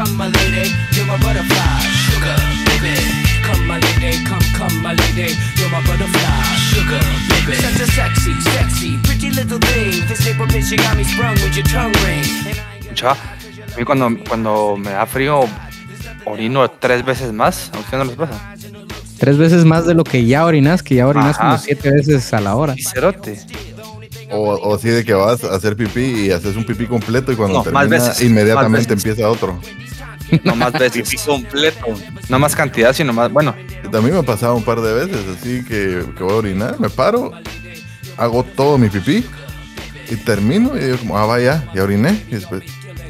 come 0.00 0.16
my 0.16 0.28
lady, 0.28 0.72
you're 0.96 1.06
my 1.06 1.18
butterfly, 1.20 1.80
sugar, 2.08 2.36
baby. 2.68 2.96
Come 3.44 3.66
my 3.66 3.78
lady, 3.84 4.24
come, 4.24 4.46
come 4.56 4.76
my 4.82 4.94
lady, 4.94 5.28
you're 5.58 5.68
my 5.68 5.82
butterfly, 5.84 6.40
sugar, 6.72 7.02
baby. 7.28 7.54
Such 7.60 7.80
a 7.80 7.86
sexy, 7.98 8.32
sexy, 8.40 8.90
pretty 9.04 9.30
little 9.30 9.58
thing. 9.58 10.06
This 10.08 10.26
April 10.26 10.48
bitch, 10.48 10.70
you 10.70 10.78
got 10.78 10.96
me 10.96 11.04
sprung 11.04 11.34
with 11.44 11.54
your 11.54 11.66
tongue 11.66 11.92
ring. 12.04 12.24
A 13.02 13.76
mí 13.78 13.84
cuando, 13.84 14.08
cuando 14.28 14.76
me 14.78 14.90
da 14.90 15.04
frío, 15.06 15.44
orino 16.24 16.70
tres 16.70 17.04
veces 17.04 17.32
más. 17.32 17.70
¿A 17.74 17.78
usted 17.78 17.98
no 17.98 18.04
les 18.04 18.16
pasa? 18.16 18.54
Tres 19.18 19.36
veces 19.36 19.64
más 19.66 19.86
de 19.86 19.94
lo 19.94 20.02
que 20.04 20.24
ya 20.24 20.46
orinas, 20.46 20.82
que 20.82 20.94
ya 20.94 21.06
orinas 21.06 21.36
Ajá. 21.36 21.44
como 21.44 21.58
siete 21.58 21.90
veces 21.90 22.32
a 22.32 22.40
la 22.40 22.56
hora. 22.56 22.74
Y 22.76 22.82
cerote. 22.82 23.38
O, 24.32 24.52
o 24.62 24.78
sí 24.78 24.88
de 24.88 25.04
que 25.04 25.12
vas 25.12 25.42
a 25.44 25.54
hacer 25.54 25.76
pipí 25.76 26.26
y 26.26 26.30
haces 26.30 26.56
un 26.56 26.64
pipí 26.64 26.86
completo 26.86 27.32
y 27.32 27.36
cuando 27.36 27.54
No, 27.64 27.70
más 27.72 27.88
termina 27.88 28.06
veces, 28.08 28.22
inmediatamente 28.22 28.78
más 28.78 28.86
veces. 28.88 29.04
empieza 29.04 29.28
otro. 29.28 29.58
No 30.44 30.54
más 30.56 30.72
veces. 30.72 31.08
Pipí 31.08 31.22
completo. 31.24 31.86
no 32.28 32.38
más 32.38 32.54
cantidad, 32.54 32.92
sino 32.92 33.12
más. 33.12 33.30
Bueno, 33.32 33.54
A 33.92 34.00
mí 34.00 34.10
me 34.10 34.18
ha 34.18 34.22
pasado 34.22 34.54
un 34.54 34.62
par 34.64 34.80
de 34.80 34.92
veces, 34.92 35.18
así 35.38 35.64
que, 35.64 36.04
que 36.16 36.22
voy 36.22 36.32
a 36.32 36.36
orinar, 36.36 36.78
me 36.80 36.88
paro, 36.90 37.32
hago 38.16 38.44
todo 38.44 38.78
mi 38.78 38.88
pipí 38.88 39.24
y 40.10 40.16
termino 40.16 40.76
y 40.76 40.80
digo 40.80 40.98
como, 40.98 41.18
ah, 41.18 41.26
vaya, 41.26 41.64
ya 41.74 41.82
oriné. 41.82 42.22
Y 42.28 42.34
después, 42.36 42.62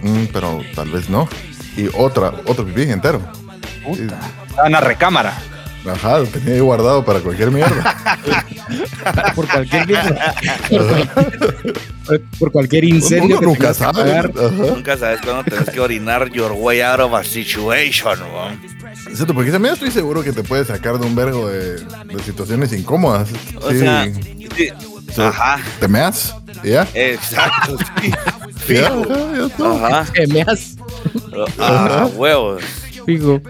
"Mm, 0.03 0.25
pero 0.33 0.61
tal 0.75 0.91
vez 0.91 1.09
no. 1.11 1.29
Y 1.77 1.89
otra, 1.95 2.33
otro 2.47 2.65
pipí 2.67 2.83
entero. 2.83 3.21
puta. 3.85 4.19
Estaba 4.49 4.67
en 4.67 4.73
la 4.73 4.81
recámara. 4.81 5.33
Ajá, 5.87 6.19
lo 6.19 6.27
tenía 6.27 6.55
ahí 6.55 6.61
guardado 6.61 7.05
para 7.05 7.21
cualquier 7.21 7.51
mierda. 7.51 7.97
Por 9.35 9.49
cualquier 9.49 9.87
por, 10.69 12.21
por 12.39 12.53
cualquier 12.53 12.85
incendio. 12.85 13.39
Uno 13.39 13.49
nunca 13.49 13.73
tengas 13.73 13.79
que 13.79 13.85
sabe. 13.85 14.01
apagar. 14.19 14.31
Ajá. 14.37 14.75
Nunca 14.75 14.97
sabes 14.97 15.21
cuándo 15.23 15.45
tenés 15.45 15.71
que 15.71 15.81
orinar 15.81 16.31
your 16.31 16.53
way 16.53 16.81
out 16.81 17.01
of 17.01 17.15
a 17.15 17.25
situation, 17.25 18.21
weón. 18.23 18.61
Exacto, 19.09 19.35
porque 19.35 19.51
también 19.51 19.75
estoy 19.75 19.91
seguro 19.91 20.23
que 20.23 20.33
te 20.33 20.43
puede 20.43 20.65
sacar 20.65 20.99
de 20.99 21.07
un 21.07 21.15
vergo 21.17 21.49
de, 21.49 21.77
de 21.81 22.23
situaciones 22.25 22.73
incómodas. 22.73 23.29
O 23.61 23.71
Sí. 23.71 23.79
sea, 23.79 24.09
sí. 24.57 24.69
Ajá, 25.21 25.59
¿Te 25.81 25.89
meas? 25.89 26.35
¿Y 26.63 26.69
¿Ya? 26.71 26.87
exacto, 26.95 27.77
sí. 28.01 28.13
¿Y 28.69 28.75
¿Ya? 28.75 28.91
Fijo. 28.91 29.03
Ajá, 29.11 29.35
ya 29.37 29.47
está. 29.47 29.87
Ajá, 29.99 30.13
Que 30.13 30.27
me 30.29 30.43
has 30.43 30.77
ah, 31.59 32.09
huevos. 32.15 32.63
fijo. 33.07 33.41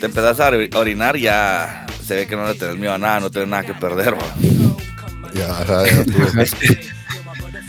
Te 0.00 0.06
empezás 0.06 0.38
a 0.40 0.50
ori- 0.50 0.74
orinar 0.76 1.16
ya 1.16 1.86
se 2.06 2.14
ve 2.14 2.26
que 2.26 2.36
no 2.36 2.46
le 2.46 2.54
tenés 2.54 2.76
miedo 2.76 2.94
a 2.94 2.98
nada, 2.98 3.20
no 3.20 3.30
tenés 3.30 3.48
nada 3.48 3.64
que 3.64 3.74
perder, 3.74 4.14
weón. 4.14 4.76
Ya, 5.34 5.50
ajá, 5.50 5.84
ya. 5.86 6.44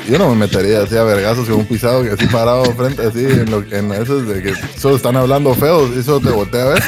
Yo 0.10 0.18
no 0.18 0.30
me 0.30 0.36
metería 0.48 0.82
así 0.84 0.96
a 0.98 1.04
vergazos 1.04 1.48
con 1.48 1.60
un 1.60 1.66
pisado 1.66 2.04
que 2.04 2.12
así 2.12 2.26
parado 2.28 2.66
frente, 2.74 3.04
así 3.06 3.26
en, 3.26 3.52
lo, 3.52 3.62
en 3.72 3.92
esos 3.94 4.28
de 4.28 4.42
que 4.42 4.54
solo 4.78 4.96
están 4.96 5.16
hablando 5.18 5.54
feos 5.54 5.92
y 5.96 6.02
solo 6.02 6.20
te 6.22 6.30
voltea 6.34 6.64
a 6.64 6.66
ver 6.66 6.84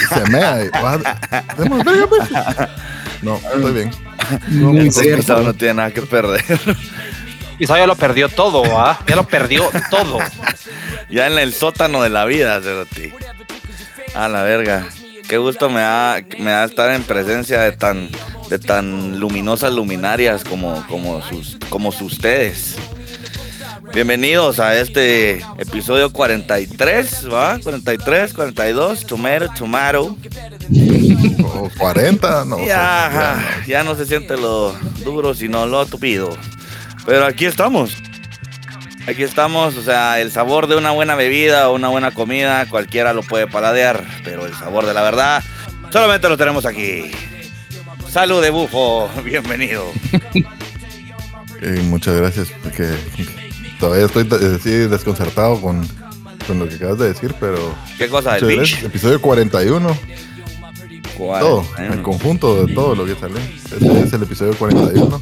y 0.00 0.14
se 0.14 0.30
mea 0.30 0.64
y 0.64 0.68
"What? 0.82 1.00
Demos 1.58 1.84
verga, 1.84 2.06
pues". 2.06 2.22
No, 3.22 3.36
estoy 3.36 3.72
bien. 3.72 3.90
Muy 4.48 4.78
El 4.78 4.84
pisado 4.86 5.02
cierto. 5.04 5.42
no 5.42 5.54
tiene 5.54 5.74
nada 5.74 5.90
que 5.90 6.02
perder. 6.02 6.42
Y 7.58 7.66
ya 7.66 7.86
lo 7.86 7.94
perdió 7.94 8.28
todo, 8.28 8.62
¿ah? 8.80 8.98
Ya 9.06 9.16
lo 9.16 9.24
perdió 9.28 9.70
todo. 9.90 10.18
ya 11.10 11.26
en 11.26 11.38
el 11.38 11.52
sótano 11.52 12.02
de 12.02 12.08
la 12.08 12.24
vida, 12.24 12.60
Cerote. 12.62 13.14
A 14.14 14.28
la 14.28 14.42
verga. 14.42 14.88
Qué 15.28 15.38
gusto 15.38 15.70
me 15.70 15.80
da, 15.80 16.22
me 16.38 16.50
da 16.50 16.64
estar 16.64 16.90
en 16.90 17.02
presencia 17.04 17.60
de 17.62 17.72
tan, 17.72 18.10
de 18.50 18.58
tan 18.58 19.18
luminosas 19.18 19.72
luminarias 19.72 20.44
como, 20.44 20.86
como, 20.88 21.22
sus, 21.22 21.56
como 21.70 21.92
sus 21.92 22.12
ustedes. 22.12 22.76
Bienvenidos 23.94 24.58
a 24.60 24.78
este 24.78 25.42
episodio 25.58 26.12
43, 26.12 27.32
¿va? 27.32 27.58
43, 27.58 28.34
42, 28.34 29.06
tomato, 29.06 29.48
tomato. 29.56 30.16
O 31.44 31.70
40, 31.78 32.44
no. 32.44 32.58
Ya, 32.58 32.64
pues, 32.64 32.70
ajá, 32.70 33.64
ya 33.66 33.84
no 33.84 33.94
se 33.94 34.06
siente 34.06 34.36
lo 34.36 34.74
duro, 35.04 35.34
sino 35.34 35.66
lo 35.66 35.86
tupido. 35.86 36.36
Pero 37.06 37.24
aquí 37.26 37.46
estamos. 37.46 37.94
Aquí 39.06 39.24
estamos, 39.24 39.76
o 39.76 39.82
sea, 39.82 40.20
el 40.20 40.30
sabor 40.30 40.68
de 40.68 40.76
una 40.76 40.92
buena 40.92 41.14
bebida 41.16 41.68
o 41.68 41.74
una 41.74 41.88
buena 41.88 42.12
comida, 42.12 42.66
cualquiera 42.68 43.12
lo 43.12 43.22
puede 43.22 43.46
paladear, 43.46 44.04
pero 44.22 44.46
el 44.46 44.54
sabor 44.54 44.86
de 44.86 44.94
la 44.94 45.02
verdad 45.02 45.42
solamente 45.90 46.28
lo 46.28 46.36
tenemos 46.36 46.64
aquí. 46.64 47.10
Salud 48.08 48.42
de 48.42 48.50
bufo, 48.50 49.10
bienvenido. 49.24 49.84
Y 51.64 51.80
muchas 51.82 52.16
gracias, 52.16 52.48
porque 52.60 52.92
todavía 53.78 54.06
estoy 54.06 54.24
eh, 54.24 54.56
así 54.58 54.70
desconcertado 54.70 55.60
con, 55.60 55.86
con 56.44 56.58
lo 56.58 56.68
que 56.68 56.74
acabas 56.74 56.98
de 56.98 57.12
decir, 57.12 57.36
pero... 57.38 57.72
¿Qué 57.96 58.08
cosa 58.08 58.36
gracias. 58.36 58.82
Episodio 58.82 59.22
41, 59.22 59.96
todo, 61.40 61.64
el 61.78 62.02
conjunto 62.02 62.64
de 62.64 62.74
todo 62.74 62.94
lo 62.94 63.04
que 63.04 63.14
sale. 63.14 63.40
Este 63.64 64.00
es 64.02 64.12
el 64.12 64.22
episodio 64.22 64.54
41. 64.58 65.20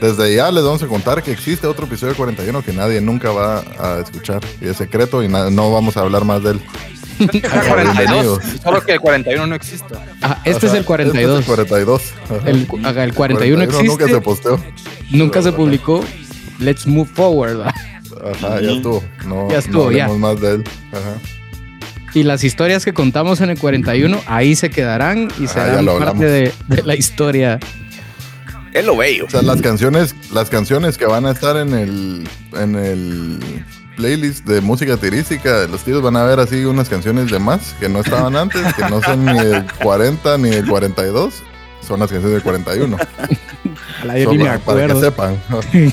Desde 0.00 0.34
ya 0.34 0.50
les 0.50 0.64
vamos 0.64 0.82
a 0.82 0.86
contar 0.88 1.22
que 1.22 1.30
existe 1.30 1.66
otro 1.66 1.86
episodio 1.86 2.14
41 2.16 2.62
que 2.62 2.72
nadie 2.72 3.00
nunca 3.00 3.30
va 3.30 3.62
a 3.78 4.00
escuchar. 4.00 4.40
Y 4.60 4.66
es 4.68 4.76
secreto 4.76 5.22
y 5.22 5.28
no 5.28 5.72
vamos 5.72 5.96
a 5.96 6.00
hablar 6.00 6.24
más 6.24 6.42
de 6.42 6.52
él. 6.52 6.60
Era 7.32 7.62
42. 7.68 7.96
Bienvenidos. 7.96 8.42
Solo 8.62 8.80
que 8.82 8.92
el 8.94 9.00
41 9.00 9.46
no 9.46 9.54
existe. 9.54 9.94
Ah, 10.22 10.40
este 10.44 10.66
es 10.66 10.72
el 10.74 10.84
42. 10.84 11.22
Este 11.22 11.32
es 11.32 11.38
el 11.38 11.44
42. 11.44 12.02
Ajá. 12.24 12.50
El, 12.50 12.98
el 12.98 13.14
41 13.14 13.62
existe. 13.62 13.86
Nunca 13.86 14.08
se 14.08 14.20
posteó. 14.20 14.60
Nunca 15.10 15.42
se 15.42 15.52
publicó. 15.52 16.02
Let's 16.58 16.86
move 16.86 17.08
forward. 17.14 17.60
¿va? 17.60 17.68
Ajá, 17.68 18.60
ya 18.60 18.72
estuvo. 18.72 19.02
No, 19.26 19.48
Ya 19.50 19.58
estuvo, 19.58 19.84
no 19.84 19.92
ya. 19.92 20.08
más 20.08 20.40
de 20.40 20.54
él. 20.54 20.64
Ajá. 20.92 21.20
Y 22.14 22.24
las 22.24 22.44
historias 22.44 22.84
que 22.84 22.92
contamos 22.92 23.40
en 23.40 23.50
el 23.50 23.58
41 23.58 24.20
ahí 24.26 24.54
se 24.54 24.68
quedarán 24.70 25.28
y 25.38 25.44
Ah, 25.46 25.48
serán 25.48 25.84
lo 25.84 25.98
parte 25.98 26.24
de, 26.26 26.52
de 26.68 26.82
la 26.82 26.94
historia. 26.94 27.58
Es 28.74 28.84
lo 28.84 28.96
bello. 28.96 29.26
O 29.26 29.30
sea, 29.30 29.42
las 29.42 29.60
canciones, 29.62 30.14
las 30.32 30.48
canciones 30.50 30.96
que 30.98 31.06
van 31.06 31.26
a 31.26 31.30
estar 31.32 31.56
en 31.56 31.72
el, 31.74 32.28
en 32.54 32.74
el 32.76 33.38
playlist 33.96 34.46
de 34.46 34.60
música 34.62 34.96
tirística 34.96 35.60
de 35.60 35.68
los 35.68 35.82
tíos 35.84 36.02
van 36.02 36.16
a 36.16 36.24
ver 36.24 36.40
así 36.40 36.64
unas 36.64 36.88
canciones 36.88 37.30
de 37.30 37.38
más 37.38 37.74
que 37.80 37.88
no 37.88 38.00
estaban 38.00 38.34
antes, 38.36 38.62
que 38.74 38.82
no 38.88 39.02
son 39.02 39.24
ni 39.26 39.38
el 39.38 39.64
40 39.82 40.38
ni 40.38 40.48
el 40.50 40.66
42, 40.66 41.34
son 41.86 42.00
las 42.00 42.10
canciones 42.10 42.32
del 42.34 42.42
41. 42.42 42.96
A 42.96 44.04
la 44.06 44.18
yo 44.18 44.24
Solo 44.24 44.32
ni 44.32 44.38
me 44.38 44.44
para 44.44 44.58
que 44.58 44.62
acuerdo. 44.62 45.00
sepan. 45.00 45.36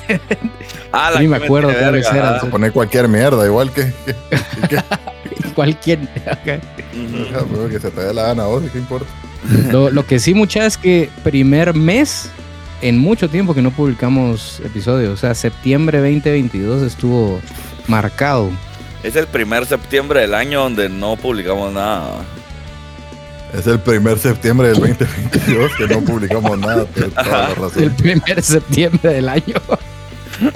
Ah, 0.92 1.12
Ni 1.20 1.28
me 1.28 1.38
que 1.38 1.46
acuerdo 1.46 1.72
cuáles 1.72 2.08
eran. 2.08 2.36
ah. 2.36 2.48
Poner 2.50 2.72
cualquier 2.72 3.08
mierda, 3.08 3.46
igual 3.46 3.72
que, 3.72 3.94
que, 4.06 4.16
que- 4.68 4.84
Cualquier. 5.56 6.00
ajá, 6.28 7.46
pero 7.52 7.70
que 7.70 7.80
se 7.80 7.92
te 7.92 8.02
dé 8.02 8.14
la 8.14 8.24
gana 8.24 8.44
a 8.44 8.48
vos, 8.48 8.64
¿qué 8.72 8.80
importa? 8.80 9.08
Lo, 9.72 9.90
lo 9.90 10.06
que 10.06 10.20
sí, 10.20 10.34
mucha 10.34 10.66
es 10.66 10.78
que 10.78 11.10
primer 11.24 11.74
mes 11.74 12.30
en 12.82 12.98
mucho 12.98 13.30
tiempo 13.30 13.54
que 13.54 13.62
no 13.62 13.72
publicamos 13.72 14.62
episodios. 14.64 15.14
O 15.14 15.18
sea, 15.18 15.34
septiembre 15.36 16.00
2022 16.00 16.84
estuvo 16.84 17.42
marcado. 17.88 18.50
Es 19.04 19.16
el 19.16 19.28
primer 19.28 19.66
septiembre 19.66 20.22
del 20.22 20.34
año 20.34 20.62
donde 20.62 20.90
no 20.90 21.16
publicamos 21.16 21.72
nada. 21.74 22.22
Es 23.54 23.66
el 23.66 23.80
primer 23.80 24.20
septiembre 24.20 24.70
del 24.70 24.80
2022 24.80 25.72
que 25.76 25.88
no 25.88 26.02
publicamos 26.02 26.60
nada, 26.60 26.86
por 26.86 27.10
toda 27.12 27.50
la 27.50 27.82
El 27.84 27.92
primer 27.92 28.44
septiembre 28.44 29.14
del 29.14 29.30
año. 29.30 29.56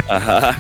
Ajá. 0.08 0.58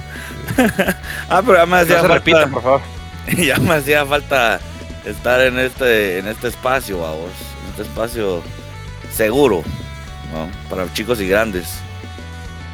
ah, 1.29 1.41
pero 1.45 1.57
ya 1.57 1.65
No 1.65 1.75
hacía 1.75 2.01
se 2.01 2.07
repita, 2.07 2.47
por 2.47 2.63
favor. 2.63 2.81
ya 3.37 3.57
me 3.57 3.75
hacía 3.75 4.05
falta 4.05 4.59
estar 5.05 5.41
en 5.41 5.59
este, 5.59 6.19
en 6.19 6.27
este 6.27 6.47
espacio, 6.47 6.99
vamos. 6.99 7.31
En 7.63 7.69
este 7.71 7.81
espacio 7.83 8.41
seguro, 9.11 9.63
¿no? 10.33 10.49
Para 10.69 10.91
chicos 10.93 11.19
y 11.21 11.27
grandes. 11.27 11.79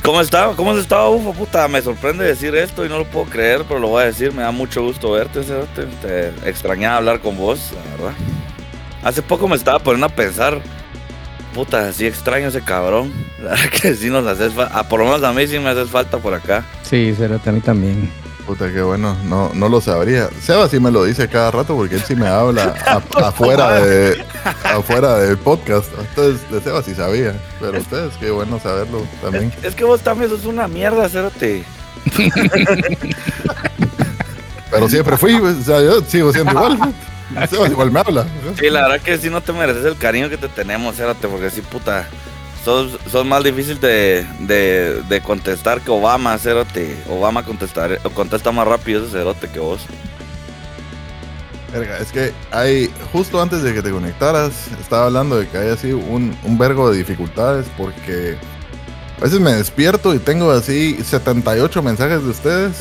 ¿Cómo 0.03 0.21
está? 0.21 0.53
¿Cómo 0.55 0.71
has 0.71 0.77
estado, 0.77 1.11
ufo, 1.11 1.33
puta? 1.33 1.67
Me 1.67 1.81
sorprende 1.81 2.23
decir 2.23 2.55
esto 2.55 2.85
y 2.85 2.89
no 2.89 2.97
lo 2.97 3.05
puedo 3.05 3.25
creer, 3.25 3.65
pero 3.67 3.79
lo 3.79 3.89
voy 3.89 4.03
a 4.03 4.05
decir. 4.05 4.33
Me 4.33 4.41
da 4.41 4.51
mucho 4.51 4.81
gusto 4.81 5.11
verte, 5.11 5.43
Cerote. 5.43 5.85
Te 6.01 6.29
extrañaba 6.49 6.97
hablar 6.97 7.19
con 7.19 7.37
vos, 7.37 7.73
la 7.73 7.97
verdad. 7.97 8.17
Hace 9.03 9.21
poco 9.21 9.47
me 9.47 9.55
estaba 9.55 9.79
poniendo 9.79 10.07
a 10.07 10.09
pensar, 10.09 10.61
puta, 11.53 11.91
sí 11.93 12.07
extraño 12.07 12.47
ese 12.47 12.61
cabrón. 12.61 13.13
La 13.43 13.51
verdad 13.51 13.69
que 13.69 13.95
sí 13.95 14.09
nos 14.09 14.25
haces 14.25 14.53
falta. 14.53 14.83
Por 14.87 14.99
lo 14.99 15.05
menos 15.05 15.23
a 15.23 15.31
mí 15.31 15.47
sí 15.47 15.59
me 15.59 15.69
haces 15.69 15.89
falta 15.89 16.17
por 16.17 16.33
acá. 16.33 16.65
Sí, 16.83 17.13
será 17.15 17.39
a 17.45 17.51
mí 17.51 17.61
también. 17.61 18.11
Puta, 18.49 18.73
qué 18.73 18.81
bueno, 18.81 19.15
no, 19.25 19.51
no 19.53 19.69
lo 19.69 19.79
sabría. 19.79 20.27
Seba 20.41 20.67
sí 20.67 20.79
me 20.79 20.89
lo 20.89 21.03
dice 21.03 21.27
cada 21.27 21.51
rato 21.51 21.75
porque 21.75 21.93
él 21.93 22.01
sí 22.03 22.15
me 22.15 22.27
habla 22.27 22.73
a- 22.83 23.27
afuera, 23.27 23.79
de, 23.79 24.25
afuera 24.63 25.19
del 25.19 25.37
podcast. 25.37 25.87
Entonces, 25.99 26.49
de 26.49 26.59
Seba 26.59 26.81
sí 26.81 26.95
sabía, 26.95 27.35
pero 27.59 27.77
ustedes, 27.77 28.15
qué 28.19 28.31
bueno 28.31 28.59
saberlo 28.59 29.05
también. 29.21 29.53
Es 29.61 29.75
que 29.75 29.83
vos 29.83 30.01
también 30.01 30.31
sos 30.31 30.45
una 30.45 30.67
mierda, 30.67 31.07
Cerote. 31.07 31.63
Pero 34.71 34.89
siempre 34.89 35.15
fui, 35.15 35.37
pues, 35.37 35.57
o 35.57 35.63
sea, 35.63 35.81
yo 35.81 36.01
sigo 36.01 36.33
siendo 36.33 36.51
igual. 36.51 36.79
Seba 37.51 37.67
igual 37.67 37.91
me 37.91 37.99
habla. 37.99 38.25
Sí, 38.59 38.67
la 38.71 38.81
verdad 38.87 39.01
que 39.01 39.19
sí 39.19 39.29
no 39.29 39.41
te 39.41 39.53
mereces 39.53 39.85
el 39.85 39.95
cariño 39.95 40.27
que 40.27 40.37
te 40.37 40.47
tenemos, 40.49 40.95
Cerote, 40.95 41.27
porque 41.27 41.51
sí, 41.51 41.61
puta. 41.61 42.07
Sos, 42.63 42.97
sos 43.11 43.25
más 43.25 43.43
difícil 43.43 43.79
de, 43.79 44.25
de, 44.41 45.01
de 45.07 45.21
contestar 45.21 45.81
que 45.81 45.91
Obama, 45.91 46.37
Cerote. 46.37 46.95
Obama 47.09 47.43
contestar, 47.43 47.99
contesta 48.13 48.51
más 48.51 48.67
rápido 48.67 49.03
ese 49.03 49.11
Cerote 49.13 49.47
que 49.47 49.59
vos. 49.59 49.81
Verga, 51.71 51.99
es 51.99 52.11
que 52.11 52.33
hay, 52.51 52.91
justo 53.13 53.39
antes 53.41 53.61
de 53.61 53.73
que 53.73 53.81
te 53.83 53.91
conectaras, 53.91 54.53
estaba 54.81 55.05
hablando 55.05 55.37
de 55.39 55.47
que 55.47 55.57
hay 55.57 55.69
así 55.69 55.91
un, 55.93 56.35
un 56.43 56.57
vergo 56.57 56.89
de 56.91 56.97
dificultades 56.97 57.67
porque 57.77 58.37
a 59.19 59.23
veces 59.23 59.39
me 59.39 59.53
despierto 59.53 60.15
y 60.15 60.19
tengo 60.19 60.49
así 60.51 60.97
78 61.03 61.83
mensajes 61.83 62.23
de 62.23 62.29
ustedes. 62.29 62.75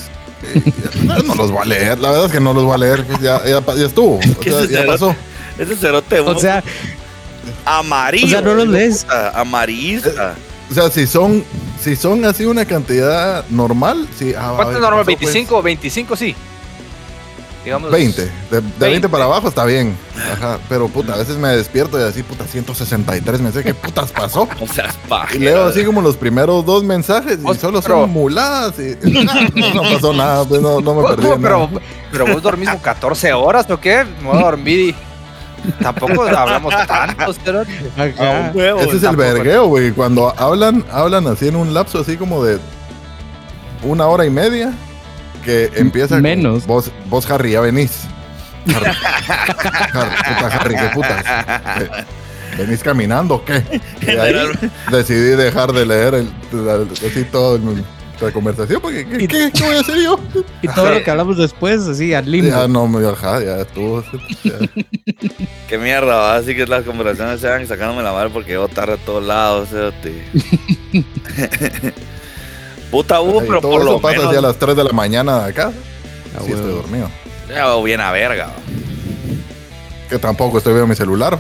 y 0.95 1.07
no 1.07 1.35
los 1.35 1.51
voy 1.51 1.63
a 1.63 1.65
leer, 1.67 1.99
la 1.99 2.11
verdad 2.13 2.27
es 2.27 2.33
que 2.33 2.41
no 2.41 2.55
los 2.55 2.65
voy 2.65 2.75
a 2.75 2.79
leer, 2.79 3.05
ya, 3.21 3.45
ya, 3.45 3.61
ya 3.61 3.87
estuvo, 3.87 4.17
o 4.39 4.41
¿Qué 4.41 4.51
sea, 4.51 4.65
ya 4.65 4.81
eso? 4.81 4.87
pasó. 4.87 5.17
Ese 5.59 5.77
cerote, 5.77 6.21
O 6.21 6.39
sea, 6.39 6.65
amarillo. 7.65 8.27
o 8.27 8.31
sea, 8.31 8.41
no 8.41 8.55
los 8.55 8.69
lees. 8.69 9.05
puta, 9.05 9.33
Amarillista. 9.41 10.35
O 10.71 10.75
sea, 10.75 10.91
si 10.91 11.07
son, 11.07 11.45
si 11.81 11.97
son 11.97 12.25
así 12.25 12.45
una 12.45 12.65
cantidad 12.67 13.45
normal, 13.49 14.07
sí. 14.19 14.35
ah, 14.37 14.53
¿Cuánto 14.57 14.75
es 14.75 14.81
normal? 14.81 15.05
pasó, 15.05 15.19
pues, 15.19 15.19
25, 15.33 15.63
25 15.63 16.17
sí. 16.17 16.35
Digamos 17.65 17.91
20. 17.91 18.23
De, 18.23 18.29
de 18.51 18.61
20. 18.61 18.79
20. 18.87 19.09
para 19.09 19.25
abajo 19.25 19.49
está 19.49 19.65
bien. 19.65 19.97
Ajá. 20.33 20.59
Pero 20.69 20.89
puta, 20.89 21.15
a 21.15 21.17
veces 21.17 21.37
me 21.37 21.49
despierto 21.49 21.99
y 21.99 22.03
así, 22.03 22.23
puta, 22.23 22.45
163 22.47 23.41
mensajes. 23.41 23.67
¿Qué 23.67 23.75
putas 23.75 24.13
pasó? 24.13 24.49
O 24.61 24.67
sea, 24.67 24.87
es 24.87 24.95
Y 25.05 25.09
paja. 25.09 25.35
leo 25.35 25.65
así 25.67 25.85
como 25.85 26.01
los 26.01 26.17
primeros 26.17 26.65
dos 26.65 26.85
mensajes 26.85 27.39
y 27.39 27.55
solo 27.59 27.83
pero- 27.83 28.01
son 28.03 28.11
muladas. 28.11 28.75
Y, 28.79 28.97
no, 29.11 29.25
no 29.75 29.83
pasó 29.83 30.13
nada, 30.13 30.45
pues 30.45 30.61
no, 30.63 30.81
no 30.81 30.95
me 30.95 31.03
¿Cómo, 31.03 31.09
perdí. 31.17 31.29
pero, 31.43 31.67
nada. 31.67 31.81
pero 32.13 32.27
vos 32.27 32.43
dormís 32.43 32.69
como 32.71 32.81
14 32.83 33.33
horas 33.33 33.67
o 33.71 33.79
qué? 33.81 34.05
Me 34.23 34.29
voy 34.29 34.39
a 34.39 34.43
dormir 34.45 34.79
y 34.81 34.95
tampoco 35.81 36.23
hablamos 36.37 36.75
tanto. 36.87 37.35
pero- 37.45 37.63
Ajá. 37.97 38.51
huevo. 38.55 38.81
Ese 38.81 38.97
es 38.97 39.03
el 39.03 39.17
vergueo, 39.17 39.67
güey. 39.67 39.93
Cuando 39.93 40.33
hablan, 40.39 40.85
hablan 40.93 41.27
así 41.27 41.49
en 41.49 41.57
un 41.57 41.75
lapso 41.75 42.01
así 42.01 42.17
como 42.17 42.45
de 42.45 42.59
una 43.83 44.07
hora 44.07 44.25
y 44.27 44.31
media 44.31 44.73
que 45.45 45.71
empieza 45.77 46.17
con, 46.17 46.23
Menos. 46.23 46.67
vos, 46.67 46.91
vos 47.09 47.29
Harry, 47.31 47.53
ya 47.53 47.61
venís. 47.61 48.03
Harry, 48.75 48.87
Harry, 49.95 50.17
puta 50.17 50.47
Harry, 50.61 50.75
qué 50.77 50.89
putas. 50.95 51.25
Eh, 52.59 52.65
¿Venís 52.65 52.83
caminando 52.83 53.35
o 53.37 53.45
qué? 53.45 53.63
Y 54.01 54.07
ahí 54.09 54.17
General- 54.33 54.59
decidí 54.91 55.37
dejar 55.37 55.73
de 55.73 55.85
leer 55.87 56.15
el, 56.15 56.33
la- 56.53 56.85
así 56.93 57.25
todo 57.31 57.57
el- 57.57 57.85
la 58.21 58.33
conversación 58.33 58.81
porque 58.81 59.07
¿qué, 59.07 59.29
qué, 59.29 59.51
qué 59.55 59.65
voy 59.65 59.77
a 59.77 59.81
hacer 59.81 60.03
yo? 60.03 60.19
Y 60.63 60.69
todo 60.69 60.91
lo 60.91 61.03
que 61.03 61.11
hablamos 61.11 61.37
después, 61.39 61.83
así, 61.87 62.15
al 62.15 62.31
limbo. 62.31 62.49
Ya 62.51 62.67
no 62.69 62.87
me 62.89 63.07
ajá, 63.09 63.43
ya 63.43 63.61
estuvo. 63.61 64.03
Qué 65.69 65.79
mierda, 65.79 66.17
va. 66.17 66.37
Así 66.37 66.55
que 66.57 66.67
las 66.67 66.85
conversaciones 66.85 67.41
se 67.41 67.49
van 67.49 67.67
sacándome 67.67 68.03
la 68.03 68.13
madre 68.13 68.31
porque 68.31 68.53
yo 68.55 68.67
tarde 68.69 68.95
a 68.95 68.97
todos 68.97 69.25
lados, 69.25 69.69
cerote. 69.69 70.25
Puta 72.91 73.21
Hugo, 73.21 73.43
Y 73.43 73.47
pero 73.47 73.61
todo 73.61 73.73
por 73.73 73.83
eso 73.83 73.91
lo 73.93 74.01
pasa 74.01 74.17
menos. 74.17 74.29
así 74.31 74.39
a 74.39 74.41
las 74.41 74.57
3 74.59 74.77
de 74.77 74.85
la 74.85 74.93
mañana 74.93 75.45
de 75.45 75.51
acá. 75.51 75.73
Ah, 76.37 76.41
Sí, 76.45 76.53
estoy 76.53 76.73
dormido. 76.73 77.11
Ya 77.49 77.75
bien 77.83 78.01
a 78.01 78.13
verga. 78.13 78.47
va. 78.47 78.55
Que 80.09 80.19
tampoco 80.19 80.59
estoy 80.59 80.73
viendo 80.73 80.87
mi 80.87 80.95
celular. 80.97 81.39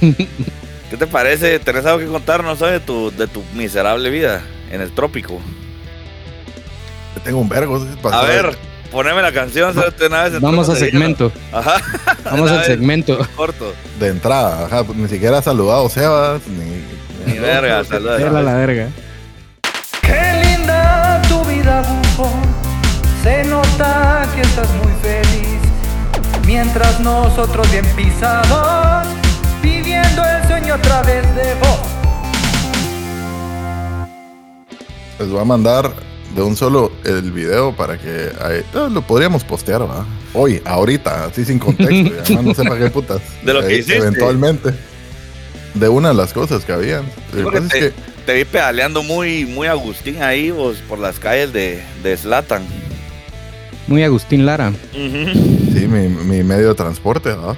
¿Qué 0.00 0.96
te 0.98 1.06
parece? 1.06 1.58
¿Tenés 1.58 1.84
algo 1.84 1.98
que 1.98 2.06
contarnos 2.06 2.60
hoy 2.62 2.72
de 2.72 2.80
tu, 2.80 3.10
de 3.10 3.26
tu 3.26 3.42
miserable 3.54 4.08
vida 4.10 4.42
en 4.70 4.80
el 4.80 4.92
trópico? 4.92 5.40
Tengo 7.24 7.40
un 7.40 7.48
vergo. 7.48 7.84
A 8.10 8.22
ver, 8.22 8.56
poneme 8.90 9.22
la 9.22 9.32
canción, 9.32 9.72
cerote, 9.74 10.06
una 10.06 10.24
vez 10.24 10.40
Vamos 10.40 10.68
a 10.68 10.76
segmento. 10.76 11.30
Ajá, 11.52 11.76
Vamos 12.24 12.50
al 12.50 12.64
segmento. 12.64 13.18
corto. 13.36 13.72
De 14.00 14.08
entrada, 14.08 14.66
ajá, 14.66 14.84
pues, 14.84 14.98
ni 14.98 15.08
siquiera 15.08 15.38
ha 15.38 15.42
saludado 15.42 15.88
Sebas, 15.88 16.42
ni. 16.48 16.82
Ni 17.32 17.38
verga, 17.38 17.84
saludos. 17.84 18.20
Era 18.20 18.42
la 18.42 18.54
verga. 18.54 18.88
Qué 20.00 20.44
linda 20.44 21.22
tu 21.28 21.44
vida, 21.44 21.82
bufón. 21.82 22.32
Se 23.22 23.44
nota 23.44 24.26
que 24.34 24.40
estás 24.40 24.68
muy 24.82 24.92
feliz. 25.00 25.60
Mientras 26.44 26.98
nosotros 26.98 27.70
bien 27.70 27.86
pisados, 27.94 29.06
viviendo 29.62 30.22
el 30.24 30.46
sueño 30.48 30.74
a 30.74 30.78
través 30.78 31.22
de 31.36 31.54
vos. 31.54 31.78
Les 35.20 35.30
voy 35.30 35.40
a 35.40 35.44
mandar 35.44 35.92
de 36.34 36.42
un 36.42 36.56
solo 36.56 36.92
el 37.04 37.30
video 37.32 37.74
para 37.76 37.98
que 37.98 38.30
ahí- 38.40 38.58
eh, 38.74 38.88
lo 38.90 39.02
podríamos 39.02 39.44
postear, 39.44 39.82
¿va? 39.82 40.06
Hoy, 40.34 40.62
ahorita, 40.64 41.26
así 41.26 41.44
sin 41.44 41.58
contexto. 41.58 41.92
y 41.94 42.12
además 42.20 42.44
no 42.44 42.54
sé 42.54 42.62
para 42.64 42.78
qué 42.78 42.90
putas. 42.90 43.20
De 43.44 43.52
lo 43.52 43.60
que 43.60 43.66
Ahí, 43.66 43.74
hiciste. 43.74 43.96
Eventualmente. 43.98 44.70
De 45.74 45.88
una 45.88 46.08
de 46.08 46.14
las 46.14 46.32
cosas 46.32 46.64
que 46.64 46.72
habían. 46.72 47.04
Es 47.36 47.68
te, 47.68 47.78
que 47.78 47.92
te 48.26 48.34
vi 48.34 48.44
pedaleando 48.44 49.02
muy, 49.02 49.44
muy 49.46 49.66
Agustín 49.68 50.22
ahí 50.22 50.50
vos 50.50 50.76
por 50.88 50.98
las 50.98 51.18
calles 51.18 51.52
de, 51.52 51.82
de 52.02 52.16
Slatan. 52.16 52.62
Muy 53.86 54.02
Agustín 54.04 54.46
Lara. 54.46 54.72
sí, 54.92 55.86
mi, 55.88 56.08
mi 56.08 56.42
medio 56.44 56.68
de 56.68 56.74
transporte, 56.74 57.32
¿va? 57.32 57.56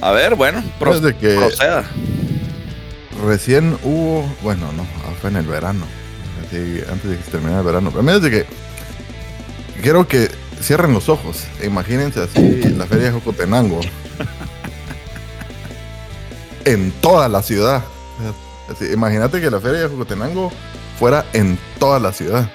A 0.00 0.12
ver, 0.12 0.34
bueno, 0.36 0.62
pro- 0.78 0.98
Desde 0.98 1.16
que 1.16 1.34
proceda. 1.34 1.84
recién 3.26 3.76
hubo, 3.82 4.24
bueno, 4.42 4.70
no, 4.72 4.86
fue 5.20 5.30
en 5.30 5.36
el 5.36 5.46
verano, 5.46 5.84
así, 6.48 6.82
antes 6.90 7.10
de 7.10 7.16
que 7.16 7.22
se 7.22 7.30
terminara 7.30 7.60
el 7.60 7.66
verano, 7.66 7.92
pero 7.94 8.20
desde 8.20 8.30
que 8.30 8.46
quiero 9.82 10.08
que 10.08 10.30
cierren 10.60 10.92
los 10.92 11.08
ojos, 11.08 11.44
e 11.60 11.66
imagínense 11.66 12.20
así 12.20 12.62
la 12.76 12.86
feria 12.86 13.06
de 13.06 13.12
Jocotenango, 13.12 13.80
en 16.64 16.92
toda 17.00 17.28
la 17.28 17.42
ciudad, 17.42 17.84
imagínate 18.92 19.40
que 19.40 19.50
la 19.50 19.60
feria 19.60 19.80
de 19.80 19.88
Jocotenango 19.88 20.52
fuera 20.98 21.24
en 21.32 21.58
toda 21.78 21.98
la 21.98 22.12
ciudad. 22.12 22.50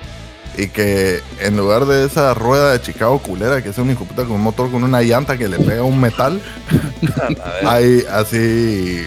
Y 0.56 0.68
que 0.68 1.20
en 1.40 1.58
lugar 1.58 1.88
de 1.88 2.06
esa 2.06 2.36
rueda 2.36 2.74
de 2.74 2.82
Chicago 2.82 3.18
culera 3.18 3.64
que 3.64 3.70
es 3.70 3.78
un 3.80 3.90
hijo 3.90 4.02
de 4.02 4.10
puta 4.10 4.24
con 4.24 4.34
un 4.34 4.42
motor 4.42 4.70
con 4.70 4.84
una 4.84 5.02
llanta 5.02 5.36
que 5.36 5.50
le 5.50 5.58
pega 5.58 5.82
un 5.82 6.00
metal, 6.00 6.40
A 7.64 7.74
hay 7.74 8.06
así 8.12 9.04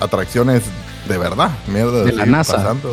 atracciones 0.00 0.62
de 1.08 1.18
verdad, 1.18 1.50
mierda. 1.66 2.04
De 2.04 2.12
la 2.12 2.26
NASA. 2.26 2.56
pasando, 2.56 2.92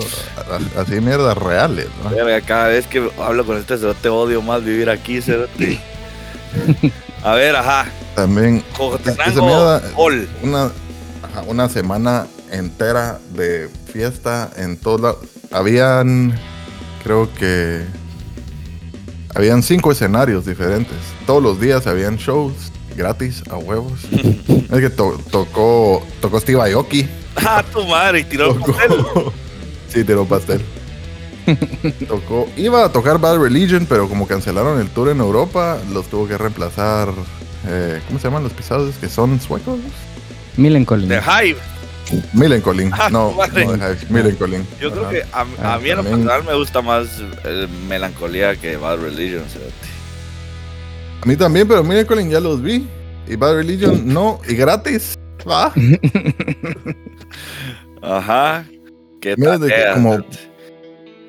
así 0.78 1.02
mierdas 1.02 1.38
reales, 1.38 1.88
¿no? 2.04 2.10
Verga, 2.10 2.42
Cada 2.42 2.68
vez 2.68 2.88
que 2.88 3.10
hablo 3.20 3.46
con 3.46 3.58
este 3.58 3.78
cerote 3.78 4.10
odio 4.10 4.42
más 4.42 4.64
vivir 4.64 4.90
aquí, 4.90 5.22
cerote. 5.22 5.80
A 7.24 7.34
ver, 7.34 7.56
ajá. 7.56 7.88
También 8.16 8.64
mierda, 9.36 9.82
una, 10.42 10.64
ajá, 10.64 11.42
una 11.48 11.70
semana 11.70 12.28
entera 12.52 13.20
de 13.34 13.70
fiesta 13.92 14.50
en 14.56 14.78
todos 14.78 15.02
lados. 15.02 15.18
Habían, 15.52 16.40
creo 17.04 17.32
que, 17.34 17.84
habían 19.36 19.62
cinco 19.62 19.92
escenarios 19.92 20.46
diferentes. 20.46 20.98
Todos 21.26 21.44
los 21.44 21.60
días 21.60 21.86
habían 21.86 22.18
shows 22.18 22.72
gratis 22.98 23.44
a 23.50 23.56
huevos. 23.58 23.94
es 24.12 24.80
que 24.80 24.90
to- 24.90 25.20
tocó, 25.32 26.06
tocó 26.20 26.40
Steve 26.40 26.60
Aoki. 26.74 27.08
Ah, 27.38 27.64
tu 27.72 27.86
madre, 27.86 28.22
y 28.22 28.24
tiró 28.26 28.52
el 28.54 28.60
pastel. 28.60 28.88
Tocó. 28.98 29.34
sí, 29.88 30.04
tiró 30.04 30.26
pastel. 30.26 30.62
Tocó. 32.08 32.50
Iba 32.58 32.84
a 32.86 32.92
tocar 32.92 33.20
Bad 33.20 33.38
Religion, 33.40 33.86
pero 33.88 34.10
como 34.10 34.28
cancelaron 34.28 34.82
el 34.82 34.90
tour 34.90 35.10
en 35.10 35.20
Europa, 35.20 35.78
los 35.94 36.08
tuvo 36.08 36.28
que 36.28 36.38
reemplazar. 36.38 37.10
eh, 37.68 38.02
¿Cómo 38.08 38.20
se 38.20 38.26
llaman 38.28 38.44
los 38.44 38.52
pisados? 38.54 38.96
Que 38.96 39.08
son 39.08 39.40
suecos. 39.40 39.80
Millencolin. 40.58 41.08
De 41.08 41.18
Hive. 41.22 41.58
Millencolin. 42.34 42.90
Ah, 42.94 43.10
no, 43.10 43.34
no 43.36 43.48
de 43.54 43.64
Hive, 43.64 43.98
Millencolin. 44.10 44.66
Yo 44.82 44.92
creo 44.92 45.10
que 45.10 45.24
a, 45.32 45.42
a 45.42 45.76
Ah, 45.76 45.80
mí 45.80 45.90
en 45.90 45.98
lo 45.98 46.04
también. 46.04 46.26
personal 46.28 46.44
me 46.44 46.54
gusta 46.58 46.82
más 46.82 47.08
eh, 47.46 47.68
Melancolía 47.88 48.56
que 48.56 48.76
Bad 48.78 48.98
Religion. 48.98 49.44
cerote. 49.48 49.72
A 51.22 51.26
mí 51.26 51.36
también, 51.36 51.68
pero 51.68 51.84
Millencolin 51.84 52.30
ya 52.30 52.40
los 52.40 52.62
vi. 52.62 52.88
Y 53.28 53.36
Bad 53.36 53.56
Religion 53.56 54.02
no, 54.06 54.40
y 54.48 54.56
gratis. 54.56 55.16
Va. 55.48 55.74
Ajá. 58.02 58.66
Qué 59.22 59.36
Mira, 59.38 59.58
de 59.58 59.68
que 59.68 59.74
tarea, 59.74 59.94
como-. 59.94 60.24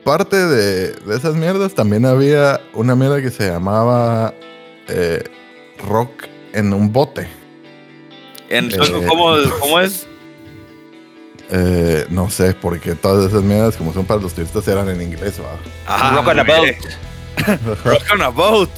Parte 0.05 0.37
de, 0.37 0.93
de 0.93 1.17
esas 1.17 1.35
mierdas 1.35 1.75
también 1.75 2.07
había 2.07 2.61
una 2.73 2.95
mierda 2.95 3.21
que 3.21 3.31
se 3.31 3.49
llamaba 3.49 4.33
eh, 4.89 5.23
rock 5.87 6.11
en 6.53 6.73
un 6.73 6.93
bote. 6.93 7.29
En 8.49 8.71
Eh, 8.73 8.79
¿cómo, 9.07 9.37
¿cómo 9.61 9.81
es? 9.81 10.07
Eh, 11.51 12.07
no 12.11 12.31
sé, 12.31 12.55
porque 12.55 12.95
todas 12.95 13.31
esas 13.31 13.43
mierdas, 13.43 13.77
como 13.77 13.93
son 13.93 14.05
para 14.05 14.21
los 14.21 14.35
turistas, 14.35 14.67
eran 14.69 14.89
en 14.89 15.01
inglés, 15.01 15.41
¿va? 15.41 15.57
Ah, 15.87 16.13
Rock 16.15 16.29
on 16.29 16.39
a 16.39 16.45
boat. 16.45 16.77
Rock 17.85 18.03
on 18.13 18.23
a 18.23 18.29
boat. 18.29 18.71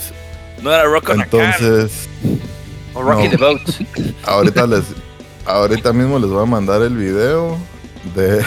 No 0.63 0.73
era 0.73 0.85
Rock 0.85 1.09
on. 1.11 1.21
Entonces, 1.23 2.09
O 2.95 3.03
Rocky 3.03 3.25
No. 3.25 3.31
the 3.31 3.37
Boat. 3.37 3.61
ahorita 4.25 4.67
les, 4.67 4.85
ahorita 5.47 5.93
mismo 5.93 6.19
les 6.19 6.29
voy 6.31 6.43
a 6.43 6.47
mandar 6.47 6.83
el 6.83 6.97
video 6.97 7.57
de, 8.15 8.45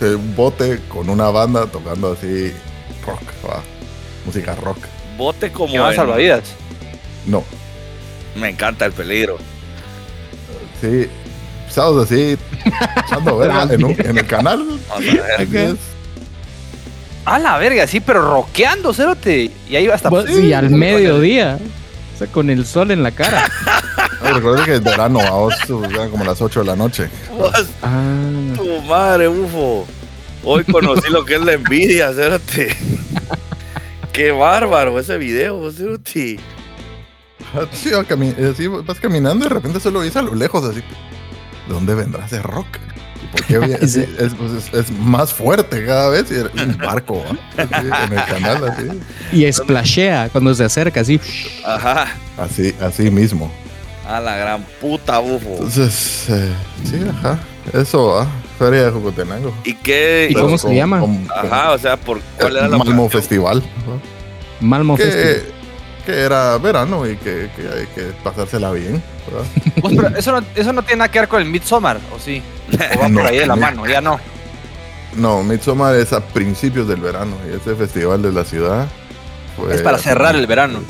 de 0.00 0.14
un 0.16 0.34
bote 0.34 0.80
con 0.88 1.08
una 1.10 1.28
banda 1.30 1.66
tocando 1.66 2.12
así 2.12 2.52
rock, 3.06 3.22
¿va? 3.48 3.62
Música 4.26 4.54
rock. 4.56 4.78
Bote 5.16 5.50
como 5.52 5.88
en- 5.90 5.96
salvavidas. 5.96 6.42
No, 7.26 7.44
Me 8.36 8.48
encanta 8.48 8.86
el 8.86 8.92
peligro. 8.92 9.36
sí, 10.80 11.06
pisados 11.66 12.04
así, 12.10 12.36
echando 13.06 13.36
verga 13.36 13.62
en, 13.70 13.84
un- 13.84 13.96
en 13.98 14.18
el 14.18 14.26
canal. 14.26 14.80
Vamos 14.88 15.08
a 15.38 15.42
ver. 15.44 15.76
A 17.24 17.38
la 17.38 17.58
verga, 17.58 17.86
sí, 17.86 18.00
pero 18.00 18.22
rockeando, 18.22 18.92
cerote. 18.94 19.50
Y 19.68 19.76
ahí 19.76 19.86
va 19.86 19.94
hasta. 19.94 20.08
Vos- 20.08 20.24
Sí, 20.26 20.52
al 20.52 20.70
mediodía. 20.70 21.58
sea, 22.18 22.26
con 22.28 22.50
el 22.50 22.66
sol 22.66 22.90
en 22.90 23.02
la 23.02 23.10
cara. 23.12 23.48
No, 24.22 24.34
recuerda 24.34 24.64
que 24.66 24.74
es 24.74 24.82
verano, 24.84 25.18
a 25.20 25.30
vos 25.30 25.54
eran 25.90 26.10
como 26.10 26.24
las 26.26 26.42
8 26.42 26.60
de 26.60 26.66
la 26.66 26.76
noche. 26.76 27.08
Ah, 27.82 28.12
tu 28.54 28.82
madre, 28.82 29.28
bufo. 29.28 29.86
Hoy 30.44 30.62
conocí 30.64 31.10
lo 31.10 31.24
que 31.24 31.36
es 31.36 31.40
la 31.42 31.54
envidia, 31.54 32.12
cérate. 32.12 32.76
Qué 34.12 34.30
bárbaro 34.30 34.98
ese 34.98 35.16
video, 35.16 35.72
cérate. 35.72 36.38
Sí, 37.72 37.90
cami- 38.08 38.52
así 38.52 38.66
vas 38.66 39.00
caminando 39.00 39.46
y 39.46 39.48
de 39.48 39.54
repente 39.54 39.80
solo 39.80 40.00
ves 40.00 40.14
a 40.16 40.22
lo 40.22 40.34
lejos 40.34 40.64
así. 40.64 40.80
¿De 41.66 41.72
dónde 41.74 41.94
vendrá 41.94 42.26
ese 42.26 42.42
rock? 42.42 42.66
¿Y 43.34 43.36
por 43.36 43.44
qué 43.44 43.58
viene- 43.58 43.86
Sí. 43.88 44.04
es, 44.18 44.34
pues, 44.34 44.52
es- 44.52 44.74
es 44.74 44.90
más 44.98 45.32
fuerte 45.32 45.84
cada 45.86 46.08
vez 46.10 46.30
y 46.30 46.34
era 46.34 46.50
un 46.64 46.76
barco. 46.78 47.22
Así, 47.56 47.86
en 48.06 48.12
el 48.18 48.24
canal 48.24 48.64
así. 48.68 48.86
y 49.32 49.52
splashea 49.52 50.28
cuando 50.30 50.54
se 50.54 50.64
acerca, 50.64 51.00
así. 51.00 51.20
Ajá. 51.64 52.06
Así, 52.38 52.74
así 52.80 53.10
mismo. 53.10 53.50
A 54.08 54.18
la 54.20 54.36
gran 54.36 54.64
puta, 54.80 55.18
bufo. 55.20 55.50
Entonces, 55.52 56.26
eh, 56.30 56.52
sí, 56.84 57.00
ajá. 57.08 57.38
Eso, 57.72 58.06
va. 58.08 58.26
Feria 58.58 58.84
de 58.86 58.90
Jocotenango. 58.90 59.54
¿Y 59.64 59.74
qué? 59.74 60.28
¿Y 60.30 60.34
cómo 60.34 60.58
se 60.58 60.74
llama? 60.74 61.02
Ajá, 61.34 61.72
o 61.72 61.78
sea, 61.78 61.96
¿por 61.96 62.20
cuál 62.38 62.56
era 62.56 62.68
la 62.68 62.76
Malmo? 62.78 63.08
Festival. 63.08 63.60
¿va? 63.88 63.98
Malmo 64.60 64.96
Festival. 64.96 65.42
Que, 66.06 66.20
era 66.20 66.56
verano 66.58 67.06
y 67.08 67.16
que, 67.16 67.50
que 67.56 67.62
hay 67.68 67.86
que 67.94 68.12
pasársela 68.24 68.70
bien. 68.72 69.02
¿verdad? 69.30 69.46
Pues, 69.80 69.94
pero 69.96 70.08
eso, 70.16 70.32
no, 70.32 70.46
eso 70.54 70.72
no 70.72 70.82
tiene 70.82 70.98
nada 70.98 71.10
que 71.10 71.20
ver 71.20 71.28
con 71.28 71.40
el 71.42 71.48
Midsommar, 71.48 71.98
¿o 72.14 72.18
sí? 72.18 72.42
O 72.96 73.00
va 73.00 73.08
No. 73.08 73.20
por 73.20 73.28
ahí 73.30 73.38
de 73.38 73.46
la 73.46 73.56
mano, 73.56 73.86
ya 73.86 74.00
no. 74.00 74.18
No, 75.16 75.42
Midsommar 75.42 75.94
es 75.96 76.12
a 76.12 76.20
principios 76.24 76.86
del 76.88 77.00
verano 77.00 77.36
y 77.50 77.56
ese 77.56 77.74
festival 77.74 78.22
de 78.22 78.32
la 78.32 78.44
ciudad 78.44 78.86
fue 79.56 79.74
Es 79.74 79.82
para 79.82 79.98
cerrar 79.98 80.36
el 80.36 80.46
verano. 80.46 80.80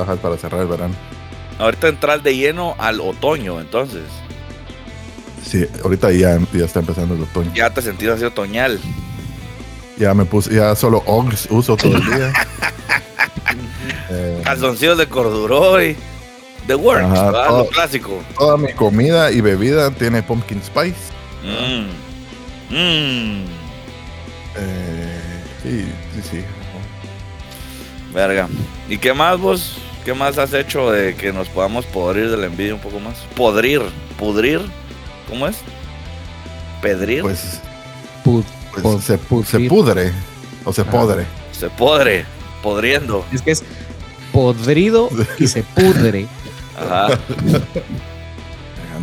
Ajá, 0.00 0.14
es 0.14 0.20
para 0.20 0.36
cerrar 0.36 0.60
el 0.62 0.66
verano. 0.68 0.94
Ahorita 1.58 1.88
entrar 1.88 2.22
de 2.22 2.36
lleno 2.36 2.74
al 2.78 3.00
otoño, 3.00 3.60
entonces. 3.60 4.02
Sí, 5.44 5.66
ahorita 5.84 6.10
ya, 6.12 6.38
ya 6.52 6.64
está 6.64 6.80
empezando 6.80 7.14
el 7.14 7.22
otoño. 7.22 7.50
Ya 7.54 7.70
te 7.70 7.82
sentís 7.82 8.08
así 8.08 8.24
otoñal. 8.24 8.80
Ya 9.98 10.14
me 10.14 10.24
puse, 10.24 10.54
ya 10.54 10.74
solo 10.74 11.02
Uggs 11.06 11.46
uso 11.50 11.76
todo 11.76 11.96
el 11.96 12.04
día. 12.04 12.32
Eh, 14.10 14.40
Calzoncillos 14.44 14.98
de 14.98 15.06
corduroy. 15.08 15.96
The 16.66 16.74
Works, 16.76 17.04
Ajá, 17.04 17.24
¿verdad? 17.26 17.48
todo. 17.48 17.58
Lo 17.64 17.66
clásico. 17.70 18.22
toda 18.38 18.56
mi 18.56 18.72
comida 18.72 19.32
y 19.32 19.40
bebida 19.40 19.90
tiene 19.90 20.22
pumpkin 20.22 20.62
spice. 20.62 20.94
Mmm. 21.42 21.88
Mmm. 22.70 23.44
Eh, 24.56 25.20
sí, 25.62 25.84
sí, 26.14 26.28
sí. 26.30 26.44
Verga. 28.14 28.48
¿Y 28.88 28.98
qué 28.98 29.12
más 29.14 29.38
vos? 29.40 29.78
¿Qué 30.04 30.14
más 30.14 30.36
has 30.38 30.52
hecho 30.52 30.90
de 30.90 31.14
que 31.14 31.32
nos 31.32 31.48
podamos 31.48 31.84
podrir 31.86 32.30
de 32.30 32.36
la 32.36 32.46
envidia 32.46 32.74
un 32.74 32.80
poco 32.80 33.00
más? 33.00 33.14
Podrir. 33.36 33.80
Pudrir. 34.18 34.60
¿Cómo 35.28 35.46
es? 35.48 35.56
Pedrir. 36.82 37.22
Pues, 37.22 37.60
Pu- 38.24 38.44
pues 38.82 39.04
se, 39.04 39.18
pudre 39.68 40.12
o 40.64 40.72
se 40.72 40.82
Ajá. 40.82 40.90
podre. 40.90 41.24
Se 41.52 41.70
podre. 41.70 42.24
Podriendo. 42.62 43.24
Es 43.32 43.42
que 43.42 43.50
es 43.52 43.62
podrido 44.32 45.08
y 45.38 45.46
se 45.46 45.62
pudre. 45.62 46.26
Ajá. 46.78 47.08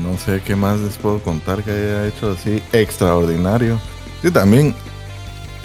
No 0.02 0.18
sé 0.18 0.42
qué 0.46 0.56
más 0.56 0.80
les 0.80 0.96
puedo 0.98 1.20
contar 1.22 1.62
que 1.64 1.72
haya 1.72 2.08
hecho 2.08 2.32
así 2.32 2.62
extraordinario. 2.72 3.80
Sí, 4.22 4.32
también 4.32 4.74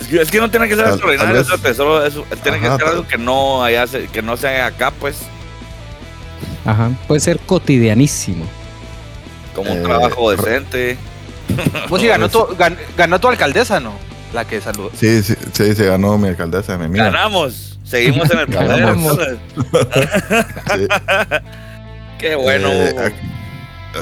Es 0.00 0.08
que, 0.08 0.20
es 0.22 0.30
que 0.30 0.38
no 0.40 0.50
tiene 0.50 0.68
que 0.68 0.74
ser 0.74 0.84
Tal- 0.84 0.94
extraordinario, 0.94 1.44
tal 1.44 1.58
vez- 1.58 1.76
solo 1.76 2.04
eso, 2.04 2.24
tiene 2.42 2.58
que 2.60 2.66
ser 2.66 2.84
algo 2.84 3.06
que 3.06 3.16
no 3.16 3.62
haya, 3.62 3.86
se- 3.86 4.06
que 4.08 4.22
no 4.22 4.36
se 4.36 4.48
haga 4.48 4.66
acá, 4.66 4.90
pues, 5.00 5.18
Ajá. 6.64 6.90
Puede 7.06 7.20
ser 7.20 7.38
cotidianísimo. 7.40 8.44
como 9.54 9.70
un 9.70 9.78
Eh, 9.78 9.82
trabajo 9.82 10.30
decente. 10.32 10.96
Pues 11.88 12.02
sí, 12.02 12.08
ganó 12.08 12.28
tu, 12.28 12.38
gan- 12.56 12.76
ganó 12.96 13.20
tu 13.20 13.28
alcaldesa, 13.28 13.78
¿no? 13.78 13.92
La 14.32 14.44
que 14.46 14.60
saludó. 14.60 14.90
Sí, 14.98 15.22
sí, 15.22 15.34
sí, 15.52 15.74
se 15.76 15.86
ganó 15.86 16.18
mi 16.18 16.28
alcaldesa, 16.28 16.76
mi 16.76 16.86
amiga. 16.86 17.04
Ganamos, 17.04 17.73
seguimos 17.84 18.28
en 18.30 18.38
el 18.40 18.46
poder. 18.48 19.38
Sí. 20.74 20.86
Qué 22.18 22.34
bueno. 22.36 22.68
Eh, 22.72 23.12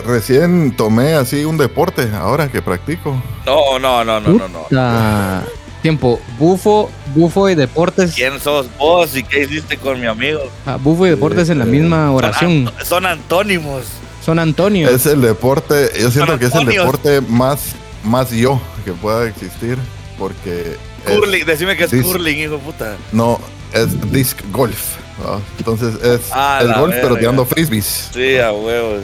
recién 0.07 0.75
tomé 0.77 1.15
así 1.15 1.45
un 1.45 1.57
deporte 1.59 2.09
ahora 2.15 2.49
que 2.49 2.63
practico. 2.63 3.21
no, 3.47 3.79
no, 3.79 4.05
no, 4.05 4.21
no, 4.21 4.33
no, 4.49 4.67
no. 4.71 5.43
Tiempo. 5.83 6.21
Bufo, 6.39 6.91
Bufo 7.15 7.49
y 7.51 7.57
Deportes. 7.57 8.15
¿Quién 8.15 8.39
sos 8.39 8.69
vos 8.79 9.17
y 9.17 9.25
qué 9.25 9.43
hiciste 9.43 9.77
con 9.77 10.01
mi 10.01 10.07
amigo? 10.07 10.41
Ah, 10.65 10.79
Bufo 10.81 11.07
y 11.07 11.11
Deportes 11.11 11.51
en 11.51 11.59
la 11.59 11.65
Eh, 11.65 11.69
misma 11.69 12.13
oración. 12.13 12.67
Son, 12.67 12.75
an- 12.79 12.85
son 12.87 13.07
antónimos. 13.07 13.85
Son 14.25 14.39
Antonio. 14.39 14.89
Es 14.89 15.07
el 15.07 15.21
deporte, 15.21 15.91
yo 16.01 16.09
siento 16.13 16.39
que 16.39 16.45
es 16.45 16.55
el 16.55 16.67
deporte 16.67 17.21
más, 17.23 17.73
más 18.05 18.31
yo 18.31 18.61
que 18.85 18.93
pueda 18.93 19.27
existir 19.27 19.77
porque 20.17 20.77
es- 21.05 21.13
Curling, 21.19 21.45
decime 21.45 21.77
que 21.77 21.85
es 21.85 21.91
curling, 21.91 22.39
hijo 22.39 22.53
de 22.53 22.59
puta. 22.59 22.97
no 23.11 23.41
es 23.75 24.13
disc 24.13 24.39
golf. 24.53 24.97
¿no? 25.23 25.41
Entonces 25.59 25.95
es 26.03 26.21
Ah, 26.33 26.59
el 26.63 26.73
golf 26.75 26.95
pero 27.01 27.17
tirando 27.17 27.45
frisbees. 27.45 28.11
Sí, 28.13 28.39
a 28.39 28.53
huevos. 28.53 29.03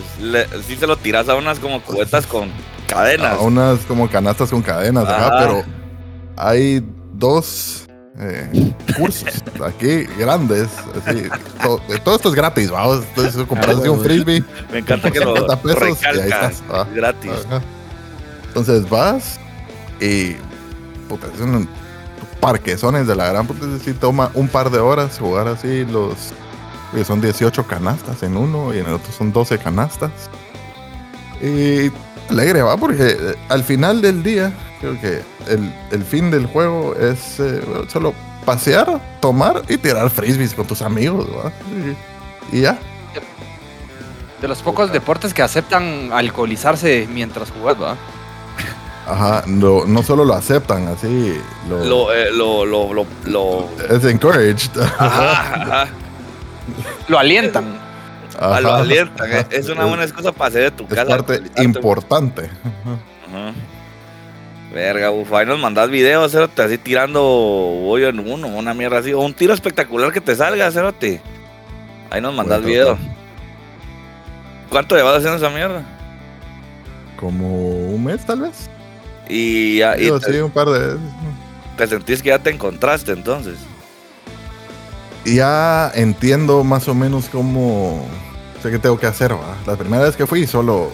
Sí 0.67 0.77
se 0.77 0.87
lo 0.87 0.97
tiras 0.97 1.29
a 1.29 1.35
unas 1.35 1.59
como 1.59 1.81
cubetas 1.83 2.27
con 2.27 2.51
cadenas. 2.87 3.35
A 3.39 3.41
unas 3.41 3.81
como 3.81 4.09
canastas 4.09 4.51
con 4.51 4.63
cadenas, 4.63 5.07
ajá, 5.09 5.39
pero 5.39 5.63
hay 6.37 6.83
dos 7.13 7.87
eh, 8.19 8.73
cursos 8.97 9.43
aquí 9.65 10.05
grandes. 10.19 10.69
Así, 11.07 11.25
todo 12.03 12.17
esto 12.17 12.29
es 12.31 12.35
gratis, 12.35 12.71
vamos. 12.71 13.05
Entonces 13.15 13.47
compras 13.47 13.77
Ah, 13.85 13.91
un 13.91 14.03
frisbee, 14.03 14.43
Me 14.73 14.79
encanta 14.79 15.11
que 15.11 15.21
lo 15.21 15.37
50 15.37 15.63
pesos 15.63 15.99
y 16.03 16.07
ahí 16.07 16.19
estás. 16.29 16.63
Gratis. 16.95 17.31
Ajá. 17.47 17.63
Entonces 18.49 18.89
vas 18.89 19.39
y 20.01 20.33
puta, 21.09 21.27
es 21.33 21.41
un 21.41 21.69
parquezones 22.41 23.07
de 23.07 23.17
la 23.17 23.29
gran 23.29 23.47
puta. 23.47 23.65
es 23.65 23.73
decir, 23.73 23.99
toma 23.99 24.31
un 24.35 24.49
par 24.49 24.71
de 24.71 24.79
horas 24.79 25.19
jugar 25.19 25.49
así 25.49 25.85
los. 25.85 26.33
son 27.07 27.21
18 27.21 27.67
canastas 27.67 28.23
en 28.23 28.37
uno 28.37 28.75
y 28.75 28.79
en 28.79 28.87
el 28.87 28.95
otro 28.95 29.13
son 29.13 29.33
12 29.33 29.59
canastas. 29.59 30.11
Y 31.41 31.91
alegre 32.31 32.63
va, 32.63 32.77
porque 32.77 33.17
eh, 33.19 33.35
al 33.49 33.65
final 33.65 34.03
del 34.03 34.23
día, 34.23 34.53
creo 34.81 35.01
que 35.01 35.23
el, 35.47 35.73
el 35.91 36.05
fin 36.05 36.31
del 36.31 36.47
juego 36.47 36.95
es 36.95 37.41
eh, 37.41 37.63
solo 37.89 38.15
pasear, 38.45 39.01
tomar 39.21 39.63
y 39.69 39.77
tirar 39.77 40.09
frisbees 40.11 40.55
con 40.55 40.67
tus 40.67 40.83
amigos, 40.83 41.27
¿va? 41.27 41.53
Y, 42.51 42.57
y 42.57 42.61
ya. 42.63 42.79
De 44.41 44.49
los 44.49 44.63
pocos 44.63 44.93
deportes 44.93 45.35
que 45.35 45.43
aceptan 45.43 46.11
alcoholizarse 46.13 47.09
mientras 47.13 47.51
jugas, 47.51 47.77
¿va? 47.83 47.97
Ajá, 49.09 49.43
no, 49.47 49.87
no 49.87 50.03
solo 50.03 50.25
lo 50.25 50.35
aceptan, 50.35 50.87
así 50.89 51.41
lo, 51.69 51.85
Lo, 51.85 52.13
eh, 52.13 52.31
lo, 52.31 52.65
lo, 52.67 52.93
lo, 52.93 53.07
lo- 53.25 53.69
es 53.89 54.05
encouraged. 54.05 54.71
Ajá, 54.99 55.55
ajá. 55.55 55.89
Lo 57.09 57.19
alientan. 57.19 57.79
A 58.39 58.61
lo 58.61 58.75
alientan. 58.75 59.31
eh. 59.33 59.39
Ajá. 59.39 59.47
Es 59.51 59.69
una 59.71 59.87
buena 59.87 60.05
excusa 60.05 60.31
para 60.33 60.49
hacer 60.49 60.63
de 60.65 60.71
tu 60.73 60.85
Es 60.85 60.91
casa. 60.95 61.09
parte 61.09 61.43
importante. 61.63 62.43
Ajá. 62.45 63.53
Verga, 64.75 65.11
uf, 65.11 65.33
ahí 65.33 65.47
nos 65.47 65.59
mandas 65.59 65.89
videos, 65.89 66.31
Cerote, 66.31 66.61
así 66.61 66.77
tirando 66.77 67.23
bollo 67.23 68.09
en 68.09 68.19
uno, 68.21 68.49
una 68.49 68.75
mierda 68.75 68.99
así. 68.99 69.15
O 69.15 69.21
un 69.21 69.33
tiro 69.33 69.55
espectacular 69.55 70.13
que 70.13 70.21
te 70.21 70.37
salga, 70.37 70.71
Cerote. 70.71 71.23
Ahí 72.11 72.21
nos 72.21 72.35
mandas 72.35 72.63
videos. 72.63 72.99
¿Cuánto 74.69 74.95
llevas 74.97 75.17
haciendo 75.17 75.39
esa 75.39 75.49
mierda? 75.49 75.83
Como 77.19 77.49
un 77.89 78.05
mes 78.05 78.25
tal 78.27 78.43
vez. 78.43 78.69
Y, 79.29 79.83
y 79.83 80.11
sí, 80.27 80.37
un 80.39 80.51
par 80.51 80.69
de 80.69 80.79
veces. 80.79 80.99
te 81.77 81.87
sentís 81.87 82.23
que 82.23 82.31
ya 82.31 82.39
te 82.39 82.51
encontraste 82.51 83.13
entonces. 83.13 83.57
Ya 85.25 85.91
entiendo 85.95 86.65
más 86.65 86.89
o 86.89 86.95
menos 86.95 87.27
cómo 87.31 88.07
sé 88.63 88.71
qué 88.71 88.79
tengo 88.79 88.99
que 88.99 89.07
hacer. 89.07 89.33
¿va? 89.35 89.57
La 89.67 89.77
primera 89.77 90.05
vez 90.05 90.17
que 90.17 90.27
fui 90.27 90.47
solo 90.47 90.91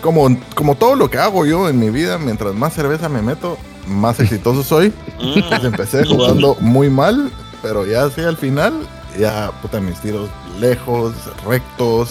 como, 0.00 0.36
como 0.54 0.74
todo 0.74 0.96
lo 0.96 1.08
que 1.08 1.18
hago 1.18 1.46
yo 1.46 1.68
en 1.68 1.78
mi 1.78 1.90
vida, 1.90 2.18
mientras 2.18 2.54
más 2.54 2.74
cerveza 2.74 3.08
me 3.08 3.22
meto, 3.22 3.56
más 3.86 4.18
exitoso 4.20 4.62
soy. 4.62 4.92
Pues 5.48 5.62
empecé 5.64 6.04
jugando 6.04 6.56
muy 6.60 6.90
mal, 6.90 7.30
pero 7.62 7.86
ya 7.86 8.04
así 8.04 8.20
al 8.22 8.36
final, 8.36 8.72
ya 9.16 9.52
puta 9.62 9.78
mis 9.80 10.00
tiros 10.00 10.28
lejos, 10.58 11.12
rectos, 11.46 12.10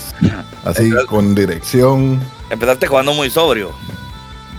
así 0.64 0.84
Entonces- 0.86 1.06
con 1.08 1.36
dirección. 1.36 2.22
Empezaste 2.50 2.88
jugando 2.88 3.14
muy 3.14 3.30
sobrio, 3.30 3.72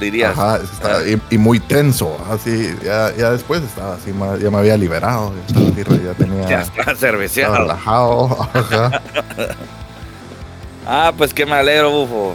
dirías. 0.03 0.39
Ajá, 0.39 0.57
es 0.57 0.69
que 0.69 0.75
estaba- 0.77 1.09
y, 1.09 1.23
y 1.31 1.39
muy 1.39 1.59
tenso, 1.61 2.19
así, 2.31 2.75
ya, 2.85 3.15
ya 3.17 3.31
después 3.31 3.63
estaba 3.63 3.95
así, 3.95 4.13
ya 4.43 4.51
me 4.51 4.59
había 4.59 4.77
liberado, 4.77 5.33
ya, 5.35 5.47
estaba 5.47 5.67
así, 5.95 6.05
ya 6.05 6.13
tenía, 6.15 6.49
Ya 6.49 6.61
está 6.63 6.81
estaba 6.81 6.97
cerveceado. 6.99 7.57
relajado, 7.57 8.49
ajá. 8.55 9.01
Ah, 10.87 11.13
pues 11.17 11.33
que 11.33 11.47
me 11.47 11.53
alegro, 11.55 11.91
bufo. 11.91 12.35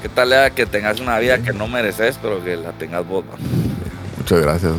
¿Qué 0.00 0.08
tal 0.08 0.32
era 0.32 0.50
que 0.50 0.66
tengas 0.66 1.00
una 1.00 1.18
vida 1.18 1.38
que 1.38 1.52
no 1.52 1.66
mereces, 1.66 2.16
pero 2.22 2.42
que 2.44 2.56
la 2.56 2.70
tengas 2.72 3.04
vos? 3.06 3.24
Muchas 4.16 4.40
gracias. 4.40 4.72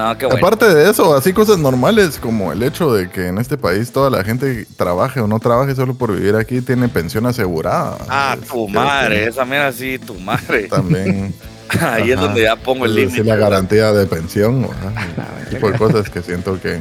No, 0.00 0.16
qué 0.16 0.24
bueno. 0.24 0.46
Aparte 0.46 0.74
de 0.74 0.90
eso, 0.90 1.14
así 1.14 1.34
cosas 1.34 1.58
normales 1.58 2.18
como 2.18 2.52
el 2.52 2.62
hecho 2.62 2.94
de 2.94 3.10
que 3.10 3.26
en 3.26 3.36
este 3.36 3.58
país 3.58 3.92
toda 3.92 4.08
la 4.08 4.24
gente 4.24 4.66
trabaje 4.78 5.20
o 5.20 5.26
no 5.26 5.38
trabaje 5.40 5.74
solo 5.74 5.92
por 5.92 6.16
vivir 6.16 6.36
aquí 6.36 6.62
tiene 6.62 6.88
pensión 6.88 7.26
asegurada. 7.26 7.98
Ah, 8.08 8.34
tu 8.50 8.66
madre, 8.66 9.26
esa 9.26 9.44
mera 9.44 9.70
sí, 9.72 9.98
tu 9.98 10.14
madre. 10.14 10.68
También. 10.68 11.34
Ahí 11.82 12.12
es 12.12 12.18
donde 12.18 12.42
ya 12.44 12.56
pongo 12.56 12.86
el 12.86 12.94
límite. 12.94 13.10
decir, 13.10 13.26
la 13.26 13.34
¿verdad? 13.34 13.50
garantía 13.50 13.92
de 13.92 14.06
pensión, 14.06 14.62
¿verdad? 14.62 15.04
Ese 15.42 15.56
tipo 15.56 15.70
de 15.70 15.76
cosas 15.76 16.08
que 16.08 16.22
siento 16.22 16.58
que, 16.58 16.80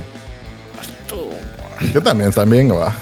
que 1.91 1.99
también 1.99 2.29
están 2.29 2.49
bien, 2.49 2.71
va. 2.71 2.95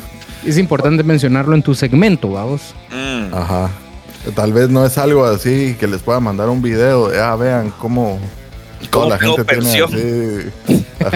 Es 0.43 0.57
importante 0.57 1.03
mencionarlo 1.03 1.53
en 1.53 1.61
tu 1.61 1.75
segmento, 1.75 2.31
vamos. 2.31 2.73
Mm, 2.89 3.35
Ajá. 3.35 3.69
Tal 4.33 4.51
vez 4.51 4.67
no 4.69 4.83
es 4.83 4.97
algo 4.97 5.25
así 5.25 5.77
que 5.79 5.85
les 5.85 6.01
pueda 6.01 6.19
mandar 6.19 6.49
un 6.49 6.63
video 6.63 7.09
de, 7.09 7.21
ah, 7.21 7.35
vean 7.35 7.71
¿Cómo 7.77 8.19
toda 8.89 9.09
la 9.09 9.19
gente 9.19 9.43
tiene 9.43 9.83
así. 9.83 10.51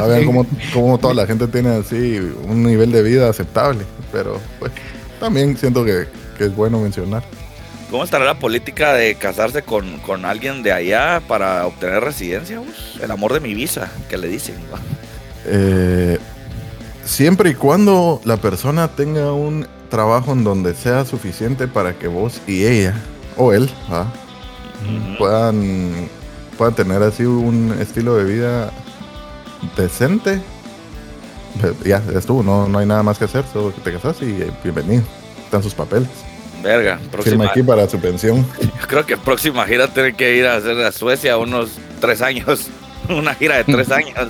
Vean 0.07 0.25
cómo, 0.25 0.45
cómo 0.73 0.97
toda 0.97 1.13
la 1.13 1.25
gente 1.25 1.47
tiene 1.47 1.69
así 1.75 2.19
un 2.43 2.63
nivel 2.63 2.91
de 2.91 3.03
vida 3.03 3.29
aceptable. 3.29 3.85
Pero, 4.11 4.39
pues, 4.59 4.71
también 5.19 5.57
siento 5.57 5.85
que, 5.85 6.07
que 6.37 6.45
es 6.45 6.55
bueno 6.55 6.79
mencionar. 6.79 7.23
¿Cómo 7.91 8.05
estará 8.05 8.23
la 8.23 8.39
política 8.39 8.93
de 8.93 9.15
casarse 9.15 9.63
con, 9.63 9.99
con 9.99 10.23
alguien 10.23 10.63
de 10.63 10.71
allá 10.71 11.21
para 11.27 11.67
obtener 11.67 12.01
residencia? 12.01 12.61
El 13.01 13.11
amor 13.11 13.33
de 13.33 13.41
mi 13.41 13.53
visa, 13.53 13.91
que 14.09 14.17
le 14.17 14.29
dicen. 14.29 14.55
Eh, 15.45 16.17
siempre 17.03 17.49
y 17.49 17.53
cuando 17.53 18.21
la 18.23 18.37
persona 18.37 18.87
tenga 18.87 19.33
un 19.33 19.67
trabajo 19.89 20.31
en 20.31 20.45
donde 20.45 20.73
sea 20.73 21.03
suficiente 21.03 21.67
para 21.67 21.99
que 21.99 22.07
vos 22.07 22.39
y 22.47 22.63
ella, 22.63 22.95
o 23.35 23.51
él. 23.51 23.69
Ujú. 24.83 25.17
puedan, 25.17 26.07
puedan 26.61 26.75
tener 26.75 27.01
así 27.01 27.23
un 27.23 27.75
estilo 27.79 28.17
de 28.17 28.23
vida 28.23 28.71
decente. 29.75 30.39
Pues, 31.59 31.73
Ya, 31.83 32.03
ya 32.05 32.19
estuvo, 32.19 32.43
no, 32.43 32.67
no 32.67 32.77
hay 32.77 32.85
nada 32.85 33.01
más 33.01 33.17
que 33.17 33.25
hacer, 33.25 33.43
solo 33.51 33.73
que 33.73 33.81
te 33.81 33.91
casas 33.91 34.21
y 34.21 34.43
eh, 34.43 34.51
bienvenido. 34.63 35.01
Están 35.43 35.63
sus 35.63 35.73
papeles. 35.73 36.07
Verga, 36.61 36.99
Firma 37.23 37.45
aquí 37.47 37.63
para 37.63 37.89
su 37.89 37.97
pensión. 37.99 38.45
yo 38.61 38.69
creo 38.87 39.03
que 39.07 39.17
próxima 39.17 39.65
gira 39.65 39.87
tiene 39.87 40.13
que 40.13 40.35
ir 40.37 40.45
a 40.45 40.57
hacer 40.57 40.77
a 40.85 40.91
Suecia 40.91 41.35
unos 41.39 41.71
tres 41.99 42.21
años. 42.21 42.67
Una 43.09 43.33
gira 43.33 43.57
de 43.57 43.63
tres 43.63 43.89
años. 43.99 44.29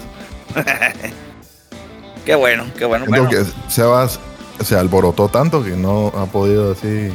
qué 2.25 2.35
bueno, 2.35 2.63
qué 2.77 2.85
bueno. 2.85 3.07
Bueno 3.09 3.27
que 3.27 3.43
Sebas 3.67 4.21
se 4.63 4.77
alborotó 4.77 5.27
tanto 5.27 5.61
que 5.65 5.71
no 5.71 6.13
ha 6.15 6.27
podido 6.27 6.71
así. 6.71 7.09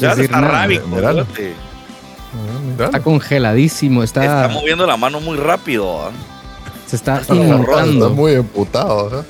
ya 0.00 0.08
decir 0.14 0.24
está 0.24 0.40
nada, 0.40 0.52
rábico, 0.62 0.86
Está 2.78 3.00
congeladísimo, 3.00 4.02
está, 4.02 4.24
Está 4.24 4.48
moviendo 4.48 4.86
la 4.86 4.96
mano 4.96 5.20
muy 5.20 5.36
rápido. 5.36 6.06
¿ah? 6.06 6.10
se 6.86 6.96
está 6.96 7.20
está 7.20 7.34
Está 7.34 8.08
muy 8.08 8.32
emputado. 8.34 9.10
¿verdad? 9.10 9.24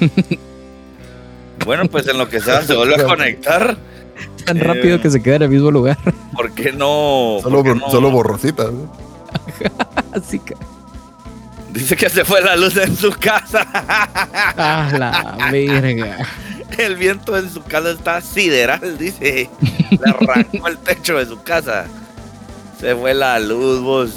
Bueno, 1.64 1.84
pues 1.86 2.06
en 2.08 2.18
lo 2.18 2.28
que 2.28 2.40
sea 2.40 2.62
se 2.62 2.74
vuelve 2.74 2.96
a 2.96 3.04
conectar. 3.06 3.76
Tan 4.44 4.56
Eh, 4.58 4.60
rápido 4.60 5.00
que 5.00 5.10
se 5.10 5.22
queda 5.22 5.36
en 5.36 5.42
el 5.44 5.48
mismo 5.50 5.70
lugar. 5.70 5.96
¿Por 6.34 6.52
qué 6.52 6.72
no? 6.72 7.38
Solo, 7.42 7.56
por 7.56 7.64
qué 7.64 7.70
bor- 7.72 7.80
no? 7.80 7.90
solo 7.90 8.10
borrositas. 8.10 8.66
¿eh? 8.66 9.70
Así 10.12 10.38
que. 10.40 10.54
Dice 11.72 11.96
que 11.96 12.08
se 12.10 12.24
fue 12.24 12.40
la 12.42 12.54
luz 12.56 12.76
en 12.76 12.94
su 12.96 13.10
casa. 13.12 13.66
Ah, 13.72 14.88
la 14.92 15.50
verga. 15.50 16.18
El 16.78 16.96
viento 16.96 17.36
en 17.36 17.50
su 17.50 17.62
casa 17.62 17.90
está 17.90 18.20
sideral, 18.20 18.98
dice. 18.98 19.48
Le 19.90 19.98
arrancó 20.10 20.68
el 20.68 20.78
techo 20.78 21.16
de 21.18 21.26
su 21.26 21.42
casa. 21.42 21.86
Se 22.84 22.94
fue 22.94 23.14
la 23.14 23.38
luz, 23.38 23.80
vos. 23.80 24.10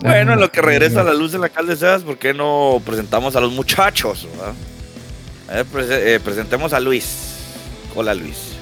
Bueno, 0.00 0.32
en 0.32 0.40
lo 0.40 0.50
que 0.50 0.60
regresa 0.60 1.04
la 1.04 1.14
luz 1.14 1.34
en 1.34 1.40
la 1.40 1.48
calle 1.48 1.68
de 1.68 1.76
Sebas, 1.76 2.02
¿por 2.02 2.18
qué 2.18 2.34
no 2.34 2.82
presentamos 2.84 3.36
a 3.36 3.40
los 3.40 3.52
muchachos? 3.52 4.26
A 5.48 5.54
ver, 5.62 5.66
eh, 5.88 6.18
presentemos 6.22 6.72
a 6.72 6.80
Luis. 6.80 7.06
Hola, 7.94 8.12
Luis. 8.12 8.54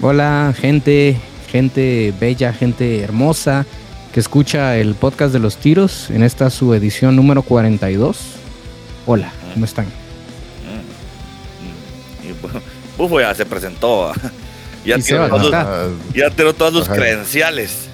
Hola, 0.00 0.54
gente, 0.56 1.16
gente 1.50 2.14
bella, 2.20 2.52
gente 2.52 3.00
hermosa 3.00 3.66
que 4.14 4.20
escucha 4.20 4.76
el 4.76 4.94
podcast 4.94 5.32
de 5.32 5.40
los 5.40 5.56
tiros 5.56 6.08
en 6.10 6.22
esta 6.22 6.48
su 6.48 6.72
edición 6.74 7.16
número 7.16 7.42
42. 7.42 8.18
Hola, 9.06 9.32
¿cómo 9.52 9.64
están? 9.64 9.86
Bu- 12.40 12.60
Bufo 12.96 13.20
ya 13.20 13.34
se 13.34 13.44
presentó. 13.44 14.12
Ya 14.84 14.96
todos. 15.00 15.52
Ah, 15.52 15.88
tiene 16.14 16.52
todas 16.54 16.72
sus 16.72 16.88
credenciales. 16.88 17.87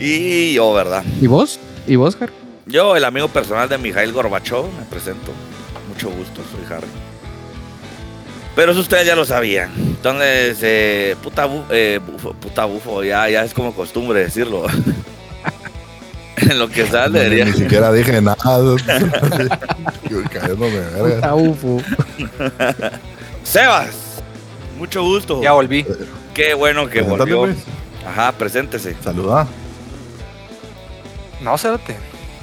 Y 0.00 0.54
yo, 0.54 0.72
¿verdad? 0.72 1.04
¿Y 1.20 1.26
vos? 1.26 1.58
¿Y 1.86 1.96
vos, 1.96 2.16
Jar? 2.16 2.30
Yo, 2.66 2.96
el 2.96 3.04
amigo 3.04 3.28
personal 3.28 3.68
de 3.68 3.76
Mijail 3.78 4.12
Gorbachov, 4.12 4.66
me 4.78 4.84
presento. 4.86 5.32
Mucho 5.88 6.08
gusto, 6.10 6.40
soy 6.50 6.64
Harry. 6.76 6.86
Pero 8.56 8.72
eso 8.72 8.80
ustedes 8.80 9.06
ya 9.06 9.14
lo 9.14 9.24
sabían. 9.24 9.70
Entonces, 9.76 10.58
eh, 10.62 11.16
puta, 11.22 11.46
bu- 11.46 11.64
eh, 11.70 12.00
bufo, 12.04 12.32
puta 12.34 12.64
bufo, 12.64 13.02
ya, 13.04 13.28
ya 13.28 13.44
es 13.44 13.52
como 13.54 13.74
costumbre 13.74 14.20
decirlo. 14.20 14.64
en 16.36 16.58
lo 16.58 16.68
que 16.68 16.86
sale, 16.86 17.12
ni, 17.18 17.24
debería. 17.24 17.44
ni 17.44 17.52
siquiera 17.52 17.92
dije 17.92 18.20
nada. 18.22 18.36
Yo 20.10 20.22
Cayéndome 20.32 20.70
de 20.70 21.02
verga. 21.02 21.14
Puta 21.16 21.34
ufo. 21.34 21.82
Sebas, 23.44 23.90
mucho 24.78 25.02
gusto. 25.02 25.42
Ya 25.42 25.52
volví. 25.52 25.84
Qué 26.34 26.54
bueno 26.54 26.86
que 26.86 27.02
Preséntate, 27.02 27.34
volvió. 27.34 27.40
pues. 27.54 27.64
Ajá, 28.06 28.32
preséntese. 28.32 28.96
Saluda. 29.02 29.46
No, 31.40 31.56
cérate. 31.58 31.96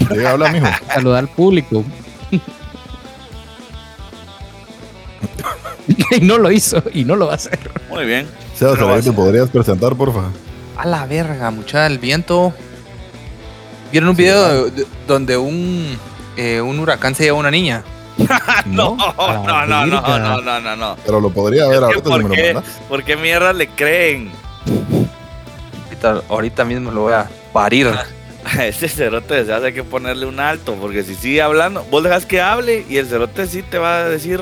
Diga, 0.10 0.31
habla, 0.31 0.51
mijo. 0.51 0.67
Saludar 0.93 1.19
al 1.19 1.27
público. 1.29 1.83
y 6.12 6.21
no 6.21 6.38
lo 6.38 6.51
hizo 6.51 6.83
y 6.93 7.03
no 7.05 7.15
lo 7.15 7.27
va 7.27 7.33
a 7.33 7.36
hacer. 7.36 7.60
Muy 7.89 8.05
bien. 8.05 8.27
Sebas, 8.55 8.75
Pero 8.75 8.75
¿será 8.75 8.88
que 8.88 8.95
vas- 8.95 9.05
te 9.05 9.12
podrías 9.13 9.49
presentar, 9.49 9.95
porfa? 9.95 10.25
A 10.77 10.86
la 10.86 11.05
verga, 11.05 11.49
mucha 11.51 11.86
el 11.88 11.97
viento. 11.99 12.53
¿Vieron 13.91 14.10
un 14.10 14.15
video 14.15 14.65
de- 14.65 14.71
de- 14.71 14.88
donde 15.07 15.38
un, 15.38 15.97
eh, 16.36 16.60
un 16.62 16.79
huracán 16.79 17.15
se 17.15 17.23
lleva 17.23 17.38
a 17.38 17.39
una 17.39 17.51
niña? 17.51 17.83
No, 18.65 18.97
no, 18.97 19.65
no, 19.65 19.86
no, 19.86 20.01
no, 20.01 20.41
no, 20.41 20.60
no, 20.60 20.75
no. 20.75 20.97
Pero 21.05 21.21
lo 21.21 21.29
podría 21.29 21.67
ver 21.67 21.75
Es 21.75 21.79
que 21.79 21.86
ahorita 21.86 22.03
si 22.03 22.10
¿por 22.10 22.23
me 22.29 22.53
lo. 22.53 22.63
¿Por 22.89 23.03
qué 23.03 23.15
mierda 23.15 23.53
le 23.53 23.67
creen? 23.69 24.31
Ahorita, 25.86 26.21
ahorita 26.27 26.65
mismo 26.65 26.91
lo 26.91 27.01
voy 27.03 27.13
a 27.13 27.29
parir. 27.53 27.88
A 28.47 28.65
ese 28.65 28.88
cerote 28.88 29.45
se 29.45 29.53
hace 29.53 29.73
que 29.73 29.83
ponerle 29.83 30.25
un 30.25 30.39
alto, 30.39 30.75
porque 30.75 31.03
si 31.03 31.15
sigue 31.15 31.41
hablando, 31.41 31.83
vos 31.91 32.03
dejas 32.03 32.25
que 32.25 32.41
hable 32.41 32.86
y 32.88 32.97
el 32.97 33.07
cerote 33.07 33.45
sí 33.47 33.62
te 33.62 33.77
va 33.77 33.99
a 33.99 34.10
decir 34.10 34.41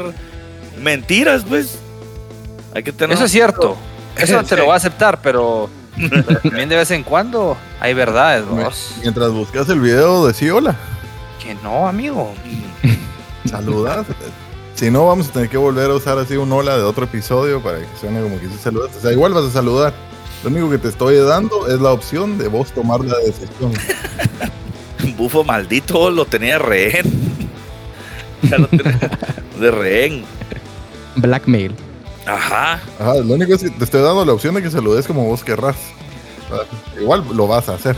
mentiras, 0.82 1.44
pues. 1.48 1.80
Hay 2.74 2.84
que 2.84 2.92
tener. 2.92 3.16
Eso 3.16 3.26
es 3.26 3.32
cierto. 3.32 3.78
Eso 4.18 4.44
te 4.48 4.58
lo 4.58 4.66
voy 4.66 4.74
a 4.74 4.78
aceptar, 4.78 5.22
pero 5.22 5.70
también 6.44 6.70
de 6.70 6.76
vez 6.76 6.92
en 6.92 7.04
cuando 7.04 7.58
hay 7.80 7.94
verdades, 7.94 8.46
vos. 8.46 8.96
Mientras 9.02 9.32
buscas 9.32 9.70
el 9.70 9.80
video, 9.80 10.28
decí 10.28 10.50
hola. 10.50 10.76
Que 11.42 11.56
no, 11.56 11.88
amigo. 11.88 12.34
Saludas. 13.50 14.06
si 14.76 14.92
no, 14.92 15.08
vamos 15.08 15.30
a 15.30 15.32
tener 15.32 15.50
que 15.50 15.58
volver 15.58 15.90
a 15.90 15.94
usar 15.94 16.18
así 16.18 16.36
un 16.36 16.52
hola 16.52 16.78
de 16.78 16.84
otro 16.84 17.06
episodio 17.06 17.62
para 17.62 17.80
que 17.80 17.88
suene 18.00 18.22
como 18.22 18.40
que 18.40 18.48
sí 18.48 18.58
saludaste. 18.62 18.98
O 18.98 19.02
sea, 19.02 19.12
igual 19.12 19.34
vas 19.34 19.46
a 19.46 19.52
saludar. 19.52 19.94
Lo 20.46 20.52
único 20.52 20.70
que 20.70 20.78
te 20.78 20.90
estoy 20.90 21.18
dando 21.18 21.68
es 21.68 21.82
la 21.82 21.92
opción 21.92 22.38
de 22.38 22.48
vos 22.48 22.72
tomar 22.72 23.04
la 23.04 23.18
decisión. 23.18 23.74
Bufo 25.18 25.44
maldito 25.44 26.12
lo 26.12 26.26
tenía 26.26 26.54
de 26.54 26.60
rehén. 26.60 27.06
Ya 28.44 28.60
lo 28.60 28.68
tenía 28.68 29.00
de 29.60 29.72
rehén. 29.72 30.24
Blackmail. 31.16 31.74
Ajá. 32.28 32.74
Ajá, 33.00 33.16
lo 33.16 33.34
único 33.34 33.56
es 33.56 33.64
que 33.64 33.72
te 33.72 33.84
estoy 33.84 34.04
dando 34.04 34.24
la 34.24 34.34
opción 34.34 34.54
de 34.54 34.62
que 34.62 34.70
saludes 34.70 35.08
como 35.08 35.26
vos 35.26 35.44
querrás. 35.44 35.78
Sea, 36.48 37.02
Igual 37.02 37.26
lo 37.34 37.48
vas 37.48 37.68
a 37.68 37.74
hacer. 37.74 37.96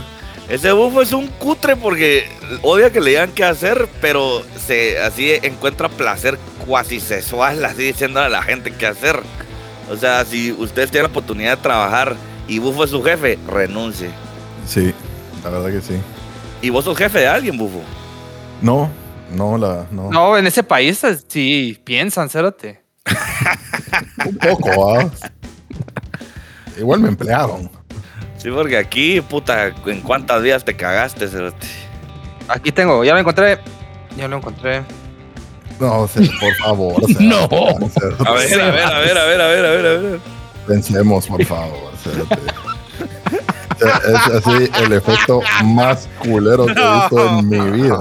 Ese 0.48 0.72
bufo 0.72 1.02
es 1.02 1.12
un 1.12 1.26
cutre 1.26 1.76
porque 1.76 2.30
odia 2.62 2.90
que 2.90 3.02
le 3.02 3.10
digan 3.10 3.32
qué 3.32 3.44
hacer, 3.44 3.90
pero 4.00 4.42
se 4.66 4.98
así 5.00 5.32
encuentra 5.42 5.90
placer 5.90 6.38
cuasi 6.66 6.98
sexual, 6.98 7.62
así 7.66 7.82
diciendo 7.82 8.20
a 8.20 8.30
la 8.30 8.42
gente 8.42 8.72
qué 8.72 8.86
hacer. 8.86 9.20
O 9.90 9.96
sea, 9.96 10.24
si 10.24 10.52
ustedes 10.52 10.90
tienen 10.90 11.10
la 11.10 11.10
oportunidad 11.10 11.58
de 11.58 11.62
trabajar 11.62 12.16
y 12.48 12.58
Bufo 12.58 12.84
es 12.84 12.90
su 12.90 13.02
jefe, 13.02 13.38
renuncie. 13.46 14.10
Sí, 14.66 14.92
la 15.44 15.50
verdad 15.50 15.70
que 15.70 15.80
sí. 15.80 16.00
Y 16.62 16.70
vos 16.70 16.84
sos 16.84 16.96
jefe 16.98 17.20
de 17.20 17.28
alguien, 17.28 17.56
Bufo. 17.56 17.80
No, 18.62 18.90
no, 19.34 19.56
la, 19.58 19.86
no. 19.90 20.10
No, 20.10 20.36
en 20.36 20.46
ese 20.46 20.62
país 20.62 21.04
eh, 21.04 21.18
sí 21.28 21.80
piensan, 21.84 22.28
cérate. 22.28 22.82
Un 24.26 24.36
poco, 24.36 24.98
¿ah? 24.98 25.08
Igual 26.78 27.00
me 27.00 27.08
emplearon. 27.08 27.70
Sí, 28.38 28.50
porque 28.50 28.76
aquí, 28.76 29.20
puta, 29.20 29.68
¿en 29.86 30.00
cuántas 30.00 30.42
días 30.42 30.64
te 30.64 30.76
cagaste, 30.76 31.28
cerote? 31.28 31.66
Aquí 32.48 32.72
tengo, 32.72 33.04
ya 33.04 33.12
lo 33.14 33.20
encontré. 33.20 33.58
Ya 34.16 34.26
lo 34.28 34.38
encontré. 34.38 34.82
No, 35.78 36.08
por 36.40 36.54
favor. 36.64 37.02
No. 37.20 37.44
o 37.46 37.90
sea, 37.90 38.26
A 38.26 38.32
ver, 38.32 38.60
a 38.60 38.70
ver, 38.70 38.82
a 38.84 39.00
ver, 39.00 39.18
a 39.18 39.24
ver, 39.24 39.40
a 39.40 39.46
ver, 39.46 39.66
a 39.66 39.70
ver, 39.70 39.86
a 39.86 40.00
ver. 40.00 40.37
Pensemos, 40.68 41.26
por 41.26 41.44
favor. 41.44 41.90
es 43.80 44.34
así 44.34 44.70
el 44.84 44.92
efecto 44.92 45.40
más 45.64 46.08
culero 46.20 46.66
que 46.66 46.72
he 46.72 46.94
visto 47.00 47.38
en 47.40 47.48
mi 47.48 47.70
vida. 47.82 47.98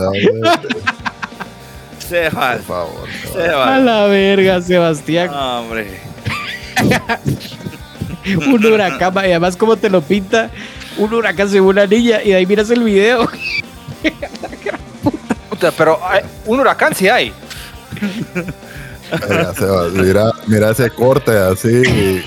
Sebas, 2.00 2.58
Por 2.60 2.66
favor. 2.66 3.08
A 3.10 3.34
Sebas. 3.34 3.82
la 3.84 4.06
verga, 4.06 4.62
Sebastián. 4.62 5.28
No, 5.32 5.60
hombre. 5.62 6.00
Un 8.48 8.66
huracán, 8.66 9.14
y 9.16 9.20
además 9.32 9.56
como 9.56 9.78
te 9.78 9.90
lo 9.90 10.02
pinta, 10.02 10.50
un 10.98 11.14
huracán 11.14 11.48
se 11.48 11.56
ve 11.56 11.62
una 11.62 11.86
niña 11.86 12.22
y 12.22 12.30
de 12.32 12.36
ahí 12.36 12.46
miras 12.46 12.70
el 12.70 12.84
video. 12.84 13.30
Puta, 15.50 15.72
pero 15.78 15.98
hay- 16.06 16.24
un 16.46 16.60
huracán 16.60 16.94
sí 16.94 17.08
hay. 17.08 17.32
Sebas, 19.58 19.94
mira, 19.94 20.32
mira 20.48 20.72
ese 20.72 20.90
corte 20.90 21.32
así. 21.38 22.24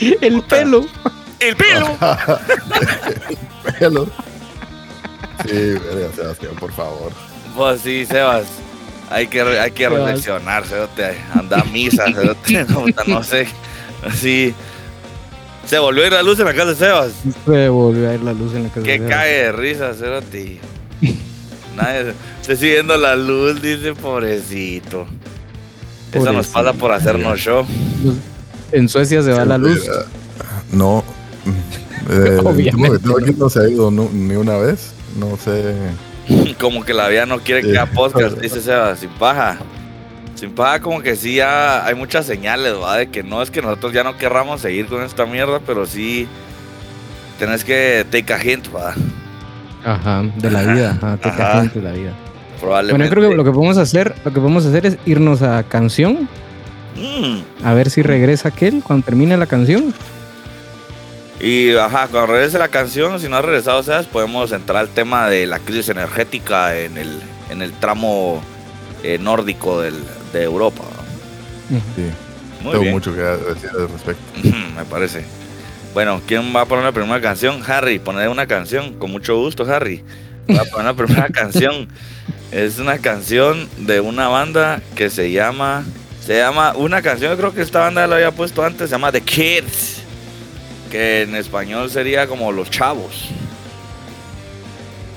El 0.20 0.42
pelo. 0.42 0.86
¡El 1.40 1.56
pelo! 1.56 1.96
Pelo. 3.78 4.06
Sí, 5.46 5.52
verga, 5.52 6.08
Sebastián, 6.14 6.54
por 6.60 6.72
favor. 6.72 7.12
Pues 7.56 7.80
sí, 7.80 8.06
Sebas. 8.06 8.44
Hay 9.10 9.26
que, 9.26 9.40
hay 9.42 9.70
que 9.72 9.84
Sebas. 9.84 10.00
reflexionar, 10.00 10.64
cerote. 10.64 11.16
Anda 11.34 11.60
a 11.60 11.64
misa, 11.64 12.04
cerote. 12.06 12.64
No, 12.68 12.84
no 13.06 13.22
sé. 13.22 13.46
Así. 14.06 14.54
Se 15.66 15.78
volvió 15.78 16.04
a 16.04 16.06
ir 16.06 16.12
la 16.12 16.22
luz 16.22 16.38
en 16.38 16.44
la 16.46 16.54
casa 16.54 16.66
de 16.70 16.74
Sebas. 16.76 17.12
Se 17.44 17.68
volvió 17.68 18.10
a 18.10 18.14
ir 18.14 18.20
la 18.22 18.32
luz 18.32 18.54
en 18.54 18.64
la 18.64 18.68
casa. 18.68 18.82
Que 18.82 18.98
de 18.98 19.08
cae 19.08 19.32
de 19.44 19.52
risa, 19.52 19.94
cerote. 19.94 20.60
Nadie 21.76 22.14
se 22.42 22.56
sigue 22.56 22.74
viendo 22.74 22.96
la 22.96 23.16
luz, 23.16 23.60
dice 23.60 23.94
pobrecito. 23.94 25.06
Eso 26.12 26.32
nos 26.32 26.46
pasa 26.48 26.72
por 26.72 26.92
hacernos 26.92 27.40
show. 27.40 27.66
En 28.72 28.88
Suecia 28.88 29.22
se 29.22 29.30
va 29.32 29.44
la 29.44 29.58
luz. 29.58 29.80
Mira, 29.82 29.94
No. 30.72 31.04
Eh, 32.10 32.40
Obviamente. 32.44 32.98
que 33.24 33.32
no 33.32 33.48
se 33.48 33.60
ha 33.60 33.68
ido 33.68 33.90
ni 33.90 34.34
una 34.36 34.56
vez. 34.58 34.92
No 35.18 35.36
sé. 35.36 35.74
Como 36.60 36.84
que 36.84 36.94
la 36.94 37.08
vida 37.08 37.26
no 37.26 37.38
quiere 37.40 37.62
que 37.62 37.78
haga 37.78 37.86
podcast, 37.92 38.38
dice 38.38 38.60
Sebas, 38.60 38.98
sin 39.00 39.10
paja. 39.10 39.58
Sin 40.34 40.50
paja, 40.50 40.80
como 40.80 41.00
que 41.00 41.14
sí 41.14 41.36
ya 41.36 41.86
hay 41.86 41.94
muchas 41.94 42.26
señales, 42.26 42.74
¿va? 42.74 42.96
De 42.96 43.06
que 43.08 43.22
no 43.22 43.40
es 43.40 43.52
que 43.52 43.62
nosotros 43.62 43.92
ya 43.92 44.02
no 44.02 44.16
querramos 44.16 44.60
seguir 44.60 44.86
con 44.86 45.02
esta 45.04 45.26
mierda, 45.26 45.60
pero 45.64 45.86
sí 45.86 46.26
tenés 47.38 47.62
que 47.64 48.04
take 48.10 48.32
a 48.32 48.42
hint, 48.42 48.66
¿va? 48.74 48.94
Ajá, 49.84 50.22
de 50.36 50.50
la 50.50 50.62
vida. 50.62 50.90
Ajá, 51.00 51.16
te 51.18 51.28
Ajá. 51.28 51.36
cagas 51.36 51.74
de 51.74 51.82
la 51.82 51.92
vida. 51.92 52.12
Probablemente. 52.60 52.92
Bueno, 52.92 53.04
yo 53.04 53.10
creo 53.10 53.30
que 53.30 53.36
lo 53.36 53.44
que 53.44 53.52
podemos 53.52 53.76
hacer, 53.78 54.12
lo 54.24 54.32
que 54.32 54.40
podemos 54.40 54.66
hacer 54.66 54.86
es 54.86 54.98
irnos 55.06 55.40
a 55.42 55.62
canción, 55.62 56.28
Mm. 56.96 57.64
a 57.66 57.74
ver 57.74 57.90
si 57.90 58.02
regresa 58.02 58.48
aquel 58.48 58.82
cuando 58.82 59.04
termine 59.04 59.36
la 59.36 59.46
canción. 59.46 59.92
Y 61.40 61.74
ajá, 61.74 62.06
cuando 62.08 62.32
regrese 62.32 62.58
la 62.58 62.68
canción, 62.68 63.18
si 63.20 63.28
no 63.28 63.36
ha 63.36 63.42
regresado, 63.42 63.82
Sebas, 63.82 64.06
podemos 64.06 64.52
entrar 64.52 64.78
al 64.78 64.88
tema 64.88 65.28
de 65.28 65.46
la 65.46 65.58
crisis 65.58 65.88
energética 65.88 66.78
en 66.78 66.96
el, 66.96 67.20
en 67.50 67.60
el 67.60 67.72
tramo 67.72 68.40
eh, 69.02 69.18
nórdico 69.18 69.80
del, 69.80 69.94
de 70.32 70.44
Europa. 70.44 70.84
¿va? 70.84 71.78
Sí, 71.96 72.02
Muy 72.62 72.70
tengo 72.72 72.82
bien. 72.82 72.94
mucho 72.94 73.14
que 73.14 73.20
decir 73.20 73.70
al 73.70 73.88
respecto. 73.88 74.22
Me 74.76 74.84
parece. 74.88 75.24
Bueno, 75.92 76.20
¿quién 76.26 76.54
va 76.54 76.62
a 76.62 76.64
poner 76.66 76.84
la 76.84 76.92
primera 76.92 77.20
canción? 77.20 77.60
Harry, 77.66 77.98
poner 77.98 78.28
una 78.28 78.46
canción. 78.46 78.94
Con 78.94 79.10
mucho 79.10 79.36
gusto, 79.36 79.64
Harry. 79.64 80.02
Va 80.50 80.62
a 80.62 80.64
poner 80.64 80.86
la 80.86 80.94
primera 80.94 81.28
canción. 81.32 81.88
Es 82.52 82.78
una 82.78 82.98
canción 82.98 83.68
de 83.78 84.00
una 84.00 84.28
banda 84.28 84.80
que 84.94 85.10
se 85.10 85.30
llama. 85.32 85.84
Se 86.24 86.38
llama. 86.38 86.74
Una 86.74 87.02
canción, 87.02 87.32
yo 87.32 87.36
creo 87.36 87.54
que 87.54 87.60
esta 87.60 87.80
banda 87.80 88.06
la 88.06 88.16
había 88.16 88.30
puesto 88.30 88.64
antes. 88.64 88.88
Se 88.88 88.94
llama 88.94 89.12
The 89.12 89.20
Kids. 89.20 90.02
Que 90.90 91.22
en 91.22 91.34
español 91.34 91.90
sería 91.90 92.26
como 92.26 92.50
Los 92.50 92.70
Chavos. 92.70 93.28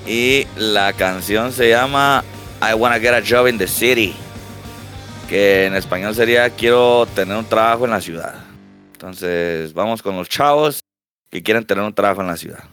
Y 0.06 0.46
la 0.56 0.92
canción 0.92 1.52
se 1.52 1.70
llama 1.70 2.24
I 2.60 2.74
Wanna 2.74 2.98
Get 2.98 3.14
a 3.14 3.22
Job 3.26 3.48
in 3.48 3.56
the 3.56 3.66
City. 3.66 4.14
Que 5.30 5.66
en 5.66 5.76
español 5.76 6.14
sería 6.14 6.50
Quiero 6.50 7.06
tener 7.14 7.36
un 7.36 7.44
trabajo 7.46 7.86
en 7.86 7.92
la 7.92 8.00
ciudad. 8.02 8.34
Entonces, 8.92 9.72
vamos 9.72 10.02
con 10.02 10.16
los 10.16 10.28
chavos 10.28 10.80
que 11.30 11.42
quieren 11.42 11.64
tener 11.64 11.84
un 11.84 11.94
trabajo 11.94 12.20
en 12.20 12.26
la 12.26 12.36
ciudad. 12.36 12.64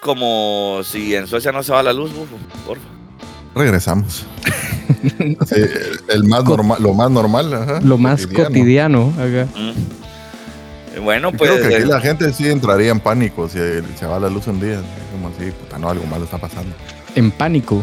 Como 0.00 0.80
si 0.84 1.14
en 1.14 1.26
Suecia 1.26 1.52
no 1.52 1.62
se 1.62 1.72
va 1.72 1.82
la 1.82 1.92
luz, 1.92 2.12
bufo, 2.12 2.36
porfa. 2.66 2.84
Regresamos. 3.54 4.26
Sí, 5.46 5.60
el 6.08 6.24
más 6.24 6.44
normal, 6.44 6.82
lo 6.82 6.92
más 6.94 7.10
normal, 7.10 7.52
ajá, 7.54 7.80
Lo 7.82 7.98
más 7.98 8.26
cotidiano. 8.26 9.12
acá. 9.18 9.46
Mm. 9.54 11.04
Bueno, 11.04 11.32
pues. 11.32 11.50
Creo 11.50 11.68
que 11.68 11.74
aquí 11.74 11.84
eh, 11.84 11.86
la 11.86 12.00
gente 12.00 12.32
sí 12.32 12.48
entraría 12.48 12.90
en 12.90 13.00
pánico 13.00 13.48
si 13.48 13.58
se 13.98 14.06
va 14.06 14.18
la 14.18 14.28
luz 14.28 14.46
un 14.46 14.60
día. 14.60 14.80
Como 15.12 15.28
así, 15.28 15.50
puta, 15.50 15.78
no, 15.78 15.88
algo 15.90 16.06
malo 16.06 16.24
está 16.24 16.38
pasando. 16.38 16.74
En 17.14 17.30
pánico. 17.30 17.82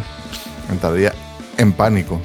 Entraría 0.71 1.13
en 1.57 1.73
pánico. 1.73 2.21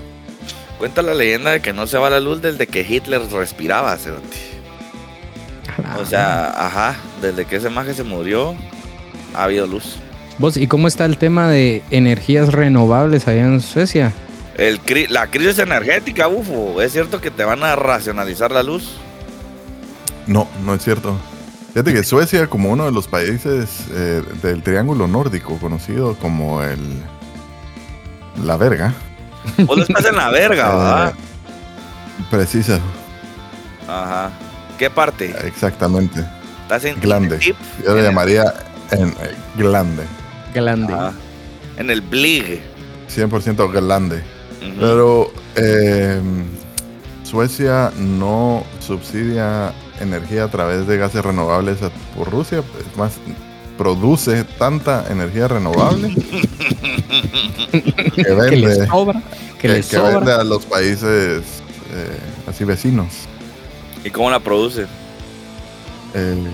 Cuenta 0.79 1.03
la 1.03 1.15
leyenda 1.15 1.53
de 1.53 1.61
que 1.61 1.73
no 1.73 1.87
se 1.87 1.99
va 1.99 2.11
la 2.11 2.21
luz 2.21 2.43
desde 2.43 2.67
que 2.67 2.81
Hitler 2.83 3.23
respiraba, 3.31 3.97
cerote. 3.97 4.39
O 5.99 6.05
sea, 6.07 6.67
ajá, 6.67 6.97
desde 7.21 7.45
que 7.45 7.57
ese 7.57 7.71
maje 7.71 7.93
se 7.95 8.03
murió, 8.03 8.55
ha 9.35 9.45
habido 9.45 9.67
luz. 9.67 9.97
Vos, 10.39 10.57
¿y 10.57 10.67
cómo 10.67 10.87
está 10.89 11.05
el 11.07 11.17
tema 11.19 11.49
de 11.49 11.83
energías 11.91 12.53
renovables 12.53 13.27
allá 13.29 13.43
en 13.47 13.61
Suecia? 13.61 14.13
El, 14.57 14.81
cri- 14.83 15.09
la 15.09 15.27
crisis 15.29 15.59
energética, 15.59 16.27
bufo, 16.27 16.81
¿es 16.83 16.93
cierto 16.93 17.21
que 17.21 17.31
te 17.31 17.45
van 17.45 17.63
a 17.63 17.75
racionalizar 17.77 18.51
la 18.53 18.63
luz? 18.63 18.97
No, 20.27 20.49
no 20.65 20.75
es 20.75 20.83
cierto. 20.83 21.17
Fíjate 21.73 21.93
que 21.93 22.05
Suecia, 22.05 22.47
como 22.49 22.71
uno 22.71 22.87
de 22.87 22.93
los 22.93 23.07
países 23.07 23.85
eh, 23.93 24.23
del 24.43 24.63
Triángulo 24.63 25.07
Nórdico, 25.07 25.59
conocido 25.59 26.15
como 26.17 26.63
el. 26.63 26.79
La 28.45 28.57
verga. 28.57 28.93
Vos 29.59 29.77
no 29.79 29.83
estás 29.85 30.07
en 30.07 30.17
la 30.17 30.31
verga, 30.31 30.69
¿verdad? 30.75 31.09
eh, 31.11 32.25
precisa, 32.31 32.81
Ajá. 33.89 34.31
¿Qué 34.79 34.91
parte? 34.91 35.35
exactamente. 35.45 36.25
¿Estás 36.63 36.85
en 36.85 36.99
glande. 37.01 37.39
Yo 37.41 37.95
le 37.95 38.03
llamaría 38.03 38.43
en, 38.93 39.09
eh, 39.09 39.35
glande. 39.57 40.03
Grande. 40.55 40.93
Ajá. 40.93 41.13
En 41.79 41.91
el 41.91 42.01
Blig. 42.01 42.61
100% 43.15 43.71
glande. 43.73 44.17
Ujú. 44.17 44.81
Pero 44.81 45.33
eh, 45.57 46.21
Suecia 47.23 47.93
no 47.99 48.65
subsidia 48.81 49.73
energía 50.01 50.45
a 50.45 50.49
través 50.49 50.87
de 50.87 50.97
gases 50.97 51.25
renovables 51.25 51.79
por 52.17 52.31
Rusia. 52.31 52.63
Es 52.81 52.97
más, 52.97 53.13
produce 53.79 54.45
tanta 54.59 55.05
energía 55.11 55.49
renovable 55.49 56.15
que 57.73 57.83
que 58.23 58.33
vende, 58.35 58.57
les 58.57 58.89
sobra. 58.89 59.23
Que, 59.59 59.59
que- 59.59 59.69
les 59.69 59.87
que 59.89 59.97
sobra. 59.97 60.17
vende 60.19 60.33
a 60.33 60.45
los 60.45 60.65
países 60.65 61.43
eh, 61.93 62.19
así 62.49 62.65
vecinos. 62.65 63.09
¿Y 64.05 64.11
cómo 64.11 64.31
la 64.31 64.41
produce? 64.41 64.87
Eh, 66.15 66.47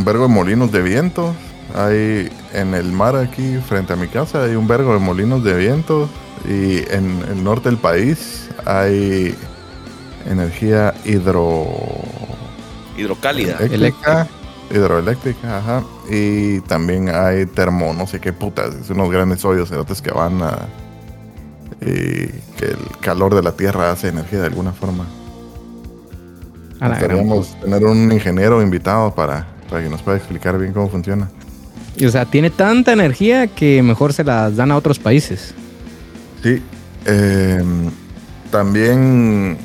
un 0.00 0.06
vergo 0.06 0.28
de 0.28 0.32
molinos 0.32 0.72
de 0.72 0.80
viento. 0.80 1.34
Hay 1.74 2.32
en 2.54 2.72
el 2.74 2.90
mar 2.90 3.16
aquí 3.16 3.58
frente 3.68 3.92
a 3.92 3.96
mi 3.96 4.08
casa 4.08 4.44
hay 4.44 4.56
un 4.56 4.66
vergo 4.66 4.94
de 4.94 4.98
molinos 4.98 5.44
de 5.44 5.54
viento 5.54 6.08
y 6.48 6.78
en 6.90 7.22
el 7.30 7.44
norte 7.44 7.68
del 7.68 7.78
país 7.78 8.48
hay 8.64 9.34
energía 10.26 10.94
hidro 11.04 11.66
Hidrocálida. 12.96 13.58
eléctrica, 13.58 14.26
hidroeléctrica, 14.70 15.58
ajá, 15.58 15.84
y 16.08 16.60
también 16.62 17.10
hay 17.10 17.46
termo, 17.46 17.92
no 17.92 18.06
sé 18.06 18.20
qué 18.20 18.32
putas, 18.32 18.74
es 18.74 18.90
unos 18.90 19.10
grandes 19.10 19.44
hoyos 19.44 19.68
cerotes 19.68 20.02
que 20.02 20.10
van 20.10 20.42
a 20.42 20.58
y 21.82 22.26
que 22.56 22.64
el 22.70 22.88
calor 23.00 23.34
de 23.34 23.42
la 23.42 23.52
tierra 23.52 23.90
hace 23.92 24.08
energía 24.08 24.40
de 24.40 24.46
alguna 24.46 24.72
forma. 24.72 25.04
Podríamos 26.78 27.60
tener 27.60 27.84
un 27.84 28.10
ingeniero 28.10 28.60
invitado 28.60 29.14
para, 29.14 29.59
para 29.70 29.82
que 29.82 29.88
nos 29.88 30.02
pueda 30.02 30.18
explicar 30.18 30.58
bien 30.58 30.72
cómo 30.72 30.90
funciona. 30.90 31.30
Y, 31.96 32.04
o 32.04 32.10
sea, 32.10 32.24
tiene 32.24 32.50
tanta 32.50 32.92
energía 32.92 33.46
que 33.46 33.82
mejor 33.82 34.12
se 34.12 34.24
las 34.24 34.56
dan 34.56 34.70
a 34.70 34.76
otros 34.76 34.98
países. 34.98 35.54
Sí. 36.42 36.62
eh, 37.06 37.62
también 38.50 39.56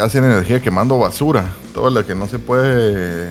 hacen 0.00 0.24
energía 0.24 0.60
quemando 0.60 0.98
basura. 0.98 1.52
Toda 1.74 1.90
la 1.90 2.04
que 2.04 2.14
no 2.14 2.26
se 2.26 2.38
puede 2.38 3.30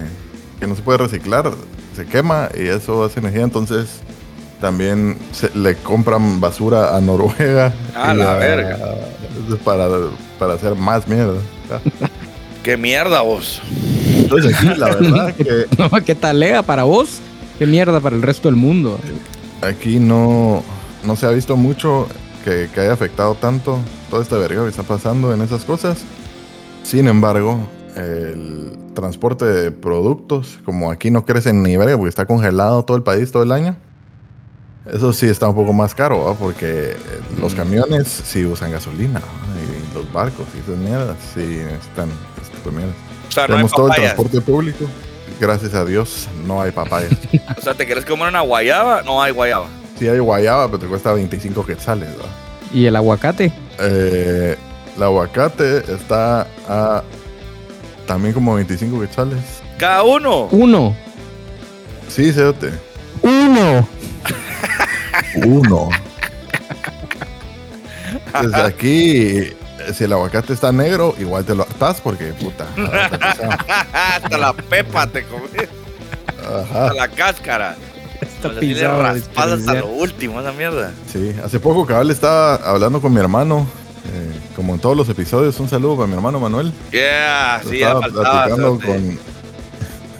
que 0.60 0.68
no 0.68 0.76
se 0.76 0.82
puede 0.82 1.00
reciclar 1.00 1.52
se 1.96 2.06
quema 2.06 2.50
y 2.56 2.68
eso 2.68 3.04
hace 3.04 3.20
energía. 3.20 3.44
Entonces 3.44 4.02
también 4.60 5.18
se, 5.32 5.50
le 5.58 5.76
compran 5.76 6.40
basura 6.40 6.96
a 6.96 7.02
Noruega. 7.02 7.74
A 7.96 8.14
la 8.14 8.34
verga. 8.34 8.78
Para, 9.64 9.88
para 10.40 10.54
hacer 10.54 10.76
más 10.76 11.08
mierda. 11.08 11.40
¿Qué 12.64 12.78
mierda 12.78 13.22
vos? 13.22 13.62
Entonces 14.36 14.56
aquí 14.56 14.80
la 14.80 14.86
verdad 14.96 15.36
que 15.36 15.66
No, 15.78 15.90
¿Qué 16.06 16.16
tal 16.16 16.40
lega 16.40 16.62
para 16.62 16.84
vos? 16.84 17.20
¿Qué 17.60 17.66
mierda 17.66 18.00
para 18.00 18.16
el 18.16 18.22
resto 18.22 18.48
del 18.48 18.56
mundo? 18.56 19.00
aquí 19.62 20.00
no, 20.00 20.64
no 21.04 21.16
se 21.16 21.28
ha 21.28 21.30
visto 21.30 21.56
mucho 21.56 22.08
que, 22.44 22.68
que 22.74 22.82
haya 22.82 22.94
afectado 22.94 23.36
tanto 23.36 23.78
toda 24.10 24.24
esta 24.24 24.38
verga 24.38 24.64
que 24.64 24.70
está 24.70 24.84
pasando 24.84 25.34
en 25.34 25.42
esas 25.42 25.64
cosas. 25.66 26.00
Sin 26.84 27.08
embargo, 27.08 27.60
el 27.96 28.72
transporte 28.96 29.46
de 29.46 29.72
productos, 29.72 30.60
como 30.66 30.92
aquí 30.92 31.12
no 31.12 31.26
crece 31.26 31.54
ni 31.54 31.78
verga 31.78 31.96
porque 31.98 32.10
está 32.10 32.26
congelado 32.26 32.84
todo 32.84 32.98
el 32.98 33.04
país 33.04 33.32
todo 33.32 33.44
el 33.44 33.52
año, 33.52 33.76
eso 34.92 35.14
sí 35.14 35.28
está 35.28 35.48
un 35.48 35.56
poco 35.56 35.74
más 35.74 35.94
caro, 35.94 36.26
¿va? 36.26 36.34
porque 36.34 36.96
los 37.40 37.54
camiones 37.54 38.08
sí 38.08 38.46
usan 38.46 38.72
gasolina 38.72 39.20
¿va? 39.20 39.26
y 39.62 39.96
los 39.96 40.12
barcos 40.12 40.48
y 40.56 40.60
esas 40.60 40.78
mierdas 40.78 41.18
sí 41.36 41.42
este 41.42 42.02
de 42.02 42.76
mierdas. 42.76 43.11
O 43.32 43.34
sea, 43.34 43.48
no 43.48 43.54
hay 43.54 43.60
Tenemos 43.60 43.72
todo 43.72 43.88
el 43.88 43.96
transporte 43.96 44.42
público. 44.42 44.86
Gracias 45.40 45.74
a 45.74 45.86
Dios 45.86 46.28
no 46.46 46.62
hay 46.62 46.72
papayas. 46.72 47.14
O 47.58 47.62
sea, 47.62 47.74
¿te 47.74 47.88
querés 47.88 48.04
comer 48.04 48.28
una 48.28 48.42
guayaba? 48.42 49.04
No 49.04 49.22
hay 49.22 49.32
guayaba. 49.32 49.68
Sí 49.98 50.08
hay 50.10 50.20
guayaba, 50.20 50.68
pero 50.68 50.80
te 50.80 50.88
cuesta 50.88 51.14
25 51.14 51.66
quetzales. 51.66 52.10
¿va? 52.10 52.26
¿Y 52.74 52.88
el 52.88 52.96
aguacate? 52.96 53.54
Eh, 53.80 54.58
el 54.98 55.04
aguacate 55.04 55.78
está 55.94 56.46
a 56.68 57.04
también 58.06 58.34
como 58.34 58.56
25 58.56 59.00
quetzales. 59.00 59.40
Cada 59.78 60.04
uno. 60.04 60.48
Uno. 60.52 60.94
Sí, 62.10 62.34
cerote. 62.34 62.72
Uno. 63.22 63.88
Uno. 65.46 65.90
Desde 68.42 68.62
aquí, 68.62 69.54
si 69.94 70.04
el 70.04 70.14
aguacate 70.14 70.54
está 70.54 70.72
negro, 70.72 71.16
igual 71.20 71.46
te 71.46 71.56
lo 71.56 71.64
hartás 71.64 72.02
porque, 72.02 72.34
puta. 72.34 72.66
Hasta 73.94 74.38
la 74.38 74.54
pepa 74.54 75.08
te 75.08 75.24
comés. 75.26 75.70
Ajá. 76.40 76.86
Hasta 76.88 76.94
la 76.94 77.08
cáscara. 77.08 77.76
Está 78.22 78.50
O 78.50 78.52
sea, 78.52 78.60
pisado, 78.60 79.02
raspas 79.02 79.52
hasta 79.52 79.74
lo 79.76 79.88
último, 79.88 80.40
esa 80.42 80.52
mierda. 80.52 80.92
Sí, 81.12 81.36
hace 81.44 81.60
poco 81.60 81.86
cabal 81.86 82.12
estaba 82.12 82.56
hablando 82.56 83.02
con 83.02 83.14
mi 83.14 83.20
hermano. 83.20 83.66
eh, 84.06 84.40
como 84.56 84.74
en 84.76 84.80
todos 84.80 84.96
los 84.98 85.10
episodios, 85.10 85.60
un 85.60 85.70
saludo 85.70 85.96
para 85.96 86.08
mi 86.08 86.14
hermano 86.16 86.40
Manuel. 86.40 86.72
Yeah, 86.92 87.62
sí, 87.68 87.80
ya 87.80 87.88
estaba 87.88 88.02
faltaba. 88.02 88.32
platicando 88.46 88.80
con 88.80 89.20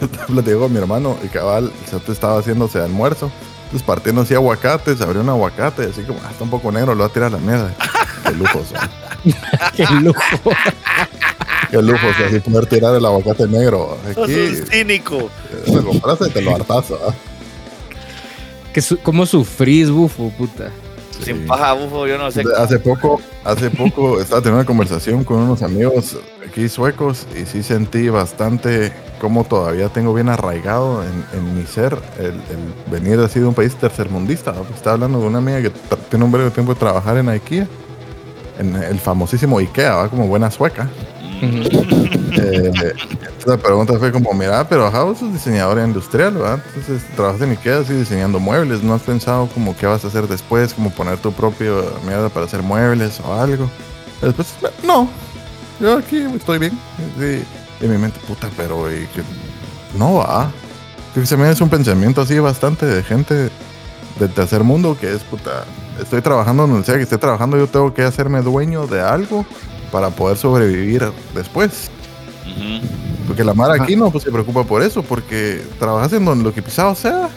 estaba 0.00 0.26
platicando 0.26 0.60
con 0.60 0.72
mi 0.72 0.78
hermano 0.78 1.16
y 1.22 1.28
cabal 1.28 1.64
el 1.66 1.86
cerote 1.88 2.12
estaba 2.12 2.38
haciéndose 2.40 2.80
almuerzo 2.80 3.30
entonces 3.64 3.82
partiendo 3.86 4.22
así 4.22 4.34
aguacates 4.34 5.00
abrió 5.00 5.20
un 5.22 5.28
aguacate 5.28 5.84
así 5.84 6.02
como 6.02 6.18
ah, 6.24 6.30
está 6.32 6.42
un 6.44 6.50
poco 6.50 6.72
negro 6.72 6.94
lo 6.96 7.00
va 7.04 7.06
a 7.06 7.12
tirar 7.12 7.28
a 7.28 7.36
la 7.36 7.38
mierda 7.38 7.72
qué 8.24 8.32
lujo 8.32 8.58
o 8.58 8.64
sea, 8.64 8.90
Qué 9.76 9.84
lujo. 10.00 10.20
qué 11.70 11.80
lujo 11.82 12.06
o 12.06 12.12
sea, 12.14 12.26
así 12.26 12.40
poder 12.40 12.66
tirar 12.66 12.94
el 12.96 13.04
aguacate 13.04 13.46
negro 13.46 13.96
aquí 14.10 14.20
un 14.20 14.66
cínico. 14.66 15.30
eh, 15.66 15.72
lo 15.72 15.84
compraste 15.84 16.26
y 16.28 16.30
te 16.30 16.42
lo 16.42 16.54
hartazo 16.56 16.98
¿ah? 17.08 17.14
Que 18.72 18.80
su- 18.82 18.98
¿Cómo 18.98 19.26
sufrís, 19.26 19.90
bufo, 19.90 20.30
puta? 20.36 20.70
Sin 21.22 21.36
Sí. 21.36 21.44
paja, 21.46 21.72
bufo, 21.74 22.06
yo 22.06 22.16
no 22.18 22.30
sé. 22.30 22.42
Hace 22.58 22.78
poco 22.78 23.20
hace 23.44 23.70
poco 23.70 24.20
estaba 24.20 24.40
teniendo 24.40 24.60
una 24.60 24.66
conversación 24.66 25.24
con 25.24 25.38
unos 25.38 25.62
amigos 25.62 26.16
aquí 26.46 26.68
suecos 26.68 27.26
y 27.40 27.44
sí 27.46 27.62
sentí 27.62 28.08
bastante 28.08 28.92
cómo 29.20 29.44
todavía 29.44 29.88
tengo 29.88 30.12
bien 30.14 30.28
arraigado 30.28 31.02
en, 31.04 31.24
en 31.38 31.56
mi 31.56 31.64
ser 31.66 31.96
el, 32.18 32.26
el 32.32 32.90
venir 32.90 33.20
así 33.20 33.38
de 33.40 33.46
un 33.46 33.54
país 33.54 33.74
tercermundista. 33.76 34.52
¿no? 34.52 34.62
Estaba 34.74 34.94
hablando 34.94 35.20
de 35.20 35.26
una 35.26 35.38
amiga 35.38 35.62
que 35.62 35.70
tiene 36.10 36.24
un 36.24 36.32
breve 36.32 36.50
tiempo 36.50 36.74
de 36.74 36.80
trabajar 36.80 37.16
en 37.18 37.28
IKEA, 37.28 37.68
en 38.58 38.76
el 38.76 38.98
famosísimo 38.98 39.58
IKEA, 39.58 39.94
¿va? 39.94 40.08
como 40.08 40.26
buena 40.26 40.50
sueca. 40.50 40.88
Eh, 41.42 42.70
entonces 42.72 43.46
la 43.46 43.56
pregunta 43.56 43.98
fue 43.98 44.12
como, 44.12 44.32
mira, 44.32 44.66
pero 44.68 44.86
ajá, 44.86 45.02
vos 45.02 45.18
sos 45.18 45.32
diseñadora 45.32 45.84
industrial, 45.84 46.34
¿verdad? 46.34 46.62
Entonces 46.68 47.02
trabajas 47.16 47.42
en 47.42 47.50
Ikea 47.50 47.78
así 47.78 47.92
diseñando 47.92 48.38
muebles, 48.38 48.82
¿no 48.82 48.94
has 48.94 49.02
pensado 49.02 49.48
como 49.48 49.76
qué 49.76 49.86
vas 49.86 50.04
a 50.04 50.08
hacer 50.08 50.28
después, 50.28 50.72
como 50.72 50.90
poner 50.90 51.18
tu 51.18 51.32
propio 51.32 51.84
mierda 52.06 52.28
para 52.28 52.46
hacer 52.46 52.62
muebles 52.62 53.20
o 53.20 53.34
algo? 53.34 53.68
Y 54.22 54.26
después, 54.26 54.54
no, 54.84 55.08
yo 55.80 55.98
aquí 55.98 56.22
estoy 56.34 56.58
bien. 56.58 56.78
Sí. 57.18 57.44
Y 57.80 57.84
en 57.84 57.90
mi 57.90 57.98
mente, 57.98 58.20
puta, 58.26 58.48
pero 58.56 58.90
y 58.90 59.06
que 59.06 59.22
no 59.98 60.14
va. 60.14 60.50
Creo 61.12 61.24
que 61.24 61.26
se 61.26 61.36
me 61.36 61.48
hace 61.48 61.62
un 61.62 61.70
pensamiento 61.70 62.20
así 62.20 62.38
bastante 62.38 62.86
de 62.86 63.02
gente 63.02 63.50
del 64.18 64.30
tercer 64.32 64.62
mundo 64.62 64.96
que 64.98 65.12
es, 65.12 65.22
puta, 65.24 65.64
estoy 66.00 66.20
trabajando 66.22 66.66
donde 66.66 66.84
sea 66.84 66.96
que 66.96 67.02
esté 67.02 67.18
trabajando, 67.18 67.56
yo 67.56 67.66
tengo 67.66 67.92
que 67.94 68.02
hacerme 68.02 68.40
dueño 68.42 68.86
de 68.86 69.00
algo 69.00 69.44
para 69.90 70.10
poder 70.10 70.36
sobrevivir 70.36 71.04
después. 71.34 71.90
Ujú. 72.46 72.86
Porque 73.28 73.44
la 73.44 73.54
Mara 73.54 73.74
aquí 73.82 73.94
no 73.96 74.10
pues, 74.10 74.24
se 74.24 74.30
preocupa 74.32 74.64
por 74.64 74.82
eso, 74.82 75.02
porque 75.02 75.62
trabajas 75.78 76.12
en 76.12 76.24
donde 76.24 76.44
lo 76.44 76.52
que 76.52 76.60
pisado 76.62 76.94
sea, 76.94 77.28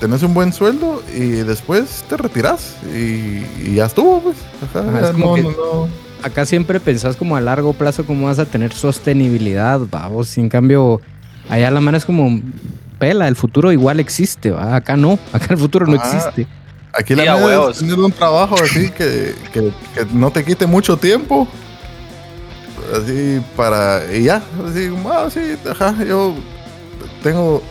tenés 0.00 0.22
un 0.22 0.34
buen 0.34 0.52
sueldo 0.52 1.02
y 1.14 1.28
después 1.30 2.04
te 2.08 2.16
retiras 2.16 2.76
y, 2.94 3.42
y 3.64 3.74
ya 3.76 3.86
estuvo, 3.86 4.20
pues. 4.20 4.36
Ajá, 4.74 5.10
es 5.10 5.16
no, 5.16 5.34
que- 5.34 5.42
no, 5.42 5.50
no. 5.50 6.08
Acá 6.22 6.44
siempre 6.46 6.80
pensás 6.80 7.14
como 7.14 7.36
a 7.36 7.40
largo 7.40 7.72
plazo 7.74 8.04
cómo 8.04 8.26
vas 8.26 8.40
a 8.40 8.44
tener 8.44 8.72
sostenibilidad, 8.72 9.80
vamos. 9.88 10.36
En 10.36 10.48
cambio, 10.48 11.00
allá 11.48 11.70
la 11.70 11.80
mano 11.80 11.96
es 11.96 12.04
como 12.04 12.40
pela, 12.98 13.28
el 13.28 13.36
futuro 13.36 13.70
igual 13.70 14.00
existe, 14.00 14.50
¿va? 14.50 14.74
Acá 14.74 14.96
no, 14.96 15.16
acá 15.32 15.46
el 15.54 15.58
futuro 15.58 15.86
no 15.86 15.96
Ah, 16.00 16.04
existe. 16.04 16.48
Aquí 16.98 17.14
la 17.14 17.22
Sí, 17.22 17.28
a 17.28 17.34
mera 17.34 17.46
huevos. 17.46 17.70
es 17.70 17.78
tener 17.78 17.98
un 17.98 18.10
trabajo 18.10 18.56
así 18.60 18.90
que, 18.90 19.34
que, 19.52 19.72
que 19.94 20.04
no 20.12 20.32
te 20.32 20.44
quite 20.44 20.66
mucho 20.66 20.96
tiempo. 20.96 21.46
Así 22.92 23.40
para. 23.56 24.02
Y 24.12 24.24
ya. 24.24 24.42
Así 24.68 24.90
ah, 25.06 25.28
sí, 25.30 25.56
ajá, 25.70 25.94
yo 26.04 26.34
tengo 27.22 27.62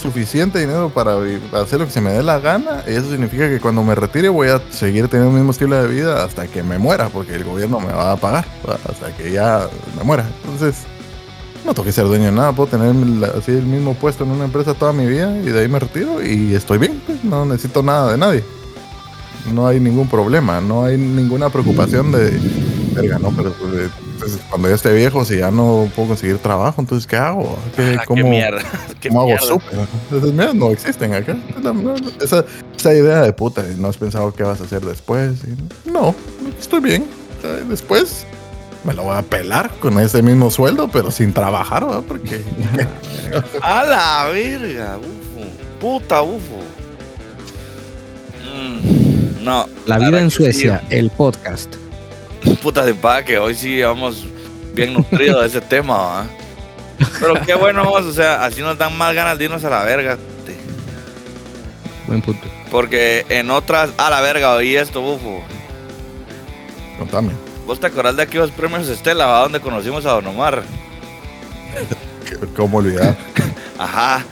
suficiente 0.00 0.60
dinero 0.60 0.90
para 0.90 1.16
hacer 1.60 1.80
lo 1.80 1.86
que 1.86 1.90
se 1.92 2.00
me 2.00 2.12
dé 2.12 2.22
la 2.22 2.38
gana. 2.38 2.84
Y 2.86 2.92
eso 2.92 3.10
significa 3.10 3.48
que 3.48 3.58
cuando 3.58 3.82
me 3.82 3.96
retire 3.96 4.28
voy 4.28 4.48
a 4.48 4.62
seguir 4.70 5.08
teniendo 5.08 5.32
el 5.32 5.38
mismo 5.38 5.50
estilo 5.50 5.82
de 5.82 5.88
vida 5.88 6.24
hasta 6.24 6.46
que 6.46 6.62
me 6.62 6.78
muera, 6.78 7.08
porque 7.08 7.34
el 7.34 7.42
gobierno 7.42 7.80
me 7.80 7.92
va 7.92 8.12
a 8.12 8.16
pagar. 8.16 8.46
Hasta 8.88 9.10
que 9.16 9.32
ya 9.32 9.68
me 9.96 10.04
muera. 10.04 10.24
Entonces. 10.44 10.84
No 11.64 11.74
tengo 11.74 11.86
que 11.86 11.92
ser 11.92 12.04
dueño 12.06 12.26
de 12.26 12.32
nada, 12.32 12.52
puedo 12.52 12.70
tener 12.70 12.94
así 13.36 13.50
el 13.50 13.64
mismo 13.64 13.92
puesto 13.94 14.22
en 14.22 14.30
una 14.30 14.44
empresa 14.44 14.74
toda 14.74 14.92
mi 14.92 15.06
vida 15.06 15.36
y 15.42 15.46
de 15.50 15.60
ahí 15.60 15.68
me 15.68 15.80
retiro 15.80 16.24
y 16.24 16.54
estoy 16.54 16.78
bien, 16.78 17.02
pues, 17.04 17.22
no 17.24 17.44
necesito 17.44 17.82
nada 17.82 18.12
de 18.12 18.16
nadie. 18.16 18.44
No 19.52 19.66
hay 19.66 19.80
ningún 19.80 20.08
problema, 20.08 20.60
no 20.60 20.84
hay 20.84 20.96
ninguna 20.98 21.48
preocupación 21.50 22.12
de, 22.12 22.38
verga, 22.94 23.18
no, 23.18 23.30
pero 23.30 23.52
pues, 23.52 23.72
de- 23.72 23.88
entonces, 24.14 24.40
cuando 24.50 24.68
ya 24.68 24.74
esté 24.74 24.92
viejo, 24.92 25.24
si 25.24 25.38
ya 25.38 25.50
no 25.52 25.88
puedo 25.94 26.08
conseguir 26.08 26.38
trabajo, 26.38 26.80
entonces 26.80 27.06
¿qué 27.06 27.16
hago? 27.16 27.56
¿Qué, 27.76 27.94
Ah, 27.96 28.00
qué 28.00 28.06
¿Cómo, 28.06 28.28
mierda. 28.28 28.60
qué 29.00 29.08
cómo 29.10 29.20
hago 29.22 29.38
súper? 29.38 29.78
Esas 30.10 30.32
mierdas 30.32 30.54
no 30.56 30.70
existen 30.70 31.14
acá. 31.14 31.36
Esa, 32.20 32.44
esa 32.76 32.94
idea 32.94 33.22
de 33.22 33.32
puta, 33.32 33.64
no 33.78 33.86
has 33.88 33.96
pensado 33.96 34.34
qué 34.34 34.42
vas 34.42 34.60
a 34.60 34.64
hacer 34.64 34.80
después. 34.84 35.34
Y 35.44 35.88
No, 35.90 36.14
estoy 36.58 36.80
bien. 36.80 37.06
Eh, 37.44 37.62
Después 37.68 38.26
me 38.84 38.92
lo 38.92 39.04
voy 39.04 39.16
a 39.16 39.22
pelar 39.22 39.70
con 39.80 39.98
ese 40.00 40.20
mismo 40.20 40.50
sueldo, 40.50 40.88
pero 40.88 41.12
sin 41.12 41.32
trabajar, 41.32 41.86
¿verdad? 41.86 42.02
Porque 42.08 42.42
A 43.62 43.84
la 43.84 44.28
verga, 44.32 44.98
ufo. 44.98 45.46
Puta 45.80 46.22
ufo. 46.22 46.58
Mm, 48.44 49.17
no. 49.42 49.66
La 49.86 49.98
vida 49.98 50.20
en 50.20 50.30
sí. 50.30 50.36
Suecia, 50.38 50.82
el 50.90 51.10
podcast. 51.10 51.74
Puta 52.62 52.84
de 52.84 52.92
empaque, 52.92 53.38
hoy 53.38 53.54
sí 53.54 53.82
vamos 53.82 54.24
bien 54.74 54.94
nutridos 54.94 55.40
de 55.42 55.46
ese 55.48 55.60
tema, 55.68 55.96
¿va? 55.96 56.26
Pero 57.20 57.34
qué 57.46 57.54
bueno, 57.54 57.84
vamos, 57.84 58.02
o 58.06 58.12
sea, 58.12 58.44
así 58.44 58.60
nos 58.60 58.76
dan 58.78 58.96
más 58.96 59.14
ganas 59.14 59.38
de 59.38 59.44
irnos 59.44 59.62
a 59.64 59.70
la 59.70 59.84
verga. 59.84 60.16
te- 60.44 60.56
Buen 62.06 62.22
punto. 62.22 62.46
Porque 62.70 63.24
en 63.28 63.50
otras, 63.50 63.90
a 63.98 64.10
la 64.10 64.20
verga, 64.20 64.54
oí 64.54 64.76
esto, 64.76 65.00
bufo. 65.00 65.42
contame. 66.98 67.32
¿Vos 67.66 67.78
te 67.80 67.86
acordás 67.86 68.16
de 68.16 68.22
aquellos 68.22 68.50
premios 68.50 68.88
Estela, 68.88 69.26
va? 69.26 69.40
Donde 69.42 69.60
conocimos 69.60 70.06
a 70.06 70.12
Don 70.12 70.26
Omar? 70.28 70.62
¿Cómo 72.56 72.78
olvidar? 72.78 73.16
Ajá. 73.78 74.24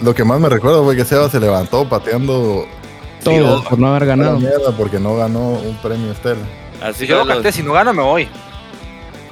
Lo 0.00 0.14
que 0.14 0.24
más 0.24 0.40
me 0.40 0.48
recuerdo 0.48 0.84
fue 0.84 0.96
que 0.96 1.04
Seba 1.04 1.28
se 1.30 1.38
levantó 1.40 1.88
pateando 1.88 2.66
Todo 3.24 3.58
Sí, 3.60 3.66
por 3.68 3.78
no 3.78 3.88
haber 3.88 4.06
ganado. 4.06 4.38
mierda 4.38 4.70
porque 4.76 4.98
no 5.00 5.16
ganó 5.16 5.50
un 5.50 5.76
premio 5.82 6.12
Estela. 6.12 6.40
Así 6.82 7.06
Yo 7.06 7.18
lo 7.18 7.26
canté, 7.26 7.50
si 7.52 7.62
no 7.62 7.72
gano 7.72 7.92
me 7.92 8.02
voy. 8.02 8.28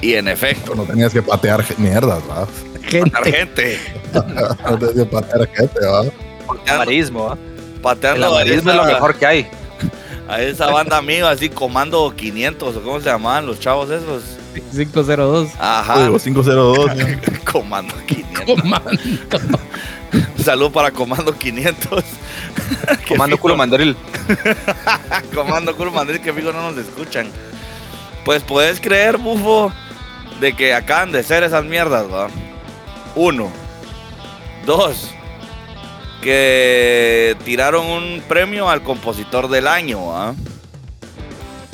Y 0.00 0.14
en 0.14 0.26
efecto, 0.28 0.74
No 0.74 0.85
tenías 0.85 1.12
que 1.12 1.22
patear 1.22 1.64
mierdas, 1.78 2.22
¿va? 2.28 2.46
patear 2.46 2.90
Gente, 2.90 3.33
gente. 3.33 3.78
No 4.12 4.78
tenías 4.78 4.94
que 4.94 5.05
patear 5.05 5.48
gente, 5.48 5.87
¿va? 5.87 6.02
Pateando, 6.46 6.74
Amarismo, 6.74 7.28
¿ah? 7.31 7.38
El 7.76 7.81
pateando 7.81 8.24
a, 8.26 8.28
amarismo 8.28 8.70
es 8.70 8.76
lo 8.76 8.85
mejor 8.85 9.14
que 9.14 9.26
hay. 9.26 9.46
a 10.28 10.40
esa 10.42 10.70
banda 10.70 10.96
amiga, 10.98 11.31
así 11.31 11.48
comando 11.48 12.12
500, 12.16 12.76
o 12.76 12.83
cómo 12.83 13.00
se 13.00 13.07
llamaban 13.07 13.46
los 13.46 13.61
chavos 13.61 13.90
esos. 13.90 14.22
502. 14.72 15.50
Ajá. 15.59 15.94
Código 15.94 16.18
502. 16.18 16.96
¿no? 16.96 17.52
Comando 17.52 17.94
500. 18.07 19.40
Salud 20.44 20.70
para 20.72 20.90
Comando 20.90 21.37
500. 21.37 22.05
Que 23.05 23.09
Comando 23.09 23.38
culo 23.38 23.57
mandril. 23.57 23.96
Comando 25.35 25.77
Culo 25.77 25.90
Madrid, 25.90 26.20
que 26.20 26.33
fijo 26.33 26.53
no 26.53 26.70
nos 26.70 26.79
escuchan. 26.79 27.29
Pues 28.25 28.42
puedes 28.42 28.81
creer, 28.81 29.18
bufo, 29.18 29.72
de 30.40 30.55
que 30.55 30.75
acaban 30.75 31.11
de 31.12 31.22
ser 31.22 31.42
esas 31.42 31.64
mierdas, 31.64 32.07
¿va? 32.12 32.29
Uno. 33.16 33.51
Dos. 34.64 35.11
Que 36.22 37.37
tiraron 37.44 37.85
un 37.87 38.22
premio 38.29 38.70
al 38.70 38.83
compositor 38.83 39.48
del 39.48 39.66
año, 39.66 40.07
¿va? 40.07 40.35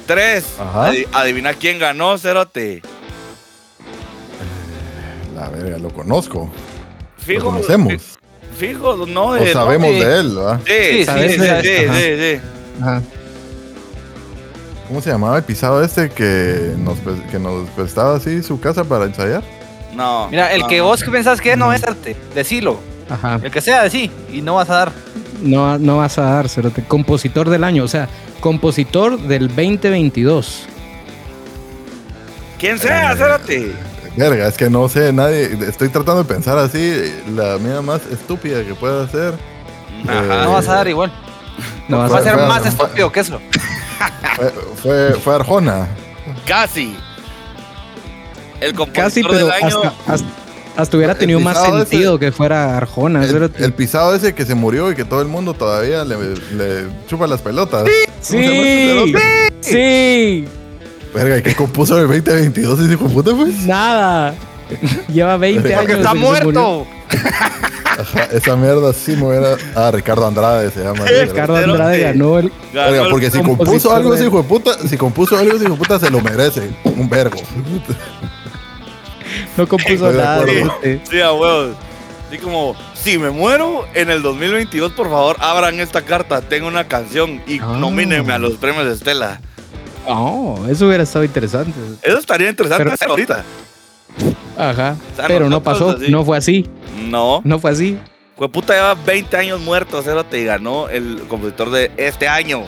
Tres. 0.07 0.47
Adi- 0.59 1.07
adivina 1.13 1.53
quién 1.53 1.79
ganó, 1.79 2.17
Cerote. 2.17 2.81
La 5.35 5.49
verga, 5.51 5.79
lo 5.79 5.91
conozco. 5.91 6.51
Fijo. 7.19 7.45
Lo 7.45 7.51
conocemos. 7.53 8.18
Fijo, 8.59 9.07
no. 9.07 9.27
O 9.29 9.35
de- 9.35 9.53
sabemos 9.53 9.91
no, 9.93 9.99
de 10.05 10.21
él, 10.21 10.39
¿va? 10.39 10.59
Sí, 10.67 11.05
Sí, 11.05 11.05
sí, 11.05 11.29
sí, 11.29 11.39
sí, 11.39 11.49
ajá. 11.49 11.63
sí, 11.63 12.17
sí. 12.19 12.41
Ajá. 12.81 13.03
¿Cómo 14.89 15.01
se 15.03 15.11
llamaba 15.11 15.37
el 15.37 15.45
pisado 15.45 15.83
este 15.85 16.09
que 16.11 16.73
nos, 16.79 16.97
que 17.31 17.39
nos 17.39 17.69
prestaba 17.71 18.17
así 18.17 18.43
su 18.43 18.59
casa 18.59 18.85
para 18.85 19.05
ensayar? 19.05 19.43
No. 19.95 20.29
Mira, 20.31 20.53
el 20.53 20.63
no. 20.63 20.67
que 20.67 20.81
vos 20.81 21.03
que 21.05 21.11
pensás 21.11 21.41
que 21.41 21.53
es, 21.53 21.59
no 21.59 21.73
es 21.73 21.85
arte. 21.85 22.17
Decilo. 22.35 22.81
Ajá. 23.11 23.39
El 23.43 23.51
que 23.51 23.61
sea, 23.61 23.83
decí. 23.85 24.11
Y 24.33 24.41
no 24.41 24.55
vas 24.55 24.71
a 24.71 24.75
dar. 24.77 24.93
No, 25.43 25.79
no 25.79 25.99
vas 25.99 26.19
a 26.19 26.23
dar, 26.23 26.49
cerote. 26.49 26.83
Compositor 26.85 27.49
del 27.51 27.65
año, 27.65 27.85
o 27.85 27.89
sea, 27.89 28.09
compositor 28.41 29.19
del 29.21 29.49
2022. 29.49 30.65
¿Quién 32.59 32.79
sea, 32.79 33.13
Eh, 33.13 33.17
Cerote? 33.17 33.73
Verga, 34.19 34.49
es 34.49 34.57
que 34.57 34.69
no 34.69 34.89
sé, 34.89 35.13
nadie. 35.13 35.57
Estoy 35.69 35.89
tratando 35.91 36.25
de 36.25 36.29
pensar 36.29 36.59
así, 36.59 37.15
la 37.37 37.57
mía 37.59 37.81
más 37.83 38.01
estúpida 38.11 38.65
que 38.65 38.75
pueda 38.75 39.09
ser. 39.09 39.35
Ajá. 40.09 40.45
No 40.45 40.53
vas 40.53 40.69
a 40.69 40.75
dar 40.75 40.89
igual. 40.89 41.13
No 41.89 41.99
vas 41.99 42.13
Va 42.13 42.19
a 42.19 42.23
ser 42.25 42.35
fue- 42.35 42.47
más 42.49 42.61
fue- 42.61 42.69
estúpido 42.69 43.13
que 43.13 43.21
eso. 43.21 43.41
Fue, 44.37 44.51
fue, 44.83 45.13
fue 45.21 45.35
Arjona. 45.37 45.87
Casi. 46.47 46.97
El 48.61 48.75
compositor 48.75 49.05
Casi, 49.05 49.23
pero 49.23 49.35
del 49.39 49.51
año. 49.53 49.83
hasta, 49.85 50.13
hasta, 50.13 50.27
hasta 50.77 50.97
hubiera 50.97 51.15
tenido 51.15 51.39
más 51.41 51.57
ese- 51.59 51.79
sentido 51.79 52.19
que 52.19 52.33
fuera 52.33 52.77
Arjona. 52.77 53.25
El, 53.25 53.73
pisado 53.73 54.15
ese 54.17 54.35
que 54.35 54.45
se 54.45 54.55
murió 54.57 54.91
y 54.91 54.97
que 54.97 55.05
todo 55.05 55.23
el 55.23 55.29
mundo 55.29 55.55
todavía 55.55 56.05
le, 56.05 56.17
le 56.57 56.87
chupa 57.09 57.27
las 57.29 57.41
pelotas. 57.41 57.85
Sí, 58.21 58.35
¿Cómo 58.37 58.43
se 58.43 58.49
llama 58.49 58.67
ese 58.67 58.89
cerote? 59.13 59.53
sí, 59.61 60.45
Verga, 61.15 61.39
¿y 61.39 61.43
qué 61.43 61.55
compuso 61.55 61.97
en 61.97 62.03
el 62.03 62.23
2022 62.23 62.81
ese 62.81 62.93
hijo 62.93 63.09
de 63.09 63.15
puta, 63.15 63.31
pues? 63.35 63.61
nada. 63.67 64.35
Lleva 65.09 65.37
20 65.39 65.67
años. 65.75 65.81
Porque 65.81 65.93
está 65.95 66.15
muerto. 66.15 66.87
Ajá, 67.99 68.25
esa 68.33 68.55
mierda 68.55 68.93
sí 68.93 69.17
me 69.17 69.25
hubiera. 69.29 69.57
Ah, 69.75 69.91
Ricardo 69.93 70.27
Andrade 70.27 70.71
se 70.71 70.85
llama. 70.85 71.05
Ricardo. 71.07 71.57
Andrade 71.57 72.01
ganó 72.01 72.39
el. 72.39 72.53
ganó 72.73 73.05
el- 73.05 73.11
porque 73.11 73.31
si 73.31 73.39
compositor 73.39 73.67
compuso 73.67 73.95
algo 73.97 74.15
ese 74.15 74.23
de- 74.25 74.29
hijo 74.29 74.39
de 74.43 74.49
puta, 74.49 74.79
si 74.87 74.97
compuso 74.97 75.37
algo 75.39 75.55
ese 75.57 75.65
hijo 75.65 75.73
de 75.73 75.79
puta 75.79 75.99
se 75.99 76.11
lo 76.11 76.21
merece. 76.21 76.71
Un 76.85 77.09
vergo. 77.09 77.37
No 79.57 79.67
compuso 79.67 79.93
Estoy 79.95 80.13
de 80.13 80.19
nada. 80.19 80.35
acuerdo. 80.37 80.53
cerote. 80.55 81.01
Sí, 81.11 81.21
a 81.21 81.33
huevos. 81.33 81.77
Así 82.29 82.39
como, 82.39 82.77
si 82.95 83.19
me 83.19 83.31
muero 83.31 83.87
en 83.95 84.11
el 84.11 84.21
2022, 84.23 84.93
por 84.93 85.09
favor, 85.09 85.37
abran 85.41 85.81
esta 85.81 86.03
carta. 86.03 86.43
Tengo 86.43 86.69
una 86.69 86.85
canción 86.87 87.41
y 87.47 87.59
Ah. 87.59 87.77
nomínenme 87.79 88.33
a 88.35 88.39
los 88.39 88.55
premios 88.55 88.87
de 88.87 88.93
Estela. 88.95 89.41
Oh, 90.09 90.67
eso 90.71 90.87
hubiera 90.87 91.03
estado 91.05 91.25
interesante. 91.25 91.73
Eso 92.03 92.19
estaría 92.19 92.49
interesante 92.51 92.85
Pero- 92.85 92.95
hacer 92.95 93.09
ahorita. 93.11 93.45
Ajá. 94.57 94.97
O 95.13 95.17
sea, 95.17 95.27
Pero 95.29 95.49
no 95.49 95.63
pasó, 95.63 95.91
así. 95.91 96.11
no 96.11 96.25
fue 96.25 96.37
así. 96.39 96.67
No. 97.09 97.41
No 97.45 97.59
fue 97.59 97.71
así. 97.71 97.99
Fue 98.37 98.49
puta, 98.49 98.73
lleva 98.75 98.95
20 98.95 99.37
años 99.37 99.61
muerto, 99.61 100.03
Cerote, 100.03 100.41
y 100.41 100.45
ganó 100.45 100.89
el 100.89 101.23
compositor 101.29 101.71
de 101.71 101.91
este 101.97 102.27
año. 102.29 102.63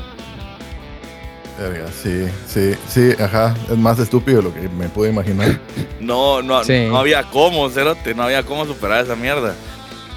Verga, 1.59 1.88
sí, 1.93 2.24
sí, 2.49 2.72
sí, 2.88 3.22
ajá. 3.22 3.55
Es 3.70 3.76
más 3.76 3.99
estúpido 3.99 4.38
de 4.38 4.43
lo 4.45 4.55
que 4.55 4.68
me 4.68 4.88
pude 4.88 5.11
imaginar. 5.11 5.59
No, 6.01 6.41
no, 6.43 6.64
Sí. 6.64 6.86
no 6.88 6.97
había 6.99 7.24
cómo, 7.24 7.68
Cerote, 7.68 8.14
no 8.14 8.22
había 8.22 8.43
cómo 8.43 8.64
superar 8.64 9.05
esa 9.05 9.14
mierda. 9.16 9.55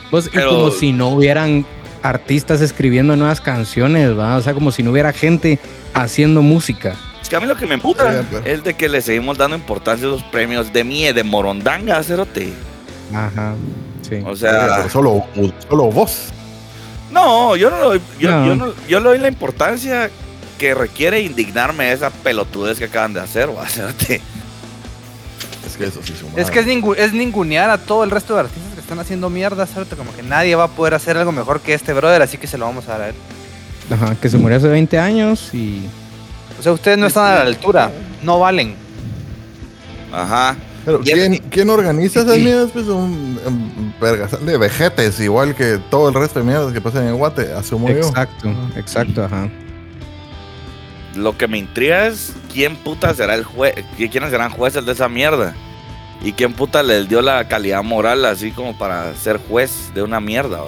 Pues, 0.09 0.29
Pero- 0.33 0.51
Y 0.51 0.55
como 0.55 0.71
si 0.71 0.91
no 0.93 1.09
hubieran 1.09 1.65
artistas 2.01 2.61
escribiendo 2.61 3.15
nuevas 3.15 3.41
canciones, 3.41 4.17
¿va? 4.17 4.37
O 4.37 4.41
sea, 4.41 4.53
como 4.53 4.71
si 4.71 4.81
no 4.83 4.91
hubiera 4.91 5.11
gente 5.11 5.59
haciendo 5.93 6.41
música. 6.41 6.95
Es 7.23 7.29
que 7.29 7.35
a 7.35 7.39
mí 7.39 7.47
lo 7.47 7.55
que 7.55 7.65
me 7.65 7.73
emputa 7.75 8.11
Sí, 8.21 8.27
pero- 8.29 8.45
es 8.45 8.63
de 8.63 8.73
que 8.75 8.87
le 8.89 9.01
seguimos 9.01 9.37
dando 9.37 9.55
importancia 9.55 10.05
a 10.05 10.09
esos 10.11 10.23
premios 10.23 10.71
de 10.71 10.83
mie, 10.83 11.13
de 11.13 11.23
morondanga, 11.23 12.03
Cerote. 12.03 12.53
Ajá. 13.15 13.55
Sí. 14.07 14.17
O 14.25 14.35
sea, 14.35 14.75
pero 14.77 14.89
solo, 14.89 15.23
solo 15.69 15.85
vos. 15.85 16.25
no, 17.11 17.55
yo 17.55 17.69
no, 17.71 17.77
le 17.77 17.83
doy, 17.83 18.01
yo, 18.19 18.29
No. 18.31 18.45
yo 18.47 18.55
no- 18.55 18.73
yo 18.87 18.99
le 18.99 19.05
doy 19.09 19.17
la 19.19 19.27
importancia 19.29 20.11
que 20.59 20.73
requiere 20.75 21.21
indignarme 21.21 21.85
de 21.85 21.93
esa 21.93 22.09
pelotudez 22.09 22.77
que 22.77 22.85
acaban 22.85 23.13
de 23.13 23.21
hacer, 23.21 23.49
va, 23.57 23.65
Cerote. 23.67 24.21
Es 25.65 25.77
que 25.77 25.85
eso 25.85 26.01
sí 26.03 26.13
suma. 26.19 26.33
Es 26.35 26.51
que 26.51 26.59
es, 26.59 26.67
ningu- 26.67 26.95
es 26.97 27.13
ningunear 27.13 27.69
a 27.69 27.77
todo 27.77 28.03
el 28.03 28.11
resto 28.11 28.33
de 28.35 28.41
artistas 28.41 28.73
que 28.73 28.81
están 28.81 28.99
haciendo 28.99 29.29
mierda, 29.29 29.65
¿cierto? 29.65 29.95
Como 29.97 30.13
que 30.15 30.21
nadie 30.21 30.55
va 30.55 30.65
a 30.65 30.67
poder 30.67 30.93
hacer 30.93 31.17
algo 31.17 31.31
mejor 31.31 31.61
que 31.61 31.73
este 31.73 31.93
brother, 31.93 32.21
así 32.21 32.37
que 32.37 32.47
se 32.47 32.57
lo 32.57 32.65
vamos 32.65 32.87
a 32.89 32.91
dar 32.91 33.01
a 33.01 33.09
él. 33.09 33.15
Ajá, 33.91 34.15
que 34.21 34.29
se 34.29 34.37
murió 34.37 34.57
hace 34.57 34.67
20 34.67 34.99
años 34.99 35.49
y. 35.53 35.83
O 36.63 36.65
sea, 36.65 36.71
ustedes 36.71 36.97
no 36.97 37.07
están 37.07 37.25
a 37.25 37.35
la 37.35 37.41
altura, 37.41 37.91
no 38.21 38.39
valen. 38.39 38.73
Ajá. 40.13 40.55
Pero 40.85 41.01
¿quién, 41.01 41.39
quién 41.49 41.69
organiza 41.69 42.21
esas 42.21 42.37
mierdas? 42.37 42.71
Pues 42.71 42.85
un, 42.87 43.37
un 43.45 43.93
vergasal 43.99 44.45
de 44.45 44.57
vejetes, 44.57 45.19
igual 45.19 45.55
que 45.55 45.77
todo 45.91 46.07
el 46.07 46.15
resto 46.15 46.39
de 46.39 46.45
mierdas 46.45 46.71
que 46.71 46.79
pasan 46.79 47.05
en 47.05 47.17
Guate, 47.17 47.51
asumo 47.51 47.89
yo. 47.89 47.97
Exacto, 47.97 48.55
exacto, 48.77 49.25
ajá. 49.25 49.49
Lo 51.17 51.37
que 51.37 51.49
me 51.49 51.57
intriga 51.57 52.07
es 52.07 52.31
quién 52.53 52.77
puta 52.77 53.13
será 53.13 53.35
el 53.35 53.43
juez, 53.43 53.75
quiénes 53.97 54.29
serán 54.29 54.49
jueces 54.49 54.85
de 54.85 54.93
esa 54.93 55.09
mierda. 55.09 55.53
Y 56.21 56.31
quién 56.31 56.53
puta 56.53 56.81
les 56.81 57.09
dio 57.09 57.21
la 57.21 57.45
calidad 57.49 57.83
moral 57.83 58.23
así 58.23 58.51
como 58.51 58.77
para 58.77 59.13
ser 59.17 59.35
juez 59.49 59.91
de 59.93 60.01
una 60.01 60.21
mierda. 60.21 60.61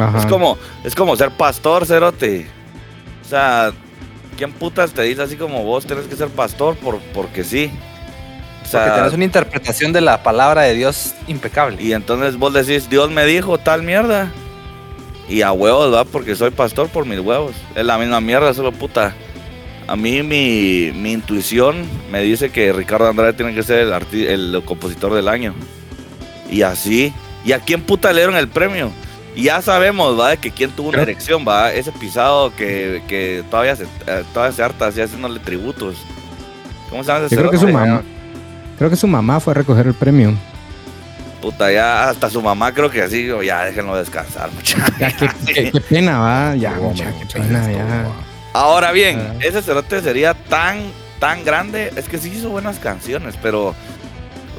Ajá. 0.00 0.20
Es 0.20 0.24
como, 0.24 0.56
es 0.84 0.94
como 0.94 1.16
ser 1.16 1.32
pastor, 1.32 1.84
cerote. 1.84 2.48
O 3.22 3.28
sea, 3.28 3.74
¿quién 4.40 4.52
putas 4.52 4.92
te 4.92 5.02
dice 5.02 5.20
así 5.20 5.36
como 5.36 5.64
vos 5.64 5.84
tenés 5.84 6.06
que 6.06 6.16
ser 6.16 6.28
pastor 6.28 6.74
por, 6.76 6.98
porque 7.12 7.44
sí? 7.44 7.66
O 7.66 8.58
Porque 8.60 8.68
sea, 8.70 8.94
tenés 8.94 9.12
una 9.12 9.24
interpretación 9.26 9.92
de 9.92 10.00
la 10.00 10.22
palabra 10.22 10.62
de 10.62 10.72
Dios 10.72 11.14
impecable. 11.26 11.82
y 11.82 11.92
entonces 11.92 12.38
vos 12.38 12.54
decís, 12.54 12.88
Dios 12.88 13.10
me 13.10 13.26
dijo 13.26 13.58
tal 13.58 13.82
mierda. 13.82 14.32
Y 15.28 15.42
a 15.42 15.52
huevos, 15.52 15.92
va, 15.92 16.06
porque 16.06 16.34
soy 16.36 16.52
pastor 16.52 16.88
por 16.88 17.04
mis 17.04 17.18
huevos. 17.20 17.52
Es 17.74 17.84
la 17.84 17.98
misma 17.98 18.22
mierda, 18.22 18.54
solo 18.54 18.72
puta. 18.72 19.14
A 19.86 19.94
mí 19.94 20.22
mi, 20.22 20.90
mi 20.94 21.12
intuición 21.12 21.84
me 22.10 22.22
dice 22.22 22.48
que 22.48 22.72
Ricardo 22.72 23.08
Andrade 23.08 23.34
tiene 23.34 23.54
que 23.54 23.62
ser 23.62 23.80
el, 23.80 24.26
el 24.26 24.62
compositor 24.64 25.12
del 25.12 25.28
año. 25.28 25.54
Y 26.50 26.62
así. 26.62 27.12
¿Y 27.44 27.52
a 27.52 27.58
quién 27.58 27.82
puta 27.82 28.10
le 28.10 28.20
dieron 28.20 28.36
el 28.36 28.48
premio? 28.48 28.90
Y 29.40 29.44
ya 29.44 29.62
sabemos, 29.62 30.18
va, 30.20 30.30
de 30.30 30.36
que 30.36 30.50
quién 30.50 30.70
tuvo 30.70 30.90
una 30.90 31.00
erección, 31.00 31.44
va. 31.48 31.72
Ese 31.72 31.92
pisado 31.92 32.54
que, 32.54 33.02
que 33.08 33.42
todavía, 33.50 33.74
se, 33.74 33.84
eh, 33.84 34.22
todavía 34.34 34.54
se 34.54 34.62
harta 34.62 34.86
así 34.88 35.00
haciéndole 35.00 35.40
tributos. 35.40 35.96
¿Cómo 36.90 37.02
se 37.02 37.10
llama 37.12 37.24
ese 37.26 37.36
Yo 37.36 37.40
creo 37.42 37.50
que 37.50 37.56
su 37.58 37.68
mamá. 37.68 38.02
Creo 38.76 38.90
que 38.90 38.96
su 38.96 39.06
mamá 39.06 39.40
fue 39.40 39.52
a 39.52 39.54
recoger 39.54 39.86
el 39.86 39.94
premio. 39.94 40.34
Puta, 41.40 41.72
ya 41.72 42.10
hasta 42.10 42.28
su 42.28 42.42
mamá 42.42 42.72
creo 42.74 42.90
que 42.90 43.00
así, 43.00 43.28
ya 43.46 43.64
déjenlo 43.64 43.96
descansar, 43.96 44.50
muchachos. 44.54 44.92
Ya, 44.98 45.16
qué, 45.16 45.28
qué- 45.46 45.72
qué 45.72 45.80
pena, 45.80 46.18
va. 46.18 46.56
Ya, 46.56 46.72
mucha, 46.72 47.10
qué 47.18 47.24
pena, 47.40 47.60
esto, 47.70 47.78
ya. 47.78 48.06
Ahora 48.52 48.92
bien, 48.92 49.20
Ah. 49.20 49.34
ese 49.40 49.62
cerote 49.62 50.02
sería 50.02 50.34
tan, 50.34 50.80
tan 51.18 51.44
grande. 51.44 51.92
Es 51.96 52.08
que 52.10 52.18
sí 52.18 52.30
hizo 52.30 52.50
buenas 52.50 52.78
canciones, 52.78 53.36
pero 53.40 53.74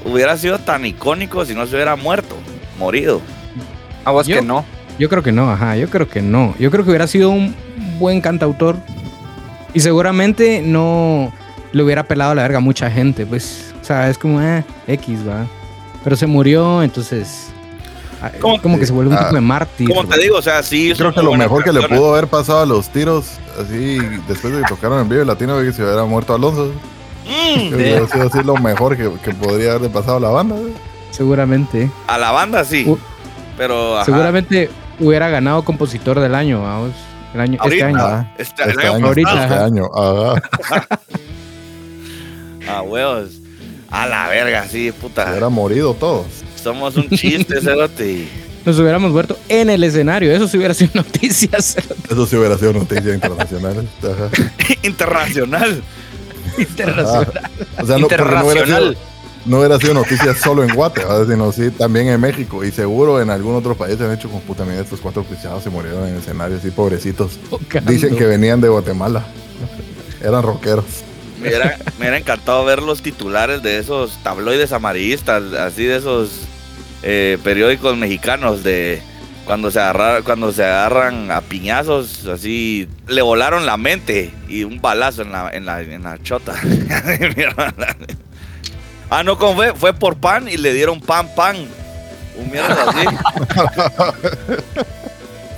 hubiera 0.05 0.35
sido 0.37 0.57
tan 0.57 0.85
icónico 0.87 1.45
si 1.45 1.53
no 1.53 1.67
se 1.67 1.75
hubiera 1.75 1.95
muerto, 1.95 2.35
morido. 2.79 3.21
A 4.05 4.11
vos 4.11 4.27
Yo- 4.27 4.37
que 4.37 4.41
no. 4.41 4.65
Yo 4.99 5.09
creo 5.09 5.23
que 5.23 5.31
no, 5.31 5.49
ajá, 5.49 5.77
yo 5.77 5.89
creo 5.89 6.07
que 6.07 6.21
no. 6.21 6.53
Yo 6.59 6.69
creo 6.69 6.83
que 6.83 6.89
hubiera 6.91 7.07
sido 7.07 7.29
un 7.31 7.55
buen 7.97 8.21
cantautor 8.21 8.75
y 9.73 9.79
seguramente 9.79 10.61
no 10.63 11.31
le 11.71 11.83
hubiera 11.83 12.03
pelado 12.03 12.35
la 12.35 12.43
verga 12.43 12.57
a 12.57 12.61
mucha 12.61 12.91
gente, 12.91 13.25
pues. 13.25 13.73
O 13.81 13.85
sea, 13.85 14.09
es 14.09 14.17
como, 14.17 14.41
eh, 14.41 14.63
X, 14.87 15.27
va. 15.27 15.45
Pero 16.03 16.15
se 16.15 16.27
murió, 16.27 16.83
entonces. 16.83 17.47
ah, 18.21 18.31
¿Cómo- 18.39 18.61
Como 18.61 18.77
que 18.77 18.85
se 18.85 18.93
vuelve 18.93 19.11
un 19.11 19.17
Ah, 19.17 19.23
tipo 19.23 19.35
de 19.35 19.41
mártir. 19.41 19.87
Como 19.87 20.05
te 20.07 20.19
digo, 20.19 20.37
o 20.37 20.41
sea, 20.41 20.61
sí. 20.61 20.93
Creo 20.95 21.13
que 21.13 21.23
lo 21.23 21.33
mejor 21.33 21.63
que 21.63 21.71
le 21.71 21.87
pudo 21.87 22.11
haber 22.13 22.27
pasado 22.27 22.59
a 22.61 22.65
los 22.65 22.89
tiros, 22.89 23.39
así, 23.59 23.97
después 24.27 24.53
de 24.53 24.61
que 24.61 24.67
tocaron 24.67 24.99
en 25.01 25.09
vivo 25.09 25.23
latino, 25.23 25.59
que 25.61 25.71
se 25.73 25.81
hubiera 25.83 26.03
muerto 26.05 26.35
Alonso. 26.35 26.71
Mm, 27.25 27.73
hubiera 27.73 28.07
sido 28.07 28.27
así 28.27 28.43
lo 28.43 28.55
mejor 28.57 28.97
que, 28.97 29.09
que 29.23 29.33
podría 29.33 29.71
haberle 29.71 29.89
pasado 29.89 30.17
a 30.17 30.19
la 30.19 30.29
banda. 30.29 30.55
güey. 30.57 30.73
Seguramente. 31.11 31.89
a 32.07 32.17
la 32.17 32.31
banda 32.31 32.63
sí. 32.63 32.83
Uh, 32.87 32.97
pero 33.61 33.95
ajá, 33.97 34.05
Seguramente 34.05 34.71
hubiera 34.99 35.29
ganado 35.29 35.63
compositor 35.63 36.19
del 36.19 36.33
año, 36.33 36.63
vamos. 36.63 36.93
El 37.35 37.41
año, 37.41 37.53
este 37.63 37.83
ahorita, 37.83 37.85
año. 37.87 37.97
ah, 38.01 38.33
este- 38.39 38.63
Este 38.69 38.87
año 38.87 38.95
año, 38.95 39.05
ahorita, 39.05 39.29
este 39.43 39.53
ajá. 39.53 39.65
año. 39.65 39.85
Ajá. 39.93 40.41
A 42.67 42.81
huevos. 42.81 43.29
A 43.91 44.07
la 44.07 44.27
verga, 44.29 44.65
sí, 44.67 44.87
Se 44.87 44.93
puta. 44.93 45.29
hubiera 45.29 45.49
morido 45.49 45.93
todos. 45.93 46.25
Somos 46.55 46.95
un 46.97 47.07
chiste, 47.09 47.61
cerote. 47.61 48.27
Nos 48.65 48.79
hubiéramos 48.79 49.11
muerto 49.11 49.37
en 49.47 49.69
el 49.69 49.83
escenario. 49.83 50.31
Eso 50.31 50.47
sí 50.47 50.57
hubiera 50.57 50.73
sido 50.73 50.91
noticias 50.95 51.77
Eso 52.09 52.25
sí 52.25 52.35
hubiera 52.37 52.57
sido 52.57 52.73
noticia 52.73 53.13
internacional. 53.13 53.87
Internacional. 54.81 55.83
internacionales. 56.57 57.27
O 57.79 57.85
sea, 57.85 57.97
no, 57.97 57.99
no 57.99 57.99
Internacional. 57.99 58.83
sido, 58.97 59.10
no 59.45 59.59
hubiera 59.59 59.77
sido 59.79 59.93
noticia 59.93 60.35
solo 60.41 60.63
en 60.63 60.73
Guate, 60.73 61.01
¿verdad? 61.01 61.27
sino 61.27 61.51
sí 61.51 61.71
también 61.71 62.07
en 62.07 62.19
México. 62.19 62.63
Y 62.63 62.71
seguro 62.71 63.21
en 63.21 63.29
algún 63.29 63.55
otro 63.55 63.75
país 63.75 63.97
se 63.97 64.05
han 64.05 64.13
hecho 64.13 64.29
con 64.29 64.41
puta. 64.41 64.61
Estos 64.79 64.99
cuatro 64.99 65.23
pichados 65.23 65.63
se 65.63 65.69
murieron 65.69 66.07
en 66.07 66.13
el 66.13 66.19
escenario, 66.19 66.57
así 66.57 66.71
pobrecitos. 66.71 67.39
Dicen 67.85 68.15
que 68.15 68.25
venían 68.25 68.61
de 68.61 68.69
Guatemala. 68.69 69.25
Eran 70.23 70.43
rockeros. 70.43 70.85
Me 71.41 71.47
hubiera, 71.47 71.77
me 71.97 72.01
hubiera 72.01 72.17
encantado 72.17 72.63
ver 72.63 72.83
los 72.83 73.01
titulares 73.01 73.63
de 73.63 73.79
esos 73.79 74.21
tabloides 74.21 74.71
amarillistas, 74.71 75.41
así 75.53 75.85
de 75.85 75.97
esos 75.97 76.41
eh, 77.01 77.39
periódicos 77.43 77.97
mexicanos 77.97 78.63
de 78.63 79.01
cuando 79.45 79.71
se 79.71 79.79
agarra, 79.79 80.21
cuando 80.21 80.51
se 80.51 80.63
agarran 80.63 81.31
a 81.31 81.41
piñazos, 81.41 82.27
así 82.27 82.87
le 83.07 83.23
volaron 83.23 83.65
la 83.65 83.77
mente 83.77 84.31
y 84.47 84.63
un 84.63 84.79
balazo 84.79 85.23
en 85.23 85.31
la, 85.31 85.49
en 85.51 85.65
la, 85.65 85.81
en 85.81 86.03
la 86.03 86.21
chota. 86.21 86.53
ah, 89.11 89.23
no, 89.23 89.37
¿cómo 89.37 89.55
fue? 89.55 89.75
Fue 89.75 89.93
por 89.93 90.17
pan 90.17 90.47
y 90.47 90.57
le 90.57 90.73
dieron 90.73 90.99
pan, 90.99 91.29
pan. 91.35 91.67
Un 92.35 92.49
mierda 92.49 92.89
así. 92.89 93.05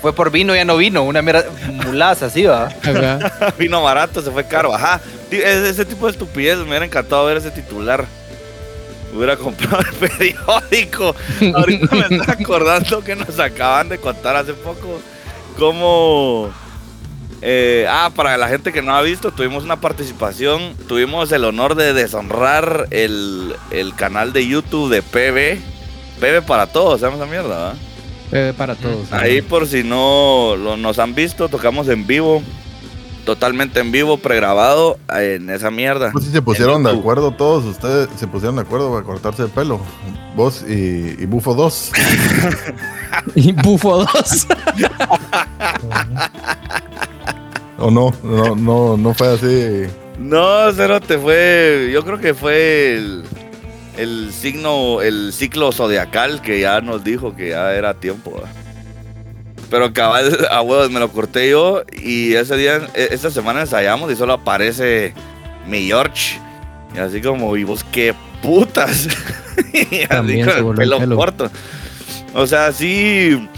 Fue 0.03 0.11
por 0.11 0.31
vino, 0.31 0.53
ya 0.53 0.65
no 0.65 0.75
vino. 0.75 1.03
Una 1.03 1.21
mera 1.21 1.45
mulaza 1.85 2.25
así, 2.25 2.43
va. 2.43 2.67
Vino 3.57 3.81
barato, 3.81 4.21
se 4.21 4.31
fue 4.31 4.45
caro. 4.45 4.75
Ajá. 4.75 4.99
Ese, 5.31 5.69
ese 5.69 5.85
tipo 5.85 6.07
de 6.07 6.11
estupidez 6.11 6.57
me 6.57 6.65
hubiera 6.65 6.83
encantado 6.83 7.25
ver 7.25 7.37
ese 7.37 7.51
titular. 7.51 8.05
Hubiera 9.15 9.37
comprado 9.37 9.79
el 9.79 9.93
periódico. 10.09 11.15
Ahorita 11.55 11.95
me 11.95 12.17
estoy 12.17 12.43
acordando 12.43 13.01
que 13.01 13.15
nos 13.15 13.39
acaban 13.39 13.87
de 13.87 13.97
contar 13.97 14.35
hace 14.35 14.53
poco 14.53 14.99
cómo. 15.57 16.53
Eh, 17.45 17.85
ah, 17.89 18.11
para 18.15 18.37
la 18.37 18.47
gente 18.47 18.71
que 18.71 18.81
no 18.81 18.95
ha 18.95 19.01
visto, 19.01 19.31
tuvimos 19.31 19.63
una 19.63 19.81
participación. 19.81 20.75
Tuvimos 20.87 21.31
el 21.31 21.43
honor 21.43 21.75
de 21.75 21.93
deshonrar 21.93 22.87
el, 22.91 23.55
el 23.71 23.93
canal 23.95 24.31
de 24.33 24.47
YouTube 24.47 24.89
de 24.89 25.01
PB. 25.01 25.59
PB 26.19 26.45
para 26.45 26.67
todos, 26.67 27.01
¿sabes 27.01 27.17
esa 27.17 27.25
mierda? 27.25 27.49
¿verdad? 27.49 27.73
Eh, 28.31 28.53
para 28.57 28.75
todos. 28.75 29.11
Ahí 29.11 29.41
por 29.41 29.67
si 29.67 29.83
no 29.83 30.55
lo- 30.57 30.77
nos 30.77 30.99
han 30.99 31.13
visto, 31.15 31.49
tocamos 31.49 31.87
en 31.89 32.07
vivo, 32.07 32.41
totalmente 33.25 33.79
en 33.81 33.91
vivo, 33.91 34.17
pregrabado 34.17 34.97
en 35.09 35.49
esa 35.49 35.69
mierda. 35.69 36.11
No 36.13 36.19
sé 36.19 36.27
si 36.27 36.31
se 36.31 36.41
pusieron 36.41 36.83
de 36.83 36.91
acuerdo 36.91 37.31
todos 37.31 37.65
ustedes, 37.65 38.07
se 38.15 38.27
pusieron 38.27 38.55
de 38.55 38.61
acuerdo 38.61 38.89
para 38.91 39.03
cortarse 39.03 39.43
el 39.43 39.49
pelo. 39.49 39.81
Vos 40.35 40.63
y, 40.67 41.15
y 41.21 41.25
Bufo 41.25 41.53
2. 41.55 41.91
Y 43.35 43.51
Bufo 43.51 44.05
2. 44.11 44.47
¿O 47.83 47.91
no? 47.91 48.13
No, 48.23 48.55
no, 48.55 48.97
no 48.97 49.13
fue 49.13 49.33
así. 49.33 49.91
No, 50.17 50.71
Cero, 50.73 51.01
te 51.01 51.17
fue, 51.17 51.89
yo 51.91 52.03
creo 52.05 52.17
que 52.19 52.33
fue 52.33 52.95
el, 52.95 53.23
el 53.97 54.31
signo, 54.31 55.01
el 55.01 55.33
ciclo 55.33 55.71
zodiacal 55.71 56.41
que 56.41 56.61
ya 56.61 56.79
nos 56.81 57.03
dijo 57.03 57.35
que 57.35 57.49
ya 57.49 57.73
era 57.73 57.93
tiempo. 57.95 58.41
Pero 59.69 59.91
cabal, 59.91 60.47
a 60.51 60.61
huevos 60.61 60.91
me 60.91 60.99
lo 60.99 61.09
corté 61.11 61.49
yo 61.49 61.83
y 61.91 62.33
ese 62.35 62.55
día, 62.55 62.87
e- 62.93 63.09
esta 63.11 63.29
semana 63.31 63.61
ensayamos 63.61 64.11
y 64.11 64.15
solo 64.15 64.33
aparece 64.33 65.13
mi 65.67 65.87
George. 65.87 66.39
Y 66.95 66.99
así 66.99 67.21
como, 67.21 67.57
¿y 67.57 67.63
vos 67.65 67.83
qué 67.91 68.13
putas? 68.41 69.07
y 69.73 70.03
así 70.03 70.07
También 70.07 70.45
con 70.45 70.69
el 70.69 70.75
pelo, 70.75 70.99
pelo. 70.99 71.15
corto. 71.17 71.49
O 72.35 72.45
sea, 72.47 72.71
sí, 72.71 73.49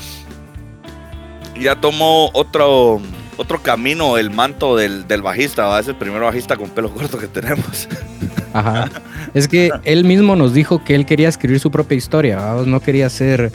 ya 1.60 1.76
tomó 1.76 2.30
otro, 2.34 3.02
otro 3.38 3.62
camino 3.62 4.18
el 4.18 4.30
manto 4.32 4.76
del, 4.76 5.08
del 5.08 5.22
bajista, 5.22 5.66
¿va? 5.66 5.80
es 5.80 5.88
el 5.88 5.96
primer 5.96 6.22
bajista 6.22 6.56
con 6.58 6.70
pelo 6.70 6.90
corto 6.94 7.18
que 7.18 7.28
tenemos. 7.28 7.88
Ajá. 8.54 8.90
Es 9.34 9.48
que 9.50 9.70
él 9.84 10.06
mismo 10.06 10.36
nos 10.38 10.54
dijo 10.54 10.82
que 10.84 10.96
él 10.96 11.06
quería 11.06 11.28
escribir 11.28 11.60
su 11.60 11.70
propia 11.72 11.98
historia. 11.98 12.38
vamos, 12.38 12.68
No 12.68 12.80
quería 12.80 13.10
ser 13.10 13.52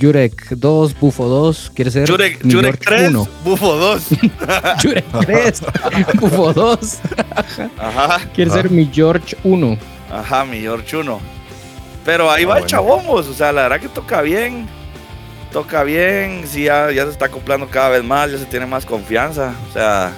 Jurek 0.00 0.50
2, 0.50 0.98
Bufo 0.98 1.26
2. 1.26 1.72
Quiere 1.74 1.90
ser 1.90 2.08
Jurek, 2.08 2.40
Jurek 2.42 2.52
York 2.76 2.80
3, 2.86 3.08
1. 3.10 3.28
Bufo 3.44 3.76
2. 3.76 4.02
Jurek 4.82 5.04
3, 5.26 5.62
Bufo 6.20 6.52
2. 6.54 6.98
Ajá, 7.78 8.20
Quiere 8.34 8.50
ser 8.50 8.70
mi 8.70 8.88
George 8.90 9.36
1. 9.44 9.76
ajá, 10.10 10.44
mi 10.46 10.60
George 10.60 10.96
1. 10.96 11.20
Pero 12.06 12.30
ahí 12.30 12.44
Ah, 12.44 12.46
va 12.46 12.54
el 12.54 12.60
bueno. 12.62 12.66
chabomos, 12.66 13.26
o 13.26 13.34
sea, 13.34 13.52
la 13.52 13.62
verdad 13.62 13.80
que 13.80 13.88
toca 13.88 14.22
bien. 14.22 14.66
Toca 15.52 15.82
bien, 15.82 16.44
sí, 16.46 16.64
ya, 16.64 16.90
ya 16.92 17.04
se 17.04 17.10
está 17.10 17.26
acoplando 17.26 17.68
cada 17.68 17.88
vez 17.90 18.04
más, 18.04 18.30
ya 18.30 18.38
se 18.38 18.44
tiene 18.44 18.66
más 18.66 18.84
confianza. 18.84 19.54
O 19.70 19.72
sea, 19.72 20.12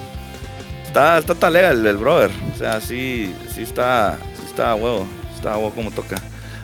está, 0.85 1.19
está 1.19 1.35
talega 1.35 1.71
el, 1.71 1.87
el 1.87 1.97
brother. 1.97 2.31
O 2.55 2.59
sea, 2.59 2.81
sí, 2.81 3.33
sí 3.55 3.63
está, 3.63 4.19
sí 4.37 4.43
está 4.47 4.75
huevo. 4.75 5.07
Está 5.35 5.57
bueno 5.57 5.75
como 5.75 5.91
toca. 5.91 6.21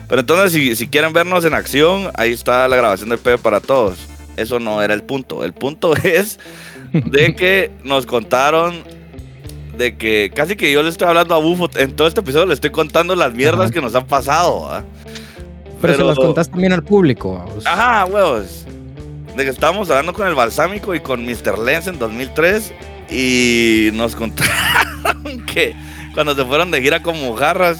Pero 0.07 0.21
entonces, 0.21 0.51
si, 0.51 0.75
si 0.75 0.87
quieren 0.87 1.13
vernos 1.13 1.45
en 1.45 1.53
acción, 1.53 2.11
ahí 2.15 2.31
está 2.31 2.67
la 2.67 2.75
grabación 2.75 3.09
del 3.09 3.19
Pepe 3.19 3.37
para 3.37 3.59
todos. 3.59 3.97
Eso 4.35 4.59
no 4.59 4.81
era 4.81 4.93
el 4.93 5.03
punto. 5.03 5.43
El 5.43 5.53
punto 5.53 5.95
es 6.03 6.39
de 6.93 7.35
que 7.35 7.71
nos 7.83 8.05
contaron 8.05 8.83
de 9.77 9.95
que 9.95 10.31
casi 10.33 10.55
que 10.55 10.71
yo 10.71 10.81
le 10.81 10.89
estoy 10.89 11.07
hablando 11.07 11.35
a 11.35 11.37
Bufo 11.37 11.69
en 11.75 11.95
todo 11.95 12.07
este 12.07 12.21
episodio, 12.21 12.47
le 12.47 12.53
estoy 12.55 12.71
contando 12.71 13.15
las 13.15 13.33
mierdas 13.33 13.65
Ajá. 13.65 13.71
que 13.71 13.81
nos 13.81 13.93
han 13.95 14.07
pasado. 14.07 14.83
Pero, 15.81 15.95
se 15.95 16.03
las 16.03 16.17
contás 16.17 16.49
también 16.49 16.73
al 16.73 16.83
público. 16.83 17.33
vamos. 17.45 17.65
Ajá, 17.65 18.05
huevos. 18.05 18.65
De 19.35 19.43
que 19.43 19.49
estábamos 19.51 19.89
hablando 19.89 20.13
con 20.13 20.27
el 20.27 20.33
Balsámico 20.35 20.95
y 20.95 20.99
con 20.99 21.23
Mr. 21.23 21.59
Lenz 21.59 21.87
en 21.87 21.99
2003 21.99 22.73
y 23.11 23.89
nos 23.93 24.15
contaron 24.15 25.45
que 25.53 25.75
cuando 26.13 26.35
se 26.35 26.43
fueron 26.43 26.71
de 26.71 26.81
gira 26.81 27.01
con 27.03 27.19
mojarras 27.21 27.79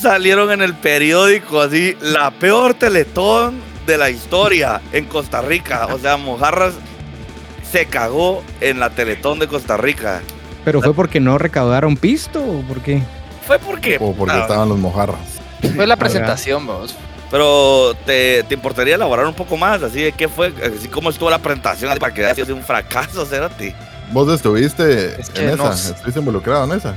salieron 0.00 0.50
en 0.52 0.62
el 0.62 0.74
periódico 0.74 1.60
así 1.60 1.96
la 2.00 2.30
peor 2.30 2.74
teletón 2.74 3.60
de 3.86 3.98
la 3.98 4.10
historia 4.10 4.80
en 4.92 5.06
Costa 5.06 5.42
Rica. 5.42 5.86
O 5.86 5.98
sea, 5.98 6.16
mojarras 6.16 6.74
se 7.70 7.86
cagó 7.86 8.42
en 8.60 8.78
la 8.78 8.90
teletón 8.90 9.40
de 9.40 9.48
Costa 9.48 9.76
Rica. 9.76 10.20
Pero 10.64 10.80
fue 10.80 10.94
porque 10.94 11.18
no 11.20 11.36
recaudaron 11.38 11.96
pisto 11.96 12.40
o 12.42 12.62
por 12.62 12.80
qué? 12.80 13.02
Fue 13.46 13.58
porque... 13.58 13.98
O 14.00 14.12
porque 14.14 14.36
Ah, 14.36 14.42
estaban 14.42 14.68
los 14.68 14.78
mojarras. 14.78 15.18
Fue 15.74 15.86
la 15.86 15.96
presentación, 15.96 16.66
vamos. 16.66 16.96
Pero 17.30 17.94
¿te, 18.06 18.42
te 18.44 18.54
importaría 18.54 18.94
elaborar 18.94 19.26
un 19.26 19.34
poco 19.34 19.56
más, 19.56 19.82
así 19.82 20.02
de 20.02 20.12
qué 20.12 20.28
fue, 20.28 20.52
así 20.78 20.88
cómo 20.88 21.10
estuvo 21.10 21.30
la 21.30 21.38
presentación 21.38 21.96
para 21.98 22.12
que 22.14 22.24
haya 22.24 22.34
sido 22.44 22.54
un 22.56 22.62
fracaso, 22.62 23.24
Cerati. 23.30 23.72
Vos 24.12 24.32
estuviste 24.32 25.20
Es 25.20 25.30
que 25.30 25.48
en 25.50 25.56
no 25.56 25.72
esa, 25.72 25.92
estuviste 25.94 26.20
involucrado 26.20 26.64
en 26.70 26.78
esa. 26.78 26.96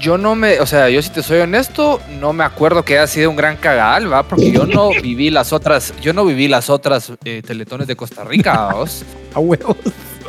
Yo 0.00 0.18
no 0.18 0.34
me, 0.34 0.60
o 0.60 0.66
sea, 0.66 0.90
yo 0.90 1.00
si 1.02 1.08
te 1.10 1.22
soy 1.22 1.38
honesto, 1.40 2.00
no 2.20 2.32
me 2.32 2.44
acuerdo 2.44 2.84
que 2.84 2.98
haya 2.98 3.06
sido 3.06 3.30
un 3.30 3.36
gran 3.36 3.56
cagadal, 3.56 4.12
¿va? 4.12 4.22
Porque 4.22 4.52
yo 4.52 4.66
no 4.66 4.90
viví 5.02 5.30
las 5.30 5.52
otras, 5.52 5.94
yo 6.02 6.12
no 6.12 6.24
viví 6.24 6.46
las 6.48 6.68
otras 6.70 7.10
eh, 7.24 7.42
teletones 7.44 7.86
de 7.86 7.96
Costa 7.96 8.22
Rica, 8.24 8.68
¿vos? 8.74 9.04
A 9.34 9.40
huevos. 9.40 9.76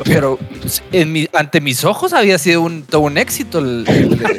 Pero 0.04 0.38
pues, 0.60 0.82
en 0.92 1.12
mi- 1.12 1.28
ante 1.34 1.60
mis 1.60 1.84
ojos 1.84 2.14
había 2.14 2.38
sido 2.38 2.62
un, 2.62 2.84
todo 2.84 3.02
un 3.02 3.18
éxito 3.18 3.58
el, 3.58 3.84
el, 3.86 4.12
el 4.14 4.38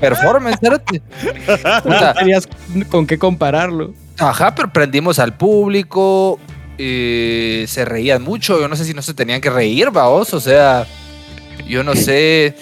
performance, 0.00 0.54
espérate. 0.54 1.00
Puta, 1.82 2.14
Tenías 2.14 2.48
con 2.90 3.06
qué 3.06 3.18
compararlo. 3.18 3.92
Ajá, 4.18 4.54
pero 4.54 4.72
prendimos 4.72 5.18
al 5.18 5.34
público, 5.36 6.38
eh, 6.78 7.64
se 7.68 7.84
reían 7.84 8.22
mucho, 8.22 8.60
yo 8.60 8.68
no 8.68 8.76
sé 8.76 8.84
si 8.84 8.94
no 8.94 9.02
se 9.02 9.14
tenían 9.14 9.40
que 9.40 9.50
reír, 9.50 9.90
vaos, 9.90 10.34
o 10.34 10.40
sea, 10.40 10.86
yo 11.66 11.82
no 11.82 11.94
sé, 11.94 12.54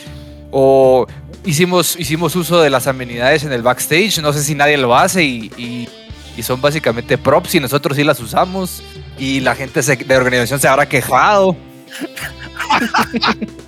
o 0.52 1.06
hicimos, 1.44 1.96
hicimos 1.98 2.36
uso 2.36 2.60
de 2.60 2.70
las 2.70 2.86
amenidades 2.86 3.42
en 3.44 3.52
el 3.52 3.62
backstage, 3.62 4.18
no 4.20 4.32
sé 4.32 4.42
si 4.42 4.54
nadie 4.54 4.76
lo 4.78 4.96
hace 4.96 5.24
y, 5.24 5.50
y- 5.56 5.88
y 6.36 6.42
son 6.44 6.60
básicamente 6.60 7.18
props 7.18 7.56
y 7.56 7.60
nosotros 7.60 7.96
sí 7.96 8.04
las 8.04 8.20
usamos 8.20 8.80
y 9.18 9.40
la 9.40 9.56
gente 9.56 9.82
se- 9.82 9.96
de 9.96 10.16
organización 10.16 10.60
se 10.60 10.68
habrá 10.68 10.88
quejado. 10.88 11.56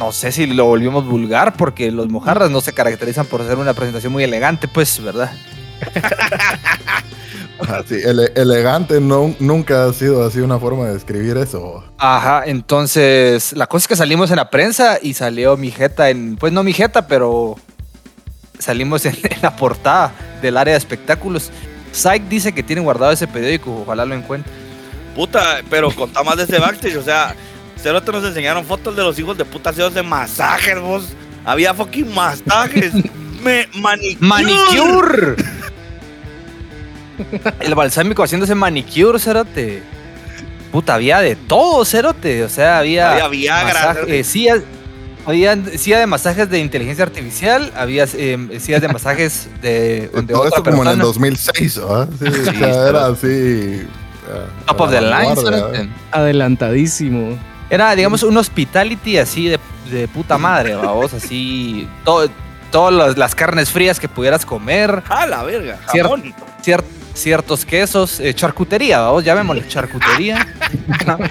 No 0.00 0.12
sé 0.12 0.32
si 0.32 0.46
lo 0.46 0.64
volvimos 0.64 1.04
vulgar 1.06 1.52
porque 1.58 1.90
los 1.90 2.08
mojarras 2.08 2.50
no 2.50 2.62
se 2.62 2.72
caracterizan 2.72 3.26
por 3.26 3.46
ser 3.46 3.58
una 3.58 3.74
presentación 3.74 4.10
muy 4.14 4.24
elegante, 4.24 4.66
pues, 4.66 4.98
¿verdad? 5.04 5.30
Así, 7.68 7.96
ele- 8.02 8.32
elegante 8.34 8.98
no, 8.98 9.34
nunca 9.38 9.84
ha 9.84 9.92
sido 9.92 10.24
así 10.26 10.38
una 10.40 10.58
forma 10.58 10.86
de 10.86 10.94
describir 10.94 11.36
eso. 11.36 11.84
Ajá, 11.98 12.44
entonces 12.46 13.52
la 13.52 13.66
cosa 13.66 13.84
es 13.84 13.88
que 13.88 13.96
salimos 13.96 14.30
en 14.30 14.36
la 14.36 14.48
prensa 14.48 14.98
y 15.02 15.12
salió 15.12 15.58
mi 15.58 15.70
jeta 15.70 16.08
en, 16.08 16.36
pues 16.36 16.50
no 16.54 16.62
mi 16.62 16.72
jeta, 16.72 17.06
pero 17.06 17.56
salimos 18.58 19.04
en, 19.04 19.14
en 19.22 19.42
la 19.42 19.54
portada 19.54 20.12
del 20.40 20.56
área 20.56 20.72
de 20.72 20.78
espectáculos. 20.78 21.50
Psych 21.92 22.22
dice 22.30 22.54
que 22.54 22.62
tiene 22.62 22.80
guardado 22.80 23.12
ese 23.12 23.28
periódico, 23.28 23.82
ojalá 23.82 24.06
lo 24.06 24.14
encuentre. 24.14 24.50
Puta, 25.14 25.60
pero 25.68 25.90
contá 25.94 26.22
más 26.22 26.38
de 26.38 26.44
ese 26.44 26.58
backstage, 26.58 26.96
o 26.96 27.02
sea, 27.02 27.34
Cerote 27.82 28.12
nos 28.12 28.24
enseñaron 28.24 28.64
fotos 28.64 28.94
de 28.96 29.02
los 29.02 29.18
hijos 29.18 29.36
de 29.38 29.44
puta 29.44 29.70
hacidos 29.70 29.94
de 29.94 30.02
masajes, 30.02 30.78
vos. 30.80 31.04
Había 31.44 31.72
fucking 31.74 32.12
masajes. 32.14 32.92
Me, 33.42 33.66
manicure. 33.74 34.26
¡Manicure! 34.26 35.36
El 37.60 37.74
balsámico 37.74 38.22
haciéndose 38.22 38.54
manicure, 38.54 39.18
cerote. 39.18 39.82
Puta, 40.72 40.94
había 40.94 41.18
de 41.20 41.36
todo, 41.36 41.84
cerote. 41.84 42.44
O 42.44 42.48
sea, 42.48 42.78
había. 42.78 43.12
Había 43.12 43.28
Viagra, 43.28 43.96
sillas- 44.24 44.62
había 45.26 45.56
sillas 45.76 46.00
de 46.00 46.06
masajes 46.06 46.48
de 46.48 46.60
inteligencia 46.60 47.04
artificial, 47.04 47.72
había 47.76 48.04
eh, 48.14 48.58
sillas 48.60 48.80
de 48.80 48.88
masajes 48.88 49.48
de. 49.60 50.08
donde 50.12 50.32
Todo 50.32 50.44
otra 50.44 50.58
esto 50.58 50.70
como 50.70 50.82
en 50.82 50.88
el 50.90 50.96
persona- 50.98 51.04
2006, 51.04 51.76
¿verdad? 51.78 52.08
Sí, 52.18 52.24
o 52.26 52.32
Sí, 52.34 52.44
sea, 52.44 52.52
pero- 52.52 52.88
era 52.88 53.06
así. 53.06 53.82
ah, 54.32 54.64
Top 54.66 54.80
of 54.82 54.90
the 54.90 55.00
line, 55.00 55.36
cerote. 55.36 55.88
Adelantadísimo. 56.12 57.38
Era, 57.70 57.94
digamos, 57.94 58.22
un 58.24 58.36
hospitality 58.36 59.16
así 59.18 59.46
de, 59.48 59.58
de 59.90 60.08
puta 60.08 60.36
madre, 60.38 60.74
vamos, 60.74 61.14
así. 61.14 61.88
todo- 62.04 62.28
todas 62.72 62.92
las, 62.94 63.16
las 63.18 63.34
carnes 63.34 63.70
frías 63.70 63.98
que 63.98 64.08
pudieras 64.08 64.44
comer, 64.44 65.02
A 65.08 65.26
la 65.26 65.42
verga, 65.44 65.78
jamón. 65.86 66.34
cier- 66.62 66.84
ciertos 67.14 67.64
quesos, 67.64 68.20
eh, 68.20 68.32
charcutería, 68.34 69.00
vamos, 69.00 69.24
llamémosle 69.24 69.66
charcutería. 69.68 70.46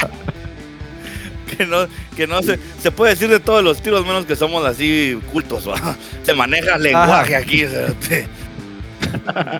Que 1.58 1.66
no, 1.66 1.88
que 2.16 2.26
no 2.28 2.42
se, 2.42 2.58
se 2.82 2.90
puede 2.92 3.14
decir 3.16 3.28
de 3.28 3.40
todos 3.42 3.62
los 3.62 3.82
tiros, 3.82 4.06
menos 4.06 4.26
que 4.26 4.36
somos 4.38 4.64
así 4.66 5.20
cultos, 5.34 5.68
¿va? 5.68 5.96
Se 6.24 6.34
maneja 6.34 6.78
lenguaje 6.78 7.36
aquí, 7.36 7.66
Cerote. 7.66 8.28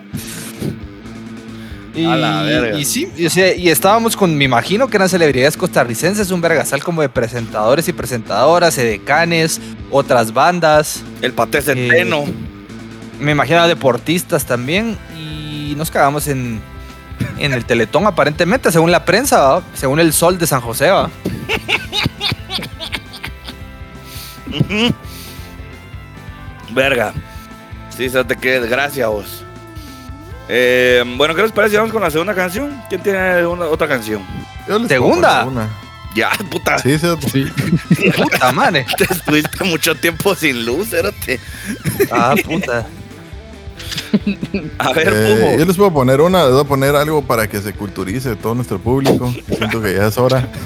Y, 1.94 2.04
A 2.04 2.16
la 2.16 2.42
verga. 2.42 2.78
y 2.78 2.84
sí, 2.84 3.10
y, 3.16 3.26
o 3.26 3.30
sea, 3.30 3.54
y 3.54 3.68
estábamos 3.68 4.16
con, 4.16 4.36
me 4.36 4.44
imagino 4.44 4.88
que 4.88 4.96
eran 4.96 5.08
celebridades 5.08 5.56
costarricenses, 5.56 6.30
un 6.30 6.40
vergasal 6.40 6.82
como 6.84 7.02
de 7.02 7.08
presentadores 7.08 7.88
y 7.88 7.92
presentadoras, 7.92 8.78
edecanes, 8.78 9.60
otras 9.90 10.32
bandas. 10.32 11.02
El 11.20 11.32
paté 11.32 11.62
centeno. 11.62 12.24
Me 13.18 13.32
imagino 13.32 13.66
deportistas 13.66 14.44
también. 14.44 14.96
Y 15.18 15.74
nos 15.76 15.90
cagamos 15.90 16.28
en, 16.28 16.60
en 17.38 17.52
el 17.52 17.64
Teletón, 17.64 18.06
aparentemente, 18.06 18.70
según 18.70 18.92
la 18.92 19.04
prensa, 19.04 19.40
¿va? 19.40 19.62
según 19.74 20.00
el 20.00 20.12
Sol 20.12 20.38
de 20.38 20.46
San 20.46 20.60
José. 20.60 20.90
¿va? 20.90 21.10
Verga. 26.72 27.12
Sí, 27.96 28.08
te 28.08 28.36
quede 28.36 28.60
desgracia 28.60 29.08
vos. 29.08 29.44
Eh, 30.52 31.04
bueno, 31.16 31.34
¿qué 31.36 31.42
les 31.42 31.52
parece? 31.52 31.76
Vamos 31.76 31.92
con 31.92 32.02
la 32.02 32.10
segunda 32.10 32.34
canción. 32.34 32.82
¿Quién 32.88 33.02
tiene 33.02 33.46
una, 33.46 33.66
otra 33.66 33.86
canción? 33.86 34.22
¿Segunda? 34.88 35.46
Ya, 36.16 36.30
puta. 36.50 36.76
Sí, 36.78 36.98
sí. 36.98 37.06
Puta 38.16 38.50
madre. 38.50 38.84
Te 38.98 39.04
estuviste 39.04 39.62
mucho 39.62 39.94
tiempo 39.94 40.34
sin 40.34 40.66
luz, 40.66 40.88
Cerote. 40.90 41.38
Ah, 42.10 42.34
puta. 42.44 42.84
A 44.78 44.92
ver, 44.92 45.08
Eh, 45.14 45.56
yo 45.60 45.64
les 45.64 45.76
puedo 45.76 45.92
poner 45.92 46.20
una, 46.20 46.42
les 46.44 46.52
voy 46.52 46.62
a 46.62 46.64
poner 46.64 46.96
algo 46.96 47.22
para 47.22 47.46
que 47.48 47.60
se 47.60 47.72
culturice 47.74 48.34
todo 48.34 48.56
nuestro 48.56 48.80
público. 48.80 49.32
que 49.46 49.54
Siento 49.54 49.80
que 49.80 49.94
ya 49.94 50.08
es 50.08 50.18
hora. 50.18 50.48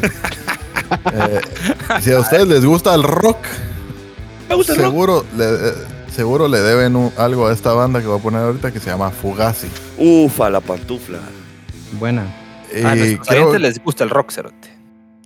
Eh, 1.13 1.41
si 2.03 2.13
a 2.13 2.21
ustedes 2.21 2.47
les 2.47 2.65
gusta 2.65 2.95
el 2.95 3.03
rock, 3.03 3.39
Me 4.49 4.55
gusta 4.55 4.73
el 4.75 4.79
rock. 4.79 4.87
seguro 4.87 5.27
le, 5.37 5.45
eh, 5.45 5.73
seguro 6.15 6.49
le 6.49 6.61
deben 6.61 6.97
un- 6.97 7.13
algo 7.17 7.47
a 7.49 7.53
esta 7.53 7.73
banda 7.73 8.01
que 8.01 8.07
voy 8.07 8.19
a 8.19 8.23
poner 8.23 8.41
ahorita 8.43 8.73
que 8.73 8.81
se 8.81 8.91
llama 8.91 9.11
Fugazi. 9.11 9.69
Ufa, 9.99 10.49
la 10.51 10.61
pantufla. 10.61 11.19
Buena. 11.99 12.25
Y 12.75 12.83
A 12.85 12.95
nuestros 12.95 13.29
creo, 13.29 13.43
oyentes 13.49 13.61
les 13.61 13.83
gusta 13.85 14.05
el 14.05 14.11
rock, 14.11 14.31
cerote. 14.33 14.69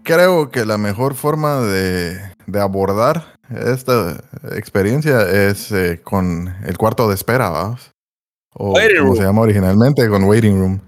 creo 0.03 0.51
que 0.51 0.64
la 0.66 0.76
mejor 0.78 1.14
forma 1.14 1.61
de, 1.61 2.18
de 2.47 2.61
abordar 2.61 3.34
esta 3.51 4.18
experiencia 4.55 5.22
es 5.22 5.70
eh, 5.72 6.01
con 6.03 6.55
el 6.66 6.76
cuarto 6.76 7.09
de 7.09 7.14
espera, 7.14 7.49
vamos. 7.51 7.91
O 8.55 8.72
Waiting 8.74 8.97
como 8.99 9.09
room. 9.11 9.16
se 9.18 9.22
llama 9.24 9.41
originalmente, 9.43 10.09
con 10.09 10.24
Waiting 10.24 10.59
Room. 10.61 10.80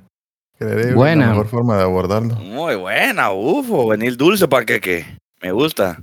Buena. 0.94 1.26
la 1.26 1.30
mejor 1.32 1.46
forma 1.48 1.76
de 1.78 1.82
abordarlo. 1.84 2.34
Muy 2.36 2.74
buena, 2.76 3.30
ufo. 3.32 3.88
Venir 3.88 4.16
dulce 4.18 4.46
para 4.48 4.66
que, 4.66 4.80
que. 4.80 5.06
Me 5.42 5.52
gusta. 5.52 6.02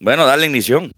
Bueno, 0.00 0.24
dale 0.24 0.46
ignición. 0.46 0.90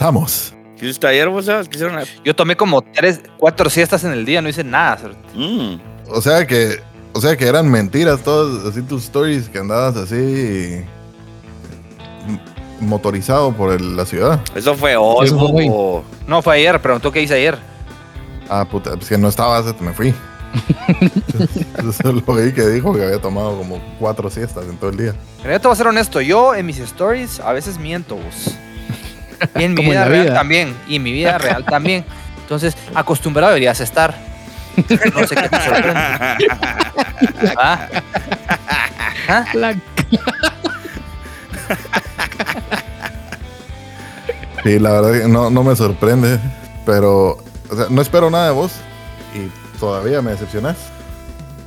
Regresamos. 0.00 0.54
¿Qué 0.78 0.86
hiciste 0.86 1.06
ayer, 1.06 1.28
vos 1.28 1.44
sabes? 1.44 1.68
¿Qué 1.68 1.76
hicieron? 1.76 2.00
Yo 2.24 2.34
tomé 2.34 2.56
como 2.56 2.80
tres, 2.82 3.20
cuatro 3.38 3.68
siestas 3.68 4.02
en 4.04 4.12
el 4.12 4.24
día, 4.24 4.40
no 4.40 4.48
hice 4.48 4.64
nada. 4.64 4.98
Mm. 5.34 5.74
O 6.08 6.20
sea 6.22 6.46
que, 6.46 6.80
o 7.12 7.20
sea 7.20 7.36
que 7.36 7.46
eran 7.46 7.70
mentiras 7.70 8.22
todas, 8.22 8.64
así 8.66 8.80
tus 8.82 9.04
stories 9.04 9.48
que 9.50 9.58
andabas 9.58 9.96
así 9.96 10.82
motorizado 12.80 13.52
por 13.52 13.72
el- 13.72 13.94
la 13.96 14.06
ciudad. 14.06 14.40
Eso 14.54 14.74
fue 14.74 14.96
hoy, 14.96 15.26
Eso 15.26 15.38
fue 15.38 15.48
hoy. 15.52 15.68
bobo. 15.68 16.04
No, 16.26 16.40
fue 16.40 16.54
ayer, 16.56 16.80
preguntó 16.80 17.12
qué 17.12 17.20
hice 17.22 17.34
ayer. 17.34 17.58
Ah, 18.48 18.64
puta, 18.68 18.96
pues 18.96 19.08
que 19.08 19.18
no 19.18 19.28
estabas, 19.28 19.78
me 19.80 19.92
fui. 19.92 20.14
Eso 21.78 22.10
lo 22.12 22.34
vi 22.34 22.52
que 22.52 22.66
dijo 22.66 22.92
que 22.94 23.04
había 23.04 23.20
tomado 23.20 23.56
como 23.58 23.80
cuatro 24.00 24.30
siestas 24.30 24.64
en 24.64 24.76
todo 24.78 24.90
el 24.90 24.96
día. 24.96 25.14
Pero 25.42 25.52
yo 25.54 25.60
te 25.60 25.68
voy 25.68 25.74
a 25.74 25.76
ser 25.76 25.86
honesto, 25.86 26.20
yo 26.22 26.54
en 26.54 26.64
mis 26.66 26.78
stories 26.78 27.38
a 27.40 27.52
veces 27.52 27.78
miento, 27.78 28.16
vos. 28.16 28.56
Y 29.56 29.64
en 29.64 29.74
mi 29.74 29.82
en 29.84 29.90
vida 29.90 30.04
real 30.04 30.24
vida. 30.24 30.34
también. 30.34 30.76
Y 30.88 30.96
en 30.96 31.02
mi 31.02 31.12
vida 31.12 31.38
real 31.38 31.64
también. 31.64 32.04
Entonces, 32.42 32.76
acostumbrado 32.94 33.52
deberías 33.52 33.80
estar. 33.80 34.14
No 35.14 35.26
sé 35.26 35.34
qué 35.36 35.48
te 35.48 35.60
sorprende. 35.60 36.00
¿Ah? 37.56 37.88
¿Ah? 39.28 39.44
La- 39.54 39.76
Sí, 44.64 44.78
la 44.78 44.92
verdad 44.92 45.22
que 45.22 45.28
no, 45.28 45.48
no 45.50 45.64
me 45.64 45.74
sorprende, 45.74 46.38
pero 46.84 47.38
o 47.70 47.76
sea, 47.76 47.86
no 47.88 48.02
espero 48.02 48.30
nada 48.30 48.46
de 48.46 48.52
vos 48.52 48.72
y 49.34 49.48
todavía 49.78 50.20
me 50.20 50.32
decepcionás. 50.32 50.76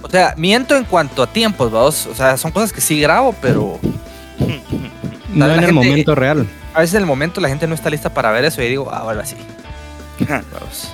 O 0.03 0.09
sea, 0.09 0.35
miento 0.37 0.75
en 0.75 0.83
cuanto 0.83 1.23
a 1.23 1.27
tiempos, 1.27 1.71
vamos. 1.71 2.05
O 2.05 2.13
sea, 2.13 2.37
son 2.37 2.51
cosas 2.51 2.71
que 2.71 2.81
sí 2.81 2.99
grabo, 3.01 3.33
pero 3.41 3.79
No 5.29 5.45
en 5.45 5.51
el 5.51 5.59
gente- 5.59 5.71
momento 5.73 6.13
real. 6.13 6.45
A 6.73 6.79
veces 6.81 6.95
en 6.95 7.01
el 7.01 7.05
momento 7.05 7.39
la 7.41 7.49
gente 7.49 7.67
no 7.67 7.75
está 7.75 7.89
lista 7.89 8.09
para 8.13 8.31
ver 8.31 8.45
eso 8.45 8.61
y 8.61 8.67
digo, 8.69 8.89
ah, 8.91 8.99
ahora 8.99 9.25
sí. 9.25 9.35
Vamos. 10.19 10.89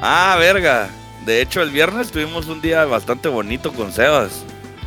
Ah, 0.00 0.36
verga. 0.38 0.88
De 1.24 1.40
hecho, 1.40 1.62
el 1.62 1.70
viernes 1.70 2.10
tuvimos 2.10 2.46
un 2.46 2.60
día 2.60 2.84
bastante 2.84 3.28
bonito 3.28 3.72
con 3.72 3.92
Sebas. 3.92 4.32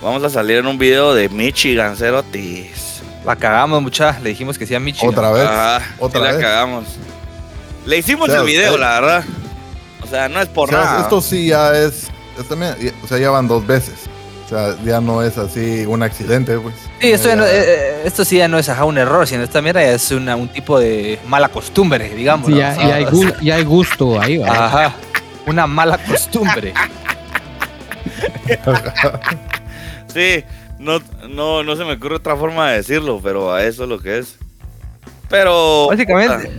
Vamos 0.01 0.23
a 0.23 0.29
salir 0.29 0.57
en 0.57 0.67
un 0.67 0.77
video 0.77 1.13
de 1.15 1.29
Michigan, 1.29 1.95
Cerotis. 1.97 3.01
La 3.25 3.35
cagamos 3.35 3.81
mucha, 3.81 4.19
le 4.19 4.29
dijimos 4.29 4.57
que 4.57 4.65
sí 4.67 4.75
a 4.75 4.79
Michi. 4.79 5.05
Otra 5.05 5.31
vez, 5.31 5.47
Ah, 5.49 5.81
otra 5.99 6.19
sí 6.19 6.25
la 6.25 6.31
vez. 6.33 6.41
cagamos. 6.41 6.85
Le 7.85 7.97
hicimos 7.97 8.27
Sebas, 8.27 8.41
el 8.41 8.47
video, 8.47 8.75
eh. 8.75 8.79
la 8.79 8.99
verdad. 8.99 9.23
O 10.03 10.07
sea, 10.07 10.29
no 10.29 10.39
es 10.39 10.47
por 10.47 10.69
O 10.69 10.71
sea, 10.71 10.83
nada. 10.83 11.01
esto 11.01 11.21
sí 11.21 11.47
ya 11.47 11.75
es, 11.77 12.07
o 13.03 13.07
sea, 13.07 13.17
ya 13.17 13.29
van 13.31 13.47
dos 13.47 13.65
veces. 13.65 13.95
O 14.47 14.49
sea, 14.49 14.75
ya 14.85 15.01
no 15.01 15.21
es 15.21 15.37
así 15.37 15.85
un 15.85 16.01
accidente, 16.03 16.57
pues. 16.57 16.73
Sí, 17.01 17.11
esto, 17.11 17.27
ya 17.27 17.35
no- 17.35 17.45
eh, 17.45 17.49
eh, 17.53 18.01
esto 18.05 18.23
sí 18.23 18.37
ya 18.37 18.47
no 18.47 18.57
es 18.57 18.69
ajá, 18.69 18.85
un 18.85 18.97
error, 18.97 19.27
sino 19.27 19.43
esta 19.43 19.61
mierda 19.61 19.81
ya 19.81 19.91
es 19.91 20.09
una- 20.11 20.37
un 20.37 20.47
tipo 20.47 20.79
de 20.79 21.19
mala 21.27 21.49
costumbre, 21.49 22.09
digamos. 22.15 22.45
Sí, 22.47 22.53
¿no? 22.53 22.57
ya, 22.59 22.75
ya 22.77 22.95
hay 22.95 23.05
gu- 23.05 23.39
ya 23.41 23.55
hay 23.55 23.63
gusto 23.65 24.19
ahí, 24.21 24.37
¿va? 24.37 24.47
Ajá, 24.67 24.95
una 25.45 25.67
mala 25.67 25.97
costumbre. 25.97 26.73
Sí, 30.13 30.43
no, 30.79 30.99
no, 31.29 31.63
no 31.63 31.75
se 31.75 31.83
me 31.83 31.93
ocurre 31.93 32.15
otra 32.15 32.35
forma 32.35 32.71
de 32.71 32.77
decirlo, 32.77 33.19
pero 33.21 33.53
a 33.53 33.63
eso 33.63 33.83
es 33.83 33.89
lo 33.89 33.99
que 33.99 34.19
es. 34.19 34.35
Pero. 35.29 35.87
Básicamente, 35.89 36.49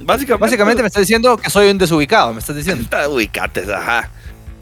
Básicamente. 0.00 0.34
básicamente 0.44 0.82
me 0.82 0.88
estás 0.88 1.00
diciendo 1.02 1.36
que 1.38 1.50
soy 1.50 1.70
un 1.70 1.78
desubicado, 1.78 2.32
me 2.32 2.38
estás 2.40 2.54
diciendo. 2.56 2.82
Está 2.84 3.08
ubicates, 3.08 3.68
ajá. 3.68 4.10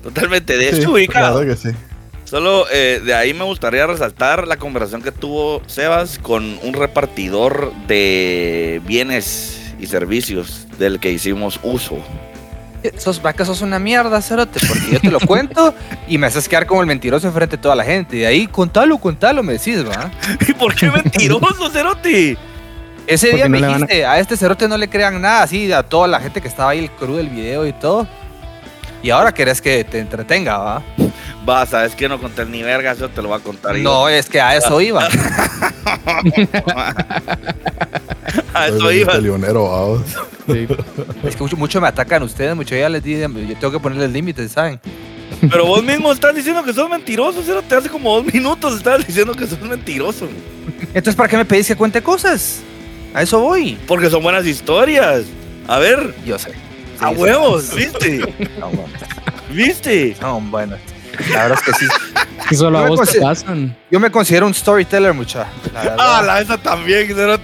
Totalmente 0.02 0.56
Sí, 0.70 0.76
desubicado. 0.76 1.40
verdad 1.40 1.54
que 1.56 1.60
sí. 1.70 1.76
Solo 2.26 2.66
eh, 2.72 3.00
de 3.04 3.14
ahí 3.14 3.32
me 3.34 3.44
gustaría 3.44 3.86
resaltar 3.86 4.48
la 4.48 4.56
conversación 4.56 5.00
que 5.00 5.12
tuvo 5.12 5.62
Sebas 5.66 6.18
con 6.18 6.58
un 6.62 6.72
repartidor 6.74 7.72
de 7.86 8.82
bienes 8.84 9.60
y 9.78 9.86
servicios 9.86 10.66
del 10.78 10.98
que 10.98 11.12
hicimos 11.12 11.60
uso. 11.62 11.98
Sos 12.98 13.22
vacas, 13.22 13.46
sos 13.46 13.62
una 13.62 13.78
mierda, 13.78 14.20
cerote, 14.22 14.60
porque 14.66 14.90
yo 14.92 15.00
te 15.00 15.10
lo 15.10 15.18
cuento 15.20 15.72
y 16.08 16.18
me 16.18 16.26
haces 16.26 16.48
quedar 16.48 16.66
como 16.66 16.80
el 16.80 16.86
mentiroso 16.86 17.26
enfrente 17.28 17.56
de 17.56 17.62
toda 17.62 17.74
la 17.76 17.84
gente. 17.84 18.16
Y 18.16 18.20
de 18.20 18.26
ahí, 18.26 18.46
contalo, 18.48 18.98
contalo, 18.98 19.42
me 19.44 19.54
decís, 19.54 19.84
¿va? 19.84 20.10
¿Y 20.48 20.52
por 20.52 20.74
qué 20.74 20.90
mentiroso, 20.90 21.70
Cerote? 21.70 22.36
Ese 23.06 23.28
Porque 23.28 23.36
día 23.36 23.48
me 23.48 23.60
no 23.60 23.66
van 23.68 23.74
a- 23.74 23.86
dijiste, 23.86 24.04
a... 24.04 24.18
este 24.18 24.36
cerote 24.36 24.66
no 24.68 24.76
le 24.76 24.88
crean 24.88 25.20
nada, 25.20 25.42
así, 25.44 25.70
a 25.72 25.84
toda 25.84 26.08
la 26.08 26.20
gente 26.20 26.40
que 26.40 26.48
estaba 26.48 26.70
ahí, 26.70 26.80
el 26.80 26.90
crew 26.90 27.14
del 27.16 27.28
video 27.28 27.64
y 27.66 27.72
todo. 27.72 28.06
Y 29.02 29.10
ahora 29.10 29.32
querés 29.32 29.60
que 29.60 29.84
te 29.84 29.98
entretenga, 30.00 30.58
¿va? 30.58 30.82
Va, 31.48 31.64
sabes 31.66 31.94
que 31.94 32.08
no 32.08 32.20
conté 32.20 32.44
ni 32.44 32.62
verga, 32.62 32.92
eso 32.92 33.08
te 33.08 33.22
lo 33.22 33.28
voy 33.28 33.38
a 33.38 33.42
contar 33.42 33.76
yo. 33.76 33.82
No, 33.82 34.08
es 34.08 34.28
que 34.28 34.40
a 34.40 34.56
eso 34.56 34.80
iba. 34.80 35.08
a 38.54 38.66
eso 38.68 38.92
iba. 38.92 39.14
Sí. 40.46 40.66
Es 41.24 41.36
que 41.36 41.42
mucho, 41.42 41.56
mucho 41.56 41.80
me 41.80 41.88
atacan 41.88 42.22
ustedes, 42.22 42.54
mucho 42.56 42.74
ya 42.74 42.88
les 42.88 43.02
di, 43.02 43.18
yo 43.20 43.28
tengo 43.58 43.70
que 43.72 43.80
ponerles 43.80 44.10
límites, 44.10 44.52
¿saben? 44.52 44.80
Pero 45.50 45.66
vos 45.66 45.82
mismo 45.82 46.12
estás 46.12 46.34
diciendo 46.34 46.62
que 46.64 46.72
sos 46.72 46.88
mentiroso, 46.88 47.42
Cerote. 47.42 47.74
Hace 47.74 47.88
como 47.88 48.14
dos 48.20 48.32
minutos 48.32 48.76
estás 48.76 49.06
diciendo 49.06 49.34
que 49.34 49.46
sos 49.46 49.60
mentiroso. 49.60 50.28
Entonces, 50.88 51.14
¿para 51.14 51.28
qué 51.28 51.36
me 51.36 51.44
pedís 51.44 51.66
que 51.66 51.76
cuente 51.76 52.02
cosas? 52.02 52.60
A 53.12 53.22
eso 53.22 53.40
voy. 53.40 53.78
Porque 53.86 54.08
son 54.08 54.22
buenas 54.22 54.46
historias. 54.46 55.24
A 55.68 55.78
ver, 55.78 56.14
Yo 56.24 56.38
sé. 56.38 56.52
a 57.00 57.10
Sí, 57.10 57.14
huevos, 57.16 57.64
sí. 57.64 57.76
¿viste? 57.76 58.34
No, 58.58 58.68
bueno. 58.70 58.92
¿Viste? 59.50 60.16
No, 60.20 60.40
bueno. 60.40 60.76
La 61.32 61.42
verdad 61.48 61.58
es 61.58 61.64
que 61.64 61.72
sí. 61.78 62.56
Solo 62.56 62.78
a 62.78 62.82
Yo 62.82 62.90
me 62.90 62.96
vos 62.96 63.10
te 63.10 63.20
pasan. 63.20 63.76
Yo 63.90 63.98
me 64.00 64.10
considero 64.10 64.46
un 64.46 64.54
storyteller, 64.54 65.12
mucha. 65.14 65.46
La. 65.72 65.96
Ah, 65.98 66.22
la 66.24 66.40
esa 66.40 66.56
también, 66.58 67.10
a 67.20 67.38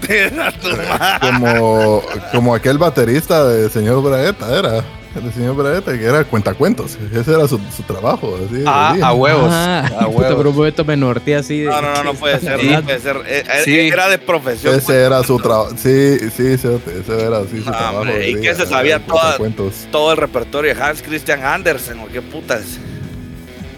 tu 0.53 0.69
madre. 0.69 1.19
Como, 1.21 2.03
como 2.33 2.55
aquel 2.55 2.79
baterista 2.79 3.45
de 3.49 3.69
señor 3.71 4.03
Bragueta, 4.03 4.57
era. 4.59 4.85
El 5.15 5.31
señor 5.35 5.55
Bragueta, 5.57 5.93
que 5.93 6.05
era 6.07 6.25
cuentacuentos. 6.25 6.97
Ese 7.15 7.35
era 7.35 7.47
su, 7.47 7.61
su 7.77 7.83
trabajo. 7.83 8.35
Así, 8.49 8.65
Ah, 8.67 8.97
a 9.03 9.13
huevos. 9.13 9.51
Ah, 9.53 9.85
a 10.01 10.07
puta, 10.07 10.29
pero 10.29 10.31
un 10.33 10.37
huevos. 10.39 10.55
momento 10.57 10.85
me 10.87 10.97
norteé 10.97 11.37
así. 11.37 11.61
de- 11.61 11.67
No, 11.69 11.83
no, 11.83 11.93
no, 11.95 12.05
no 12.05 12.15
puede 12.15 12.41
ser, 12.41 12.59
Sí. 12.61 12.69
no 12.71 12.83
puede 12.83 12.99
ser. 12.99 13.17
Eh, 13.27 13.45
eh, 13.47 13.63
Sí. 13.65 13.79
Era 13.79 14.09
de 14.09 14.17
profesión. 14.19 14.75
Ese 14.75 15.03
era 15.03 15.23
su 15.23 15.39
trabajo. 15.39 15.71
Sí, 15.77 16.19
sí, 16.35 16.47
ese, 16.47 16.77
ese 16.99 17.27
era 17.27 17.41
así 17.41 17.61
su 17.63 17.69
Ah, 17.69 17.73
trabajo. 17.73 17.99
hombre, 17.99 18.31
¿y 18.31 18.41
qué 18.41 18.55
se 18.55 18.65
sabía 18.65 19.01
cuentacuentos, 19.01 19.87
Todo 19.93 20.13
el 20.13 20.17
repertorio 20.17 20.75
de 20.75 20.83
Hans 20.83 21.03
Christian 21.03 21.45
Andersen, 21.45 21.99
o 22.01 22.07
qué 22.09 22.23
putas. 22.23 22.63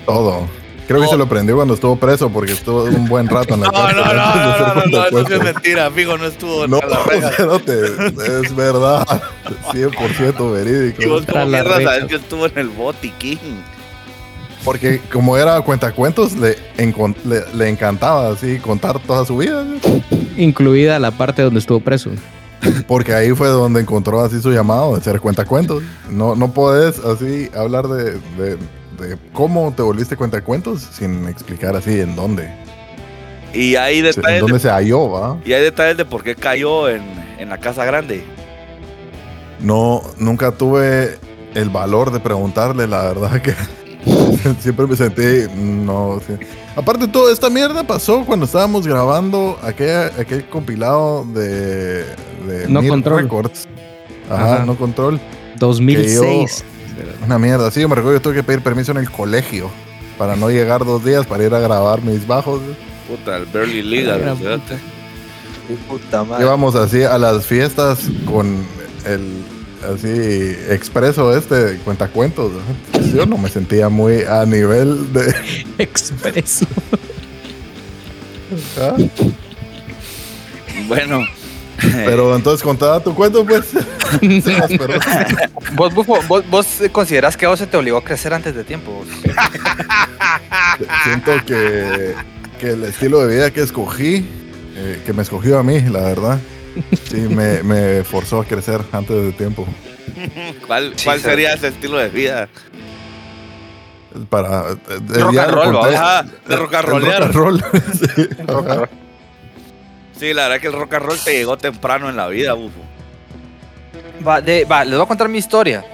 Todo. 0.06 0.46
Creo 0.86 1.00
que 1.00 1.06
No. 1.06 1.12
se 1.12 1.16
lo 1.16 1.26
prendió 1.28 1.56
cuando 1.56 1.72
estuvo 1.74 1.96
preso 1.96 2.28
porque 2.28 2.52
estuvo 2.52 2.84
un 2.84 3.08
buen 3.08 3.26
rato 3.26 3.54
en 3.54 3.60
la 3.62 3.66
No, 3.72 3.72
cárcel. 3.72 3.96
no, 3.96 4.04
no, 4.04 4.22
antes 4.22 4.84
de 4.84 4.90
no, 4.90 5.04
no, 5.04 5.10
no, 5.10 5.18
eso 5.26 5.34
es 5.36 5.42
mentira, 5.44 5.90
fijo, 5.90 6.18
no 6.18 6.26
estuvo 6.26 6.66
No, 6.66 6.78
a 6.78 6.86
la 6.86 7.02
reja. 7.06 7.30
cerote, 7.30 7.72
es 8.42 8.54
verdad. 8.54 9.06
100% 9.72 10.52
verídico. 10.52 11.02
Y 11.02 11.06
vos 11.06 11.24
como 11.30 11.46
mierda 11.46 11.82
sabes 11.82 12.04
que 12.04 12.16
estuvo 12.16 12.46
en 12.46 12.58
el 12.58 12.68
botiquín. 12.68 13.38
Porque 14.62 15.00
como 15.12 15.36
era 15.36 15.60
cuentacuentos, 15.60 16.32
le, 16.34 16.56
le, 16.78 17.44
le 17.54 17.68
encantaba 17.68 18.28
así 18.30 18.58
contar 18.58 18.98
toda 18.98 19.24
su 19.26 19.36
vida. 19.38 19.64
Incluida 20.36 20.98
la 20.98 21.10
parte 21.10 21.42
donde 21.42 21.60
estuvo 21.60 21.80
preso. 21.80 22.10
Porque 22.86 23.12
ahí 23.12 23.32
fue 23.32 23.48
donde 23.48 23.80
encontró 23.82 24.20
así 24.22 24.40
su 24.40 24.50
llamado 24.52 24.96
de 24.96 25.02
ser 25.02 25.20
cuentacuentos. 25.20 25.82
No, 26.10 26.34
no 26.34 26.52
podés 26.52 26.98
así 26.98 27.50
hablar 27.54 27.88
de, 27.88 28.12
de, 28.38 28.56
de 28.98 29.16
cómo 29.32 29.72
te 29.74 29.82
volviste 29.82 30.16
cuentacuentos 30.16 30.82
sin 30.82 31.26
explicar 31.28 31.76
así 31.76 32.00
en 32.00 32.14
dónde. 32.16 32.50
Y 33.52 33.76
hay 33.76 33.98
En 33.98 34.04
detalles, 34.06 34.40
dónde 34.40 34.54
de, 34.54 34.60
se 34.60 34.68
halló, 34.68 35.10
¿va? 35.10 35.38
y 35.44 35.52
hay 35.52 35.62
detalles 35.62 35.96
de 35.96 36.04
por 36.04 36.24
qué 36.24 36.34
cayó 36.34 36.88
en, 36.88 37.02
en 37.38 37.48
la 37.48 37.58
casa 37.58 37.84
grande. 37.84 38.24
No, 39.60 40.02
nunca 40.18 40.50
tuve 40.52 41.18
el 41.54 41.70
valor 41.70 42.10
de 42.10 42.20
preguntarle, 42.20 42.86
la 42.86 43.02
verdad 43.04 43.40
que 43.40 43.54
siempre 44.60 44.86
me 44.86 44.96
sentí, 44.96 45.48
no 45.54 46.20
sé. 46.26 46.38
Aparte 46.76 47.06
toda 47.06 47.32
esta 47.32 47.48
mierda 47.48 47.84
pasó 47.84 48.24
cuando 48.26 48.46
estábamos 48.46 48.86
grabando 48.86 49.56
aquel, 49.62 50.10
aquel 50.18 50.48
compilado 50.48 51.24
de, 51.32 52.04
de 52.46 52.66
No 52.68 52.82
Mir 52.82 52.90
Control. 52.90 53.22
Records. 53.22 53.68
Ajá, 54.28 54.54
Ajá. 54.56 54.64
no 54.66 54.76
control. 54.76 55.20
2006. 55.58 56.64
Una 57.24 57.38
mierda, 57.38 57.70
sí, 57.70 57.80
yo 57.80 57.88
me 57.88 57.94
recuerdo, 57.94 58.18
yo 58.18 58.22
tuve 58.22 58.34
que 58.34 58.42
pedir 58.42 58.62
permiso 58.62 58.92
en 58.92 58.98
el 58.98 59.10
colegio 59.10 59.70
para 60.18 60.36
no 60.36 60.50
llegar 60.50 60.84
dos 60.84 61.04
días 61.04 61.26
para 61.26 61.44
ir 61.44 61.54
a 61.54 61.58
grabar 61.58 62.02
mis 62.02 62.26
bajos. 62.26 62.60
Puta, 63.08 63.36
el 63.36 63.46
Burley 63.46 63.82
Legal. 63.82 64.20
Era 64.20 64.36
fíjate. 64.36 64.78
Puta 65.88 66.24
madre. 66.24 66.44
Íbamos 66.44 66.74
así 66.74 67.02
a 67.02 67.18
las 67.18 67.46
fiestas 67.46 68.00
con 68.26 68.66
el 69.06 69.42
así 69.92 70.56
expreso 70.70 71.36
este 71.36 71.78
cuentacuentos. 71.84 72.52
Yo 73.14 73.26
no 73.26 73.38
me 73.38 73.48
sentía 73.48 73.88
muy 73.88 74.22
a 74.22 74.44
nivel 74.44 75.12
de. 75.12 75.34
Expreso. 75.78 76.66
¿ah? 78.80 78.96
Bueno, 80.86 81.20
Pero 82.04 82.34
entonces 82.36 82.62
contaba 82.62 83.00
tu 83.00 83.14
cuento, 83.14 83.44
pues. 83.44 83.64
Sí, 84.20 84.42
pero- 84.78 84.98
¿Vos, 85.72 85.92
Bufo, 85.92 86.18
vos, 86.28 86.48
vos 86.48 86.66
considerás 86.92 87.36
que 87.36 87.46
a 87.46 87.48
vos 87.48 87.58
se 87.58 87.66
te 87.66 87.76
obligó 87.76 87.98
a 87.98 88.04
crecer 88.04 88.32
antes 88.32 88.54
de 88.54 88.62
tiempo? 88.64 89.04
siento 91.04 91.32
que, 91.46 92.14
que 92.60 92.70
el 92.70 92.84
estilo 92.84 93.26
de 93.26 93.34
vida 93.34 93.50
que 93.50 93.62
escogí, 93.62 94.24
eh, 94.76 95.02
que 95.04 95.12
me 95.12 95.22
escogió 95.22 95.58
a 95.58 95.62
mí, 95.62 95.80
la 95.80 96.00
verdad, 96.00 96.38
Sí, 97.08 97.16
me, 97.20 97.62
me 97.62 98.02
forzó 98.04 98.40
a 98.40 98.44
crecer 98.44 98.80
antes 98.92 99.14
de 99.16 99.32
tiempo. 99.32 99.66
¿Cuál, 100.66 100.92
Sí, 100.96 101.04
cuál 101.04 101.18
sí. 101.18 101.24
sería 101.24 101.54
ese 101.54 101.68
estilo 101.68 101.98
de 101.98 102.08
vida? 102.08 102.48
Para. 104.28 104.70
eh, 104.72 104.74
Rock 105.20 105.32
ya 105.34 105.44
and 105.44 105.52
roll, 105.54 105.72
de 106.48 106.56
rock 106.56 106.72
rock 106.72 107.04
and 107.20 107.34
roll. 107.34 108.88
Sí, 110.24 110.32
la 110.32 110.44
verdad 110.48 110.58
que 110.58 110.68
el 110.68 110.72
rock 110.72 110.94
and 110.94 111.04
roll 111.04 111.18
te 111.22 111.32
llegó 111.36 111.58
temprano 111.58 112.08
en 112.08 112.16
la 112.16 112.28
vida, 112.28 112.54
bufo. 112.54 112.80
Va, 114.26 114.40
de- 114.40 114.64
va, 114.64 114.82
les 114.82 114.94
voy 114.94 115.04
a 115.04 115.06
contar 115.06 115.28
mi 115.28 115.36
historia. 115.36 115.84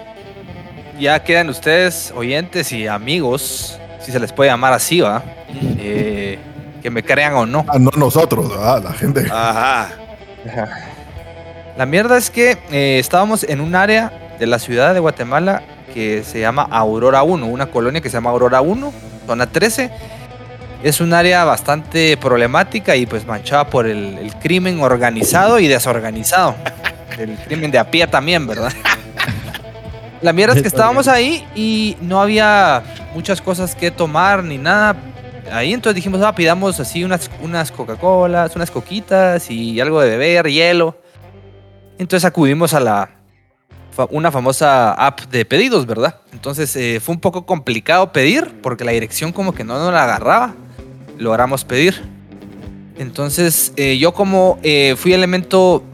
Ya 1.01 1.20
quedan 1.24 1.49
ustedes 1.49 2.12
oyentes 2.14 2.70
y 2.70 2.87
amigos, 2.87 3.76
si 4.01 4.12
se 4.12 4.20
les 4.20 4.33
puede 4.33 4.49
llamar 4.49 4.72
así, 4.72 5.01
va. 5.01 5.24
Eh, 5.81 6.39
que 6.81 6.91
me 6.91 7.03
crean 7.03 7.35
o 7.35 7.45
no. 7.45 7.64
Ah, 7.66 7.76
no 7.81 7.91
nosotros, 7.97 8.53
ah, 8.57 8.81
la 8.81 8.93
gente. 8.93 9.26
Ajá. 9.28 9.89
La 11.76 11.85
mierda 11.85 12.16
es 12.16 12.31
que 12.31 12.53
eh, 12.70 12.99
estábamos 13.01 13.43
en 13.43 13.61
un 13.61 13.74
área 13.74 14.12
de 14.39 14.47
la 14.47 14.61
ciudad 14.61 14.95
de 14.95 15.01
Guatemala 15.01 15.62
que 15.93 16.22
se 16.22 16.39
llama 16.39 16.68
Aurora 16.70 17.24
1, 17.24 17.47
una 17.47 17.66
colonia 17.66 18.01
que 18.01 18.09
se 18.09 18.16
llama 18.18 18.31
Aurora 18.31 18.61
1, 18.61 18.93
zona 19.26 19.47
13. 19.49 19.91
Es 20.83 21.01
un 21.01 21.12
área 21.12 21.45
bastante 21.45 22.16
problemática 22.16 22.97
y 22.97 23.07
pues 23.07 23.26
manchada 23.26 23.68
por 23.68 23.87
el, 23.87 24.18
el 24.18 24.35
crimen 24.37 24.81
organizado 24.81 25.59
y 25.59 25.68
desorganizado. 25.68 26.55
El 27.18 27.37
crimen 27.37 27.70
de 27.70 27.78
a 27.78 27.91
pie 27.91 28.07
también, 28.07 28.47
¿verdad? 28.47 28.72
La 30.22 30.33
mierda 30.35 30.55
es 30.55 30.62
que 30.62 30.68
estábamos 30.68 31.09
ahí 31.09 31.47
y 31.55 31.97
no 32.03 32.20
había 32.20 32.83
muchas 33.14 33.41
cosas 33.41 33.74
que 33.74 33.91
tomar 33.91 34.45
ni 34.45 34.59
nada. 34.59 34.97
Ahí 35.51 35.72
entonces 35.72 35.97
dijimos, 35.97 36.20
ah, 36.22 36.35
pidamos 36.35 36.78
así 36.78 37.05
unas, 37.05 37.31
unas 37.41 37.72
Coca-Colas, 37.72 38.55
unas 38.55 38.70
coquitas 38.70 39.51
y 39.51 39.81
algo 39.81 40.01
de 40.01 40.11
beber, 40.11 40.47
hielo. 40.49 40.99
Entonces 41.99 42.26
acudimos 42.26 42.74
a 42.74 42.81
la 42.81 43.11
una 44.11 44.31
famosa 44.31 44.93
app 44.93 45.20
de 45.31 45.45
pedidos, 45.45 45.85
¿verdad? 45.85 46.16
Entonces 46.33 46.74
eh, 46.76 47.01
fue 47.01 47.14
un 47.14 47.20
poco 47.20 47.45
complicado 47.45 48.12
pedir 48.12 48.61
porque 48.62 48.85
la 48.85 48.93
dirección 48.93 49.33
como 49.33 49.53
que 49.53 49.64
no 49.64 49.78
nos 49.78 49.93
la 49.93 50.05
agarraba. 50.05 50.55
Logramos 51.20 51.64
pedir. 51.64 52.02
Entonces 52.98 53.72
eh, 53.76 53.96
yo 53.98 54.12
como 54.12 54.58
eh, 54.62 54.94
fui 54.98 55.12
elemento 55.12 55.84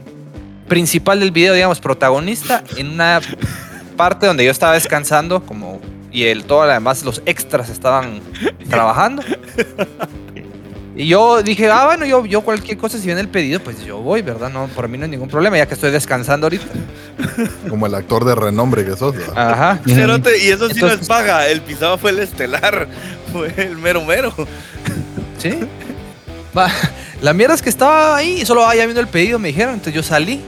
principal 0.67 1.19
del 1.19 1.31
video, 1.31 1.53
digamos, 1.53 1.79
protagonista, 1.79 2.63
en 2.75 2.89
una 2.89 3.21
parte 3.95 4.25
donde 4.25 4.43
yo 4.43 4.51
estaba 4.51 4.73
descansando, 4.73 5.43
como 5.43 5.79
y 6.11 6.23
el 6.23 6.45
todo 6.45 6.63
además 6.63 7.03
los 7.03 7.21
extras 7.25 7.69
estaban 7.69 8.21
trabajando. 8.69 9.21
Y 10.95 11.07
yo 11.07 11.43
dije, 11.43 11.69
ah, 11.69 11.85
bueno, 11.85 12.05
yo, 12.07 12.25
yo 12.25 12.41
cualquier 12.41 12.75
cosa, 12.77 12.97
si 12.97 13.05
viene 13.05 13.21
el 13.21 13.27
pedido, 13.29 13.59
pues 13.59 13.85
yo 13.85 13.99
voy, 13.99 14.23
¿verdad? 14.23 14.49
No, 14.49 14.65
por 14.67 14.87
mí 14.87 14.97
no 14.97 15.03
hay 15.03 15.11
ningún 15.11 15.29
problema, 15.29 15.55
ya 15.55 15.67
que 15.67 15.75
estoy 15.75 15.91
descansando 15.91 16.47
ahorita. 16.47 16.65
Como 17.69 17.85
el 17.85 17.93
actor 17.93 18.25
de 18.25 18.33
renombre 18.33 18.83
que 18.83 18.95
sos. 18.97 19.15
¿verdad? 19.15 19.51
Ajá. 19.51 19.79
Cerote, 19.85 20.43
y 20.43 20.47
eso 20.47 20.67
sí 20.69 20.79
no 20.81 20.87
es 20.87 20.93
Entonces- 20.93 21.07
paga. 21.07 21.47
El 21.47 21.61
pisado 21.61 21.99
fue 21.99 22.09
el 22.11 22.19
estelar. 22.19 22.87
Fue 23.31 23.53
el 23.57 23.77
mero 23.77 24.03
mero. 24.05 24.33
Sí. 25.37 25.59
Va, 26.57 26.69
La 27.21 27.33
mierda 27.33 27.55
es 27.55 27.61
que 27.61 27.69
estaba 27.69 28.15
ahí, 28.15 28.45
solo 28.45 28.65
ah, 28.67 28.75
ya 28.75 28.85
viendo 28.85 29.01
el 29.01 29.07
pedido, 29.07 29.39
me 29.39 29.47
dijeron, 29.47 29.73
entonces 29.73 29.93
yo 29.93 30.03
salí. 30.03 30.41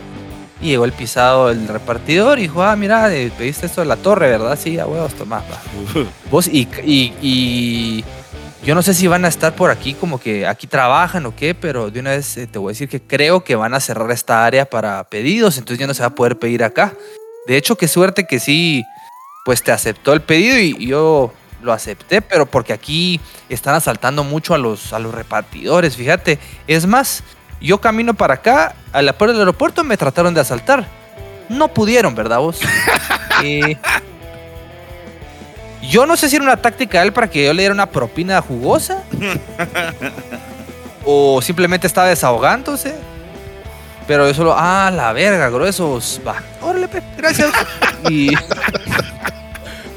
Y 0.62 0.68
llegó 0.68 0.84
el 0.84 0.92
pisado, 0.92 1.50
el 1.50 1.68
repartidor, 1.70 2.38
y 2.38 2.44
dijo, 2.44 2.62
ah, 2.62 2.76
mira, 2.76 3.14
eh, 3.14 3.32
pediste 3.38 3.66
esto 3.66 3.80
de 3.82 3.88
la 3.88 3.96
torre, 3.96 4.30
¿verdad? 4.30 4.60
Sí, 4.62 4.78
a 4.78 4.86
huevos, 4.86 5.14
toma, 5.14 5.38
va. 5.38 6.04
Vos, 6.30 6.48
y, 6.48 6.68
y, 6.84 7.14
y 7.22 8.04
yo 8.66 8.76
no 8.76 8.82
sé 8.82 8.94
si 8.94 9.08
van 9.08 9.24
a 9.24 9.30
estar 9.30 9.56
por 9.56 9.72
aquí, 9.72 9.94
como 9.94 10.20
que 10.20 10.46
aquí 10.46 10.68
trabajan 10.68 11.26
o 11.26 11.36
qué, 11.36 11.56
pero 11.56 11.90
de 11.90 12.02
una 12.02 12.12
vez 12.12 12.36
eh, 12.36 12.46
te 12.46 12.60
voy 12.60 12.72
a 12.72 12.74
decir 12.74 12.90
que 12.90 13.02
creo 13.02 13.42
que 13.44 13.56
van 13.56 13.74
a 13.74 13.80
cerrar 13.80 14.12
esta 14.12 14.46
área 14.46 14.66
para 14.66 15.06
pedidos, 15.06 15.58
entonces 15.58 15.80
ya 15.80 15.88
no 15.88 15.94
se 15.94 16.02
va 16.02 16.08
a 16.08 16.16
poder 16.16 16.38
pedir 16.38 16.64
acá. 16.64 16.94
De 17.48 17.56
hecho, 17.56 17.78
qué 17.78 17.88
suerte 17.88 18.28
que 18.28 18.40
sí, 18.40 18.84
pues 19.46 19.64
te 19.64 19.72
aceptó 19.72 20.12
el 20.12 20.22
pedido 20.22 20.60
y, 20.60 20.76
y 20.78 20.88
yo 20.88 21.34
lo 21.62 21.74
acepté, 21.74 22.22
pero 22.22 22.46
porque 22.46 22.74
aquí 22.74 23.20
están 23.50 23.76
asaltando 23.76 24.24
mucho 24.24 24.54
a 24.54 24.58
los, 24.58 24.94
a 24.94 25.00
los 25.00 25.14
repartidores, 25.14 25.96
fíjate. 25.96 26.40
Es 26.68 26.86
más, 26.86 27.24
yo 27.62 27.80
camino 27.82 28.14
para 28.14 28.36
acá, 28.36 28.76
a 28.94 29.02
la 29.02 29.14
puerta 29.18 29.34
del 29.34 29.42
aeropuerto 29.42 29.84
me 29.84 29.98
trataron 29.98 30.34
de 30.34 30.42
asaltar. 30.42 30.88
No 31.50 31.70
pudieron, 31.70 32.16
¿verdad 32.16 32.40
vos? 32.40 32.60
Eh, 33.42 33.78
yo 35.82 36.06
no 36.06 36.18
sé 36.18 36.30
si 36.30 36.36
era 36.36 36.44
una 36.44 36.58
táctica 36.58 37.00
de 37.00 37.08
él 37.08 37.14
para 37.14 37.30
que 37.30 37.46
yo 37.46 37.54
le 37.54 37.62
diera 37.62 37.74
una 37.74 37.86
propina 37.86 38.42
jugosa. 38.42 39.04
o 41.06 41.42
simplemente 41.42 41.88
estaba 41.88 42.08
desahogándose. 42.08 42.96
Pero 44.06 44.28
yo 44.28 44.34
solo, 44.34 44.56
ah, 44.58 44.92
la 44.94 45.14
verga, 45.14 45.50
gruesos. 45.50 46.20
Va, 46.28 46.36
órale, 46.62 46.88
pe, 46.88 47.02
gracias. 47.16 47.52
y. 48.10 48.32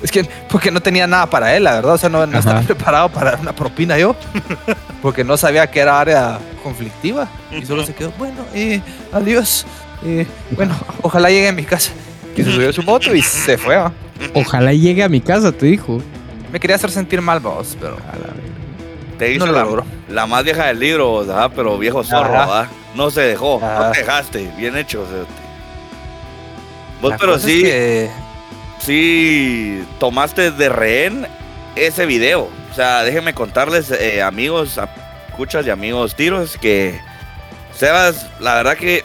Es 0.02 0.10
que, 0.10 0.28
porque 0.48 0.70
no 0.70 0.80
tenía 0.80 1.06
nada 1.06 1.26
para 1.26 1.56
él, 1.56 1.64
la 1.64 1.74
verdad. 1.74 1.94
O 1.94 1.98
sea, 1.98 2.08
no, 2.08 2.26
no 2.26 2.38
estaba 2.38 2.60
preparado 2.62 3.08
para 3.08 3.32
dar 3.32 3.40
una 3.40 3.52
propina 3.54 3.96
yo. 3.98 4.16
Porque 5.02 5.24
no 5.24 5.36
sabía 5.36 5.68
que 5.70 5.80
era 5.80 5.98
área 6.00 6.38
conflictiva. 6.62 7.28
Y 7.50 7.64
solo 7.66 7.84
se 7.84 7.92
quedó, 7.94 8.12
bueno, 8.18 8.44
eh, 8.54 8.80
adiós. 9.12 9.66
eh, 10.04 10.26
bueno, 10.52 10.74
ojalá 11.02 11.28
llegue 11.30 11.48
a 11.48 11.52
mi 11.52 11.64
casa. 11.64 11.90
Y 12.36 12.42
se 12.42 12.52
subió 12.52 12.70
a 12.70 12.72
su 12.72 12.82
moto 12.82 13.14
y 13.14 13.20
se 13.22 13.58
fue, 13.58 13.76
¿va? 13.76 13.92
Ojalá 14.34 14.72
llegue 14.72 15.02
a 15.02 15.08
mi 15.08 15.20
casa, 15.20 15.50
tu 15.52 15.66
hijo. 15.66 16.00
Me 16.52 16.58
quería 16.60 16.76
hacer 16.76 16.90
sentir 16.90 17.20
mal, 17.20 17.40
vos, 17.40 17.76
pero. 17.80 17.96
Te 19.18 19.32
hizo 19.32 19.46
No 19.46 19.52
la, 19.52 19.62
logró. 19.64 19.84
la 20.08 20.26
más 20.26 20.42
vieja 20.44 20.66
del 20.66 20.78
libro, 20.80 21.20
ajá, 21.30 21.48
pero 21.48 21.78
viejo 21.78 22.02
zorro. 22.04 22.30
¿verdad? 22.32 22.66
No 22.94 23.10
se 23.10 23.20
dejó, 23.22 23.60
no 23.60 23.90
te 23.92 23.98
dejaste. 24.00 24.50
Bien 24.56 24.76
hecho. 24.76 25.04
Vos, 27.00 27.10
la 27.10 27.18
pero 27.18 27.34
es 27.36 27.42
sí, 27.42 27.62
que- 27.62 28.10
sí 28.84 29.84
tomaste 29.98 30.50
de 30.50 30.68
rehén 30.68 31.26
ese 31.76 32.06
video. 32.06 32.48
O 32.70 32.74
sea, 32.74 33.02
déjenme 33.04 33.34
contarles, 33.34 33.90
eh, 33.90 34.22
amigos, 34.22 34.78
escuchas 35.28 35.66
y 35.66 35.70
amigos 35.70 36.14
tiros, 36.14 36.56
que 36.58 37.00
Sebas, 37.76 38.26
la 38.40 38.54
verdad 38.54 38.76
que 38.76 39.02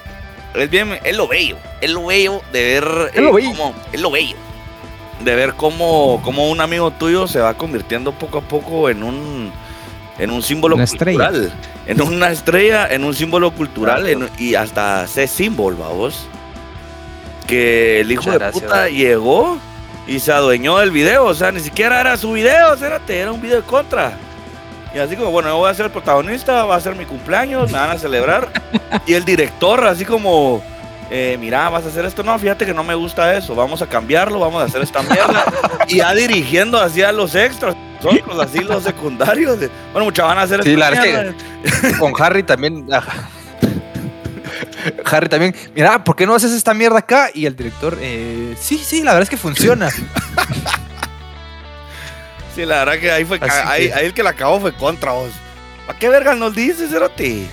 es 0.53 0.69
bien, 0.69 0.99
es 1.03 1.15
lo 1.15 1.27
bello, 1.27 1.57
es 1.81 1.89
lo 1.89 2.05
bello 2.05 2.41
de 2.51 2.63
ver, 2.63 3.11
Es 3.13 3.21
lo 3.21 3.33
bello. 3.33 3.49
cómo- 3.49 3.73
es 3.93 4.01
lo 4.01 4.11
bello, 4.11 4.35
de 5.23 5.35
ver 5.35 5.53
cómo, 5.53 6.21
cómo 6.23 6.49
un 6.49 6.59
amigo 6.61 6.91
tuyo 6.91 7.27
se 7.27 7.39
va 7.39 7.53
convirtiendo 7.53 8.11
poco 8.11 8.39
a 8.39 8.41
poco 8.41 8.89
en 8.89 9.03
un, 9.03 9.51
en 10.19 10.31
un 10.31 10.41
símbolo 10.43 10.75
Una 10.75 10.83
estrella. 10.83 11.29
cultural, 11.29 11.53
en 11.87 12.01
una 12.01 12.29
estrella, 12.31 12.87
en 12.89 13.03
un 13.05 13.13
símbolo 13.13 13.51
cultural 13.51 14.07
en- 14.07 14.29
y 14.37 14.55
hasta 14.55 15.07
ser 15.07 15.27
símbolo, 15.29 15.77
vos. 15.77 16.27
Que 17.47 18.01
el 18.01 18.11
hijo 18.11 18.23
Muchas 18.23 18.33
de 18.33 18.39
gracias, 18.39 18.63
puta 18.63 18.81
bro. 18.81 18.89
llegó 18.89 19.57
y 20.05 20.19
se 20.19 20.31
adueñó 20.31 20.77
del 20.77 20.91
video, 20.91 21.25
o 21.25 21.33
sea, 21.33 21.51
ni 21.51 21.59
siquiera 21.59 21.99
era 21.99 22.17
su 22.17 22.33
video, 22.33 22.75
era 23.07 23.31
un 23.31 23.41
video 23.41 23.57
de 23.57 23.67
contra. 23.67 24.17
Y 24.93 24.99
así 24.99 25.15
como, 25.15 25.31
bueno, 25.31 25.49
yo 25.49 25.57
voy 25.57 25.69
a 25.69 25.73
ser 25.73 25.85
el 25.85 25.91
protagonista, 25.91 26.63
va 26.63 26.75
a 26.75 26.79
ser 26.79 26.95
mi 26.95 27.05
cumpleaños, 27.05 27.71
me 27.71 27.77
van 27.77 27.91
a 27.91 27.97
celebrar. 27.97 28.49
y 29.05 29.13
el 29.13 29.25
director, 29.25 29.85
así 29.85 30.05
como, 30.05 30.63
eh, 31.09 31.37
mira, 31.39 31.69
vas 31.69 31.85
a 31.85 31.89
hacer 31.89 32.05
esto, 32.05 32.23
no, 32.23 32.37
fíjate 32.39 32.65
que 32.65 32.73
no 32.73 32.83
me 32.83 32.95
gusta 32.95 33.35
eso, 33.35 33.53
vamos 33.53 33.81
a 33.81 33.87
cambiarlo, 33.87 34.39
vamos 34.39 34.61
a 34.61 34.65
hacer 34.65 34.81
esta 34.81 35.01
mierda. 35.03 35.43
y 35.87 35.97
ya 35.97 36.13
dirigiendo 36.13 36.79
hacia 36.79 37.11
los 37.11 37.35
extras, 37.35 37.75
nosotros, 38.01 38.39
así 38.39 38.59
los 38.59 38.83
secundarios. 38.83 39.59
de, 39.59 39.69
bueno, 39.91 40.05
muchachos, 40.05 40.29
van 40.29 40.37
a 40.39 40.41
hacer 40.43 40.63
Sí, 40.63 40.73
esta 40.73 40.79
la 40.79 40.89
verdad 40.89 41.35
es 41.63 41.83
mierda. 41.83 41.99
con 41.99 42.13
Harry 42.21 42.43
también. 42.43 42.87
Harry 45.05 45.27
también, 45.29 45.55
mira, 45.75 46.03
¿por 46.03 46.15
qué 46.15 46.25
no 46.25 46.35
haces 46.35 46.51
esta 46.51 46.73
mierda 46.73 46.99
acá? 46.99 47.29
Y 47.33 47.45
el 47.45 47.55
director, 47.55 47.97
eh, 47.99 48.55
sí, 48.59 48.77
sí, 48.77 49.03
la 49.03 49.11
verdad 49.13 49.23
es 49.23 49.29
que 49.29 49.37
funciona. 49.37 49.89
Sí, 52.55 52.65
la 52.65 52.83
verdad 52.85 52.99
que 52.99 53.11
ahí 53.11 53.23
fue, 53.23 53.39
ahí, 53.39 53.87
que- 53.87 53.93
ahí 53.93 54.05
el 54.07 54.13
que 54.15 54.23
la 54.23 54.31
acabó 54.31 54.59
fue 54.59 54.73
contra 54.73 55.11
vos. 55.11 55.29
¿Para 55.85 55.99
qué 55.99 56.09
verga 56.09 56.33
nos 56.33 56.55
dices, 56.55 56.89
Cerote? 56.89 57.45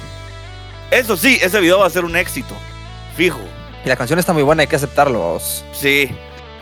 Eso 0.90 1.14
sí, 1.16 1.38
ese 1.42 1.60
video 1.60 1.80
va 1.80 1.86
a 1.86 1.90
ser 1.90 2.04
un 2.06 2.16
éxito, 2.16 2.54
fijo. 3.16 3.40
Y 3.84 3.88
la 3.90 3.96
canción 3.96 4.18
está 4.18 4.32
muy 4.32 4.42
buena, 4.42 4.62
hay 4.62 4.66
que 4.66 4.76
aceptarlo. 4.76 5.18
vos. 5.18 5.62
Sí, 5.78 6.08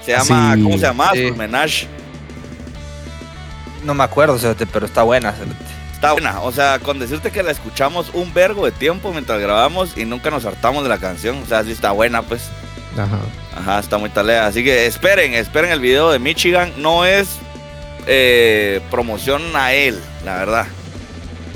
se 0.04 0.10
llama, 0.10 0.54
Sí. 0.56 0.62
¿cómo 0.64 0.74
se 0.76 0.82
llama? 0.82 1.10
Soul 1.14 1.36
Menage. 1.36 1.86
No 3.84 3.94
me 3.94 4.02
acuerdo, 4.02 4.36
cerote, 4.38 4.66
pero 4.66 4.86
está 4.86 5.02
buena. 5.04 5.30
cerote. 5.32 5.54
Está 6.02 6.14
buena, 6.14 6.40
o 6.40 6.50
sea, 6.50 6.80
con 6.80 6.98
decirte 6.98 7.30
que 7.30 7.44
la 7.44 7.52
escuchamos 7.52 8.10
un 8.12 8.34
vergo 8.34 8.64
de 8.64 8.72
tiempo 8.72 9.12
mientras 9.12 9.38
grabamos 9.38 9.96
y 9.96 10.04
nunca 10.04 10.32
nos 10.32 10.44
hartamos 10.44 10.82
de 10.82 10.88
la 10.88 10.98
canción, 10.98 11.40
o 11.40 11.46
sea, 11.46 11.62
sí 11.62 11.70
está 11.70 11.92
buena, 11.92 12.22
pues. 12.22 12.50
Ajá. 12.98 13.20
Ajá, 13.56 13.78
está 13.78 13.98
muy 13.98 14.10
talea. 14.10 14.46
Así 14.46 14.64
que 14.64 14.86
esperen, 14.86 15.32
esperen 15.34 15.70
el 15.70 15.78
video 15.78 16.10
de 16.10 16.18
Michigan. 16.18 16.72
No 16.76 17.04
es 17.04 17.28
eh, 18.08 18.80
promoción 18.90 19.42
a 19.54 19.74
él, 19.74 20.02
la 20.24 20.38
verdad. 20.38 20.66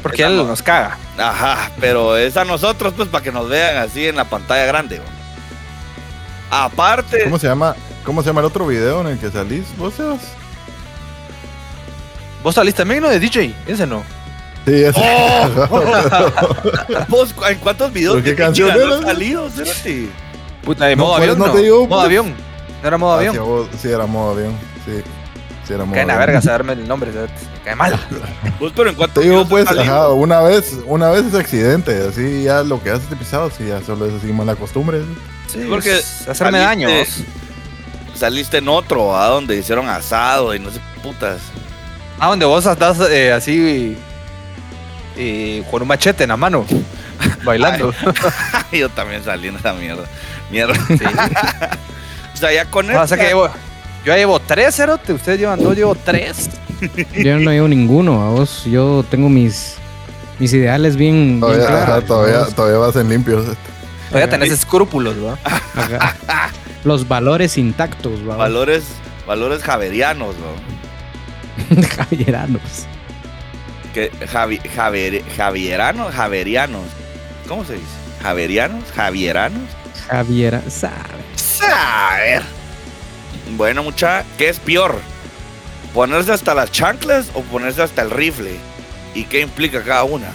Porque 0.00 0.22
Esa 0.22 0.30
él 0.30 0.36
no. 0.36 0.44
nos 0.44 0.62
caga. 0.62 0.96
Ajá, 1.18 1.72
pero 1.80 2.16
es 2.16 2.36
a 2.36 2.44
nosotros, 2.44 2.94
pues, 2.96 3.08
para 3.08 3.24
que 3.24 3.32
nos 3.32 3.48
vean 3.48 3.78
así 3.78 4.06
en 4.06 4.14
la 4.14 4.26
pantalla 4.26 4.64
grande. 4.64 5.00
Aparte, 6.52 7.24
¿Cómo 7.24 7.40
se 7.40 7.48
llama? 7.48 7.74
¿Cómo 8.04 8.22
se 8.22 8.28
llama 8.28 8.42
el 8.42 8.46
otro 8.46 8.64
video 8.64 9.00
en 9.00 9.08
el 9.08 9.18
que 9.18 9.28
salís? 9.28 9.64
¿Vos 9.76 9.94
Sebas? 9.94 10.20
¿Vos 12.44 12.54
saliste 12.54 12.82
también, 12.82 13.02
no? 13.02 13.08
De 13.08 13.18
DJ, 13.18 13.52
ese 13.66 13.88
no. 13.88 14.04
Sí, 14.66 14.82
es. 14.82 14.96
¿Vos 17.08 17.34
en 17.48 17.58
cuántos 17.58 17.92
videos 17.92 18.14
¿Pero 18.14 18.24
qué 18.24 18.30
de 18.30 18.36
canción 18.36 18.70
era? 18.70 19.02
salido? 19.02 19.50
Cerote? 19.50 20.08
Puta, 20.64 20.86
de 20.86 20.96
modo 20.96 21.16
avión. 21.16 21.38
no 21.38 21.52
te 21.52 21.62
digo, 21.62 21.86
modo 21.86 22.00
pues. 22.00 22.04
avión. 22.06 22.34
No 22.82 22.88
era 22.88 22.98
modo 22.98 23.12
Ah, 23.12 23.16
avión. 23.18 23.36
vos- 23.38 23.68
sí, 23.80 23.88
era 23.88 24.06
modo 24.06 24.32
avión. 24.32 24.52
Sí. 24.84 25.02
Sí, 25.66 25.72
era 25.72 25.84
modo 25.84 25.94
Cae 25.94 26.02
en 26.02 26.08
la 26.08 26.16
verga 26.18 26.42
saberme 26.42 26.72
el 26.74 26.86
nombre. 26.86 27.10
cae 27.64 27.74
mal. 27.76 27.92
¿Vos 28.60 28.72
pero 28.74 28.88
en 28.90 28.94
Te 28.94 28.98
cuántos 28.98 29.22
digo, 29.24 29.44
videos 29.44 29.66
pues, 29.68 29.78
ajá, 29.78 30.08
una 30.10 30.40
vez, 30.40 30.74
una 30.86 31.10
vez 31.10 31.26
ese 31.26 31.38
accidente, 31.38 32.06
así 32.08 32.44
ya 32.44 32.62
lo 32.62 32.82
que 32.82 32.90
hace 32.90 33.02
este 33.04 33.16
pisado, 33.16 33.50
sí, 33.50 33.66
ya 33.68 33.80
solo 33.82 34.06
es 34.06 34.14
así 34.14 34.32
mala 34.32 34.54
costumbre. 34.56 35.00
Sí, 35.48 35.64
porque 35.68 35.98
es 35.98 36.28
hacerme 36.28 36.58
daño. 36.58 36.88
Saliste 38.14 38.58
en 38.58 38.68
otro, 38.68 39.16
a 39.16 39.26
donde 39.28 39.56
hicieron 39.56 39.88
asado 39.88 40.54
y 40.54 40.58
no 40.58 40.70
sé 40.70 40.78
qué 40.94 41.00
putas. 41.02 41.38
Ah, 42.18 42.28
donde 42.30 42.46
vos 42.46 42.64
estás 42.64 42.98
eh, 43.10 43.30
así 43.32 43.96
eh, 45.16 45.62
con 45.70 45.82
un 45.82 45.88
machete 45.88 46.24
en 46.24 46.28
la 46.30 46.36
mano, 46.36 46.64
bailando. 47.44 47.92
Yo 48.72 48.88
también 48.90 49.22
salí 49.24 49.48
en 49.48 49.56
esa 49.56 49.72
mierda. 49.72 50.04
Mierda. 50.50 50.74
o 52.34 52.36
sea, 52.36 52.52
ya 52.52 52.64
con 52.66 52.88
o 52.88 52.92
sea 52.92 53.04
esta- 53.04 53.16
que 53.16 53.26
llevo, 53.28 53.46
yo 54.04 54.12
ya 54.12 54.16
llevo 54.16 54.38
tres, 54.40 54.76
cerote. 54.76 55.12
Ustedes 55.12 55.40
llevan 55.40 55.60
dos, 55.62 55.74
llevo 55.76 55.94
tres. 55.96 56.50
Yo 57.16 57.38
no 57.38 57.50
llevo 57.50 57.66
ninguno, 57.68 58.22
a 58.22 58.28
vos. 58.30 58.64
Yo 58.66 59.04
tengo 59.10 59.28
mis, 59.28 59.74
mis 60.38 60.52
ideales 60.52 60.96
bien, 60.96 61.14
bien 61.14 61.40
Todavía, 61.40 61.66
ajá, 61.66 61.84
claros. 61.86 62.04
todavía, 62.04 62.38
vos. 62.40 62.54
todavía 62.54 62.78
vas 62.78 62.96
en 62.96 63.08
limpios. 63.08 63.44
Todavía 64.08 64.30
tenés 64.30 64.52
escrúpulos, 64.52 65.16
¿va? 65.16 65.36
Ajá. 65.44 66.14
Los 66.84 67.08
valores 67.08 67.58
intactos, 67.58 68.20
¿va? 68.28 68.36
valores, 68.36 68.84
valores 69.26 69.62
javerianos, 69.64 70.36
¿no? 70.36 71.82
Javieranos. 71.96 72.86
Que 73.96 74.10
Javi, 74.30 74.58
Javier, 74.58 75.24
Javieranos, 75.38 76.14
Javerianos. 76.14 76.82
¿Cómo 77.48 77.64
se 77.64 77.72
dice? 77.76 77.86
¿Javerianos? 78.22 78.84
¿Javieranos? 78.94 79.62
Javiera, 80.06 80.60
sabe. 80.68 81.24
A 81.72 82.16
ver. 82.18 82.42
Bueno, 83.56 83.82
mucha, 83.82 84.22
¿qué 84.36 84.50
es 84.50 84.60
peor? 84.60 84.96
¿Ponerse 85.94 86.30
hasta 86.30 86.54
las 86.54 86.70
chanclas 86.72 87.28
o 87.32 87.40
ponerse 87.40 87.82
hasta 87.82 88.02
el 88.02 88.10
rifle? 88.10 88.58
¿Y 89.14 89.24
qué 89.24 89.40
implica 89.40 89.82
cada 89.82 90.04
una? 90.04 90.28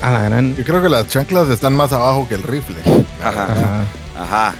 A 0.00 0.12
la 0.12 0.22
gran. 0.28 0.54
Yo 0.54 0.62
creo 0.62 0.80
que 0.80 0.88
las 0.88 1.08
chanclas 1.08 1.48
están 1.48 1.74
más 1.74 1.92
abajo 1.92 2.28
que 2.28 2.36
el 2.36 2.44
rifle. 2.44 2.76
Ajá, 3.20 3.46
Ajá. 3.50 3.84
ajá. 4.16 4.54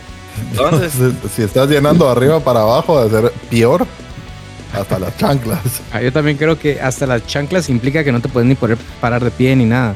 Entonces, 0.50 0.94
Entonces, 0.96 1.30
si 1.36 1.42
estás 1.42 1.68
llenando 1.68 2.06
de 2.06 2.10
arriba 2.10 2.40
para 2.40 2.62
abajo, 2.62 3.04
de 3.04 3.20
ser 3.20 3.32
peor, 3.48 3.86
hasta 4.72 4.98
las 4.98 5.16
chanclas. 5.16 5.60
Ah, 5.92 6.00
yo 6.00 6.12
también 6.12 6.36
creo 6.36 6.58
que 6.58 6.80
hasta 6.80 7.06
las 7.06 7.26
chanclas 7.26 7.68
implica 7.68 8.04
que 8.04 8.12
no 8.12 8.20
te 8.20 8.28
puedes 8.28 8.48
ni 8.48 8.54
poder 8.54 8.78
parar 9.00 9.22
de 9.24 9.30
pie 9.30 9.54
ni 9.56 9.64
nada. 9.64 9.94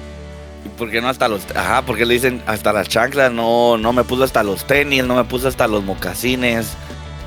¿por 0.78 0.90
qué 0.90 1.00
no 1.00 1.08
hasta 1.08 1.28
los... 1.28 1.42
Ajá, 1.54 1.82
porque 1.82 2.04
le 2.04 2.14
dicen 2.14 2.42
hasta 2.46 2.72
las 2.72 2.88
chanclas? 2.88 3.30
No, 3.30 3.76
no 3.76 3.92
me 3.92 4.02
puse 4.02 4.24
hasta 4.24 4.42
los 4.42 4.66
tenis, 4.66 5.04
no 5.04 5.14
me 5.14 5.24
puse 5.24 5.46
hasta 5.46 5.68
los 5.68 5.84
mocasines, 5.84 6.68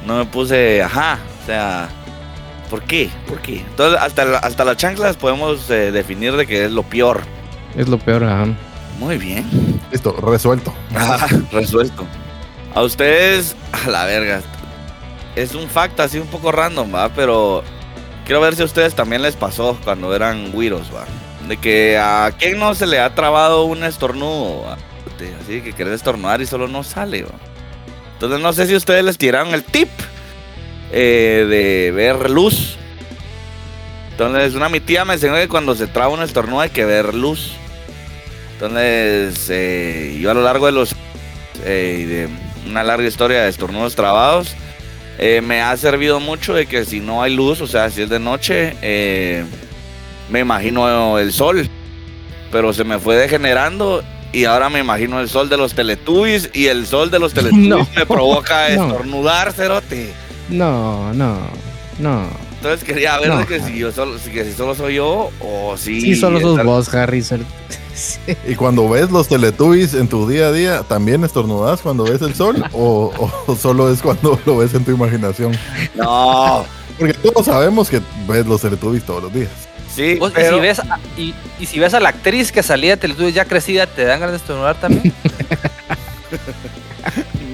no 0.05 0.17
me 0.17 0.25
puse... 0.25 0.81
Ajá, 0.83 1.19
o 1.43 1.45
sea... 1.45 1.87
¿Por 2.69 2.81
qué? 2.83 3.09
¿Por 3.27 3.39
qué? 3.39 3.59
Entonces, 3.61 3.97
hasta, 4.01 4.25
la- 4.25 4.39
hasta 4.39 4.65
las 4.65 4.75
chanclas 4.75 5.15
podemos 5.15 5.69
eh, 5.69 5.91
definir 5.93 6.35
de 6.35 6.45
que 6.45 6.65
es 6.65 6.71
lo 6.71 6.83
peor. 6.83 7.21
Es 7.77 7.87
lo 7.87 7.97
peor, 7.97 8.25
ajá. 8.25 8.47
Muy 8.99 9.17
bien. 9.17 9.45
Listo, 9.91 10.11
resuelto. 10.13 10.73
Ah, 10.93 11.25
resuelto. 11.53 12.05
A 12.75 12.81
ustedes, 12.81 13.55
a 13.71 13.89
la 13.89 14.03
verga. 14.05 14.41
Es 15.37 15.53
un 15.53 15.69
fact 15.69 15.99
así 15.99 16.17
un 16.17 16.27
poco 16.27 16.51
random, 16.51 16.93
va, 16.93 17.09
pero 17.09 17.63
quiero 18.25 18.41
ver 18.41 18.55
si 18.55 18.63
a 18.63 18.65
ustedes 18.65 18.95
también 18.95 19.21
les 19.21 19.35
pasó 19.35 19.77
cuando 19.83 20.15
eran 20.15 20.51
güiros, 20.51 20.87
va. 20.93 21.05
De 21.47 21.57
que 21.57 21.95
a 21.97 22.33
quién 22.37 22.57
no 22.57 22.73
se 22.73 22.87
le 22.87 22.99
ha 22.99 23.13
trabado 23.13 23.65
un 23.65 23.83
estornudo, 23.83 24.65
Así 25.43 25.61
que 25.61 25.73
querés 25.73 25.93
estornudar 25.93 26.41
y 26.41 26.47
solo 26.47 26.67
no 26.67 26.83
sale, 26.83 27.21
va. 27.21 27.35
Entonces 28.13 28.39
no 28.39 28.51
sé 28.51 28.65
si 28.65 28.75
ustedes 28.75 29.05
les 29.05 29.19
tiraron 29.19 29.53
el 29.53 29.63
tip 29.63 29.89
eh, 30.91 31.45
de 31.47 31.91
ver 31.91 32.31
luz. 32.31 32.77
Entonces, 34.11 34.55
una 34.55 34.69
mi 34.69 34.79
tía 34.79 35.05
me 35.05 35.13
enseñó 35.13 35.35
que 35.35 35.47
cuando 35.47 35.75
se 35.75 35.85
traba 35.85 36.11
un 36.11 36.23
estornudo 36.23 36.61
hay 36.61 36.71
que 36.71 36.85
ver 36.85 37.13
luz. 37.13 37.51
Entonces, 38.53 39.47
eh, 39.51 40.17
yo 40.19 40.31
a 40.31 40.33
lo 40.33 40.41
largo 40.41 40.65
de 40.65 40.71
los 40.71 40.95
eh, 41.63 42.27
de 42.65 42.69
una 42.69 42.83
larga 42.83 43.07
historia 43.07 43.43
de 43.43 43.49
estornudos 43.49 43.95
trabados, 43.95 44.55
eh, 45.17 45.41
me 45.41 45.61
ha 45.61 45.75
servido 45.77 46.19
mucho 46.19 46.53
de 46.53 46.65
que 46.65 46.85
si 46.85 46.99
no 46.99 47.21
hay 47.21 47.35
luz, 47.35 47.61
o 47.61 47.67
sea, 47.67 47.89
si 47.89 48.01
es 48.03 48.09
de 48.09 48.19
noche, 48.19 48.75
eh, 48.81 49.43
me 50.29 50.39
imagino 50.41 51.17
el 51.19 51.31
sol, 51.31 51.67
pero 52.51 52.73
se 52.73 52.83
me 52.83 52.99
fue 52.99 53.15
degenerando 53.15 54.03
y 54.33 54.45
ahora 54.45 54.69
me 54.69 54.79
imagino 54.79 55.19
el 55.19 55.29
sol 55.29 55.49
de 55.49 55.57
los 55.57 55.73
Teletubbies 55.73 56.49
y 56.53 56.67
el 56.67 56.85
sol 56.85 57.09
de 57.09 57.19
los 57.19 57.33
Teletubbies 57.33 57.67
No. 57.69 57.87
me 57.95 58.05
provoca 58.05 58.67
estornudar, 58.69 59.53
cerote. 59.53 60.13
No, 60.49 61.13
no, 61.13 61.39
no. 61.99 62.27
Entonces 62.57 62.83
quería 62.83 63.17
ver 63.19 63.29
No. 63.29 63.45
que 63.45 63.59
si 63.61 63.77
yo 63.77 63.91
solo, 63.91 64.17
si, 64.17 64.31
que 64.31 64.43
si 64.43 64.53
solo 64.53 64.73
soy 64.75 64.95
yo 64.95 65.29
o 65.39 65.77
si 65.77 66.01
Sí, 66.01 66.15
solo 66.15 66.39
sos 66.41 66.63
vos, 66.63 66.93
Harry. 66.93 67.21
ser- 67.23 67.41
Sí. 67.95 68.19
Y 68.47 68.53
cuando 68.55 68.87
ves 68.87 69.09
los 69.09 69.27
Teletubbies 69.27 69.95
en 69.95 70.07
tu 70.07 70.27
día 70.29 70.47
a 70.47 70.51
día, 70.51 70.83
¿también 70.87 71.23
estornudas 71.23 71.81
cuando 71.81 72.03
ves 72.03 72.21
el 72.21 72.35
sol? 72.35 72.63
¿O, 72.73 73.11
o 73.47 73.55
solo 73.55 73.91
es 73.91 74.01
cuando 74.03 74.39
lo 74.45 74.57
ves 74.57 74.73
en 74.75 74.85
tu 74.85 74.91
imaginación? 74.91 75.57
No, 75.95 76.63
Porque 76.99 77.13
todos 77.15 77.45
sabemos 77.47 77.89
que 77.89 77.99
ves 78.27 78.45
los 78.45 78.61
Teletubbies 78.61 79.03
todos 79.03 79.23
los 79.23 79.33
días. 79.33 79.49
sí, 79.95 80.13
Vos, 80.19 80.31
pero... 80.35 80.57
y, 80.57 80.59
si 80.59 80.61
ves 80.61 80.79
a, 80.79 80.99
y, 81.17 81.33
y 81.59 81.65
si 81.65 81.79
ves 81.79 81.95
a 81.95 81.99
la 81.99 82.09
actriz 82.09 82.51
que 82.51 82.61
salía 82.61 82.91
de 82.91 82.97
Teletubbies 82.97 83.33
ya 83.33 83.45
crecida, 83.45 83.87
¿te 83.87 84.05
dan 84.05 84.19
ganas 84.19 84.33
de 84.33 84.37
estornudar 84.37 84.75
también? 84.79 85.11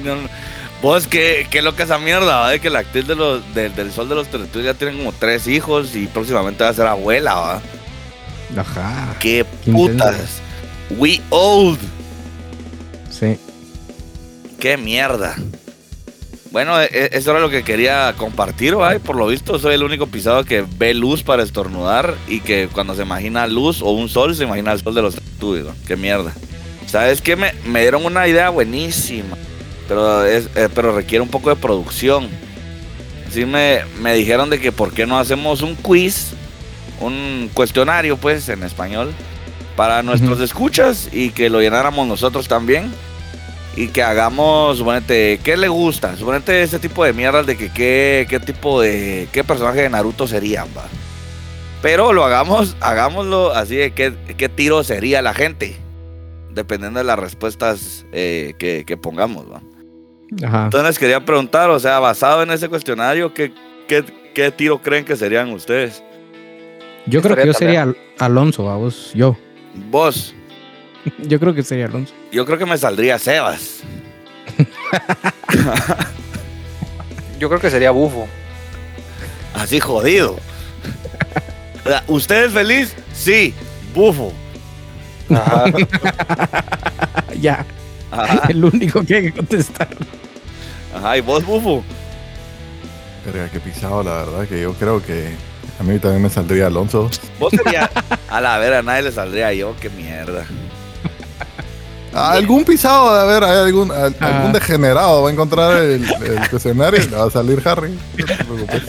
No, 0.04 0.16
no. 0.16 0.28
Vos, 0.84 1.07
¿qué, 1.07 1.47
qué 1.49 1.61
loca 1.61 1.84
esa 1.86 1.97
mierda, 1.97 2.41
¿va? 2.41 2.49
De 2.51 2.59
que 2.59 2.69
la 2.69 2.79
actriz 2.79 3.07
de 3.07 3.15
los, 3.15 3.41
del- 3.55 3.73
del 3.73 3.91
Sol 3.91 4.09
de 4.09 4.15
los 4.15 4.27
Teletubbies 4.27 4.65
ya 4.65 4.73
tiene 4.73 4.95
como 4.97 5.13
tres 5.13 5.47
hijos 5.47 5.95
y 5.95 6.07
próximamente 6.07 6.63
va 6.63 6.69
a 6.71 6.73
ser 6.73 6.86
abuela, 6.88 7.34
¿va? 7.36 7.61
Ajá. 8.57 9.15
¡Qué 9.19 9.45
Qué 9.63 9.71
putas! 9.71 10.41
We 10.91 11.21
old. 11.29 11.79
Sí. 13.09 13.38
¡Qué 14.59 14.75
mierda! 14.77 15.36
Bueno, 16.51 16.79
e- 16.79 16.89
e- 16.91 17.09
eso 17.13 17.31
era 17.31 17.39
lo 17.39 17.49
que 17.49 17.63
quería 17.63 18.13
compartir, 18.17 18.77
¿va? 18.79 18.93
Y 18.95 18.99
por 18.99 19.15
lo 19.15 19.25
visto 19.27 19.57
soy 19.59 19.75
el 19.75 19.84
único 19.84 20.07
pisado 20.07 20.43
que 20.43 20.65
ve 20.77 20.93
luz 20.93 21.23
para 21.23 21.41
estornudar 21.43 22.13
y 22.27 22.41
que 22.41 22.67
cuando 22.67 22.93
se 22.93 23.03
imagina 23.03 23.47
luz 23.47 23.81
o 23.81 23.89
un 23.91 24.09
sol, 24.09 24.36
se 24.36 24.43
imagina 24.43 24.73
el 24.73 24.81
sol 24.84 24.93
de 24.93 25.01
los 25.01 25.15
¿va? 25.15 25.73
¡Qué 25.88 25.95
mierda! 25.95 26.34
¿Sabes 26.88 27.21
qué? 27.21 27.36
Me, 27.38 27.53
me 27.65 27.81
dieron 27.81 28.05
una 28.05 28.27
idea 28.27 28.49
buenísima, 28.49 29.36
pero, 29.88 30.25
es, 30.25 30.49
eh, 30.55 30.69
pero 30.73 30.95
requiere 30.95 31.21
un 31.21 31.29
poco 31.29 31.49
de 31.49 31.55
producción. 31.55 32.29
Sí 33.29 33.45
me, 33.45 33.81
me 33.99 34.13
dijeron 34.13 34.49
de 34.49 34.59
que 34.59 34.71
por 34.71 34.93
qué 34.93 35.05
no 35.05 35.17
hacemos 35.17 35.61
un 35.61 35.75
quiz, 35.75 36.34
un 36.99 37.49
cuestionario, 37.53 38.17
pues, 38.17 38.47
en 38.49 38.63
español, 38.63 39.13
para 39.75 40.03
nuestros 40.03 40.39
escuchas 40.39 41.09
y 41.11 41.31
que 41.31 41.49
lo 41.49 41.61
llenáramos 41.61 42.07
nosotros 42.07 42.47
también. 42.47 42.91
Y 43.75 43.88
que 43.88 44.03
hagamos, 44.03 44.77
suponete, 44.77 45.39
¿qué 45.43 45.57
le 45.57 45.67
gusta? 45.67 46.15
Suponete 46.15 46.61
ese 46.61 46.77
tipo 46.77 47.03
de 47.03 47.11
mierdas 47.11 47.47
de 47.47 47.57
que 47.57 47.71
qué, 47.71 48.27
qué 48.29 48.39
tipo 48.39 48.79
de, 48.79 49.27
qué 49.31 49.43
personaje 49.43 49.81
de 49.81 49.89
Naruto 49.89 50.27
serían, 50.27 50.67
va. 50.77 50.84
Pero 51.81 52.13
lo 52.13 52.23
hagamos, 52.23 52.77
hagámoslo 52.81 53.51
así 53.51 53.75
de 53.75 53.91
qué, 53.91 54.13
qué 54.38 54.47
tiro 54.47 54.84
sería 54.84 55.23
la 55.23 55.34
gente. 55.34 55.75
Dependiendo 56.51 56.99
de 56.99 57.03
las 57.03 57.17
respuestas 57.17 58.05
eh, 58.11 58.53
que, 58.59 58.86
que 58.86 58.95
pongamos, 58.95 59.51
va. 59.51 59.61
Ajá. 60.45 60.65
Entonces 60.65 60.88
les 60.89 60.99
quería 60.99 61.23
preguntar, 61.25 61.69
o 61.69 61.79
sea, 61.79 61.99
basado 61.99 62.43
en 62.43 62.51
ese 62.51 62.69
cuestionario, 62.69 63.34
¿qué, 63.34 63.51
qué, 63.88 64.03
qué 64.34 64.51
tiro 64.51 64.81
creen 64.81 65.05
que 65.05 65.15
serían 65.15 65.51
ustedes? 65.51 66.03
Yo 67.05 67.21
creo 67.21 67.36
que 67.36 67.45
yo 67.45 67.53
sería 67.53 67.84
Al- 67.84 67.97
Alonso, 68.19 68.69
a 68.69 68.77
vos. 68.77 69.11
Yo. 69.13 69.38
Vos, 69.89 70.34
Yo 71.19 71.39
creo 71.39 71.53
que 71.53 71.63
sería 71.63 71.86
Alonso. 71.88 72.13
yo 72.31 72.45
creo 72.45 72.57
que 72.57 72.65
me 72.65 72.77
saldría 72.77 73.19
Sebas. 73.19 73.81
Yo 77.39 77.49
creo 77.49 77.59
que 77.59 77.69
sería 77.69 77.91
bufo. 77.91 78.27
Así 79.53 79.79
jodido. 79.79 80.38
¿Usted 82.07 82.45
es 82.45 82.51
feliz? 82.53 82.95
Sí, 83.13 83.53
bufo. 83.93 84.31
Ajá. 85.29 85.65
ya. 87.39 87.65
Ajá, 88.11 88.47
El 88.49 88.63
único 88.63 89.03
que 89.03 89.15
hay 89.15 89.23
que 89.23 89.31
contestar. 89.34 89.89
Ajá, 90.95 91.17
y 91.17 91.21
vos, 91.21 91.45
bufo. 91.45 91.83
Verga, 93.25 93.49
qué 93.49 93.59
pisado, 93.59 94.03
la 94.03 94.11
verdad, 94.25 94.47
que 94.47 94.61
yo 94.61 94.73
creo 94.73 95.01
que 95.03 95.33
a 95.79 95.83
mí 95.83 95.97
también 95.99 96.21
me 96.23 96.29
saldría 96.29 96.67
Alonso. 96.67 97.09
Vos 97.39 97.51
sería. 97.51 97.89
A 98.29 98.41
la 98.41 98.57
vera, 98.57 98.79
a 98.79 98.81
nadie 98.81 99.03
le 99.03 99.11
saldría 99.11 99.53
yo, 99.53 99.75
qué 99.79 99.89
mierda. 99.91 100.45
Ah, 102.15 102.31
Algún 102.33 102.63
pisado, 102.63 103.09
a 103.09 103.25
ver, 103.25 103.43
hay 103.43 103.57
algún, 103.57 103.91
Ah. 103.91 104.09
algún 104.19 104.53
degenerado 104.53 105.23
va 105.23 105.29
a 105.29 105.31
encontrar 105.31 105.77
el, 105.77 106.03
el 106.03 106.49
cuestionario 106.49 107.01
y 107.01 107.07
le 107.09 107.15
va 107.17 107.25
a 107.25 107.29
salir 107.31 107.61
Harry. 107.67 107.91
No 108.17 108.25
te 108.25 108.35
preocupes. 108.43 108.83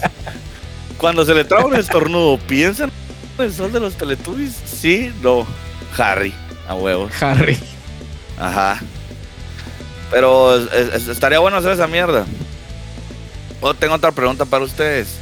Cuando 0.99 1.25
se 1.25 1.35
le 1.35 1.45
traba 1.45 1.67
un 1.67 1.75
estornudo, 1.77 2.39
piensen 2.39 2.91
¿El 3.39 3.53
sol 3.53 3.73
de 3.73 3.81
los 3.81 3.95
Teletubbies? 3.95 4.55
Sí, 4.67 5.13
no. 5.23 5.47
Harry, 5.99 6.33
a 6.69 6.75
huevos. 6.75 7.11
Harry. 7.23 7.59
Ajá. 8.39 8.81
Pero 10.15 10.55
es- 10.57 10.95
es- 10.95 11.09
estaría 11.09 11.41
bueno 11.41 11.57
hacer 11.57 11.73
esa 11.73 11.89
mierda. 11.89 12.25
Oh, 13.61 13.75
tengo 13.75 13.95
otra 13.95 14.13
pregunta 14.13 14.45
para 14.45 14.63
ustedes. 14.63 15.17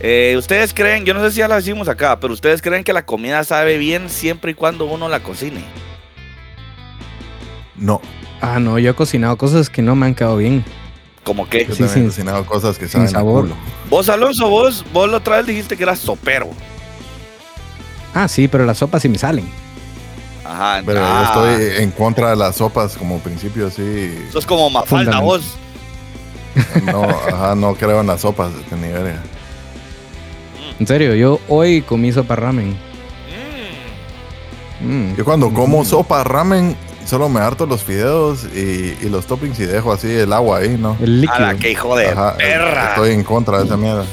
Eh, 0.00 0.36
¿Ustedes 0.38 0.72
creen, 0.72 1.04
yo 1.04 1.12
no 1.12 1.20
sé 1.22 1.32
si 1.32 1.38
ya 1.40 1.48
la 1.48 1.56
decimos 1.56 1.86
acá, 1.86 2.18
pero 2.18 2.32
ustedes 2.32 2.62
creen 2.62 2.82
que 2.82 2.94
la 2.94 3.04
comida 3.04 3.44
sabe 3.44 3.76
bien 3.76 4.08
siempre 4.08 4.52
y 4.52 4.54
cuando 4.54 4.86
uno 4.86 5.10
la 5.10 5.20
cocine? 5.20 5.62
No, 7.76 8.00
Ah, 8.40 8.58
no, 8.58 8.78
yo 8.78 8.90
he 8.90 8.94
cocinado 8.94 9.36
cosas 9.36 9.68
que 9.68 9.82
no 9.82 9.94
me 9.96 10.06
han 10.06 10.14
quedado 10.14 10.38
bien. 10.38 10.64
Como 11.22 11.46
que. 11.48 11.66
yo 11.66 11.74
Sí, 11.74 11.86
sin- 11.88 12.04
he 12.04 12.06
cocinado 12.06 12.46
cosas 12.46 12.78
que 12.78 12.84
sin 12.86 12.92
saben 12.92 13.08
a 13.08 13.10
sabor. 13.10 13.42
culo. 13.44 13.56
Vos, 13.90 14.08
Alonso, 14.08 14.48
vos, 14.48 14.82
vos 14.94 15.10
la 15.10 15.18
otra 15.18 15.36
vez 15.38 15.46
dijiste 15.46 15.76
que 15.76 15.82
eras 15.82 15.98
sopero. 15.98 16.50
Ah, 18.14 18.28
sí, 18.28 18.48
pero 18.48 18.64
las 18.64 18.78
sopas 18.78 19.02
sí 19.02 19.08
me 19.10 19.18
salen. 19.18 19.46
Ajá. 20.50 20.82
Pero 20.84 21.00
ah, 21.02 21.32
yo 21.34 21.46
estoy 21.46 21.82
en 21.82 21.90
contra 21.90 22.30
de 22.30 22.36
las 22.36 22.56
sopas 22.56 22.96
como 22.96 23.18
principio 23.18 23.66
así. 23.66 24.16
Sos 24.32 24.46
como 24.46 24.70
Mafalda, 24.70 25.20
vos. 25.20 25.56
No, 26.84 27.02
ajá, 27.04 27.54
no 27.54 27.74
creo 27.74 28.00
en 28.00 28.06
las 28.06 28.22
sopas 28.22 28.50
de 28.70 28.76
ni 28.76 28.88
verga. 28.88 29.22
En 30.78 30.86
serio, 30.86 31.14
yo 31.14 31.40
hoy 31.48 31.82
comí 31.82 32.12
sopa 32.12 32.36
ramen. 32.36 32.76
Mm. 34.80 35.12
Mm. 35.12 35.16
Yo 35.16 35.24
cuando 35.24 35.52
como 35.52 35.84
sopa 35.84 36.24
ramen, 36.24 36.76
solo 37.04 37.28
me 37.28 37.40
harto 37.40 37.66
los 37.66 37.82
fideos 37.82 38.44
y, 38.54 38.96
y 39.02 39.08
los 39.08 39.26
toppings 39.26 39.58
y 39.60 39.66
dejo 39.66 39.92
así 39.92 40.10
el 40.10 40.32
agua 40.32 40.58
ahí, 40.58 40.76
¿no? 40.78 40.96
El 41.00 41.20
líquido. 41.20 41.36
A 41.36 41.52
la 41.52 41.56
que 41.56 41.70
hijo 41.70 41.96
de 41.96 42.08
Ajá, 42.08 42.36
perra. 42.36 42.90
Estoy 42.90 43.12
en 43.12 43.24
contra 43.24 43.58
de 43.58 43.64
esa 43.66 43.76
mierda. 43.76 44.04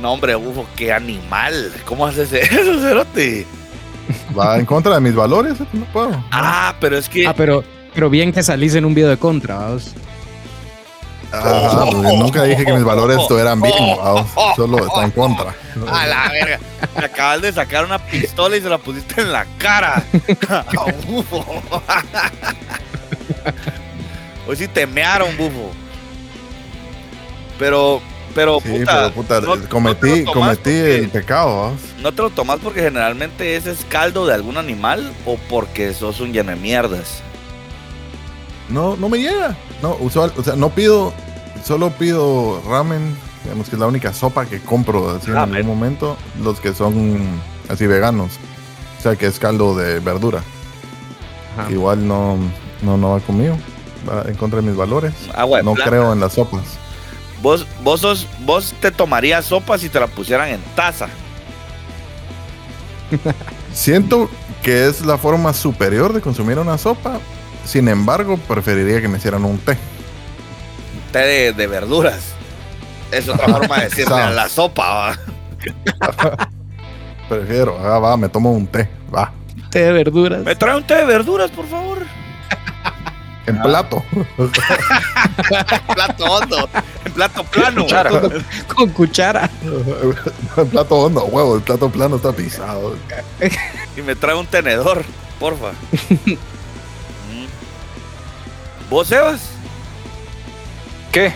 No, 0.00 0.12
hombre, 0.12 0.34
bufo, 0.34 0.66
qué 0.76 0.92
animal. 0.92 1.72
¿Cómo 1.84 2.06
haces 2.06 2.32
eso, 2.32 2.80
Cerote? 2.80 3.46
Va 4.38 4.58
en 4.58 4.66
contra 4.66 4.94
de 4.94 5.00
mis 5.00 5.14
valores, 5.14 5.54
no 5.72 5.84
puedo. 5.86 6.24
Ah, 6.30 6.74
pero 6.80 6.96
es 6.96 7.08
que. 7.08 7.26
Ah, 7.26 7.34
pero, 7.36 7.64
pero 7.94 8.10
bien 8.10 8.32
que 8.32 8.42
salís 8.42 8.74
en 8.74 8.84
un 8.84 8.94
video 8.94 9.10
de 9.10 9.18
contra, 9.18 9.56
vamos. 9.56 9.94
Ajá, 11.32 11.84
porque 11.90 12.16
nunca 12.16 12.42
dije 12.42 12.64
que 12.64 12.72
mis 12.72 12.82
valores 12.82 13.18
estuvieran 13.18 13.60
bien, 13.60 13.96
vamos. 13.96 14.26
solo 14.56 14.78
está 14.84 15.04
en 15.04 15.10
contra. 15.12 15.54
A 15.92 16.06
la 16.06 16.28
verga. 16.30 16.58
Me 16.96 17.04
acabas 17.04 17.42
de 17.42 17.52
sacar 17.52 17.84
una 17.84 17.98
pistola 17.98 18.56
y 18.56 18.60
se 18.60 18.68
la 18.68 18.78
pusiste 18.78 19.20
en 19.20 19.32
la 19.32 19.46
cara. 19.58 20.02
bufo. 21.06 21.44
Hoy 24.48 24.56
sí 24.56 24.66
te 24.66 24.86
mearon, 24.86 25.36
bufo. 25.36 25.70
Pero, 27.58 28.02
pero, 28.34 28.60
Sí, 28.60 28.68
puta, 28.70 28.92
pero 28.96 29.12
puta, 29.12 29.40
no- 29.40 29.46
no 29.56 29.62
te 29.62 29.68
cometí, 29.68 30.24
cometí 30.24 30.58
porque- 30.62 30.96
el 30.98 31.08
pecado, 31.10 31.60
vamos. 31.62 31.80
¿No 32.02 32.12
te 32.12 32.22
lo 32.22 32.30
tomas 32.30 32.58
porque 32.62 32.80
generalmente 32.82 33.56
ese 33.56 33.72
es 33.72 33.84
caldo 33.88 34.26
de 34.26 34.34
algún 34.34 34.56
animal 34.56 35.12
o 35.26 35.36
porque 35.48 35.92
sos 35.94 36.20
un 36.20 36.32
lleno 36.32 36.50
de 36.50 36.56
mierdas? 36.56 37.22
No, 38.68 38.96
no 38.96 39.08
me 39.08 39.18
llega. 39.18 39.56
No, 39.82 39.96
usual, 40.00 40.32
o 40.36 40.42
sea, 40.44 40.54
no 40.56 40.70
pido, 40.70 41.12
solo 41.64 41.90
pido 41.90 42.62
ramen, 42.68 43.16
digamos 43.44 43.68
que 43.68 43.76
es 43.76 43.80
la 43.80 43.86
única 43.86 44.12
sopa 44.12 44.46
que 44.46 44.60
compro 44.60 45.10
así 45.16 45.30
en 45.30 45.36
algún 45.38 45.66
momento, 45.66 46.16
los 46.42 46.60
que 46.60 46.72
son 46.72 47.40
así 47.68 47.86
veganos. 47.86 48.32
O 48.98 49.02
sea, 49.02 49.16
que 49.16 49.26
es 49.26 49.38
caldo 49.38 49.74
de 49.74 49.98
verdura. 50.00 50.42
Ajá. 51.58 51.70
Igual 51.72 52.06
no, 52.06 52.36
no, 52.82 52.96
no 52.96 53.10
va 53.12 53.20
conmigo. 53.20 53.56
Va 54.08 54.24
en 54.28 54.34
contra 54.34 54.60
de 54.60 54.66
mis 54.66 54.76
valores. 54.76 55.12
Agua 55.34 55.58
de 55.58 55.64
No 55.64 55.72
planta. 55.74 55.90
creo 55.90 56.12
en 56.12 56.20
las 56.20 56.34
sopas. 56.34 56.62
Vos, 57.42 57.66
vos, 57.82 58.00
sos, 58.00 58.26
vos 58.40 58.74
te 58.80 58.90
tomarías 58.90 59.46
sopa 59.46 59.78
si 59.78 59.88
te 59.88 59.98
la 59.98 60.06
pusieran 60.06 60.48
en 60.48 60.60
taza. 60.74 61.08
Siento 63.72 64.30
que 64.62 64.86
es 64.86 65.04
la 65.04 65.16
forma 65.18 65.52
superior 65.54 66.12
de 66.12 66.20
consumir 66.20 66.58
una 66.58 66.76
sopa. 66.78 67.18
Sin 67.64 67.88
embargo, 67.88 68.36
preferiría 68.36 69.00
que 69.00 69.08
me 69.08 69.18
hicieran 69.18 69.44
un 69.44 69.58
té. 69.58 69.78
Té 71.12 71.18
de, 71.18 71.52
de 71.52 71.66
verduras. 71.66 72.20
Es 73.10 73.28
otra 73.28 73.48
forma 73.56 73.78
de 73.78 73.84
decirle 73.84 74.14
a 74.14 74.30
la 74.30 74.48
sopa. 74.48 74.94
¿va? 74.94 75.18
Prefiero, 77.28 77.78
ah, 77.78 77.98
va, 77.98 78.16
me 78.16 78.28
tomo 78.28 78.52
un 78.52 78.66
té, 78.66 78.88
va. 79.14 79.32
Té 79.70 79.84
de 79.84 79.92
verduras. 79.92 80.42
¿Me 80.42 80.56
trae 80.56 80.76
un 80.76 80.86
té 80.86 80.96
de 80.96 81.04
verduras, 81.04 81.50
por 81.50 81.66
favor? 81.66 81.98
En 83.50 83.60
plato. 83.62 84.04
En 84.12 84.50
plato 85.94 86.24
hondo. 86.24 86.68
En 87.04 87.12
plato 87.12 87.42
plano. 87.44 87.86
Con 88.72 88.90
cuchara. 88.90 89.50
en 90.56 90.68
plato 90.68 90.96
hondo, 90.96 91.24
huevo, 91.24 91.56
el 91.56 91.62
plato 91.62 91.90
plano 91.90 92.16
está 92.16 92.32
pisado. 92.32 92.96
Y 93.96 94.02
me 94.02 94.14
trae 94.14 94.36
un 94.36 94.46
tenedor, 94.46 95.04
porfa. 95.40 95.72
¿Vos, 98.88 99.08
Sebas? 99.08 99.40
¿Qué? 101.10 101.32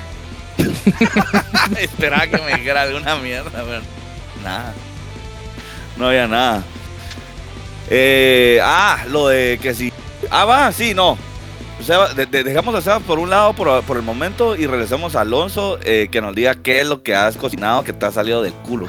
Esperaba 1.80 2.28
que 2.28 2.38
me 2.38 2.54
dijera 2.54 2.82
alguna 2.82 3.16
mierda, 3.16 3.50
pero 3.50 3.82
nada. 4.44 4.72
No 5.96 6.06
había 6.08 6.28
nada. 6.28 6.62
Eh, 7.90 8.60
ah, 8.62 8.98
lo 9.08 9.28
de 9.28 9.58
que 9.60 9.74
si. 9.74 9.92
Ah, 10.30 10.44
va, 10.44 10.70
sí, 10.70 10.94
no. 10.94 11.18
Seba- 11.82 12.14
de- 12.14 12.26
de- 12.26 12.44
dejamos 12.44 12.74
a 12.74 12.80
Sebas 12.80 13.02
por 13.02 13.18
un 13.18 13.30
lado 13.30 13.52
por, 13.52 13.82
por 13.82 13.96
el 13.96 14.02
momento 14.02 14.56
y 14.56 14.66
regresemos 14.66 15.16
a 15.16 15.20
Alonso 15.22 15.78
eh, 15.84 16.08
que 16.10 16.20
nos 16.20 16.34
diga 16.34 16.54
qué 16.54 16.80
es 16.80 16.86
lo 16.86 17.02
que 17.02 17.14
has 17.14 17.36
cocinado 17.36 17.82
que 17.84 17.92
te 17.92 18.06
ha 18.06 18.10
salido 18.12 18.42
del 18.42 18.52
culo. 18.52 18.86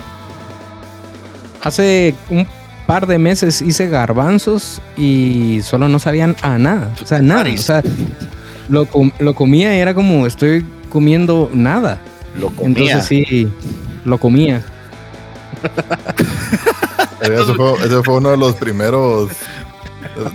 Hace 1.62 2.14
un 2.30 2.48
par 2.86 3.08
de 3.08 3.18
meses 3.18 3.62
hice 3.62 3.88
garbanzos 3.88 4.82
y 4.96 5.62
solo 5.64 5.90
no 5.90 5.98
sabían 6.00 6.36
a 6.42 6.58
nada. 6.58 6.92
O 7.02 7.06
sea, 7.06 7.20
nada. 7.22 7.42
O 7.52 7.58
sea, 7.58 7.82
lo, 8.70 8.86
com- 8.86 9.12
lo 9.20 9.34
comía 9.34 9.76
y 9.76 9.80
era 9.80 9.94
como 9.94 10.28
estoy 10.28 10.66
comiendo 10.90 11.50
nada. 11.54 12.00
Lo 12.40 12.50
comía. 12.50 12.94
Entonces 12.94 13.06
sí, 13.08 13.48
lo 14.06 14.18
comía. 14.20 14.64
Ese 17.22 17.54
fue, 17.56 17.74
ese 17.84 18.04
fue 18.04 18.16
uno 18.18 18.30
de 18.32 18.38
los 18.38 18.54
primeros. 18.56 19.32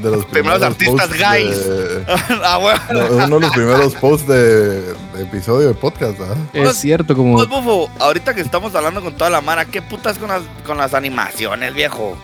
De 0.00 0.10
los 0.10 0.24
Primeros 0.26 0.62
artistas 0.62 1.10
gays. 1.12 1.66
de- 1.66 2.04
ah, 2.44 2.58
bueno. 2.58 2.80
no, 2.92 3.24
uno 3.24 3.36
de 3.36 3.40
los 3.46 3.50
primeros 3.52 3.94
posts 3.94 4.26
de, 4.28 4.80
de 4.94 5.22
episodio 5.22 5.68
de 5.68 5.74
podcast, 5.74 6.18
¿ah? 6.20 6.34
Es 6.52 6.76
cierto, 6.76 7.14
como 7.16 7.34
Pues, 7.36 7.48
bufo, 7.48 7.90
ahorita 7.98 8.34
que 8.34 8.40
estamos 8.40 8.74
hablando 8.74 9.02
con 9.02 9.14
toda 9.14 9.30
la 9.30 9.40
mara, 9.40 9.64
¿qué 9.64 9.80
putas 9.82 10.18
con 10.18 10.28
las, 10.28 10.42
con 10.66 10.76
las 10.78 10.94
animaciones, 10.94 11.74
viejo? 11.74 12.16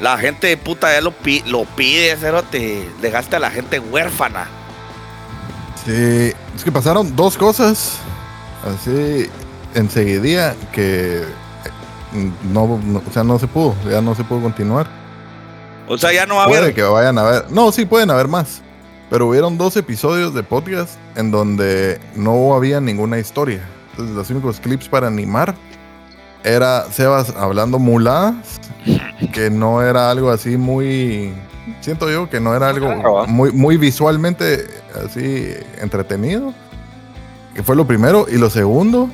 La 0.00 0.16
gente 0.18 0.56
puta 0.56 0.92
ya 0.92 1.00
lo, 1.00 1.10
pi- 1.12 1.42
lo 1.46 1.64
pide, 1.64 2.16
cero 2.20 2.42
te 2.48 2.88
dejaste 3.00 3.36
a 3.36 3.40
la 3.40 3.50
gente 3.50 3.78
huérfana. 3.80 4.46
Sí, 5.84 6.32
es 6.56 6.64
que 6.64 6.70
pasaron 6.72 7.14
dos 7.16 7.36
cosas 7.36 7.98
así 8.64 9.28
enseguidía 9.74 10.54
que 10.72 11.18
eh, 11.22 12.30
no, 12.52 12.78
no- 12.84 13.02
o 13.08 13.12
sea, 13.12 13.24
no 13.24 13.38
se 13.38 13.46
pudo, 13.46 13.74
ya 13.90 14.00
no 14.00 14.14
se 14.14 14.24
pudo 14.24 14.40
continuar. 14.42 14.86
O 15.88 15.98
sea, 15.98 16.12
ya 16.12 16.26
no 16.26 16.36
va 16.36 16.44
a 16.44 16.48
Puede 16.48 16.74
que 16.74 16.82
vayan 16.82 17.18
a 17.18 17.22
ver. 17.22 17.50
No, 17.50 17.72
sí, 17.72 17.84
pueden 17.84 18.10
haber 18.10 18.28
más. 18.28 18.62
Pero 19.10 19.26
hubieron 19.26 19.56
dos 19.56 19.76
episodios 19.76 20.34
de 20.34 20.42
podcast 20.42 20.98
en 21.16 21.30
donde 21.30 21.98
no 22.14 22.54
había 22.54 22.80
ninguna 22.80 23.18
historia. 23.18 23.62
Entonces, 23.92 24.14
los 24.14 24.30
únicos 24.30 24.60
clips 24.60 24.88
para 24.88 25.06
animar 25.06 25.54
era 26.44 26.84
Sebas 26.92 27.34
hablando 27.36 27.78
muladas, 27.78 28.60
que 29.32 29.50
no 29.50 29.82
era 29.82 30.10
algo 30.10 30.30
así 30.30 30.56
muy. 30.56 31.32
Siento 31.80 32.10
yo 32.10 32.28
que 32.30 32.40
no 32.40 32.54
era 32.54 32.68
algo 32.68 32.86
Claro, 32.86 33.14
¿va? 33.14 33.26
muy, 33.26 33.52
muy 33.52 33.76
visualmente 33.76 34.66
así 35.04 35.52
entretenido. 35.80 36.52
Que 37.54 37.62
fue 37.62 37.76
lo 37.76 37.86
primero. 37.86 38.26
Y 38.30 38.36
lo 38.36 38.50
segundo 38.50 39.08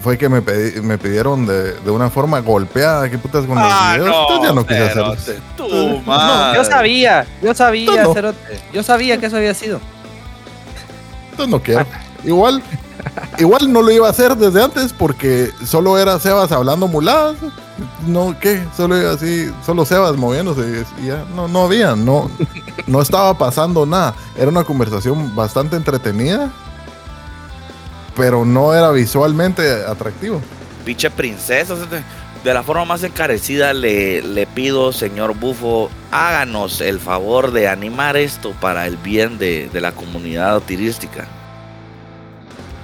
fue 0.00 0.16
que 0.18 0.28
me, 0.28 0.42
pedí- 0.42 0.80
me 0.82 0.98
pidieron 0.98 1.46
de, 1.46 1.74
de 1.74 1.90
una 1.90 2.10
forma 2.10 2.40
golpeada. 2.40 3.08
¿Qué 3.10 3.18
putas 3.18 3.44
con 3.46 3.56
los 3.58 3.64
Ah, 3.70 3.92
videos? 3.96 4.08
no, 4.08 4.22
Entonces 4.22 4.48
ya 4.48 4.54
no 4.54 4.66
quise 5.14 5.40
tú, 5.56 6.02
No. 6.06 6.54
Yo 6.54 6.64
sabía, 6.64 7.26
yo 7.42 7.54
sabía, 7.54 8.02
No. 8.04 8.14
Cerote. 8.14 8.60
Yo 8.72 8.82
sabía 8.82 9.18
que 9.18 9.26
eso 9.26 9.36
había 9.36 9.54
sido. 9.54 9.80
Entonces 11.32 11.48
no 11.50 11.60
quiero. 11.62 11.86
Igual, 12.24 12.62
igual 13.38 13.72
no 13.72 13.80
lo 13.82 13.90
iba 13.90 14.06
a 14.06 14.10
hacer 14.10 14.36
desde 14.36 14.62
antes 14.62 14.92
porque 14.92 15.50
solo 15.64 15.96
era 15.98 16.18
Sebas 16.18 16.52
hablando 16.52 16.86
muladas. 16.88 17.36
No, 18.06 18.36
¿qué? 18.38 18.62
Solo 18.76 19.00
iba 19.00 19.12
así, 19.12 19.50
solo 19.64 19.86
Sebas 19.86 20.16
moviéndose 20.16 20.84
y 21.02 21.06
ya 21.06 21.24
no, 21.34 21.48
no 21.48 21.62
había, 21.64 21.96
no, 21.96 22.30
no 22.86 23.00
estaba 23.00 23.38
pasando 23.38 23.86
nada. 23.86 24.14
Era 24.36 24.48
una 24.48 24.64
conversación 24.64 25.34
bastante 25.34 25.76
entretenida, 25.76 26.50
pero 28.16 28.44
no 28.44 28.74
era 28.74 28.90
visualmente 28.90 29.62
atractivo. 29.86 30.40
Pinche 30.84 31.10
princesa. 31.10 31.74
De 32.44 32.54
la 32.54 32.62
forma 32.62 32.86
más 32.86 33.02
encarecida 33.02 33.74
le, 33.74 34.22
le 34.22 34.46
pido, 34.46 34.92
señor 34.92 35.34
Bufo, 35.34 35.90
háganos 36.10 36.80
el 36.80 36.98
favor 36.98 37.52
de 37.52 37.68
animar 37.68 38.16
esto 38.16 38.52
para 38.60 38.86
el 38.86 38.96
bien 38.96 39.36
de, 39.36 39.68
de 39.70 39.80
la 39.80 39.92
comunidad 39.92 40.60
turística. 40.60 41.28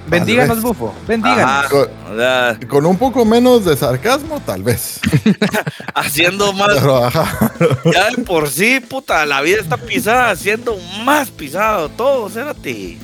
Bendíganos, 0.07 0.61
bufo. 0.61 0.93
Bendíganos. 1.05 1.65
Ajá, 1.65 2.57
Con 2.67 2.85
un 2.85 2.97
poco 2.97 3.25
menos 3.25 3.65
de 3.65 3.75
sarcasmo, 3.75 4.39
tal 4.45 4.63
vez. 4.63 4.99
haciendo 5.93 6.53
más. 6.53 6.69
Pero. 6.75 7.09
Ya 7.91 8.11
de 8.11 8.23
por 8.23 8.49
sí, 8.49 8.79
puta, 8.79 9.25
la 9.25 9.41
vida 9.41 9.59
está 9.59 9.77
pisada, 9.77 10.31
haciendo 10.31 10.77
más 11.03 11.29
pisado 11.29 11.89
todo, 11.89 12.29
cérate. 12.29 12.97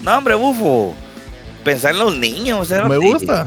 No, 0.00 0.18
hombre, 0.18 0.34
bufo. 0.34 0.94
Pensá 1.64 1.90
en 1.90 1.98
los 1.98 2.16
niños. 2.16 2.70
Me 2.88 2.98
gusta. 2.98 3.46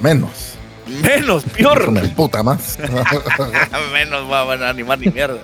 Menos. 0.00 0.54
Menos, 0.86 1.44
peor. 1.44 1.92
El 1.96 2.12
puta 2.12 2.42
más. 2.42 2.78
Menos 3.92 4.30
va 4.30 4.40
a 4.40 4.70
animar 4.70 4.98
ni 4.98 5.08
mierda. 5.08 5.40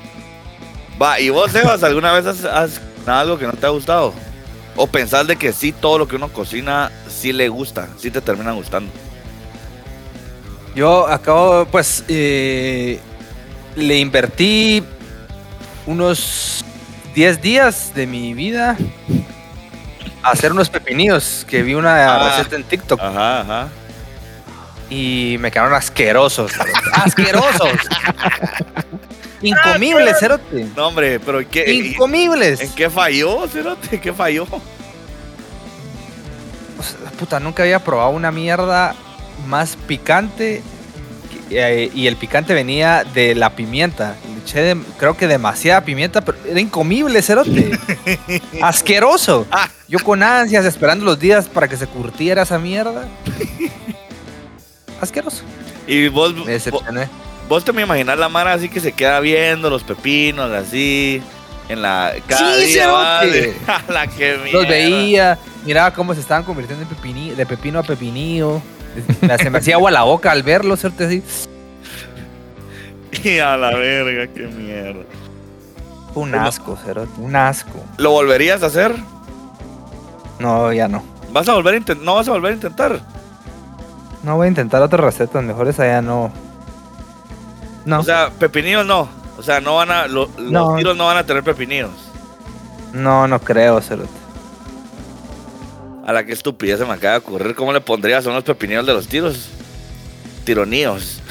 Va, 1.01 1.21
¿y 1.21 1.29
vos, 1.29 1.51
Sebas, 1.51 1.83
alguna 1.83 2.12
vez 2.12 2.27
has, 2.27 2.45
has 2.45 2.81
algo 3.07 3.39
que 3.39 3.47
no 3.47 3.53
te 3.53 3.67
ha 3.67 3.71
gustado? 3.71 4.15
¿O 4.77 4.87
pensás 4.87 5.27
de 5.27 5.37
que 5.37 5.53
sí, 5.53 5.73
todo 5.73 5.99
lo 5.99 6.09
que 6.09 6.17
uno 6.17 6.33
cocina 6.33 6.91
sí 7.09 7.33
le 7.33 7.49
gusta, 7.49 7.89
sí 7.99 8.11
te 8.11 8.21
termina 8.21 8.53
gustando? 8.53 8.91
Yo 10.75 11.07
acabo, 11.07 11.67
pues, 11.67 12.05
eh, 12.09 12.99
le 13.77 13.99
invertí 13.99 14.83
unos 15.87 16.65
10 17.15 17.43
días 17.43 17.93
de 17.95 18.07
mi 18.07 18.35
vida 18.35 18.77
hacer 20.25 20.53
unos 20.53 20.68
pepinillos 20.70 21.45
que 21.49 21.62
vi 21.62 21.75
una 21.75 22.14
Ah. 22.14 22.29
receta 22.37 22.57
en 22.57 22.64
TikTok 22.64 23.01
Ajá, 23.01 23.41
ajá. 23.41 23.68
y 24.91 25.37
me 25.41 25.51
quedaron 25.51 25.75
asquerosos. 25.75 26.53
¡Asquerosos! 26.93 27.70
Incomibles, 29.43 30.18
cerote. 30.18 30.66
No, 30.77 30.89
hombre, 30.89 31.20
pero 31.20 31.41
¿en 31.41 31.47
qué, 31.47 31.70
Incomibles. 31.72 32.61
¿en 32.61 32.72
qué 32.75 32.89
falló, 32.89 33.47
Cerote? 33.49 33.97
¿En 33.97 34.01
qué 34.01 34.12
falló? 34.12 34.45
O 36.79 36.83
sea, 36.83 37.11
puta, 37.18 37.39
nunca 37.41 37.62
había 37.62 37.79
probado 37.79 38.11
una 38.11 38.31
mierda 38.31 38.95
más 39.47 39.77
picante. 39.87 40.62
Eh, 41.51 41.91
y 41.95 42.07
el 42.07 42.17
picante 42.17 42.55
venía 42.55 43.05
de 43.15 43.35
la 43.35 43.51
pimienta. 43.51 44.17
Le 44.33 44.41
eché 44.43 44.61
de- 44.63 44.83
creo 44.99 45.17
que 45.17 45.27
demasiada 45.27 45.83
pimienta, 45.85 46.21
pero 46.23 46.39
era 46.49 46.61
incomible, 46.61 47.21
cerote. 47.23 47.79
Asqueroso. 48.62 49.47
Ah. 49.51 49.69
Yo 49.89 49.99
con 50.01 50.23
ansias 50.23 50.65
esperando 50.65 51.05
los 51.05 51.19
días 51.19 51.49
para 51.49 51.69
que 51.69 51.77
se 51.77 51.87
curtiera 51.87 52.43
esa 52.43 52.59
mierda. 52.59 53.07
Asqueroso. 55.01 55.43
Y 55.87 56.09
vos, 56.09 56.33
Me 56.33 56.39
vos, 56.41 56.47
decepcioné. 56.49 57.09
vos 57.49 57.65
te 57.65 57.73
me 57.73 57.83
imaginas 57.83 58.19
la 58.19 58.29
mara 58.29 58.53
así 58.55 58.69
que 58.69 58.81
se 58.81 58.93
queda 58.93 59.21
viendo 59.21 59.69
los 59.69 59.83
pepinos, 59.85 60.51
así, 60.51 61.23
en 61.69 61.83
la... 61.83 62.12
Cada 62.27 62.59
Sí, 62.61 62.66
día, 62.73 62.89
va, 62.91 63.21
cerote. 63.21 63.41
de- 63.43 63.55
a 63.66 63.93
la 63.93 64.07
que 64.07 64.39
Los 64.53 64.66
veía, 64.66 65.39
miraba 65.66 65.93
cómo 65.93 66.15
se 66.15 66.21
estaban 66.21 66.45
convirtiendo 66.45 66.83
en 66.85 66.89
pepini, 66.89 67.31
de 67.33 67.45
pepino 67.45 67.79
a 67.79 67.83
pepinillo. 67.83 68.62
Me- 69.21 69.39
Se 69.39 69.51
me 69.51 69.59
hacía 69.59 69.75
agua 69.77 69.91
la 69.91 70.03
boca 70.03 70.31
al 70.33 70.43
verlo, 70.43 70.77
así. 71.05 71.23
Y 73.23 73.39
a 73.39 73.57
la 73.57 73.75
verga, 73.75 74.33
qué 74.33 74.47
mierda. 74.47 75.03
Un 76.15 76.35
asco, 76.35 76.77
cerote. 76.77 77.11
Un 77.21 77.35
asco. 77.37 77.83
¿Lo 77.99 78.11
volverías 78.11 78.62
a 78.62 78.66
hacer? 78.66 78.95
No, 80.39 80.73
ya 80.73 80.89
no. 80.89 81.03
¿Vas 81.33 81.49
a 81.49 81.55
volver 81.55 81.75
a? 81.75 81.95
¿No 82.05 82.15
vas 82.16 82.29
a 82.29 82.33
volver 82.33 82.53
a 82.53 82.55
intentar? 82.55 83.01
No 84.23 84.37
voy 84.37 84.47
a 84.47 84.49
intentar 84.49 84.83
otras 84.83 85.01
recetas 85.01 85.43
mejores 85.43 85.79
allá, 85.81 86.01
no. 86.03 86.31
No, 87.85 88.01
O 88.01 88.03
sea, 88.03 88.31
pepinillos 88.39 88.87
no. 88.87 89.09
O 89.37 89.43
sea, 89.43 89.61
no 89.61 89.77
van 89.77 89.91
a... 89.91 90.07
lo- 90.07 90.31
los 90.39 90.77
tiros 90.77 90.97
no 90.97 91.07
van 91.07 91.16
a 91.19 91.25
tener 91.25 91.43
pepinillos. 91.43 91.91
no, 92.93 93.27
no 93.27 93.41
creo, 93.41 93.81
cerote. 93.81 94.09
A 96.06 96.12
la 96.12 96.24
que 96.26 96.32
estupidez 96.32 96.78
se 96.78 96.85
me 96.85 96.93
acaba 96.93 97.12
de 97.14 97.18
ocurrir. 97.20 97.55
¿Cómo 97.55 97.72
le 97.72 97.81
pondrías 97.81 98.26
a 98.26 98.31
unos 98.31 98.44
pepinillos 98.44 98.86
de 98.86 98.93
los 98.93 99.09
tiros? 99.09 99.48
Tironíos. 100.44 101.20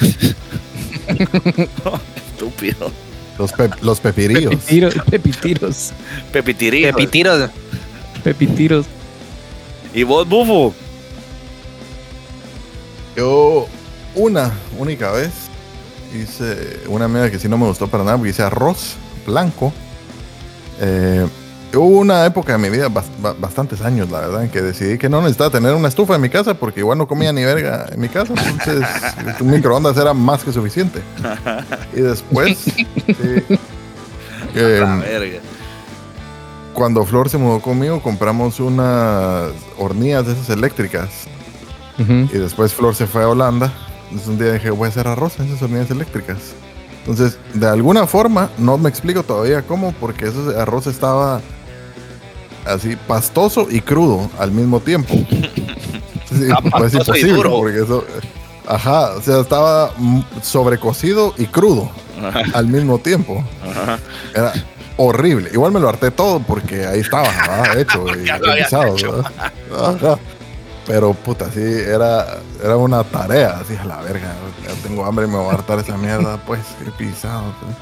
Estúpido. 2.32 2.90
Los, 3.38 3.52
pe- 3.52 3.70
los 3.82 4.00
pepirillos. 4.00 4.50
Pepitiros, 4.54 4.94
pepitiros, 5.10 5.92
Pepitirillos. 6.32 6.92
Pepitiros. 6.94 7.50
pepitiros. 8.22 8.86
¿Y 9.92 10.02
vos, 10.02 10.28
bufo? 10.28 10.74
Yo, 13.16 13.66
una 14.16 14.52
única 14.78 15.12
vez, 15.12 15.30
hice 16.12 16.80
una 16.88 17.06
media 17.06 17.30
que 17.30 17.38
sí 17.38 17.48
no 17.48 17.56
me 17.58 17.66
gustó 17.66 17.86
para 17.88 18.02
nada, 18.04 18.16
porque 18.16 18.30
hice 18.30 18.42
arroz 18.42 18.94
blanco. 19.26 19.72
Eh, 20.80 21.26
hubo 21.76 21.98
una 22.00 22.24
época 22.26 22.52
de 22.52 22.58
mi 22.58 22.68
vida, 22.70 22.88
bas- 22.88 23.04
ba- 23.20 23.34
bastantes 23.38 23.80
años, 23.82 24.10
la 24.10 24.20
verdad, 24.20 24.44
en 24.44 24.50
que 24.50 24.60
decidí 24.62 24.98
que 24.98 25.08
no 25.08 25.20
necesitaba 25.20 25.50
tener 25.50 25.74
una 25.74 25.88
estufa 25.88 26.14
en 26.16 26.20
mi 26.20 26.28
casa, 26.30 26.54
porque 26.54 26.80
igual 26.80 26.98
no 26.98 27.06
comía 27.08 27.32
ni 27.32 27.44
verga 27.44 27.86
en 27.92 28.00
mi 28.00 28.08
casa, 28.08 28.34
entonces 28.36 28.86
un 29.40 29.50
microondas 29.50 29.96
era 29.96 30.12
más 30.14 30.44
que 30.44 30.52
suficiente. 30.52 31.00
Y 31.94 32.00
después, 32.00 32.58
sí, 32.58 32.86
eh, 34.54 34.78
La 34.80 34.96
verga. 34.96 35.38
cuando 36.72 37.04
Flor 37.04 37.28
se 37.28 37.38
mudó 37.38 37.60
conmigo, 37.60 38.02
compramos 38.02 38.60
unas 38.60 39.50
hornillas 39.78 40.26
de 40.26 40.32
esas 40.32 40.50
eléctricas. 40.50 41.08
Y 41.96 42.38
después 42.38 42.74
Flor 42.74 42.94
se 42.96 43.06
fue 43.06 43.22
a 43.22 43.28
Holanda. 43.28 43.72
Entonces 44.06 44.28
un 44.28 44.38
día 44.38 44.52
dije, 44.52 44.70
voy 44.70 44.86
a 44.86 44.88
hacer 44.88 45.06
arroz 45.06 45.38
en 45.38 45.46
esas 45.46 45.62
hornillas 45.62 45.90
eléctricas. 45.90 46.38
Entonces, 47.00 47.38
de 47.52 47.66
alguna 47.68 48.06
forma, 48.06 48.50
no 48.58 48.78
me 48.78 48.88
explico 48.88 49.22
todavía 49.22 49.62
cómo, 49.62 49.92
porque 50.00 50.26
ese 50.26 50.58
arroz 50.58 50.86
estaba 50.88 51.40
así 52.66 52.96
pastoso 52.96 53.66
y 53.70 53.80
crudo 53.80 54.30
al 54.38 54.50
mismo 54.50 54.80
tiempo. 54.80 55.14
Sí, 56.26 56.48
pues 56.62 56.72
pastoso 56.72 57.14
y 57.14 57.20
imposible, 57.20 57.32
duro. 57.34 57.50
porque 57.58 57.82
eso... 57.82 58.04
Ajá, 58.66 59.12
o 59.12 59.22
sea, 59.22 59.40
estaba 59.40 59.92
sobrecocido 60.42 61.32
y 61.38 61.46
crudo 61.46 61.92
al 62.54 62.66
mismo 62.66 62.98
tiempo. 62.98 63.44
Ajá. 63.62 63.98
Era 64.34 64.52
horrible. 64.96 65.50
Igual 65.52 65.70
me 65.70 65.78
lo 65.78 65.88
harté 65.88 66.10
todo 66.10 66.40
porque 66.40 66.86
ahí 66.86 67.00
estaba, 67.00 67.28
¿verdad? 67.28 67.78
hecho 67.78 68.04
y 68.16 68.24
revisado, 68.26 68.96
hecho. 68.96 69.12
¿verdad? 69.12 69.32
Ajá. 69.80 70.18
Pero 70.86 71.14
puta, 71.14 71.50
sí, 71.52 71.60
era, 71.60 72.38
era 72.62 72.76
una 72.76 73.04
tarea, 73.04 73.58
así 73.60 73.76
a 73.76 73.84
la 73.84 73.98
verga. 73.98 74.34
Ya 74.66 74.74
tengo 74.82 75.04
hambre 75.04 75.26
y 75.26 75.28
me 75.28 75.36
voy 75.36 75.50
a 75.50 75.54
hartar 75.54 75.78
esa 75.78 75.96
mierda, 75.96 76.36
pues, 76.46 76.60
qué 76.82 76.90
pisado. 76.90 77.54
pues. 77.60 77.76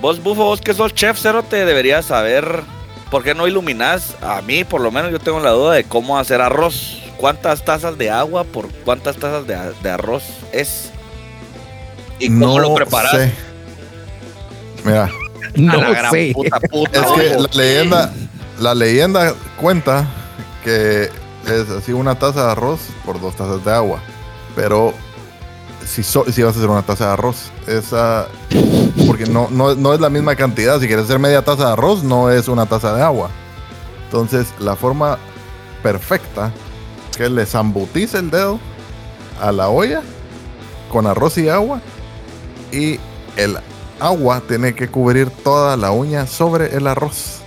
Vos, 0.00 0.22
bufo, 0.22 0.44
vos 0.44 0.60
que 0.60 0.74
sos 0.74 0.92
chef, 0.94 1.18
cero 1.20 1.44
te 1.48 1.64
deberías 1.64 2.06
saber 2.06 2.64
por 3.10 3.22
qué 3.22 3.34
no 3.34 3.46
iluminás. 3.46 4.16
A 4.22 4.40
mí, 4.42 4.64
por 4.64 4.80
lo 4.80 4.90
menos, 4.90 5.10
yo 5.10 5.18
tengo 5.18 5.40
la 5.40 5.50
duda 5.50 5.74
de 5.74 5.84
cómo 5.84 6.18
hacer 6.18 6.40
arroz. 6.40 6.98
¿Cuántas 7.16 7.64
tazas 7.64 7.98
de 7.98 8.10
agua 8.10 8.44
por 8.44 8.70
cuántas 8.84 9.16
tazas 9.16 9.46
de, 9.46 9.90
arroz 9.90 10.22
es? 10.52 10.90
¿Y 12.18 12.28
cómo 12.28 12.58
lo 12.58 12.74
preparas? 12.74 13.10
sé. 13.12 13.32
Mira, 14.84 15.10
No 15.54 15.76
la 15.76 15.90
gran 15.90 16.10
sé. 16.12 16.32
puta 16.34 16.60
puta. 16.60 17.00
es 17.00 17.06
que 17.12 17.34
la 17.38 17.48
leyenda, 17.52 18.12
la 18.58 18.74
leyenda 18.74 19.34
cuenta 19.60 20.06
que 20.64 21.10
es 21.46 21.70
así 21.70 21.92
una 21.92 22.18
taza 22.18 22.46
de 22.46 22.52
arroz 22.52 22.80
por 23.04 23.20
dos 23.20 23.36
tazas 23.36 23.62
de 23.64 23.72
agua. 23.72 24.00
Pero 24.56 24.94
si, 25.90 26.02
so- 26.02 26.24
si 26.30 26.42
vas 26.42 26.54
a 26.54 26.58
hacer 26.58 26.70
una 26.70 26.82
taza 26.82 27.06
de 27.06 27.12
arroz, 27.12 27.50
esa 27.66 28.28
porque 29.06 29.26
no, 29.26 29.48
no, 29.50 29.74
no 29.74 29.92
es 29.94 30.00
la 30.00 30.08
misma 30.10 30.36
cantidad. 30.36 30.80
Si 30.80 30.86
quieres 30.86 31.04
hacer 31.06 31.18
media 31.18 31.42
taza 31.44 31.66
de 31.66 31.72
arroz, 31.72 32.02
no 32.02 32.30
es 32.30 32.48
una 32.48 32.66
taza 32.66 32.94
de 32.94 33.02
agua. 33.02 33.30
Entonces, 34.04 34.48
la 34.58 34.76
forma 34.76 35.18
perfecta 35.82 36.52
que 37.16 37.28
le 37.28 37.46
zambutice 37.46 38.18
el 38.18 38.30
dedo 38.30 38.58
a 39.40 39.52
la 39.52 39.68
olla 39.68 40.02
con 40.90 41.06
arroz 41.06 41.38
y 41.38 41.48
agua 41.48 41.80
y 42.72 42.98
el 43.36 43.56
agua 44.00 44.42
tiene 44.46 44.74
que 44.74 44.88
cubrir 44.88 45.30
toda 45.30 45.76
la 45.76 45.90
uña 45.92 46.26
sobre 46.26 46.76
el 46.76 46.86
arroz. 46.86 47.38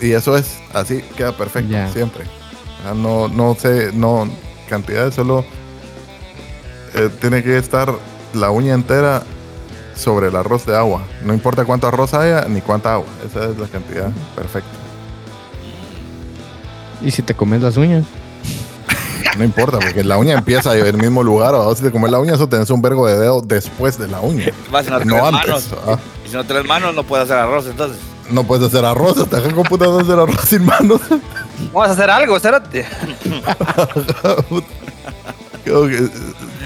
Y 0.00 0.12
eso 0.12 0.36
es, 0.36 0.58
así 0.74 1.02
queda 1.16 1.36
perfecto 1.36 1.72
Ya. 1.72 1.90
siempre. 1.92 2.24
Ah, 2.88 2.94
No, 2.94 3.28
no 3.28 3.56
sé, 3.58 3.90
no, 3.92 4.28
cantidades, 4.68 5.14
solo 5.14 5.44
eh, 6.94 7.10
tiene 7.20 7.42
que 7.42 7.56
estar 7.58 7.92
la 8.34 8.50
uña 8.50 8.74
entera 8.74 9.22
sobre 9.94 10.28
el 10.28 10.36
arroz 10.36 10.64
de 10.66 10.76
agua. 10.76 11.02
No 11.24 11.34
importa 11.34 11.64
cuánto 11.64 11.88
arroz 11.88 12.14
haya 12.14 12.46
ni 12.48 12.60
cuánta 12.60 12.94
agua. 12.94 13.06
Esa 13.26 13.44
es 13.46 13.58
la 13.58 13.66
cantidad 13.66 14.10
perfecta. 14.36 14.68
¿Y 17.02 17.10
si 17.10 17.22
te 17.22 17.34
comes 17.34 17.62
las 17.62 17.76
uñas? 17.76 18.04
No 19.36 19.44
importa, 19.44 19.78
porque 19.78 20.02
la 20.02 20.16
uña 20.16 20.34
empieza 20.34 20.74
en 20.76 20.86
el 20.86 20.96
mismo 20.96 21.22
lugar. 21.22 21.54
O 21.54 21.72
si 21.74 21.82
te 21.82 21.90
comes 21.92 22.10
la 22.10 22.18
uña, 22.18 22.34
eso 22.34 22.48
tenés 22.48 22.70
un 22.70 22.80
vergo 22.82 23.06
de 23.06 23.18
dedo 23.18 23.40
después 23.40 23.98
de 23.98 24.08
la 24.08 24.20
uña. 24.20 24.46
Vas 24.70 24.88
a 24.88 25.04
no 25.04 25.26
antes. 25.26 25.46
manos. 25.46 25.70
ah. 25.86 25.98
Y 26.24 26.28
si 26.28 26.34
no 26.34 26.44
tienes 26.44 26.64
manos, 26.64 26.94
no 26.94 27.02
puedes 27.04 27.24
hacer 27.26 27.36
arroz, 27.38 27.66
entonces. 27.66 27.98
No 28.30 28.44
puedes 28.44 28.66
hacer 28.66 28.84
arroz, 28.84 29.18
hasta 29.18 29.42
qué 29.42 29.52
computador 29.52 30.02
hacer 30.02 30.18
arroz 30.18 30.40
sin 30.48 30.64
manos. 30.64 31.00
Vamos 31.72 31.88
a 31.88 31.92
hacer 31.92 32.10
algo, 32.10 32.36
espérate. 32.36 32.86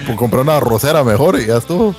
Eh, 0.03 0.07
por 0.07 0.15
comprar 0.15 0.43
una 0.43 0.57
arrocera 0.57 1.03
mejor 1.03 1.39
y 1.39 1.45
ya 1.45 1.57
estuvo. 1.57 1.95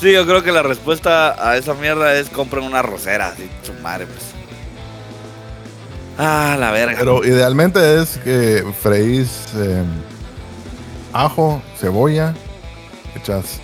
Sí, 0.00 0.12
yo 0.12 0.26
creo 0.26 0.42
que 0.42 0.52
la 0.52 0.62
respuesta 0.62 1.48
a 1.48 1.56
esa 1.56 1.74
mierda 1.74 2.14
es 2.14 2.28
compren 2.28 2.64
una 2.64 2.80
arrocera, 2.80 3.28
así, 3.28 3.48
su 3.62 3.72
madre, 3.74 4.06
pues. 4.06 4.32
Ah, 6.18 6.56
la 6.58 6.70
verga. 6.70 6.96
Pero 6.98 7.24
idealmente 7.24 8.00
es 8.00 8.18
que 8.18 8.64
freís 8.80 9.46
eh, 9.56 9.82
ajo, 11.12 11.62
cebolla, 11.78 12.34
echas 13.14 13.60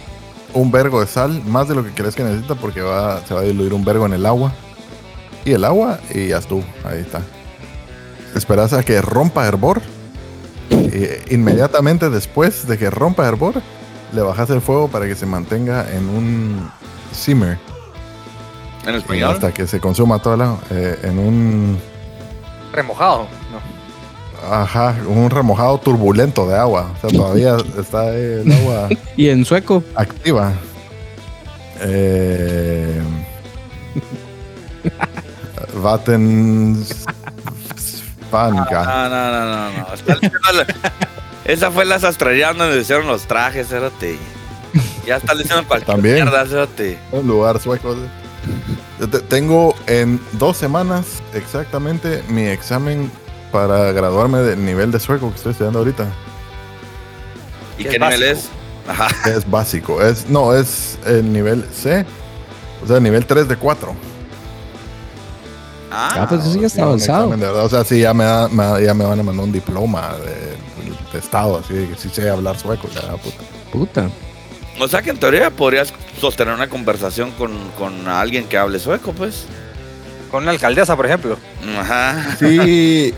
un 0.54 0.70
vergo 0.70 1.00
de 1.00 1.06
sal, 1.06 1.42
más 1.44 1.68
de 1.68 1.74
lo 1.74 1.84
que 1.84 1.90
crees 1.90 2.14
que 2.14 2.22
necesita 2.22 2.54
porque 2.54 2.80
va, 2.80 3.24
se 3.26 3.34
va 3.34 3.40
a 3.40 3.44
diluir 3.44 3.74
un 3.74 3.84
vergo 3.84 4.06
en 4.06 4.14
el 4.14 4.24
agua. 4.26 4.52
Y 5.44 5.52
el 5.52 5.64
agua 5.64 5.98
y 6.10 6.28
ya 6.28 6.38
estuvo, 6.38 6.64
ahí 6.84 7.00
está. 7.00 7.22
Esperas 8.34 8.72
a 8.72 8.82
que 8.82 9.00
rompa 9.00 9.46
hervor. 9.46 9.80
Y 10.70 11.34
inmediatamente 11.34 12.10
después 12.10 12.66
de 12.66 12.76
que 12.78 12.90
rompa 12.90 13.26
hervor, 13.26 13.62
le 14.12 14.22
bajas 14.22 14.48
el 14.50 14.60
fuego 14.60 14.88
para 14.88 15.06
que 15.06 15.14
se 15.14 15.26
mantenga 15.26 15.90
en 15.92 16.08
un 16.08 16.70
simmer. 17.12 17.58
en 18.86 18.94
y 18.94 18.98
español. 18.98 19.32
hasta 19.32 19.52
que 19.52 19.66
se 19.66 19.80
consuma 19.80 20.18
todo 20.18 20.34
el 20.34 20.42
agua. 20.42 20.58
eh, 20.70 20.98
en 21.02 21.18
un 21.18 21.78
Remojado. 22.72 23.26
No. 23.50 24.54
Ajá, 24.54 24.94
un 25.06 25.28
remojado 25.30 25.78
turbulento 25.78 26.46
de 26.48 26.56
agua. 26.56 26.92
O 26.96 27.00
sea, 27.00 27.10
todavía 27.18 27.56
está 27.78 28.14
el 28.14 28.50
agua 28.52 28.88
Y 29.16 29.28
en 29.28 29.44
sueco. 29.44 29.82
activa. 29.94 30.52
Eh, 31.80 33.00
Vatten 35.74 36.84
Spanka. 37.76 38.84
No, 38.84 39.08
no, 39.08 39.30
no, 39.30 39.44
no, 39.46 39.70
no. 39.88 39.94
Está 39.94 40.52
la- 40.52 40.66
Esa 41.48 41.70
fue 41.72 41.84
la 41.84 41.98
sastrería 41.98 42.52
donde 42.52 42.78
hicieron 42.80 43.06
los 43.08 43.22
trajes, 43.26 43.68
cérate. 43.68 44.16
Ya 45.06 45.16
está 45.16 45.34
diciendo 45.34 45.66
cualquier 45.66 45.96
También. 45.96 46.14
mierda, 46.16 46.46
cérate. 46.46 46.98
Un 47.10 47.26
lugar 47.26 47.58
sueco. 47.60 47.96
Yo 49.00 49.08
te- 49.08 49.20
Tengo 49.20 49.74
en 49.86 50.20
dos 50.32 50.56
semanas 50.58 51.06
exactamente 51.34 52.22
mi 52.28 52.42
examen 52.46 53.10
para 53.50 53.90
graduarme 53.92 54.38
del 54.40 54.62
nivel 54.64 54.92
de 54.92 55.00
sueco 55.00 55.30
que 55.30 55.36
estoy 55.36 55.52
estudiando 55.52 55.78
ahorita. 55.80 56.06
¿Y 57.78 57.84
¿Qué 57.84 57.98
nivel 57.98 58.22
es? 58.22 58.48
Ajá. 58.86 59.08
Es 59.30 59.48
básico. 59.50 60.02
Es, 60.02 60.28
no, 60.28 60.54
es 60.54 60.98
el 61.06 61.32
nivel 61.32 61.64
C. 61.72 62.04
O 62.84 62.86
sea, 62.86 63.00
nivel 63.00 63.24
3 63.24 63.48
de 63.48 63.56
4. 63.56 63.94
Ah, 65.90 66.10
Ah, 66.16 66.26
pues 66.28 66.42
eso 66.42 66.52
sí 66.52 66.60
ya 66.60 66.66
está 66.66 66.82
avanzado. 66.82 67.18
examen 67.24 67.40
de 67.40 67.46
verdad. 67.46 67.64
O 67.64 67.68
sea, 67.70 67.84
sí, 67.84 68.00
ya 68.00 68.12
me, 68.12 68.24
da- 68.24 68.48
me 68.48 68.62
da- 68.64 68.80
ya 68.80 68.92
me 68.92 69.04
van 69.04 69.18
a 69.18 69.22
mandar 69.22 69.44
un 69.44 69.52
diploma 69.52 70.12
de, 70.18 70.56
de 71.12 71.18
estado, 71.18 71.58
así 71.58 71.74
de 71.74 71.88
que 71.88 71.94
sí 71.96 72.08
sé 72.10 72.28
hablar 72.28 72.58
sueco. 72.58 72.88
Ya, 72.94 73.12
puta. 73.16 73.38
Puta. 73.72 74.10
o 74.80 74.88
sea 74.88 75.02
que 75.02 75.10
en 75.10 75.18
teoría 75.18 75.50
podrías 75.50 75.92
sostener 76.20 76.54
una 76.54 76.68
conversación 76.68 77.30
con, 77.32 77.52
con 77.78 78.08
alguien 78.08 78.46
que 78.48 78.58
hable 78.58 78.78
sueco, 78.78 79.12
pues. 79.12 79.46
Con 80.30 80.42
una 80.42 80.52
alcaldesa, 80.52 80.94
por 80.96 81.06
ejemplo. 81.06 81.38
Ajá. 81.78 82.36
Sí, 82.38 83.14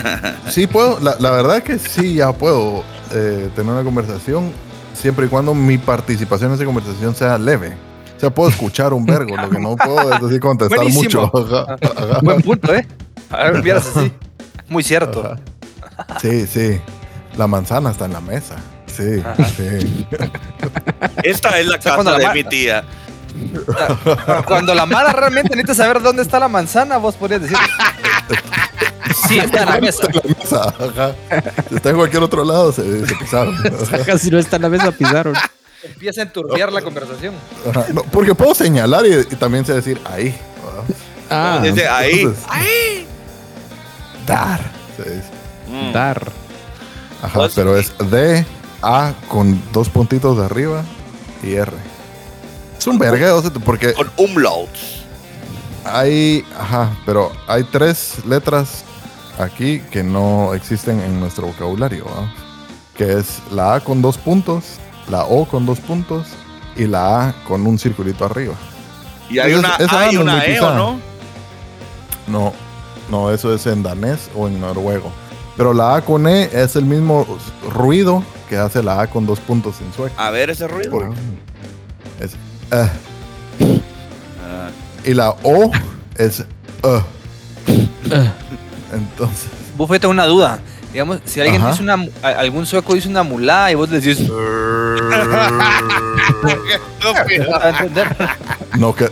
sí 0.50 0.66
puedo. 0.66 1.00
La, 1.00 1.16
la 1.18 1.30
verdad 1.30 1.62
que 1.62 1.78
sí, 1.78 2.14
ya 2.14 2.32
puedo 2.32 2.84
eh, 3.12 3.50
tener 3.54 3.72
una 3.72 3.82
conversación 3.82 4.52
siempre 4.94 5.26
y 5.26 5.28
cuando 5.28 5.54
mi 5.54 5.78
participación 5.78 6.50
en 6.50 6.56
esa 6.56 6.64
conversación 6.64 7.14
sea 7.14 7.38
leve. 7.38 7.74
O 8.16 8.20
sea, 8.20 8.30
puedo 8.30 8.50
escuchar 8.50 8.92
un 8.92 9.04
vergo, 9.04 9.36
lo 9.36 9.50
que 9.50 9.58
no 9.58 9.76
puedo 9.76 10.14
es 10.14 10.22
así 10.22 10.38
contestar 10.38 10.78
Buenísimo. 10.78 11.30
mucho. 11.32 11.56
Ajá, 11.56 11.76
ajá. 11.82 12.20
Buen 12.22 12.40
punto, 12.42 12.72
¿eh? 12.72 12.86
A 13.30 13.50
ver, 13.50 13.76
así. 13.76 14.12
Muy 14.68 14.84
cierto. 14.84 15.20
Ajá. 15.24 16.18
Sí, 16.20 16.46
sí. 16.46 16.80
La 17.36 17.46
manzana 17.46 17.90
está 17.90 18.04
en 18.04 18.12
la 18.12 18.20
mesa. 18.20 18.56
Sí, 18.86 19.22
sí. 19.56 20.06
Esta 21.22 21.58
es 21.58 21.66
la 21.66 21.78
casa 21.78 22.18
de 22.18 22.34
mi 22.34 22.44
tía. 22.44 22.84
Cuando 24.46 24.74
la 24.74 24.84
mala 24.84 25.12
realmente 25.12 25.56
necesita 25.56 25.74
saber 25.74 26.02
dónde 26.02 26.22
está 26.22 26.38
la 26.38 26.48
manzana, 26.48 26.98
vos 26.98 27.16
podrías 27.16 27.42
decir. 27.42 27.56
Sí, 29.28 29.38
está 29.38 29.62
en 29.62 29.68
la 29.68 29.78
mesa. 29.80 30.06
Está 30.06 30.20
en 30.20 30.30
la 30.30 30.36
mesa. 30.38 30.62
Ajá. 30.68 31.14
Si 31.68 31.74
está 31.74 31.90
en 31.90 31.96
cualquier 31.96 32.22
otro 32.22 32.44
lado, 32.44 32.72
se, 32.72 33.06
se 33.06 33.14
pisaron. 33.16 33.54
Ajá. 33.54 34.04
Casi 34.04 34.30
no 34.30 34.38
está 34.38 34.56
en 34.56 34.62
la 34.62 34.68
mesa, 34.70 34.90
pisaron. 34.90 35.34
Empieza 35.82 36.22
a 36.22 36.24
enturbiar 36.24 36.72
la 36.72 36.80
conversación. 36.80 37.34
Ajá. 37.68 37.86
No, 37.92 38.02
porque 38.04 38.34
puedo 38.34 38.54
señalar 38.54 39.04
y, 39.04 39.12
y 39.14 39.36
también 39.36 39.66
sé 39.66 39.74
decir 39.74 40.00
ahí. 40.10 40.34
Ah, 41.28 41.60
Dice 41.62 41.86
ahí. 41.88 42.20
Entonces, 42.20 43.06
dar. 44.26 44.60
Mm. 45.68 45.92
dar. 45.92 46.32
Ajá, 47.22 47.38
Pues- 47.40 47.52
pero 47.54 47.76
es 47.78 47.92
D, 48.10 48.44
A 48.82 49.12
con 49.28 49.60
dos 49.72 49.88
puntitos 49.88 50.36
de 50.38 50.44
arriba 50.44 50.82
y 51.42 51.54
R. 51.54 51.72
Es 52.78 52.86
un 52.88 52.98
vergueo, 52.98 53.40
porque 53.64 53.94
Con 53.94 54.10
umlauts. 54.16 55.04
hay, 55.84 56.44
ajá, 56.58 56.90
pero 57.06 57.30
hay 57.46 57.62
tres 57.64 58.24
letras 58.26 58.84
aquí 59.38 59.80
que 59.92 60.02
no 60.02 60.52
existen 60.54 61.00
en 61.00 61.20
nuestro 61.20 61.46
vocabulario, 61.46 62.04
que 62.96 63.18
es 63.18 63.38
la 63.52 63.74
A 63.76 63.80
con 63.80 64.02
dos 64.02 64.18
puntos, 64.18 64.64
la 65.08 65.24
O 65.24 65.44
con 65.46 65.64
dos 65.64 65.78
puntos 65.78 66.26
y 66.76 66.86
la 66.86 67.28
A 67.28 67.32
con 67.46 67.64
un 67.66 67.78
circulito 67.78 68.24
arriba. 68.24 68.54
Y 69.30 69.38
hay 69.38 69.52
Entonces, 69.52 69.76
una, 69.78 69.86
esa 69.86 70.00
hay 70.00 70.14
no 70.16 70.20
es 70.20 70.24
una 70.24 70.44
E, 70.44 70.60
¿o 70.60 70.74
no? 70.74 71.00
No, 72.26 72.52
no, 73.10 73.30
eso 73.30 73.54
es 73.54 73.66
en 73.66 73.82
danés 73.84 74.28
o 74.34 74.48
en 74.48 74.60
noruego. 74.60 75.12
Pero 75.56 75.74
la 75.74 75.96
A 75.96 76.00
con 76.02 76.26
E 76.26 76.48
es 76.52 76.76
el 76.76 76.84
mismo 76.84 77.26
ruido 77.74 78.22
que 78.48 78.56
hace 78.56 78.82
la 78.82 79.02
A 79.02 79.06
con 79.06 79.26
dos 79.26 79.40
puntos 79.40 79.80
en 79.80 79.92
sueco. 79.92 80.14
A 80.18 80.30
ver 80.30 80.50
ese 80.50 80.66
ruido. 80.68 80.90
Por- 80.90 81.12
es. 82.20 82.36
Ah. 82.70 82.88
Y 85.04 85.14
la 85.14 85.30
O 85.42 85.70
es 86.16 86.44
uh. 86.84 87.00
Entonces, 88.92 89.48
Vos 89.76 89.88
una 90.08 90.26
duda. 90.26 90.60
Digamos, 90.92 91.20
si 91.24 91.40
alguien 91.40 91.62
Ajá. 91.62 91.70
dice 91.70 91.82
una, 91.82 91.96
algún 92.22 92.66
sueco 92.66 92.94
dice 92.94 93.08
una 93.08 93.22
mulá 93.22 93.70
y 93.70 93.74
vos 93.74 93.88
le 93.88 94.00
decís. 94.00 94.20
no 98.78 98.94
que 98.94 99.08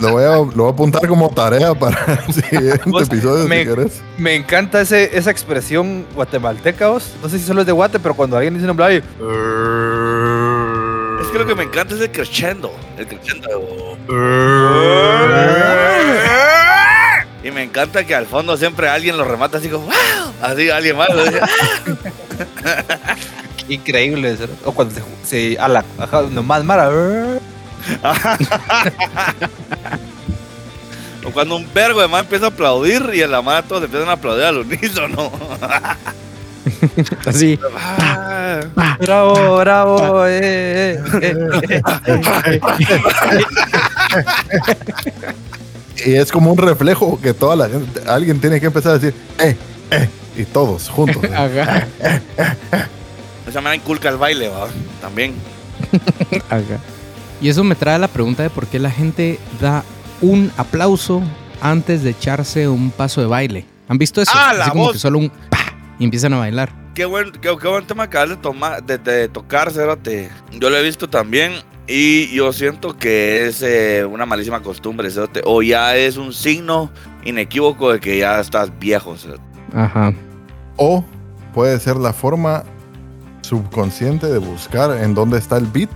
lo 0.00 0.10
voy, 0.12 0.24
a, 0.24 0.28
lo 0.36 0.44
voy 0.46 0.66
a 0.68 0.70
apuntar 0.70 1.06
como 1.08 1.28
tarea 1.30 1.74
para 1.74 2.20
el 2.26 2.34
siguiente 2.42 2.80
Vos, 2.86 3.02
episodio 3.04 3.46
me- 3.48 3.60
si 3.60 3.66
quieres. 3.66 4.02
Me 4.18 4.34
encanta 4.34 4.80
ese, 4.80 5.16
esa 5.16 5.30
expresión 5.30 6.06
guatemalteca, 6.14 6.88
vos. 6.88 7.12
No 7.22 7.28
sé 7.28 7.38
si 7.38 7.44
solo 7.44 7.60
es 7.62 7.66
de 7.66 7.72
Guate, 7.72 7.98
pero 7.98 8.14
cuando 8.14 8.36
alguien 8.36 8.54
dice 8.54 8.66
mulá 8.72 8.92
y. 8.92 8.96
Es 8.96 9.02
que 11.30 11.38
lo 11.38 11.46
que 11.46 11.54
me 11.54 11.64
encanta 11.64 11.94
es 11.94 12.00
el 12.00 12.10
crescendo. 12.10 12.72
El 12.98 13.06
crescendo. 13.06 13.48
Y 17.42 17.50
me 17.50 17.62
encanta 17.62 18.04
que 18.04 18.14
al 18.14 18.26
fondo 18.26 18.56
siempre 18.56 18.88
alguien 18.88 19.16
lo 19.18 19.24
remata 19.24 19.58
así 19.58 19.68
como 19.68 19.84
¡Wow! 19.86 19.94
Así 20.40 20.70
alguien 20.70 20.96
más. 20.96 21.08
"Ah". 21.10 21.46
Increíble. 23.68 24.32
eso. 24.32 24.46
O 24.64 24.72
cuando 24.72 24.94
se, 24.94 25.02
se 25.54 25.58
a 25.60 25.68
la 25.68 25.84
ajá, 25.98 26.22
nomás 26.30 26.64
mara. 26.64 26.90
O 31.26 31.30
cuando 31.30 31.56
un 31.56 31.66
vergo 31.72 32.00
de 32.02 32.08
más 32.08 32.22
empieza 32.22 32.46
a 32.46 32.48
aplaudir 32.48 33.10
y 33.14 33.22
en 33.22 33.30
la 33.30 33.40
mano 33.40 33.66
todos 33.66 33.84
empiezan 33.84 34.08
a 34.10 34.12
aplaudir 34.12 34.44
al 34.44 34.58
unísono. 34.58 35.32
Así. 37.26 37.58
Ah. 37.78 38.60
Bravo, 38.98 39.56
bravo. 39.58 40.26
Eh, 40.26 40.98
eh, 41.22 41.34
eh, 41.72 41.80
eh. 42.46 42.60
Y 46.04 46.16
es 46.16 46.30
como 46.30 46.52
un 46.52 46.58
reflejo 46.58 47.18
que 47.20 47.32
toda 47.32 47.56
la 47.56 47.68
gente, 47.68 48.00
alguien 48.06 48.40
tiene 48.40 48.60
que 48.60 48.66
empezar 48.66 48.92
a 48.92 48.98
decir, 48.98 49.14
eh, 49.38 49.56
eh, 49.90 50.08
y 50.36 50.44
todos 50.44 50.88
juntos. 50.88 51.22
Ajá. 51.32 51.86
Esa 53.48 53.60
me 53.60 53.74
inculca 53.74 54.08
el 54.08 54.16
baile, 54.16 54.48
¿va? 54.48 54.68
También. 55.00 55.34
Ajá. 56.50 56.80
Y 57.44 57.50
eso 57.50 57.62
me 57.62 57.74
trae 57.74 57.96
a 57.96 57.98
la 57.98 58.08
pregunta 58.08 58.42
de 58.42 58.48
por 58.48 58.66
qué 58.66 58.78
la 58.78 58.90
gente 58.90 59.38
da 59.60 59.84
un 60.22 60.50
aplauso 60.56 61.22
antes 61.60 62.02
de 62.02 62.08
echarse 62.08 62.68
un 62.68 62.90
paso 62.90 63.20
de 63.20 63.26
baile. 63.26 63.66
¿Han 63.86 63.98
visto 63.98 64.22
eso? 64.22 64.32
Ah, 64.34 64.54
la 64.54 64.62
Así 64.62 64.70
como 64.70 64.84
voz. 64.84 64.92
que 64.94 64.98
solo 64.98 65.18
un 65.18 65.28
pa 65.28 65.76
y 65.98 66.04
empiezan 66.04 66.32
a 66.32 66.38
bailar. 66.38 66.72
Qué 66.94 67.04
buen, 67.04 67.32
qué, 67.32 67.54
qué 67.60 67.68
buen 67.68 67.86
tema 67.86 68.04
acabas 68.04 68.30
de, 68.30 68.36
tomar, 68.36 68.82
de, 68.82 68.96
de 68.96 69.28
tocar, 69.28 69.70
Cérate. 69.70 70.30
Yo 70.52 70.70
lo 70.70 70.78
he 70.78 70.82
visto 70.82 71.10
también 71.10 71.52
y 71.86 72.34
yo 72.34 72.50
siento 72.54 72.96
que 72.96 73.46
es 73.46 73.60
eh, 73.60 74.06
una 74.06 74.24
malísima 74.24 74.62
costumbre, 74.62 75.10
Cérate. 75.10 75.42
O 75.44 75.60
ya 75.60 75.96
es 75.96 76.16
un 76.16 76.32
signo 76.32 76.90
inequívoco 77.26 77.92
de 77.92 78.00
que 78.00 78.20
ya 78.20 78.40
estás 78.40 78.70
viejo, 78.78 79.18
Cérate. 79.18 79.42
Ajá. 79.74 80.14
O 80.78 81.04
puede 81.52 81.78
ser 81.78 81.96
la 81.96 82.14
forma 82.14 82.64
subconsciente 83.42 84.28
de 84.28 84.38
buscar 84.38 84.96
en 84.96 85.14
dónde 85.14 85.36
está 85.36 85.58
el 85.58 85.66
beat 85.66 85.90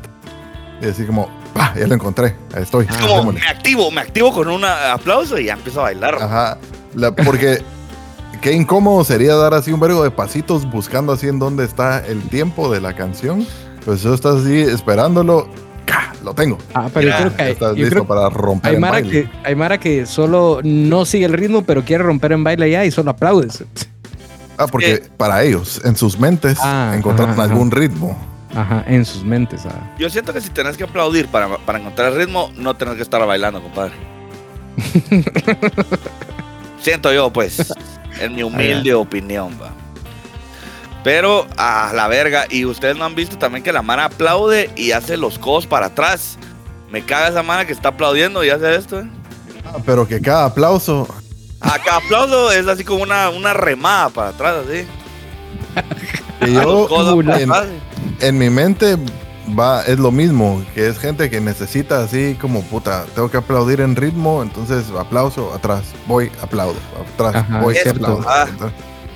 y 0.83 0.85
decir 0.85 1.07
como, 1.07 1.38
"Pa, 1.55 1.75
ya 1.79 1.87
lo 1.87 1.95
encontré, 1.95 2.37
ahí 2.55 2.63
estoy. 2.63 2.87
Es 2.89 2.97
como, 2.99 3.19
démosle". 3.19 3.41
me 3.41 3.47
activo, 3.49 3.91
me 3.91 4.01
activo 4.01 4.33
con 4.33 4.49
un 4.49 4.65
aplauso 4.65 5.39
y 5.39 5.47
ya 5.47 5.55
empiezo 5.55 5.81
a 5.81 5.85
bailar. 5.85 6.17
Ajá. 6.21 6.59
La- 6.95 7.13
porque 7.15 7.63
qué 8.41 8.53
incómodo 8.53 9.03
sería 9.05 9.35
dar 9.35 9.55
así 9.55 9.73
un 9.73 9.81
vergo 9.81 10.03
de 10.05 10.11
pasitos 10.11 10.69
buscando 10.71 11.13
así 11.13 11.29
en 11.29 11.39
dónde 11.39 11.65
está 11.65 12.05
el 12.07 12.23
tiempo 12.29 12.71
de 12.73 12.81
la 12.81 12.95
canción. 12.95 13.47
Pues 13.85 14.03
tú 14.03 14.13
estás 14.13 14.37
así 14.43 14.61
esperándolo, 14.61 15.49
¡ca! 15.87 16.13
lo 16.23 16.35
tengo. 16.35 16.59
Ah, 16.75 16.89
pero 16.93 17.07
Mira, 17.07 17.19
yo 17.19 17.25
creo 17.27 17.37
que 17.37 17.43
hay, 17.43 17.53
Estás 17.53 17.71
yo 17.71 17.83
listo 17.85 17.91
creo 17.91 18.07
para 18.07 18.29
romper 18.29 18.71
hay 18.71 18.75
en 18.77 18.81
Mara 18.81 18.93
baile. 18.95 19.11
que 19.11 19.31
hay 19.45 19.55
Mara 19.55 19.79
que 19.79 20.05
solo 20.07 20.61
no 20.63 21.05
sigue 21.07 21.25
el 21.25 21.33
ritmo, 21.33 21.63
pero 21.65 21.85
quiere 21.85 22.05
romper 22.05 22.33
en 22.33 22.45
baile 22.45 22.71
ya 22.71 22.85
y 22.85 22.91
solo 22.91 23.11
aplaudes. 23.13 23.65
Ah, 24.59 24.67
porque 24.67 25.05
para 25.17 25.43
ellos, 25.45 25.81
en 25.85 25.97
sus 25.97 26.19
mentes, 26.19 26.59
Ah, 26.61 26.93
encontraron 26.97 27.35
ajá, 27.35 27.45
ajá. 27.45 27.53
algún 27.53 27.71
ritmo. 27.71 28.19
Ajá, 28.55 28.85
en 28.87 29.05
sus 29.05 29.25
mentes. 29.25 29.67
ah. 29.67 29.91
Yo 29.99 30.09
siento 30.11 30.33
que 30.33 30.41
si 30.41 30.51
tenés 30.51 30.77
que 30.77 30.85
aplaudir 30.85 31.29
para, 31.29 31.59
para 31.59 31.79
encontrar 31.79 32.13
el 32.13 32.19
ritmo, 32.19 32.51
no 32.57 32.77
tenés 32.77 32.95
que 32.95 33.03
estar 33.03 33.25
bailando, 33.27 33.63
compadre. 33.63 33.93
siento 36.81 37.13
yo, 37.13 37.33
pues, 37.33 37.73
en 38.21 38.35
mi 38.35 38.43
humilde 38.43 38.95
opinión, 38.95 39.59
va. 39.61 39.71
Pero 41.05 41.47
a 41.57 41.93
la 41.95 42.09
verga, 42.09 42.47
y 42.51 42.65
ustedes 42.65 42.97
no 42.97 43.05
han 43.05 43.15
visto 43.15 43.39
también 43.39 43.63
que 43.63 43.73
la 43.73 43.83
mano 43.83 44.03
aplaude 44.03 44.71
y 44.77 44.93
hace 44.93 45.17
los 45.17 45.39
codos 45.39 45.67
para 45.67 45.87
atrás. 45.87 46.39
Me 46.91 47.03
caga 47.03 47.29
esa 47.29 47.43
mano 47.43 47.67
que 47.67 47.73
está 47.73 47.91
aplaudiendo 47.91 48.43
y 48.45 48.51
hace 48.51 48.75
esto, 48.75 49.01
¿eh? 49.01 49.09
Ah, 49.65 49.77
pero 49.85 50.09
que 50.09 50.21
cada 50.21 50.47
aplauso, 50.47 51.07
Acá 51.61 51.97
aplauso 51.97 52.53
es 52.53 52.67
así 52.69 52.85
como 52.85 53.03
una, 53.03 53.31
una 53.31 53.53
remada 53.53 54.11
para 54.11 54.29
atrás, 54.29 54.65
así. 54.67 54.87
A 56.41 56.47
los 56.47 56.55
yo 56.55 56.89
codos 56.89 57.25
para 57.25 57.41
en, 57.41 57.51
atrás. 57.51 57.69
En 58.21 58.39
mi 58.39 58.51
mente 58.51 58.97
va, 59.59 59.83
es 59.83 59.99
lo 59.99 60.11
mismo, 60.11 60.63
que 60.75 60.89
es 60.89 60.99
gente 60.99 61.31
que 61.31 61.41
necesita 61.41 62.03
así 62.03 62.37
como 62.41 62.63
puta, 62.63 63.05
tengo 63.15 63.31
que 63.31 63.39
aplaudir 63.39 63.81
en 63.81 63.97
ritmo, 63.97 64.43
entonces 64.43 64.87
aplauso, 64.99 65.53
atrás, 65.55 65.85
voy, 66.07 66.31
aplaudo, 66.43 66.77
atrás, 67.15 67.37
Ajá, 67.37 67.61
voy, 67.61 67.77
es 67.77 67.87
aplaudo. 67.87 68.25
Ah. 68.29 68.47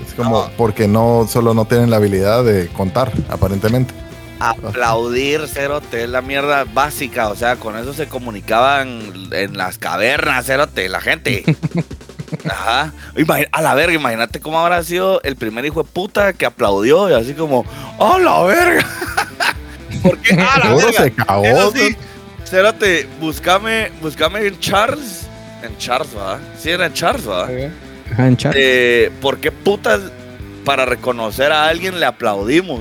Es 0.06 0.14
como 0.14 0.30
No. 0.42 0.50
porque 0.56 0.88
no, 0.88 1.26
solo 1.28 1.54
no 1.54 1.64
tienen 1.64 1.90
la 1.90 1.96
habilidad 1.96 2.44
de 2.44 2.68
contar, 2.68 3.12
aparentemente. 3.28 3.94
Aplaudir, 4.40 5.46
cerote, 5.46 6.02
es 6.02 6.08
la 6.10 6.20
mierda 6.20 6.64
básica. 6.64 7.28
O 7.28 7.36
sea, 7.36 7.54
con 7.56 7.76
eso 7.78 7.92
se 7.94 8.08
comunicaban 8.08 9.30
en 9.30 9.56
las 9.56 9.78
cavernas, 9.78 10.46
cerote, 10.46 10.88
la 10.88 11.00
gente. 11.00 11.44
Ajá. 12.48 12.92
Imagina- 13.16 13.48
a 13.52 13.62
la 13.62 13.74
verga, 13.74 13.94
imagínate 13.94 14.40
cómo 14.40 14.58
habrá 14.60 14.82
sido 14.82 15.20
el 15.22 15.36
primer 15.36 15.64
hijo 15.64 15.82
de 15.82 15.88
puta 15.90 16.32
que 16.32 16.46
aplaudió 16.46 17.08
y 17.10 17.14
así 17.14 17.34
como, 17.34 17.64
¡oh, 17.98 18.18
la 18.18 18.42
verga! 18.42 18.86
¿Por 20.02 20.18
qué? 20.18 20.36
¡Ah, 20.40 20.60
la 20.64 20.74
verga! 20.74 21.02
se 21.04 21.12
cagó. 21.12 21.72
Sí, 21.72 21.96
búscame, 23.20 23.90
búscame 24.00 24.46
en 24.46 24.58
Charles. 24.60 25.26
En 25.62 25.76
Charles, 25.78 26.10
¿va? 26.16 26.38
Sí, 26.58 26.70
era 26.70 26.86
en 26.86 26.92
Charles, 26.92 27.28
¿va? 27.28 27.44
Ajá, 28.12 28.26
en 28.26 28.36
chat. 28.36 28.52
Eh, 28.56 29.10
¿Por 29.20 29.38
qué 29.38 29.52
putas 29.52 30.00
para 30.64 30.84
reconocer 30.84 31.52
a 31.52 31.68
alguien 31.68 32.00
le 32.00 32.06
aplaudimos? 32.06 32.80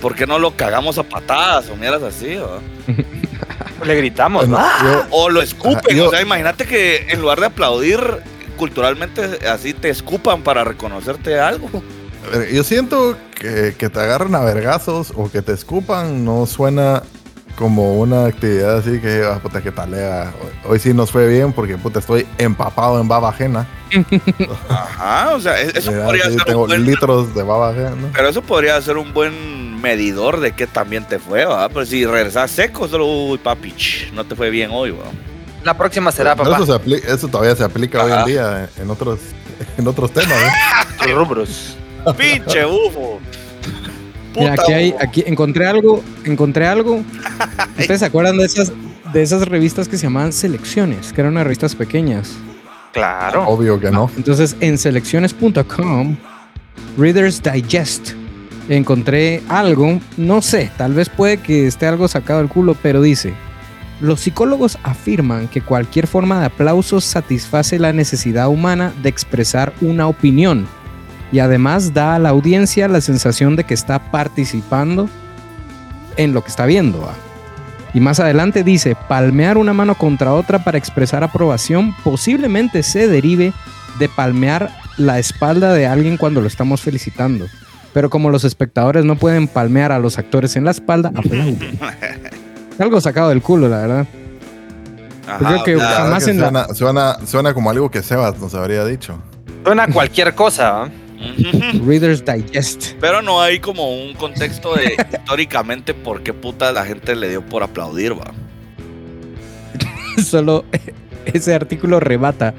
¿Por 0.00 0.14
qué 0.14 0.26
no 0.26 0.38
lo 0.38 0.52
cagamos 0.56 0.96
a 0.98 1.02
patadas 1.02 1.68
o 1.70 1.76
mierdas 1.76 2.02
así? 2.02 2.36
va? 2.36 2.60
Le 3.84 3.96
gritamos, 3.96 4.48
Bueno, 4.48 4.64
¿no? 4.82 4.84
yo- 4.92 5.06
O 5.10 5.28
lo 5.28 5.42
escupen. 5.42 5.78
Ajá, 5.78 5.94
yo- 5.94 6.06
O 6.08 6.10
sea, 6.10 6.22
imagínate 6.22 6.64
que 6.66 7.06
en 7.08 7.20
lugar 7.20 7.40
de 7.40 7.46
aplaudir, 7.46 8.00
culturalmente 8.54 9.46
así 9.48 9.72
te 9.74 9.88
escupan 9.90 10.42
para 10.42 10.64
reconocerte 10.64 11.38
algo. 11.38 11.68
Yo 12.52 12.64
siento 12.64 13.16
que, 13.38 13.74
que 13.76 13.90
te 13.90 14.00
agarren 14.00 14.34
a 14.34 14.40
vergazos 14.40 15.12
o 15.14 15.30
que 15.30 15.42
te 15.42 15.52
escupan 15.52 16.24
no 16.24 16.46
suena 16.46 17.02
como 17.56 18.00
una 18.00 18.26
actividad 18.26 18.78
así 18.78 18.98
que, 19.00 19.22
ah, 19.24 19.38
puta, 19.40 19.62
que 19.62 19.70
talea. 19.70 20.32
Hoy, 20.42 20.72
hoy 20.72 20.78
sí 20.78 20.92
nos 20.92 21.10
fue 21.12 21.28
bien 21.28 21.52
porque, 21.52 21.76
puta, 21.76 21.98
estoy 22.00 22.26
empapado 22.38 23.00
en 23.00 23.06
baba 23.08 23.28
ajena. 23.28 23.66
Ajá, 24.68 25.34
o 25.34 25.40
sea, 25.40 25.60
eso 25.60 25.92
Mira, 25.92 26.04
podría 26.06 26.24
sí, 26.24 26.32
ser 26.32 26.44
tengo 26.44 26.62
un 26.62 26.68
buen, 26.68 26.84
litros 26.84 27.34
de 27.34 27.42
baba 27.42 27.70
ajena. 27.70 28.10
pero 28.12 28.28
eso 28.28 28.42
podría 28.42 28.80
ser 28.82 28.96
un 28.96 29.12
buen 29.12 29.80
medidor 29.80 30.40
de 30.40 30.52
que 30.52 30.66
también 30.66 31.04
te 31.04 31.18
fue, 31.18 31.44
¿va? 31.44 31.68
Pero 31.68 31.84
si 31.86 32.04
regresas 32.06 32.50
seco, 32.50 32.88
solo, 32.88 33.06
uy, 33.06 33.38
papi, 33.38 33.74
no 34.14 34.24
te 34.24 34.34
fue 34.34 34.50
bien 34.50 34.70
hoy, 34.72 34.90
¿va? 34.90 35.04
La 35.64 35.76
próxima 35.76 36.12
será, 36.12 36.36
Pero 36.36 36.50
papá. 36.50 36.62
eso, 36.62 36.66
se 36.78 36.84
apli- 36.84 37.02
eso 37.04 37.28
todavía 37.28 37.56
se 37.56 37.64
aplica 37.64 38.04
hoy 38.04 38.12
en 38.12 38.24
día 38.26 38.68
en 38.80 38.90
otros, 38.90 39.18
en 39.78 39.88
otros 39.88 40.12
temas. 40.12 40.32
¿eh? 40.32 41.12
Rubros. 41.14 41.76
Pinche 42.18 42.64
bufo. 42.64 43.18
Mira, 44.36 44.54
aquí 44.54 44.72
hay, 44.72 44.94
aquí 45.00 45.22
encontré 45.26 45.66
algo, 45.66 46.02
encontré 46.24 46.66
algo. 46.66 47.02
¿Ustedes 47.78 48.00
se 48.00 48.06
acuerdan 48.06 48.36
de 48.36 48.44
esas, 48.44 48.72
de 49.12 49.22
esas 49.22 49.46
revistas 49.48 49.88
que 49.88 49.96
se 49.96 50.02
llamaban 50.04 50.32
Selecciones? 50.32 51.12
Que 51.12 51.20
eran 51.22 51.32
unas 51.32 51.44
revistas 51.44 51.74
pequeñas. 51.74 52.30
Claro. 52.92 53.46
Obvio 53.48 53.80
que 53.80 53.90
no. 53.90 54.10
Entonces, 54.16 54.56
en 54.60 54.76
selecciones.com, 54.76 56.16
Reader's 56.98 57.42
Digest, 57.42 58.10
encontré 58.68 59.42
algo, 59.48 60.00
no 60.16 60.42
sé, 60.42 60.70
tal 60.76 60.94
vez 60.94 61.08
puede 61.08 61.38
que 61.38 61.66
esté 61.66 61.86
algo 61.86 62.06
sacado 62.08 62.40
del 62.40 62.48
culo, 62.48 62.76
pero 62.80 63.00
dice, 63.02 63.34
los 64.00 64.20
psicólogos 64.20 64.78
afirman 64.82 65.48
que 65.48 65.60
cualquier 65.60 66.06
forma 66.06 66.40
de 66.40 66.46
aplauso 66.46 67.00
satisface 67.00 67.78
la 67.78 67.92
necesidad 67.92 68.48
humana 68.48 68.92
de 69.02 69.08
expresar 69.08 69.72
una 69.80 70.08
opinión 70.08 70.66
y 71.32 71.38
además 71.38 71.94
da 71.94 72.14
a 72.14 72.18
la 72.18 72.28
audiencia 72.28 72.88
la 72.88 73.00
sensación 73.00 73.56
de 73.56 73.64
que 73.64 73.74
está 73.74 74.10
participando 74.10 75.08
en 76.16 76.32
lo 76.32 76.42
que 76.42 76.50
está 76.50 76.66
viendo. 76.66 77.00
¿va? 77.00 77.14
Y 77.92 78.00
más 78.00 78.20
adelante 78.20 78.64
dice, 78.64 78.96
palmear 79.08 79.56
una 79.56 79.72
mano 79.72 79.94
contra 79.96 80.34
otra 80.34 80.62
para 80.64 80.78
expresar 80.78 81.24
aprobación 81.24 81.94
posiblemente 82.02 82.82
se 82.82 83.08
derive 83.08 83.52
de 83.98 84.08
palmear 84.08 84.70
la 84.96 85.18
espalda 85.18 85.72
de 85.72 85.86
alguien 85.86 86.16
cuando 86.16 86.40
lo 86.40 86.46
estamos 86.46 86.82
felicitando. 86.82 87.46
Pero 87.92 88.10
como 88.10 88.30
los 88.30 88.44
espectadores 88.44 89.04
no 89.04 89.16
pueden 89.16 89.46
palmear 89.46 89.92
a 89.92 90.00
los 90.00 90.18
actores 90.18 90.56
en 90.56 90.64
la 90.64 90.72
espalda, 90.72 91.12
aplauden. 91.14 91.78
Algo 92.78 93.00
sacado 93.00 93.28
del 93.30 93.40
culo, 93.42 93.68
la 93.68 93.78
verdad. 93.78 94.06
Ajá, 95.26 95.38
Yo 95.56 95.62
creo 95.62 95.78
que 95.78 95.84
La 95.84 95.90
jamás 95.90 96.24
que 96.24 96.30
en 96.32 96.40
la- 96.40 96.68
suena, 96.74 97.16
suena, 97.26 97.54
como 97.54 97.70
algo 97.70 97.90
que 97.90 98.02
Sebas 98.02 98.38
nos 98.38 98.54
habría 98.54 98.84
dicho. 98.84 99.18
Suena 99.64 99.86
cualquier 99.88 100.34
cosa. 100.34 100.90
Reader's 101.86 102.22
Digest. 102.24 102.92
Pero 103.00 103.22
no 103.22 103.40
hay 103.40 103.58
como 103.58 103.90
un 103.94 104.12
contexto 104.14 104.74
de 104.74 104.94
históricamente 105.18 105.94
por 105.94 106.22
qué 106.22 106.34
puta 106.34 106.70
la 106.72 106.84
gente 106.84 107.14
le 107.16 107.30
dio 107.30 107.40
por 107.46 107.62
aplaudir, 107.62 108.12
va. 108.12 108.32
Solo 110.22 110.64
ese 111.24 111.54
artículo 111.54 112.00
rebata. 112.00 112.52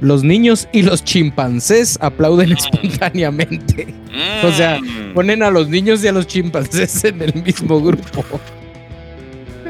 Los 0.00 0.22
niños 0.22 0.68
y 0.72 0.82
los 0.82 1.02
chimpancés 1.04 1.98
aplauden 2.00 2.52
espontáneamente. 2.52 3.94
O 4.44 4.50
sea, 4.52 4.78
Mm. 4.80 5.14
Ponen 5.14 5.42
a 5.42 5.50
los 5.50 5.68
niños 5.68 6.02
y 6.04 6.08
a 6.08 6.12
los 6.12 6.26
chimpancés 6.26 7.04
en 7.04 7.20
el 7.22 7.34
mismo 7.42 7.80
grupo. 7.80 8.24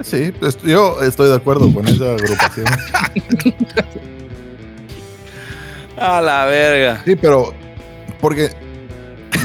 Sí, 0.03 0.33
pues, 0.39 0.57
yo 0.63 1.01
estoy 1.03 1.29
de 1.29 1.37
acuerdo 1.37 1.73
con 1.73 1.87
esa 1.89 2.13
agrupación. 2.13 2.67
a 6.01 6.21
la 6.21 6.45
verga. 6.47 7.03
Sí, 7.05 7.17
pero 7.17 7.53
porque 8.21 8.51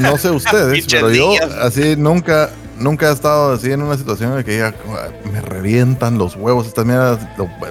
no 0.00 0.16
sé 0.18 0.30
ustedes, 0.30 0.86
pero 0.90 1.10
yo 1.10 1.32
así 1.62 1.94
nunca 1.96 2.50
nunca 2.78 3.08
he 3.08 3.12
estado 3.12 3.52
así 3.52 3.70
en 3.70 3.82
una 3.82 3.96
situación 3.96 4.30
en 4.30 4.36
la 4.36 4.44
que 4.44 4.52
diga 4.52 4.74
"Ah, 4.90 5.08
me 5.32 5.40
revientan 5.40 6.18
los 6.18 6.36
huevos 6.36 6.66
estas 6.66 6.84
mierdas, 6.84 7.18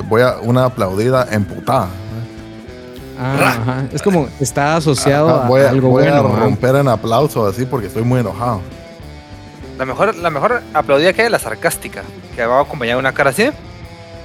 voy 0.07 0.21
a 0.21 0.37
una 0.41 0.65
aplaudida 0.65 1.27
emputada. 1.31 1.87
Ah, 3.19 3.35
ajá. 3.61 3.85
Es 3.93 4.01
como 4.01 4.27
está 4.39 4.75
asociado 4.77 5.29
Ajá, 5.29 5.45
a 5.45 5.47
voy 5.47 5.61
a, 5.61 5.69
algo 5.69 5.89
voy 5.89 6.07
a 6.07 6.19
bueno. 6.21 6.35
romper 6.39 6.75
en 6.77 6.87
aplauso 6.87 7.45
así 7.45 7.65
porque 7.65 7.87
estoy 7.87 8.03
muy 8.03 8.19
enojado. 8.21 8.61
La 9.77 9.85
mejor, 9.85 10.15
la 10.15 10.29
mejor 10.29 10.61
aplaudida 10.73 11.13
que 11.13 11.21
hay 11.21 11.25
es 11.27 11.31
la 11.31 11.39
sarcástica. 11.39 12.03
Que 12.35 12.45
va 12.45 12.61
acompañada 12.61 12.95
de 12.95 12.99
una 12.99 13.13
cara 13.13 13.29
así. 13.31 13.49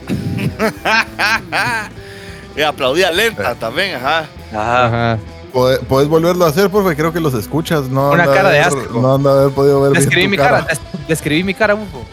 y 2.57 2.62
aplaudía 2.62 3.11
lenta 3.11 3.55
también, 3.55 3.97
ajá. 3.97 4.27
Ajá. 4.53 4.87
Ajá. 4.87 5.19
¿Puedes, 5.53 6.09
volverlo 6.09 6.45
a 6.45 6.49
hacer, 6.49 6.69
porque 6.70 6.95
creo 6.95 7.12
que 7.12 7.20
los 7.20 7.35
escuchas. 7.35 7.89
No 7.89 8.11
Una 8.11 8.27
cara 8.27 8.51
de 8.51 8.61
asco. 8.61 9.01
No 9.01 9.15
han 9.15 9.23
de 9.23 9.31
haber 9.31 9.51
podido 9.53 9.81
ver 9.81 9.93
Le 9.93 9.99
bien 10.01 10.09
escribí 10.09 10.25
tu 10.27 10.31
mi 10.31 10.37
cara. 10.37 10.66
Le, 10.69 10.79
le 11.09 11.15
escribí 11.15 11.43
mi 11.45 11.55
cara, 11.55 11.75
bufo. 11.75 12.05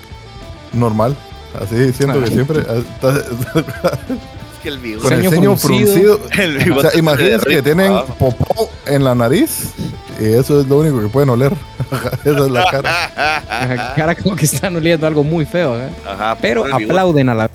Normal. 0.73 1.15
Así 1.61 1.93
siento 1.93 2.19
que 2.19 2.25
Ah. 2.25 2.31
siempre 2.31 2.59
estás- 2.59 3.17
Es 3.17 4.61
que 4.63 4.69
el 4.69 4.79
bigote. 4.79 5.03
con 5.03 5.13
el 5.13 5.29
Ceño 5.29 5.55
fruncido. 5.57 6.17
fruncido. 6.19 6.43
el 6.43 6.71
O 6.71 6.81
sea, 6.81 6.91
se 6.91 6.99
imagínense 6.99 7.49
que 7.49 7.61
tienen 7.61 7.93
popó 8.17 8.69
en 8.85 9.03
la 9.03 9.15
nariz 9.15 9.73
y 10.19 10.25
eso 10.33 10.61
es 10.61 10.67
lo 10.67 10.79
único 10.79 11.01
que 11.01 11.07
pueden 11.07 11.29
oler. 11.29 11.53
Esa 12.25 12.45
es 12.45 12.51
la 12.51 12.65
cara. 12.71 13.41
Ajá, 13.47 13.93
Cara 13.95 14.15
como 14.15 14.35
que 14.35 14.45
están 14.45 14.75
oliendo 14.75 15.05
algo 15.07 15.23
muy 15.23 15.45
feo, 15.45 15.79
¿eh? 15.79 15.89
Ajá, 16.07 16.37
Pero 16.41 16.61
el 16.65 16.73
bigote. 16.73 16.85
aplauden 16.85 17.29
a 17.29 17.35
la. 17.35 17.49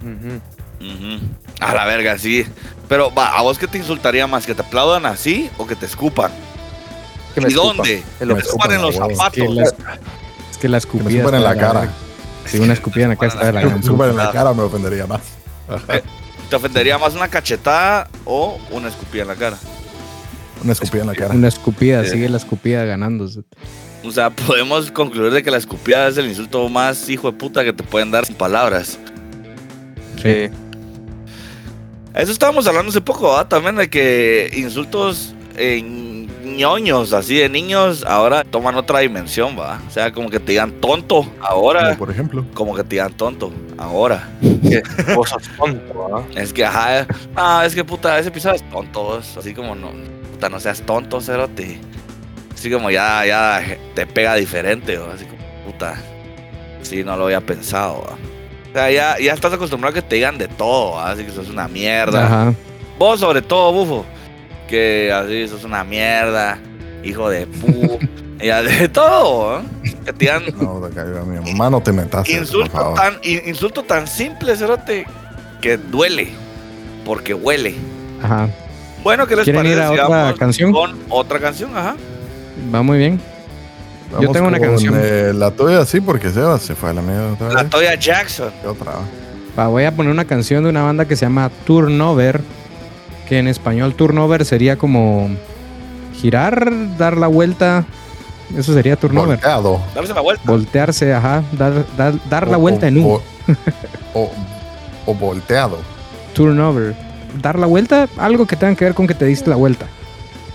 Ujú. 0.00 0.40
Ujú. 0.80 1.20
A 1.60 1.74
la 1.74 1.84
verga, 1.84 2.16
sí. 2.18 2.46
Pero, 2.88 3.12
va, 3.14 3.36
¿a 3.36 3.42
vos 3.42 3.58
qué 3.58 3.66
te 3.66 3.78
insultaría 3.78 4.26
más? 4.26 4.46
¿Que 4.46 4.54
te 4.54 4.62
aplaudan 4.62 5.06
así 5.06 5.50
o 5.58 5.66
que 5.66 5.76
te 5.76 5.86
escupan? 5.86 6.32
Que 7.34 7.40
me 7.42 7.48
¿Y 7.48 7.52
escupan. 7.52 7.76
dónde? 7.76 8.02
Que 8.18 8.26
Que 8.26 8.34
te 8.34 8.40
escupan 8.40 8.72
en 8.72 8.82
los 8.82 8.96
huevos. 8.96 9.16
zapatos. 9.16 9.34
Que 9.34 9.48
la, 9.48 9.62
es 9.62 9.72
que 9.72 9.76
la 9.76 10.58
Que 10.58 10.68
me 10.68 10.76
escupida. 10.78 11.10
escupan 11.18 11.34
en 11.34 11.42
la 11.44 11.54
de 11.54 11.60
cara. 11.60 11.88
Sí, 12.46 12.58
una 12.58 12.72
escupida 12.72 13.04
en 13.04 13.10
la 13.10 13.16
cara 13.16 13.28
está 13.32 13.46
de 13.46 13.52
la 13.52 13.60
Que 13.60 13.66
me 13.66 13.70
gran 13.72 13.82
escupan 13.84 14.10
en 14.10 14.16
la 14.16 14.32
cara 14.32 14.54
me 14.54 14.62
ofendería 14.62 15.06
más. 15.06 15.20
Ajá. 15.68 16.00
¿Te 16.48 16.56
ofendería 16.56 16.98
más 16.98 17.14
una 17.14 17.28
cachetada 17.28 18.08
o 18.24 18.58
una 18.72 18.88
escupida 18.88 19.22
en 19.22 19.28
la 19.28 19.36
cara? 19.36 19.56
Una 20.62 20.72
escupida 20.72 21.00
en 21.02 21.06
la 21.06 21.14
cara. 21.14 21.34
Una 21.34 21.48
escupida, 21.48 22.04
Sí. 22.04 22.10
sigue 22.10 22.28
la 22.28 22.36
escupida 22.36 22.84
ganándose. 22.84 23.42
O 24.04 24.10
sea, 24.10 24.30
podemos 24.30 24.90
concluir 24.90 25.32
de 25.32 25.42
que 25.42 25.50
la 25.50 25.58
escupida 25.58 26.08
es 26.08 26.16
el 26.16 26.26
insulto 26.26 26.68
más 26.68 27.08
hijo 27.08 27.30
de 27.30 27.36
puta 27.36 27.64
que 27.64 27.72
te 27.72 27.82
pueden 27.82 28.10
dar 28.10 28.24
sin 28.26 28.36
palabras. 28.36 28.98
Sí. 30.22 30.48
Eso 32.14 32.32
estábamos 32.32 32.66
hablando 32.66 32.90
hace 32.90 33.00
poco, 33.00 33.30
¿verdad? 33.30 33.46
También 33.46 33.76
de 33.76 33.88
que 33.88 34.50
insultos 34.56 35.34
en 35.56 36.28
ñoños, 36.56 37.12
así 37.12 37.36
de 37.36 37.48
niños, 37.48 38.04
ahora 38.04 38.42
toman 38.44 38.74
otra 38.74 38.98
dimensión, 39.00 39.56
¿va? 39.58 39.80
O 39.86 39.90
sea, 39.90 40.10
como 40.12 40.28
que 40.28 40.40
te 40.40 40.52
digan 40.52 40.72
tonto 40.80 41.26
ahora. 41.40 41.84
Como 41.84 41.98
por 41.98 42.10
ejemplo. 42.10 42.44
Como 42.54 42.74
que 42.74 42.82
te 42.82 42.90
digan 42.96 43.12
tonto 43.12 43.52
ahora. 43.78 44.28
Vos 45.14 45.28
sos 45.30 45.42
tonto, 45.56 46.16
¿ah? 46.16 46.22
Es 46.34 46.52
que, 46.52 46.64
ajá, 46.64 47.06
ah, 47.36 47.62
es 47.64 47.74
que 47.74 47.84
puta, 47.84 48.18
ese 48.18 48.28
episodio 48.28 48.56
es 48.56 48.68
tonto, 48.70 49.18
así 49.38 49.54
como 49.54 49.74
no, 49.74 49.90
puta, 50.40 50.48
no 50.48 50.58
seas 50.58 50.80
tonto, 50.82 51.20
cerote. 51.20 51.78
Así 52.54 52.70
como 52.70 52.90
ya, 52.90 53.24
ya 53.26 53.62
te 53.94 54.06
pega 54.06 54.34
diferente, 54.36 54.96
¿va? 54.96 55.12
así 55.14 55.24
como, 55.26 55.38
puta, 55.66 55.96
sí, 56.82 57.04
no 57.04 57.16
lo 57.16 57.24
había 57.24 57.40
pensado. 57.42 57.98
O 58.70 58.72
sea, 58.72 58.90
ya, 58.90 59.18
ya 59.18 59.34
estás 59.34 59.52
acostumbrado 59.52 59.92
a 59.98 60.00
que 60.00 60.06
te 60.08 60.16
digan 60.16 60.38
de 60.38 60.48
todo, 60.48 60.98
así 60.98 61.24
que 61.24 61.30
sos 61.30 61.48
una 61.50 61.68
mierda. 61.68 62.24
Ajá. 62.24 62.54
Vos 62.98 63.20
sobre 63.20 63.42
todo, 63.42 63.72
bufo, 63.72 64.06
que 64.68 65.12
así 65.12 65.46
sos 65.48 65.64
una 65.64 65.84
mierda, 65.84 66.58
hijo 67.04 67.28
de 67.28 67.46
pu, 67.46 67.98
y 68.40 68.46
de 68.46 68.88
todo, 68.88 69.62
que 70.04 70.12
te 70.12 70.18
digan 70.18 70.44
No, 70.58 70.80
de 70.80 70.94
caiga, 70.94 71.22
mi 71.22 71.38
mamá, 71.50 71.68
no 71.70 71.82
te 71.82 71.92
metas. 71.92 72.26
por 72.26 72.34
insulto 72.34 72.94
tan, 72.94 73.14
in- 73.22 73.42
insulto 73.46 73.82
tan 73.82 74.06
simple, 74.06 74.56
cerote, 74.56 75.06
que 75.60 75.76
duele, 75.76 76.28
porque 77.04 77.34
huele. 77.34 77.74
Ajá. 78.22 78.48
Bueno, 79.02 79.26
¿qué 79.26 79.36
les 79.36 79.44
¿Quieren 79.44 79.62
parece 79.62 79.74
ir 79.76 79.82
a 79.82 79.90
otra 80.04 80.08
vamos 80.08 80.38
canción? 80.38 80.72
Con 80.72 80.98
otra 81.08 81.38
canción, 81.40 81.76
ajá. 81.76 81.96
Va 82.74 82.82
muy 82.82 82.98
bien. 82.98 83.20
Vamos 84.12 84.32
tengo 84.32 84.48
una 84.48 84.58
canción. 84.60 84.94
eh, 84.98 85.32
la 85.34 85.50
tuya 85.52 85.84
sí, 85.86 86.00
porque 86.00 86.30
Sebas 86.30 86.62
se 86.62 86.74
fue 86.74 86.90
a 86.90 86.92
la 86.94 87.00
mierda 87.02 87.32
otra 87.32 87.48
La. 87.52 87.64
Toya 87.64 87.94
Jackson. 87.94 88.50
¿Qué 88.60 88.66
otra? 88.68 88.92
Va, 89.58 89.68
voy 89.68 89.84
a 89.84 89.94
poner 89.94 90.10
una 90.12 90.24
canción 90.24 90.64
de 90.64 90.70
una 90.70 90.82
banda 90.82 91.04
que 91.06 91.16
se 91.16 91.24
llama 91.26 91.50
Turnover, 91.64 92.40
que 93.28 93.38
en 93.38 93.46
español 93.48 93.94
Turnover 93.94 94.44
sería 94.44 94.76
como 94.76 95.30
girar, 96.20 96.70
dar 96.98 97.16
la 97.16 97.28
vuelta. 97.28 97.84
Eso 98.56 98.74
sería 98.74 98.96
Turnover. 98.96 99.28
Volteado. 99.36 99.80
Darse 99.94 100.12
la 100.12 100.20
vuelta. 100.20 100.42
Voltearse, 100.44 101.14
ajá, 101.14 101.42
dar, 101.52 101.84
dar, 101.96 102.14
dar 102.28 102.48
la 102.48 102.56
vuelta 102.56 102.86
o- 102.86 102.88
en 102.88 102.98
un 102.98 103.04
o- 103.04 103.22
o, 104.14 104.30
o 105.06 105.14
volteado. 105.14 105.78
turnover. 106.34 106.94
Dar 107.40 107.58
la 107.58 107.66
vuelta, 107.66 108.08
algo 108.16 108.46
que 108.46 108.56
tenga 108.56 108.74
que 108.74 108.84
ver 108.84 108.94
con 108.94 109.06
que 109.06 109.14
te 109.14 109.24
diste 109.24 109.50
la 109.50 109.56
vuelta. 109.56 109.86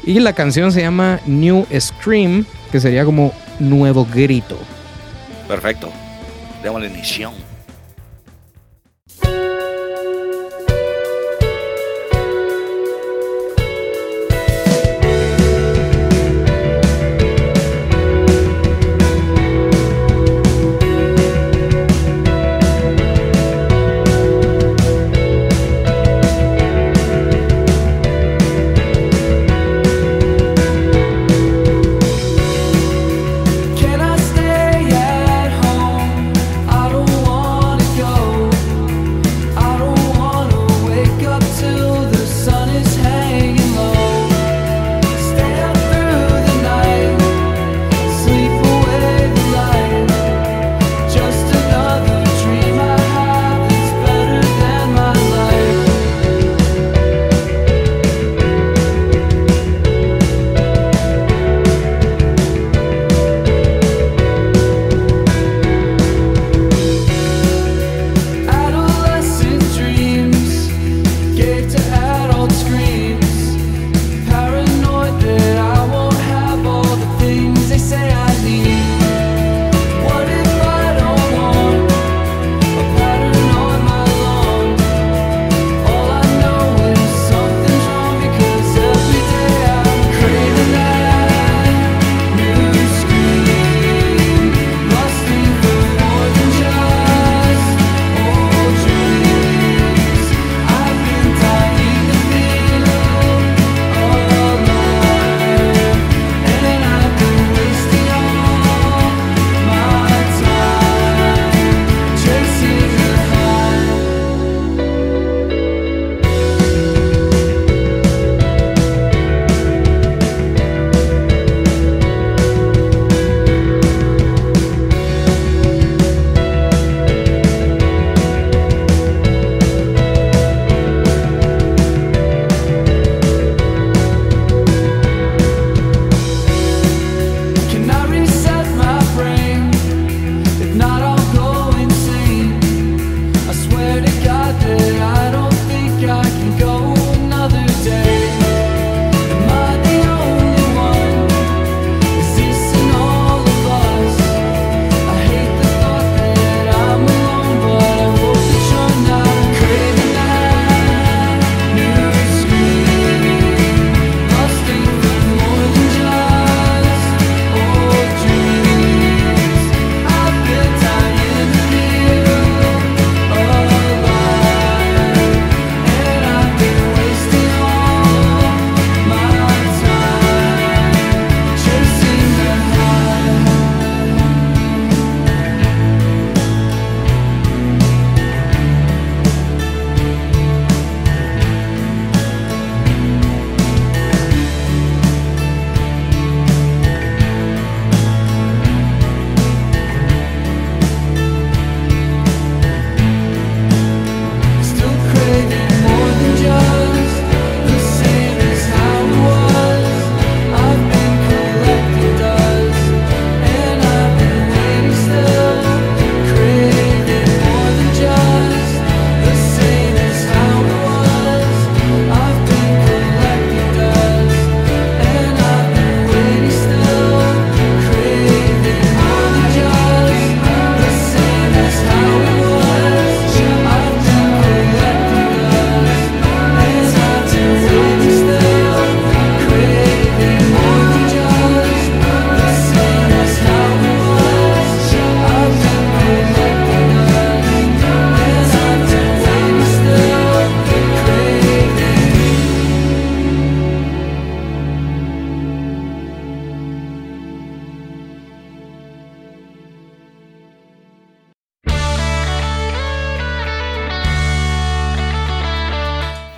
Y 0.04 0.20
la 0.20 0.34
canción 0.34 0.72
se 0.72 0.82
llama 0.82 1.20
New 1.26 1.66
Scream, 1.80 2.46
que 2.72 2.80
sería 2.80 3.06
como 3.06 3.34
nuevo 3.60 4.06
grito. 4.06 4.58
Perfecto. 5.48 5.90
Démosle 6.62 6.88
inicio. 6.88 7.32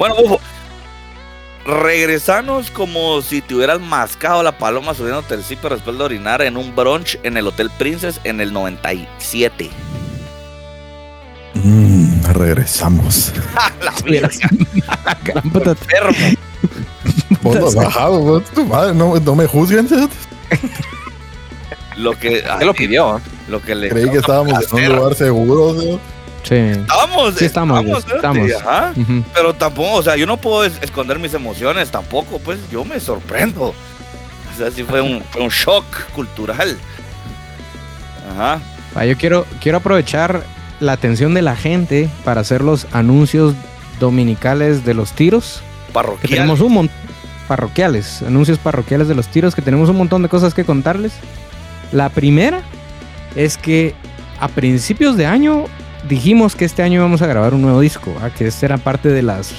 Bueno, 0.07 0.15
Bufo, 0.29 0.41
regresanos 1.65 2.71
como 2.71 3.21
si 3.21 3.41
te 3.41 3.55
hubieras 3.55 3.79
mascado 3.79 4.41
la 4.43 4.57
paloma 4.57 4.93
subiéndote 4.93 5.33
el 5.33 5.43
zipper 5.43 5.73
después 5.73 5.97
de 5.97 6.03
orinar 6.03 6.41
en 6.41 6.55
un 6.57 6.75
brunch 6.75 7.19
en 7.23 7.35
el 7.37 7.47
Hotel 7.47 7.69
Princess 7.77 8.19
en 8.23 8.39
el 8.39 8.53
97. 8.53 9.69
Mm, 11.55 12.23
regresamos. 12.33 13.33
la 13.81 13.93
verga, 14.05 14.29
Gran 15.23 15.49
puta- 15.51 15.71
enfermo. 15.81 16.37
Fondo 17.41 17.71
bajado, 17.73 18.19
vos, 18.19 18.43
tu 18.53 18.65
madre, 18.65 18.93
no, 18.93 19.15
no 19.19 19.35
me 19.35 19.45
juzguen. 19.45 19.87
Lo 21.97 22.17
que, 22.17 22.43
¿Qué 22.59 22.65
lo 22.65 22.73
pidió? 22.73 23.19
lo 23.47 23.61
que 23.61 23.75
le 23.75 23.89
Creí 23.89 24.09
que 24.09 24.17
estábamos 24.17 24.71
en 24.73 24.91
un 24.91 24.95
lugar 24.97 25.15
seguro. 25.15 25.99
Sí. 26.43 26.55
Estamos, 27.17 27.35
Sí, 27.35 27.45
estamos, 27.45 28.05
estamos. 28.15 28.51
ajá. 28.61 28.93
Ujú. 28.95 29.23
Pero 29.33 29.53
tampoco, 29.53 29.93
o 29.95 30.03
sea, 30.03 30.15
yo 30.15 30.25
no 30.25 30.37
puedo 30.37 30.63
es- 30.63 30.77
esconder 30.81 31.19
mis 31.19 31.33
emociones 31.33 31.89
tampoco, 31.89 32.39
pues 32.39 32.59
yo 32.71 32.85
me 32.85 32.99
sorprendo. 32.99 33.63
O 34.53 34.57
sea, 34.57 34.71
sí 34.71 34.83
fue 34.83 35.01
un, 35.01 35.21
fue 35.31 35.41
un 35.41 35.49
shock 35.49 35.85
cultural. 36.15 36.77
Ajá. 38.31 38.59
Ah, 38.95 39.05
yo 39.05 39.15
quiero, 39.17 39.45
quiero 39.61 39.77
aprovechar 39.77 40.43
la 40.79 40.93
atención 40.93 41.33
de 41.33 41.41
la 41.41 41.55
gente 41.55 42.09
para 42.23 42.41
hacer 42.41 42.61
los 42.61 42.87
anuncios 42.91 43.53
dominicales 43.99 44.85
de 44.85 44.93
los 44.93 45.11
tiros. 45.13 45.61
Que 45.87 45.93
Parroquial. 45.93 46.29
tenemos 46.31 46.59
un 46.61 46.73
montón. 46.73 46.97
Parroquiales, 47.47 48.21
anuncios 48.23 48.57
parroquiales 48.59 49.07
de 49.07 49.15
los 49.15 49.27
tiros, 49.27 49.55
que 49.55 49.61
tenemos 49.61 49.87
un 49.89 49.95
montón 49.95 50.21
de 50.21 50.27
cosas 50.29 50.53
que 50.53 50.65
contarles. 50.65 51.13
La 51.93 52.09
primera 52.09 52.61
es 53.37 53.57
que 53.57 53.95
a 54.41 54.49
principios 54.49 55.15
de 55.15 55.25
año 55.25 55.63
dijimos 56.07 56.55
que 56.55 56.65
este 56.65 56.83
año 56.83 56.95
íbamos 56.99 57.21
a 57.21 57.27
grabar 57.27 57.53
un 57.53 57.61
nuevo 57.61 57.79
disco, 57.81 58.13
que 58.37 58.47
este 58.47 58.65
era 58.65 58.77
parte 58.77 59.09
de 59.09 59.21
las 59.21 59.53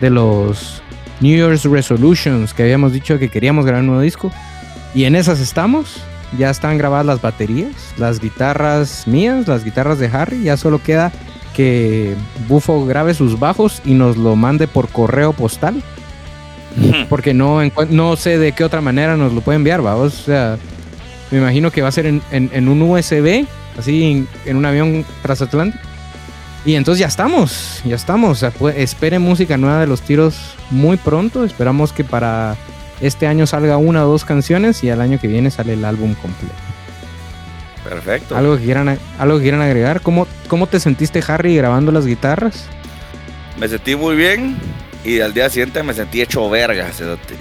de 0.00 0.10
los 0.10 0.82
New 1.20 1.34
Year's 1.36 1.64
Resolutions 1.64 2.52
que 2.52 2.62
habíamos 2.62 2.92
dicho 2.92 3.18
que 3.18 3.28
queríamos 3.30 3.64
grabar 3.64 3.80
un 3.82 3.86
nuevo 3.88 4.02
disco. 4.02 4.30
Y 4.94 5.04
en 5.04 5.14
esas 5.16 5.40
estamos. 5.40 5.96
Ya 6.36 6.50
están 6.50 6.76
grabadas 6.76 7.06
las 7.06 7.22
baterías, 7.22 7.70
las 7.98 8.18
guitarras 8.20 9.06
mías, 9.06 9.46
las 9.46 9.62
guitarras 9.64 9.98
de 10.00 10.08
Harry. 10.08 10.42
Ya 10.42 10.56
solo 10.56 10.82
queda 10.82 11.12
que 11.54 12.14
Bufo 12.48 12.84
grabe 12.84 13.14
sus 13.14 13.38
bajos 13.38 13.80
y 13.84 13.94
nos 13.94 14.16
lo 14.16 14.34
mande 14.34 14.66
por 14.66 14.88
correo 14.88 15.32
postal. 15.32 15.82
Porque 17.08 17.32
no, 17.32 17.60
no 17.90 18.16
sé 18.16 18.38
de 18.38 18.52
qué 18.52 18.64
otra 18.64 18.80
manera 18.80 19.16
nos 19.16 19.32
lo 19.32 19.40
puede 19.40 19.56
enviar, 19.56 19.80
vamos. 19.82 20.20
O 20.20 20.24
sea, 20.24 20.58
me 21.30 21.38
imagino 21.38 21.70
que 21.70 21.80
va 21.80 21.88
a 21.88 21.92
ser 21.92 22.06
en, 22.06 22.20
en- 22.32 22.50
en 22.52 22.68
un 22.68 22.82
USB, 22.82 23.46
así 23.78 24.26
en, 24.44 24.56
un 24.56 24.64
avión 24.66 25.04
transatlántico. 25.22 25.82
Y 26.64 26.74
entonces 26.74 27.00
ya 27.00 27.06
estamos, 27.06 27.80
ya 27.84 27.94
estamos. 27.94 28.44
Pues, 28.58 28.76
esperen 28.78 29.22
música 29.22 29.56
nueva 29.56 29.80
de 29.80 29.86
los 29.86 30.00
tiros 30.02 30.36
muy 30.70 30.96
pronto. 30.96 31.44
Esperamos 31.44 31.92
que 31.92 32.02
para 32.02 32.56
este 33.00 33.26
año 33.28 33.46
salga 33.46 33.76
una 33.76 34.04
o 34.04 34.08
dos 34.10 34.24
canciones 34.24 34.82
y 34.82 34.90
al 34.90 35.00
año 35.00 35.20
que 35.20 35.28
viene 35.28 35.50
sale 35.50 35.74
el 35.74 35.84
álbum 35.84 36.14
completo. 36.14 36.54
Perfecto. 37.84 38.36
¿Algo 38.36 38.56
que 38.58 38.64
quieran, 38.64 38.98
algo 39.18 39.36
que 39.36 39.42
quieran 39.42 39.60
agregar? 39.62 40.00
¿Cómo, 40.00 40.26
¿Cómo 40.48 40.66
te 40.66 40.80
sentiste, 40.80 41.22
Harry, 41.28 41.54
grabando 41.54 41.92
las 41.92 42.04
guitarras? 42.04 42.64
Me 43.60 43.68
sentí 43.68 43.94
muy 43.94 44.16
bien 44.16 44.56
y 45.04 45.20
al 45.20 45.32
día 45.32 45.48
siguiente 45.48 45.84
me 45.84 45.94
sentí 45.94 46.20
hecho 46.20 46.50
verga, 46.50 46.90
cerote. 46.92 47.36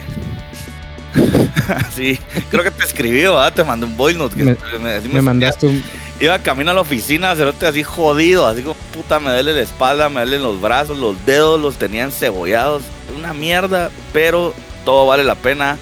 sí, 1.96 2.20
creo 2.52 2.64
que 2.64 2.72
te 2.72 2.84
escribí, 2.84 3.22
¿verdad? 3.24 3.54
Te 3.54 3.64
mandé 3.64 3.86
un 3.88 3.98
voice 3.98 4.20
note. 4.20 4.36
que 4.36 5.10
Me- 5.10 5.22
mandaste 5.22 5.66
un... 5.68 5.84
Iba 6.20 6.40
camino 6.40 6.72
a 6.72 6.74
la 6.74 6.82
oficina, 6.82 7.36
cerote, 7.36 7.68
así 7.68 7.84
jodido, 7.84 8.48
así 8.48 8.62
como 8.62 8.76
puta, 8.94 9.20
me 9.20 9.32
duele 9.32 9.54
la 9.54 9.62
espalda, 9.62 10.08
me 10.08 10.22
duelen 10.22 10.44
los 10.44 10.62
brazos, 10.62 10.98
los 10.98 11.26
dedos, 11.26 11.60
los 11.60 11.76
tenían 11.76 12.12
cebollados. 12.12 12.84
Una 13.18 13.34
mierda, 13.34 13.92
pero 14.14 14.54
todo 14.86 15.06
vale 15.08 15.26
la 15.26 15.36
pena 15.36 15.78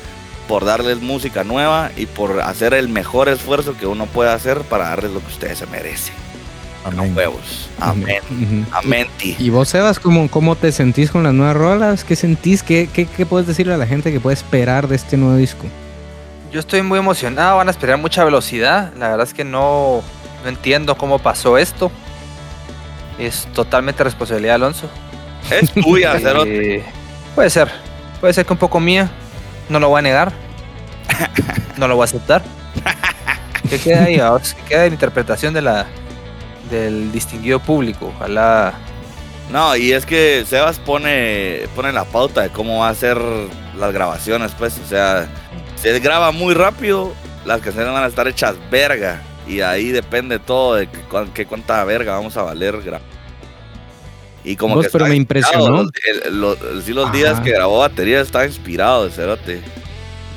por 0.47 0.65
darles 0.65 1.01
música 1.01 1.43
nueva 1.43 1.91
y 1.95 2.07
por 2.07 2.41
hacer 2.41 2.73
el 2.73 2.89
mejor 2.89 3.29
esfuerzo 3.29 3.77
que 3.77 3.85
uno 3.85 4.07
puede 4.07 4.31
hacer 4.31 4.61
para 4.61 4.89
darles 4.89 5.11
lo 5.11 5.19
que 5.19 5.27
ustedes 5.27 5.59
se 5.59 5.67
merecen. 5.67 6.15
Amén. 6.83 7.15
Huevos. 7.15 7.69
Amén. 7.79 8.21
Amén. 8.71 9.07
ti. 9.17 9.35
¿Y 9.39 9.49
vos, 9.49 9.69
Sebas, 9.69 9.99
cómo, 9.99 10.29
cómo 10.29 10.55
te 10.55 10.71
sentís 10.71 11.11
con 11.11 11.23
las 11.23 11.33
nuevas 11.33 11.55
rolas? 11.55 12.03
¿Qué 12.03 12.15
sentís? 12.15 12.61
¿Qué, 12.63 12.89
qué, 12.91 13.05
qué 13.05 13.25
puedes 13.25 13.47
decirle 13.47 13.73
a 13.73 13.77
la 13.77 13.87
gente 13.87 14.11
que 14.11 14.19
puede 14.19 14.33
esperar 14.33 14.87
de 14.87 14.95
este 14.95 15.15
nuevo 15.15 15.37
disco? 15.37 15.65
Yo 16.51 16.59
estoy 16.59 16.81
muy 16.81 16.99
emocionado, 16.99 17.57
van 17.57 17.67
a 17.67 17.71
esperar 17.71 17.97
mucha 17.97 18.23
velocidad. 18.25 18.93
La 18.97 19.09
verdad 19.09 19.25
es 19.25 19.33
que 19.33 19.45
no, 19.45 20.03
no 20.43 20.49
entiendo 20.49 20.95
cómo 20.97 21.19
pasó 21.19 21.57
esto. 21.57 21.91
Es 23.17 23.47
totalmente 23.53 24.03
responsabilidad 24.03 24.51
de 24.51 24.55
Alonso. 24.55 24.89
Es 25.49 25.71
tuya, 25.71 26.19
cerote. 26.19 26.77
Eh, 26.77 26.85
puede 27.35 27.49
ser, 27.49 27.69
puede 28.19 28.33
ser 28.33 28.45
que 28.45 28.53
un 28.53 28.59
poco 28.59 28.79
mía. 28.79 29.09
No 29.69 29.79
lo 29.79 29.89
voy 29.89 29.99
a 29.99 30.01
negar. 30.01 30.33
No 31.75 31.87
lo 31.87 31.95
voy 31.95 32.03
a 32.03 32.05
aceptar. 32.05 32.43
¿Qué 33.67 33.79
queda 33.79 34.03
ahí? 34.03 34.17
¿Qué 34.17 34.61
queda 34.69 34.81
la 34.81 34.87
interpretación 34.87 35.55
de 35.55 35.63
la, 35.63 35.87
del 36.69 37.11
distinguido 37.11 37.59
público? 37.59 38.13
Ojalá. 38.15 38.73
No, 39.51 39.75
y 39.75 39.91
es 39.91 40.05
que 40.05 40.45
Sebas 40.47 40.77
pone, 40.77 41.67
pone 41.75 41.91
la 41.91 42.03
pauta 42.05 42.41
de 42.41 42.49
cómo 42.49 42.79
va 42.79 42.89
a 42.89 42.95
ser 42.95 43.19
las 43.77 43.91
grabaciones, 43.91 44.51
pues, 44.57 44.79
o 44.83 44.87
sea, 44.87 45.27
se 45.75 45.99
graba 45.99 46.31
muy 46.31 46.53
rápido, 46.53 47.13
las 47.45 47.61
canciones 47.61 47.91
van 47.91 48.03
a 48.03 48.07
estar 48.07 48.27
hechas 48.27 48.55
verga, 48.71 49.21
y 49.47 49.61
ahí 49.61 49.89
depende 49.89 50.39
todo 50.39 50.75
de 50.75 50.87
que 51.33 51.45
cuánta 51.45 51.83
verga 51.83 52.13
vamos 52.13 52.37
a 52.37 52.43
valer 52.43 52.79
Y 54.43 54.55
como 54.55 54.75
Vos, 54.75 54.85
que 54.85 54.91
pero 54.91 55.07
me 55.07 55.15
impresionó. 55.15 55.69
los- 55.83 55.91
el- 56.25 56.39
los- 56.41 56.57
sí, 56.85 56.93
los 56.93 57.11
días 57.11 57.39
que 57.39 57.51
grabó 57.51 57.79
batería 57.79 58.21
estaba 58.21 58.45
inspirado, 58.45 59.09
cerote. 59.09 59.61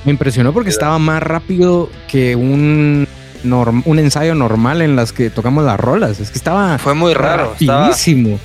Me 0.04 0.12
impresionó 0.12 0.52
porque 0.52 0.70
estaba 0.70 0.98
más 0.98 1.22
rápido 1.22 1.90
que 2.06 2.36
un, 2.36 3.08
norm- 3.42 3.82
un 3.84 3.98
ensayo 3.98 4.34
normal 4.36 4.80
en 4.82 4.94
las 4.94 5.12
que 5.12 5.30
tocamos 5.30 5.64
las 5.64 5.78
rolas. 5.80 6.20
Es 6.20 6.30
que 6.30 6.38
estaba 6.38 6.78
Fue 6.78 6.94
muy 6.94 7.14
raro. 7.14 7.54
Estaba, 7.58 7.88
rapidísimo. 7.88 8.38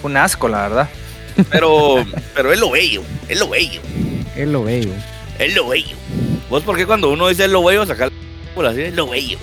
fue 0.00 0.10
un 0.10 0.16
asco, 0.16 0.48
la 0.48 0.62
verdad. 0.62 0.88
Pero, 1.50 2.04
pero 2.34 2.52
es 2.52 2.60
lo 2.60 2.70
bello, 2.70 3.02
es 3.28 3.38
lo 3.38 3.48
bello, 3.48 3.80
Es 4.36 4.46
lo 4.48 4.64
bello. 4.64 4.92
es 5.38 5.54
lo 5.54 5.68
bello. 5.68 5.96
¿Vos 6.50 6.62
por 6.62 6.76
qué 6.76 6.84
cuando 6.86 7.10
uno 7.10 7.28
dice 7.28 7.44
es 7.46 7.50
lo 7.50 7.64
bello, 7.64 7.82
así, 7.82 7.92
es 8.86 8.94
lo 8.94 9.08
bello? 9.08 9.38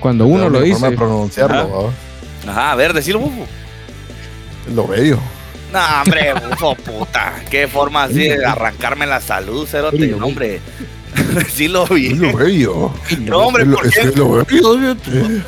Cuando 0.00 0.26
uno 0.26 0.48
lo 0.48 0.58
única 0.58 0.74
forma 0.74 0.88
dice. 0.88 0.98
pronunciarlo, 0.98 1.90
Ajá. 2.44 2.50
Ajá, 2.50 2.72
a 2.72 2.74
ver, 2.74 2.92
decirlo, 2.92 3.20
bufo. 3.20 3.46
Lo 4.74 4.86
bello. 4.86 5.18
No, 5.72 5.80
hombre, 6.02 6.34
bufo, 6.34 6.74
puta. 6.76 7.34
Qué 7.50 7.68
forma 7.68 8.04
así 8.04 8.28
de 8.28 8.44
arrancarme 8.44 9.06
la 9.06 9.20
salud, 9.20 9.66
cerote, 9.66 10.08
no, 10.08 10.26
hombre. 10.26 10.60
Sí 11.52 11.68
lo 11.68 11.84
Es 11.84 11.90
vi. 11.90 12.08
lo 12.14 12.32
bello. 12.36 12.92
No, 13.20 13.38
hombre, 13.40 13.64
Es 13.64 13.68
¿por 13.68 13.86
es 13.86 13.94
qué, 13.94 14.00
es 14.00 14.16
lo 14.16 14.30
bello. 14.32 14.96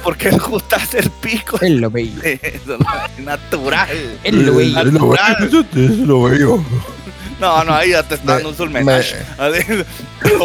¿por 0.02 0.16
qué 0.16 0.28
ajustas 0.28 0.92
el 0.94 1.10
pico? 1.10 1.58
Es 1.60 1.70
lo 1.70 1.90
bello. 1.90 2.20
Es 2.22 2.60
natural. 3.18 3.88
Es 4.22 4.34
lo 4.34 4.54
bello. 4.56 4.80
Es 4.82 5.98
lo 6.00 6.22
bello. 6.24 6.62
No, 7.40 7.64
no, 7.64 7.74
ahí 7.74 7.90
ya 7.90 8.02
te 8.02 8.14
está 8.14 8.34
dando 8.34 8.50
un 8.50 8.56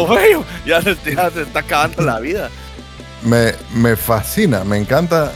veo, 0.08 0.44
ya 0.66 0.82
se, 0.82 0.96
ya 1.14 1.30
se 1.30 1.42
está 1.42 1.60
acabando 1.60 2.02
la 2.02 2.18
vida. 2.20 2.48
Me, 3.22 3.54
me 3.74 3.96
fascina, 3.96 4.64
me 4.64 4.76
encanta 4.78 5.32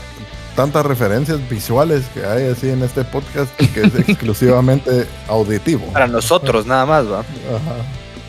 tantas 0.55 0.85
referencias 0.85 1.37
visuales 1.49 2.05
que 2.13 2.25
hay 2.25 2.49
así 2.49 2.69
en 2.69 2.81
este 2.83 3.03
podcast 3.03 3.51
que 3.55 3.81
es 3.81 3.95
exclusivamente 4.09 5.07
auditivo. 5.27 5.85
Para 5.93 6.07
nosotros, 6.07 6.65
nada 6.65 6.85
más, 6.85 7.05
va. 7.05 7.19
Ajá. 7.19 7.75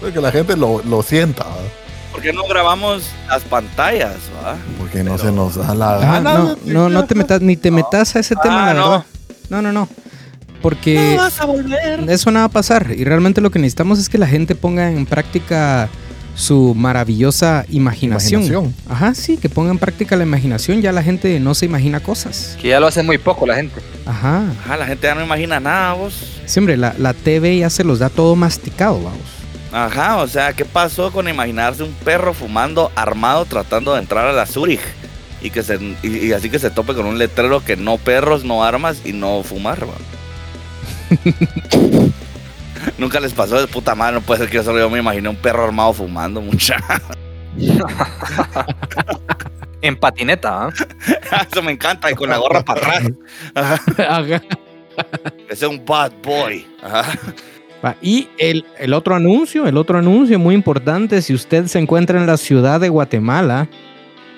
Para 0.00 0.12
que 0.12 0.20
la 0.20 0.30
gente 0.32 0.56
lo, 0.56 0.82
lo 0.84 1.02
sienta, 1.02 1.44
¿va? 1.44 1.56
¿Por 2.12 2.22
qué 2.22 2.32
no 2.32 2.44
grabamos 2.48 3.10
las 3.28 3.42
pantallas, 3.44 4.14
va? 4.44 4.56
porque 4.78 5.02
no 5.04 5.16
Pero- 5.16 5.24
se 5.24 5.32
nos 5.32 5.54
da 5.56 5.74
la 5.74 5.94
Ah, 5.96 5.98
gana. 5.98 6.34
no, 6.38 6.56
no, 6.64 6.88
no 6.88 7.04
te 7.04 7.14
metas, 7.14 7.40
ni 7.42 7.56
te 7.56 7.70
metas 7.70 8.16
a 8.16 8.20
ese 8.20 8.34
tema, 8.36 8.70
Ah, 8.70 8.74
la 8.74 8.74
no. 8.80 8.90
verdad. 8.90 9.04
No, 9.50 9.62
no, 9.62 9.72
no. 9.72 9.88
Porque 10.62 11.14
No 11.16 11.22
vas 11.22 11.40
a 11.40 11.44
volver. 11.44 12.00
eso 12.08 12.30
no 12.30 12.40
va 12.40 12.44
a 12.46 12.48
pasar. 12.48 12.92
Y 12.96 13.04
realmente 13.04 13.40
lo 13.40 13.50
que 13.50 13.58
necesitamos 13.58 13.98
es 13.98 14.08
que 14.08 14.18
la 14.18 14.26
gente 14.26 14.54
ponga 14.54 14.90
en 14.90 15.06
práctica 15.06 15.88
su 16.34 16.74
maravillosa 16.74 17.64
imaginación. 17.70 18.42
Imaginación. 18.42 18.74
Ajá, 18.88 19.14
sí, 19.14 19.36
que 19.38 19.48
ponga 19.48 19.70
en 19.70 19.78
práctica 19.78 20.16
la 20.16 20.22
imaginación. 20.24 20.82
Ya 20.82 20.92
la 20.92 21.02
gente 21.02 21.40
no 21.40 21.54
se 21.54 21.66
imagina 21.66 22.00
cosas. 22.00 22.56
Que 22.60 22.68
ya 22.68 22.80
lo 22.80 22.86
hace 22.86 23.02
muy 23.02 23.18
poco 23.18 23.46
la 23.46 23.56
gente. 23.56 23.80
Ajá. 24.04 24.42
Ajá, 24.64 24.76
la 24.76 24.86
gente 24.86 25.06
ya 25.06 25.14
no 25.14 25.24
imagina 25.24 25.60
nada, 25.60 25.94
vos. 25.94 26.14
Siempre, 26.44 26.76
la, 26.76 26.94
la 26.98 27.14
TV 27.14 27.58
ya 27.58 27.70
se 27.70 27.84
los 27.84 27.98
da 28.00 28.08
todo 28.10 28.36
masticado, 28.36 28.96
vamos. 28.96 29.20
Ajá, 29.72 30.18
o 30.18 30.28
sea, 30.28 30.52
¿qué 30.52 30.64
pasó 30.64 31.10
con 31.10 31.28
imaginarse 31.28 31.82
un 31.82 31.92
perro 31.92 32.32
fumando 32.34 32.90
armado 32.94 33.44
tratando 33.46 33.94
de 33.94 34.00
entrar 34.00 34.26
a 34.26 34.32
la 34.32 34.46
Zurich? 34.46 34.80
Y, 35.42 35.50
que 35.50 35.62
se, 35.62 35.78
y, 36.02 36.08
y 36.28 36.32
así 36.32 36.48
que 36.50 36.58
se 36.58 36.70
tope 36.70 36.94
con 36.94 37.06
un 37.06 37.18
letrero 37.18 37.62
que 37.64 37.76
no 37.76 37.98
perros, 37.98 38.44
no 38.44 38.64
armas 38.64 38.98
y 39.04 39.12
no 39.12 39.42
fumar, 39.42 39.84
va. 39.84 39.94
Nunca 42.98 43.20
les 43.20 43.32
pasó 43.32 43.60
de 43.60 43.66
puta 43.66 43.94
madre, 43.94 44.14
no 44.14 44.20
puede 44.20 44.40
ser 44.40 44.50
que 44.50 44.56
yo 44.56 44.62
solo 44.62 44.78
yo 44.78 44.90
me 44.90 44.98
imaginé 44.98 45.28
un 45.28 45.36
perro 45.36 45.64
armado 45.64 45.92
fumando, 45.92 46.40
mucha. 46.40 46.76
En 49.82 49.96
patineta, 49.96 50.66
¿ah? 50.66 50.70
Eso 51.52 51.62
me 51.62 51.72
encanta, 51.72 52.10
y 52.10 52.14
con 52.14 52.30
la 52.30 52.38
gorra 52.38 52.64
para 52.64 52.80
atrás. 52.80 53.12
Ajá. 53.54 54.42
Que 55.48 55.54
sea 55.54 55.68
un 55.68 55.84
bad 55.84 56.12
boy. 56.22 56.66
Ajá. 56.82 57.18
Y 58.00 58.28
el, 58.38 58.64
el 58.78 58.94
otro 58.94 59.14
anuncio, 59.14 59.66
el 59.66 59.76
otro 59.76 59.98
anuncio 59.98 60.38
muy 60.38 60.54
importante, 60.54 61.22
si 61.22 61.34
usted 61.34 61.66
se 61.66 61.78
encuentra 61.78 62.18
en 62.18 62.26
la 62.26 62.36
ciudad 62.36 62.80
de 62.80 62.88
Guatemala, 62.88 63.68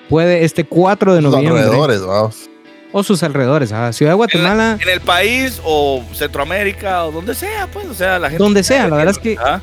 puede 0.07 0.43
este 0.43 0.65
4 0.65 1.15
de 1.15 1.21
Los 1.21 1.31
noviembre 1.31 1.63
alrededores, 1.63 2.01
vamos. 2.01 2.49
O 2.91 3.03
sus 3.03 3.21
alrededores, 3.23 3.71
ajá, 3.71 3.93
ciudad 3.93 4.11
de 4.13 4.15
Guatemala, 4.15 4.77
En 4.81 4.89
el 4.89 5.01
país 5.01 5.61
o 5.63 6.03
Centroamérica 6.13 7.05
o 7.05 7.11
donde 7.11 7.35
sea, 7.35 7.67
pues, 7.71 7.85
o 7.87 7.93
sea, 7.93 8.17
la 8.19 8.29
gente. 8.29 8.43
Donde 8.43 8.63
sea, 8.63 8.87
la 8.87 8.95
verdad 8.97 9.11
es 9.11 9.19
que- 9.19 9.37
Ajá. 9.37 9.61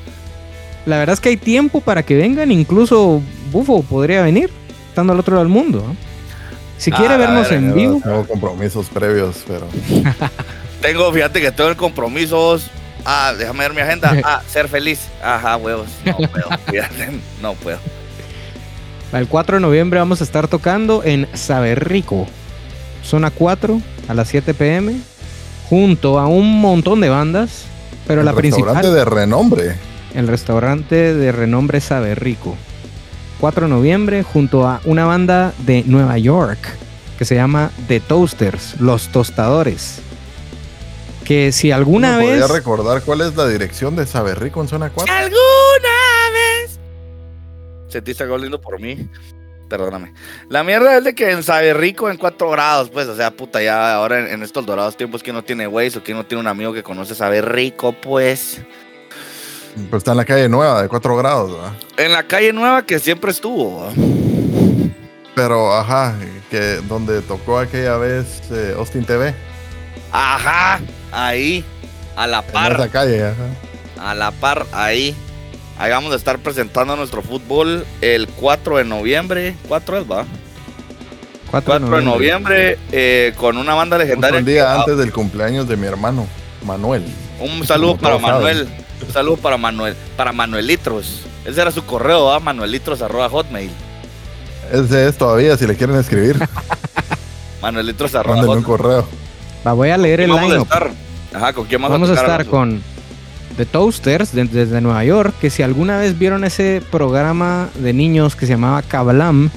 la 0.87 0.99
verdad 0.99 1.15
es 1.15 1.21
que 1.21 1.31
hay 1.31 1.37
tiempo 1.37 1.81
para 1.81 2.03
que 2.03 2.15
vengan, 2.15 2.51
incluso 2.53 3.21
Bufo 3.51 3.83
podría 3.83 4.23
venir, 4.23 4.51
estando 4.89 5.13
al 5.13 5.21
otro 5.21 5.35
lado 5.35 5.45
del 5.45 5.53
mundo. 5.53 5.83
¿no? 5.87 5.97
Si 6.79 6.91
Ah, 6.93 6.97
quiere 6.97 7.17
vernos 7.17 7.51
en 7.51 7.75
vivo, 7.75 8.01
Tengo 8.03 8.27
compromisos 8.27 8.87
previos, 8.89 9.37
pero 9.47 9.67
Tengo, 10.83 11.11
fíjate 11.13 11.41
que 11.41 11.51
tengo 11.51 11.71
el 11.71 11.77
compromiso. 11.77 12.59
Ah, 13.05 13.33
déjame 13.37 13.61
ver 13.61 13.75
mi 13.75 13.81
agenda. 13.81 14.13
Ah, 14.25 14.43
ser 14.47 14.69
feliz. 14.69 15.09
Ajá, 15.23 15.57
huevos. 15.57 15.89
No 16.05 16.17
puedo. 16.29 16.49
fíjate, 16.71 17.09
no 17.41 17.55
puedo. 17.55 17.79
el 19.13 19.27
4 19.27 19.57
de 19.57 19.61
noviembre 19.63 19.99
vamos 19.99 20.21
a 20.21 20.25
estar 20.25 20.49
tocando 20.49 21.03
en 21.05 21.27
Saberrico, 21.33 22.27
zona 23.07 23.31
4, 23.31 23.81
a 24.09 24.15
las 24.15 24.29
7 24.29 24.55
pm, 24.55 24.97
junto 25.69 26.19
a 26.19 26.27
un 26.27 26.61
montón 26.61 27.01
de 27.01 27.09
bandas, 27.09 27.65
pero 28.07 28.21
el 28.21 28.27
la 28.27 28.33
restaurante 28.33 28.81
principal... 28.81 28.95
de 28.95 29.05
renombre. 29.05 29.77
el 30.15 30.29
restaurante 30.29 31.15
de 31.15 31.33
renombre 31.33 31.81
Sabe 31.81 32.15
Rico. 32.15 32.57
4 33.41 33.67
de 33.67 33.73
noviembre 33.73 34.23
junto 34.23 34.67
a 34.67 34.81
una 34.85 35.05
banda 35.05 35.53
de 35.67 35.85
Nueva 35.87 36.19
York 36.19 36.59
que 37.19 37.25
se 37.25 37.35
llama 37.35 37.71
The 37.89 38.01
Toasters, 38.01 38.81
Los 38.81 39.09
Tostadores. 39.09 40.01
Que 41.25 41.51
si 41.51 41.71
alguna 41.73 42.19
¿Me 42.19 42.27
vez... 42.27 42.41
podría 42.41 42.57
recordar 42.57 43.03
cuál 43.03 43.23
es 43.23 43.35
la 43.37 43.49
dirección 43.49 43.97
de 43.97 44.07
Saberrico 44.07 44.61
en 44.61 44.69
zona 44.69 44.91
4? 44.91 45.13
¿Alguna 45.13 45.33
vez? 46.33 46.79
Sentiste 47.89 48.23
algo 48.23 48.39
lindo 48.39 48.61
por 48.61 48.81
mí. 48.81 49.09
Perdóname. 49.69 50.13
La 50.49 50.63
mierda 50.63 50.97
es 50.97 51.05
de 51.05 51.15
que 51.15 51.31
en 51.31 51.43
Sabe 51.43 51.75
Rico 51.75 52.09
en 52.09 52.17
4 52.17 52.51
grados, 52.51 52.91
pues, 52.91 53.09
o 53.09 53.17
sea, 53.17 53.31
puta, 53.33 53.61
ya 53.63 53.95
ahora 53.95 54.21
en, 54.21 54.27
en 54.29 54.43
estos 54.43 54.65
dorados 54.65 54.97
tiempos 54.97 55.23
que 55.23 55.33
no 55.33 55.43
tiene 55.43 55.67
Waze 55.67 55.99
o 55.99 56.03
que 56.05 56.15
no 56.15 56.25
tiene 56.25 56.41
un 56.41 56.47
amigo 56.47 56.73
que 56.73 56.83
conoce 56.85 57.15
Sabe 57.15 57.43
Rico, 57.43 57.93
pues. 57.93 58.61
Pues 59.91 60.01
está 60.01 60.13
en 60.13 60.17
la 60.19 60.25
calle 60.25 60.49
nueva 60.49 60.83
de 60.83 60.89
4 60.89 61.17
grados, 61.17 61.53
¿verdad? 61.53 61.73
En 61.97 62.13
la 62.13 62.23
calle 62.23 62.53
nueva 62.53 62.87
que 62.87 62.99
siempre 62.99 63.31
estuvo. 63.33 63.83
¿va? 63.83 63.93
Pero, 65.35 65.75
ajá, 65.77 66.15
que 66.51 66.77
donde 66.89 67.21
tocó 67.23 67.59
aquella 67.59 67.97
vez 67.99 68.41
eh, 68.51 68.75
Austin 68.79 69.05
TV. 69.05 69.35
Ajá, 70.13 70.81
ahí, 71.13 71.63
a 72.17 72.27
la 72.27 72.39
En 72.39 72.53
par. 72.53 72.73
esa 72.73 72.89
calle, 72.89 73.23
ajá. 73.25 74.11
a 74.11 74.15
la 74.15 74.31
par 74.31 74.65
ahí. 74.73 75.15
Ahí 75.79 75.91
vamos 75.91 76.13
a 76.13 76.17
estar 76.17 76.39
presentando 76.39 76.97
nuestro 76.97 77.23
fútbol 77.23 77.85
el 78.01 78.29
4 78.29 78.79
de 78.79 78.85
noviembre. 78.85 79.55
4 79.69 79.99
es, 79.99 80.05
va. 80.11 80.25
4 81.51 81.65
4 81.87 81.97
de 81.99 82.03
noviembre 82.05 82.79
eh, 82.93 83.33
con 83.37 83.57
una 83.57 83.75
banda 83.75 83.99
legendaria. 83.99 84.39
el 84.39 84.45
día 84.45 84.65
que- 84.67 84.81
antes 84.81 84.99
del 84.99 85.13
cumpleaños 85.13 85.69
de 85.69 85.77
mi 85.77 85.87
hermano, 85.87 86.27
Manuel. 86.65 87.05
Un 87.41 87.67
saludo 87.67 87.97
Como 87.99 88.03
para. 88.03 88.19
Manuel. 88.19 88.69
Un 89.07 89.13
saludo 89.13 89.37
para 89.37 89.57
Manuel. 89.59 89.95
Para 90.17 90.33
Manuelitros. 90.33 91.21
Ese 91.45 91.61
era 91.61 91.71
su 91.71 91.85
correo, 91.85 92.25
¿va? 92.25 92.41
Manuelitros 92.41 93.03
arroba 93.03 93.29
hotmail. 93.29 93.71
Ese 94.73 95.09
es 95.09 95.17
todavía, 95.17 95.57
si 95.57 95.67
le 95.67 95.77
quieren 95.77 95.97
escribir, 95.97 96.37
Manuelitros 97.63 98.15
arroba 98.15 98.37
mándenme 98.37 98.59
un 98.59 98.63
correo. 98.65 99.07
Va, 99.67 99.73
voy 99.75 99.91
a 99.91 99.97
leer 99.97 100.21
¿Y 100.21 100.23
el 100.25 100.31
vamos 100.31 100.45
a 100.45 100.49
line 100.55 100.63
estar? 100.63 100.91
Ajá, 101.35 101.53
¿con 101.53 101.67
quién 101.67 101.83
vamos, 101.83 101.95
Vamos 102.01 102.11
a 102.11 102.21
tocar, 102.21 102.25
estar 102.25 102.41
Alonso? 102.41 102.51
con 102.51 102.96
The 103.57 103.65
Toasters 103.67 104.33
de- 104.35 104.45
desde 104.45 104.81
Nueva 104.81 105.05
York, 105.05 105.35
que 105.41 105.49
si 105.51 105.63
alguna 105.63 105.99
vez 105.99 106.19
vieron 106.19 106.45
ese 106.45 106.83
programa 106.91 107.69
de 107.77 107.93
niños 107.93 108.37
que 108.37 108.47
se 108.47 108.53
llamaba 108.53 108.83
Kablam, 108.83 109.51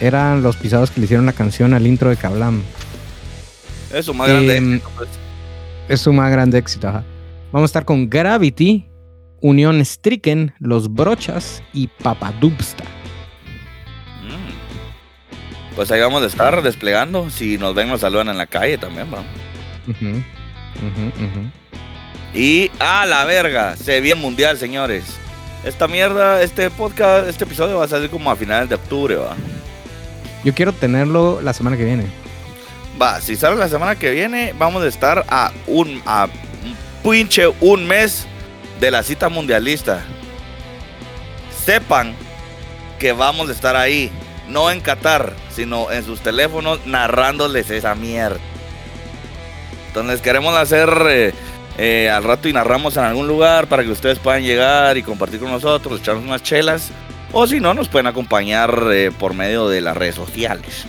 eran 0.00 0.42
los 0.42 0.56
pisados 0.56 0.90
que 0.90 1.00
le 1.00 1.04
hicieron 1.04 1.26
la 1.26 1.32
canción 1.32 1.74
al 1.74 1.86
intro 1.86 2.08
de 2.10 2.16
Kablam. 2.16 2.62
Eso, 3.92 4.14
más 4.14 4.28
grande. 4.28 4.56
Em, 4.56 4.74
éxito, 4.74 4.90
pues. 4.96 5.08
Es 5.88 6.00
su 6.00 6.12
más 6.12 6.30
grande 6.32 6.58
éxito. 6.58 6.88
ajá. 6.88 7.04
Vamos 7.52 7.68
a 7.68 7.70
estar 7.70 7.84
con 7.84 8.08
Gravity, 8.08 8.88
Unión 9.42 9.84
Stricken, 9.84 10.54
Los 10.58 10.90
Brochas 10.92 11.62
y 11.74 11.88
Papadubsta. 11.88 12.84
Mm. 14.22 15.74
Pues 15.76 15.90
ahí 15.90 16.00
vamos 16.00 16.22
a 16.22 16.26
estar 16.26 16.62
desplegando. 16.62 17.28
Si 17.28 17.58
nos 17.58 17.74
ven, 17.74 17.88
nos 17.88 18.00
saludan 18.00 18.28
en 18.30 18.38
la 18.38 18.46
calle 18.46 18.78
también, 18.78 19.08
va. 19.12 19.18
Ujú, 19.88 20.06
ujú, 20.06 21.24
ujú. 21.26 21.50
Y 22.34 22.70
a 22.78 23.04
la 23.04 23.24
verga, 23.24 23.76
se 23.76 24.00
viene 24.00 24.20
mundial, 24.20 24.56
señores. 24.56 25.04
Esta 25.64 25.86
mierda, 25.86 26.42
este 26.42 26.70
podcast, 26.70 27.28
este 27.28 27.44
episodio 27.44 27.78
va 27.78 27.84
a 27.84 27.88
salir 27.88 28.10
como 28.10 28.30
a 28.30 28.36
finales 28.36 28.68
de 28.68 28.74
octubre, 28.74 29.16
va. 29.16 29.36
Yo 30.42 30.54
quiero 30.54 30.72
tenerlo 30.72 31.40
la 31.40 31.52
semana 31.52 31.76
que 31.76 31.84
viene. 31.84 32.06
Va, 33.00 33.20
si 33.20 33.36
sale 33.36 33.56
la 33.56 33.68
semana 33.68 33.96
que 33.96 34.10
viene, 34.10 34.54
vamos 34.58 34.82
a 34.82 34.88
estar 34.88 35.24
a 35.28 35.52
un, 35.66 36.02
a 36.06 36.28
un 37.04 37.10
pinche 37.10 37.46
un 37.60 37.86
mes 37.86 38.26
de 38.80 38.90
la 38.90 39.02
cita 39.02 39.28
mundialista. 39.28 40.02
Sepan 41.64 42.14
que 42.98 43.12
vamos 43.12 43.48
a 43.48 43.52
estar 43.52 43.76
ahí, 43.76 44.10
no 44.48 44.70
en 44.70 44.80
Qatar, 44.80 45.34
sino 45.54 45.92
en 45.92 46.04
sus 46.04 46.20
teléfonos 46.20 46.84
narrándoles 46.86 47.70
esa 47.70 47.94
mierda. 47.94 48.38
Entonces 49.88 50.22
queremos 50.22 50.56
hacer 50.56 50.90
eh, 51.08 51.34
eh, 51.78 52.10
al 52.10 52.24
rato 52.24 52.48
y 52.48 52.52
narramos 52.52 52.96
en 52.96 53.04
algún 53.04 53.26
lugar 53.26 53.66
para 53.66 53.82
que 53.82 53.90
ustedes 53.90 54.18
puedan 54.18 54.42
llegar 54.42 54.96
y 54.96 55.02
compartir 55.02 55.40
con 55.40 55.50
nosotros, 55.50 56.00
echarnos 56.00 56.24
unas 56.24 56.42
chelas. 56.42 56.90
O 57.32 57.46
si 57.46 57.60
no, 57.60 57.72
nos 57.72 57.88
pueden 57.88 58.06
acompañar 58.06 58.88
eh, 58.92 59.10
por 59.18 59.32
medio 59.34 59.68
de 59.68 59.80
las 59.80 59.96
redes 59.96 60.14
sociales. 60.14 60.84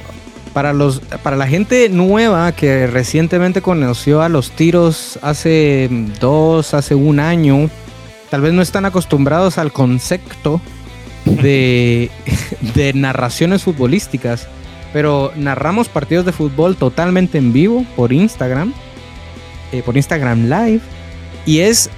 Para, 0.54 0.74
los, 0.74 1.00
para 1.00 1.38
la 1.38 1.48
gente 1.48 1.88
nueva 1.90 2.52
que 2.52 2.86
recientemente 2.86 3.62
conoció 3.62 4.22
a 4.22 4.30
los 4.30 4.52
tiros 4.52 5.18
hace 5.22 5.90
dos, 6.20 6.74
hace 6.74 6.96
un 6.96 7.20
año, 7.20 7.70
tal 8.30 8.42
vez 8.42 8.54
no 8.54 8.62
están 8.62 8.86
acostumbrados 8.86 9.58
al 9.58 9.72
concepto 9.72 10.62
de, 11.26 12.12
de 12.76 12.94
narraciones 12.94 13.64
futbolísticas, 13.64 14.48
pero 14.92 15.32
narramos 15.36 15.88
partidos 15.88 16.26
de 16.26 16.34
fútbol 16.34 16.76
totalmente 16.76 17.38
en 17.38 17.54
vivo 17.54 17.86
por 17.96 18.12
Instagram, 18.12 18.74
eh, 19.74 19.84
por 19.84 19.98
Instagram 19.98 20.44
Live, 20.44 20.82
y 21.46 21.60
es 21.60 21.90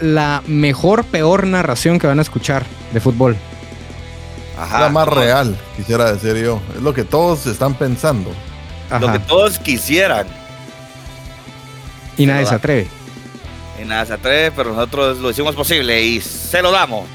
la 0.00 0.42
mejor, 0.46 1.04
peor 1.04 1.46
narración 1.46 1.98
que 1.98 2.06
van 2.06 2.18
a 2.18 2.22
escuchar 2.22 2.64
de 2.92 3.00
fútbol. 3.00 3.36
Ajá, 4.58 4.80
la 4.80 4.88
más 4.88 5.06
real, 5.06 5.56
quisiera 5.76 6.12
decir 6.12 6.42
yo. 6.42 6.60
Es 6.74 6.82
lo 6.82 6.92
que 6.92 7.04
todos 7.04 7.46
están 7.46 7.74
pensando. 7.74 8.30
Lo 8.90 9.00
que 9.00 9.18
Ajá. 9.18 9.26
todos 9.26 9.58
quisieran. 9.58 10.26
Y 12.16 12.26
nadie 12.26 12.46
se 12.46 12.54
atreve. 12.54 12.88
Y 13.80 13.84
nada 13.84 14.06
se 14.06 14.14
atreve, 14.14 14.50
pero 14.50 14.72
nosotros 14.72 15.18
lo 15.18 15.30
hicimos 15.30 15.54
posible 15.54 16.02
y 16.02 16.20
se 16.20 16.62
lo 16.62 16.72
damos. 16.72 17.06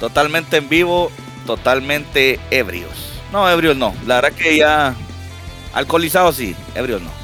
Totalmente 0.00 0.56
en 0.56 0.68
vivo, 0.68 1.10
totalmente 1.44 2.40
ebrios. 2.50 3.20
No, 3.32 3.48
ebrios 3.50 3.76
no. 3.76 3.94
La 4.06 4.20
verdad 4.20 4.32
que 4.32 4.56
ya. 4.56 4.94
Alcoholizados 5.74 6.36
sí, 6.36 6.54
ebrios 6.74 7.02
no. 7.02 7.21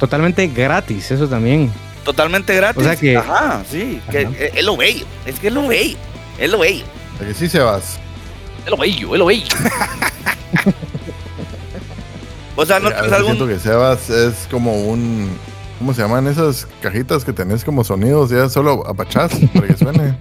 Totalmente 0.00 0.46
gratis, 0.48 1.10
eso 1.12 1.28
también. 1.28 1.70
Totalmente 2.04 2.54
gratis. 2.56 2.80
O 2.82 2.84
sea 2.84 2.96
que- 2.96 3.16
Ajá, 3.16 3.62
sí. 3.70 4.00
Que 4.10 4.26
Ajá. 4.26 4.30
es, 4.40 4.54
es 4.56 4.64
lo 4.64 4.76
bello. 4.76 5.04
Es 5.26 5.38
que 5.38 5.48
es 5.48 5.52
lo 5.54 5.68
bello. 5.68 5.96
Es 6.38 6.50
lo 6.50 6.58
bello. 6.58 6.84
¿A 7.20 7.24
que 7.24 7.34
sí, 7.34 7.48
Sebas? 7.48 7.98
Es 8.64 8.70
lo 8.70 8.76
bello, 8.76 9.12
es 9.14 9.18
lo 9.18 9.26
bello. 9.26 9.46
O 12.56 12.66
sea, 12.66 12.78
no 12.78 12.88
tienes 12.88 13.10
veces 13.10 13.24
siento 13.24 13.44
algún. 13.44 13.56
que 13.56 13.58
Sebas 13.62 14.10
es 14.10 14.46
como 14.50 14.74
un... 14.82 15.30
¿Cómo 15.78 15.94
se 15.94 16.02
llaman 16.02 16.26
esas 16.26 16.66
cajitas 16.82 17.24
que 17.24 17.32
tenés 17.32 17.64
como 17.64 17.84
sonidos? 17.84 18.28
Ya 18.30 18.50
solo 18.50 18.86
apachás 18.86 19.32
para 19.54 19.66
que 19.66 19.76
suene. 19.78 20.14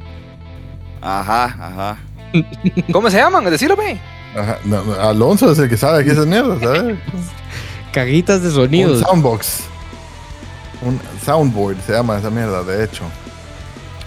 Ajá, 1.01 1.43
ajá. 1.45 1.97
¿Cómo 2.93 3.09
se 3.09 3.17
llaman? 3.17 3.43
Decirlo, 3.49 3.75
ve. 3.75 3.97
Ajá. 4.37 4.57
No, 4.63 4.83
no, 4.83 4.93
Alonso 4.93 5.51
es 5.51 5.59
el 5.59 5.67
que 5.69 5.75
sabe 5.75 6.05
que 6.05 6.11
esas 6.11 6.27
mierdas, 6.27 6.59
¿sabes? 6.61 6.97
Caguitas 7.91 8.41
de 8.41 8.49
Un 8.49 8.53
sonidos. 8.55 8.99
soundbox. 9.01 9.63
Un 10.81 10.99
soundboard 11.25 11.77
se 11.85 11.93
llama 11.93 12.17
esa 12.17 12.29
mierda, 12.29 12.63
de 12.63 12.83
hecho. 12.85 13.03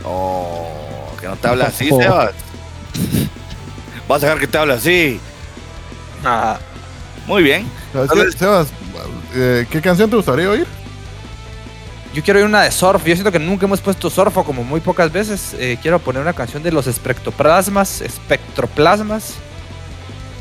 Oh, 0.04 0.66
que 1.20 1.26
no 1.26 1.36
te 1.36 1.48
habla 1.48 1.66
así, 1.66 1.88
Oh. 1.92 2.00
Sebas. 2.00 2.32
Vas 4.08 4.22
a 4.22 4.26
dejar 4.26 4.40
que 4.40 4.46
te 4.46 4.58
hable 4.58 4.74
así. 4.74 5.20
Muy 7.26 7.42
bien. 7.42 7.66
¿Sabes 7.92 8.08
Tal 8.08 8.18
qué, 8.18 8.24
vez- 8.24 8.34
Sebas, 8.36 8.68
eh, 9.34 9.66
¿qué 9.70 9.80
canción 9.80 10.10
te 10.10 10.16
gustaría 10.16 10.48
oír? 10.48 10.66
Yo 12.14 12.22
quiero 12.22 12.40
ir 12.40 12.46
una 12.46 12.62
de 12.62 12.70
surf. 12.70 13.04
Yo 13.06 13.14
siento 13.14 13.32
que 13.32 13.38
nunca 13.38 13.64
hemos 13.64 13.80
puesto 13.80 14.10
surf 14.10 14.36
o 14.36 14.44
como 14.44 14.64
muy 14.64 14.80
pocas 14.80 15.10
veces. 15.10 15.54
Eh, 15.58 15.78
quiero 15.80 15.98
poner 15.98 16.20
una 16.20 16.34
canción 16.34 16.62
de 16.62 16.70
los 16.70 16.86
espectroplasmas. 16.86 18.00
Espectroplasmas. 18.02 19.34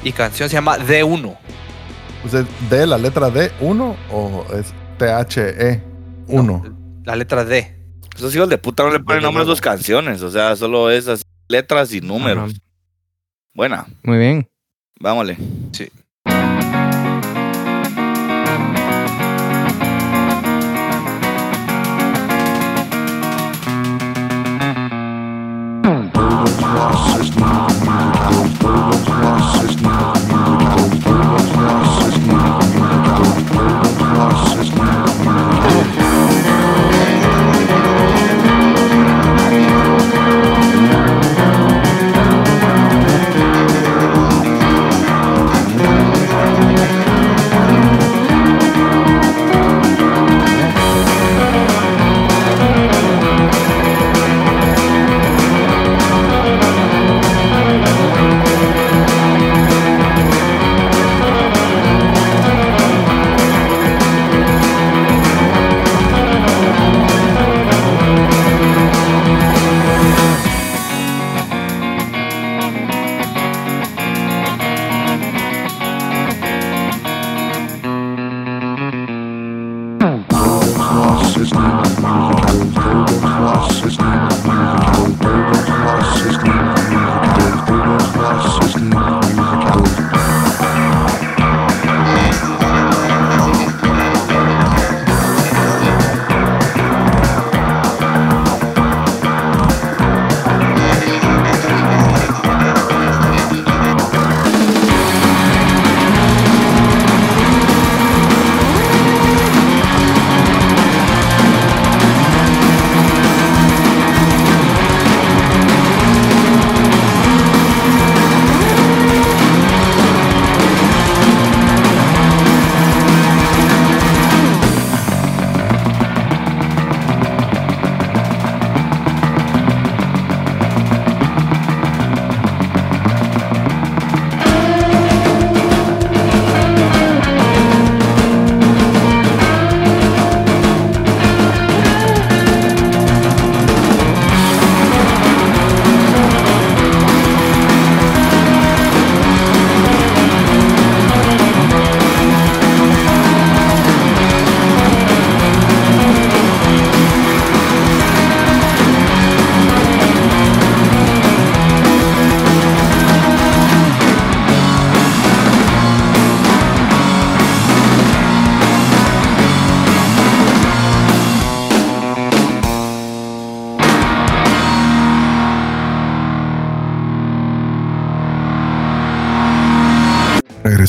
Y 0.03 0.11
canción 0.11 0.49
se 0.49 0.55
llama 0.55 0.77
D1. 0.79 1.37
¿Usted 2.25 2.45
de 2.69 2.87
la 2.87 2.97
letra 2.97 3.29
D1 3.29 3.95
o 4.11 4.45
es 4.53 4.73
T-H-E? 4.97 5.81
Uno. 6.31 6.63
La 7.03 7.15
letra 7.15 7.45
D. 7.45 7.77
Esos 8.15 8.35
hijos 8.35 8.49
de 8.49 8.57
puta 8.57 8.83
no 8.83 8.91
le 8.91 8.99
ponen 8.99 9.23
nombre 9.23 9.43
a 9.43 9.45
sus 9.45 9.61
canciones. 9.61 10.21
O 10.21 10.29
sea, 10.29 10.55
solo 10.55 10.89
esas 10.89 11.23
letras 11.47 11.93
y 11.93 12.01
números. 12.01 12.51
Ajá. 12.51 12.61
Buena. 13.53 13.85
Muy 14.03 14.17
bien. 14.17 14.49
Vámonos. 14.99 15.37
Sí. 15.71 15.89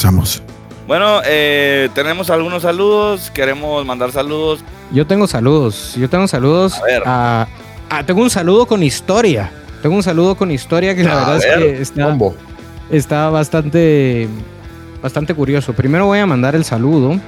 Regresamos. 0.03 0.43
Bueno, 0.89 1.21
eh, 1.25 1.89
tenemos 1.95 2.29
algunos 2.29 2.63
saludos. 2.63 3.31
Queremos 3.31 3.87
mandar 3.87 4.11
saludos. 4.11 4.65
Yo 4.91 5.07
tengo 5.07 5.29
saludos. 5.29 5.95
Yo 5.97 6.11
tengo 6.11 6.27
saludos. 6.27 6.75
A 6.75 6.83
ver. 6.85 7.03
a- 7.07 7.47
a- 7.89 8.03
tengo 8.05 8.21
un 8.21 8.31
saludo 8.31 8.67
con 8.67 8.83
historia. 8.83 9.53
Tengo 9.81 9.95
un 9.95 10.03
saludo 10.03 10.35
con 10.35 10.51
historia 10.51 10.97
que 10.97 11.05
la 11.05 11.13
A 11.13 11.17
verdad 11.31 11.37
es 11.37 11.93
que 11.93 12.97
está, 12.97 13.31
bastante, 13.31 14.29
bastante 15.01 15.35
curioso. 15.35 15.73
Primero 15.73 16.07
voy 16.07 16.19
a 16.19 16.27
mandar 16.27 16.57
el 16.57 16.65
saludo 16.65 17.21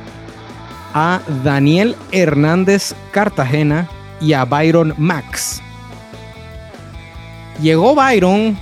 a 0.93 1.21
Daniel 1.45 1.95
Hernández 2.11 2.93
Cartagena 3.13 3.89
y 4.21 4.33
a 4.33 4.45
Byron 4.45 4.95
Max. 4.99 5.63
Llegó 7.63 7.95
Byron 7.95 8.59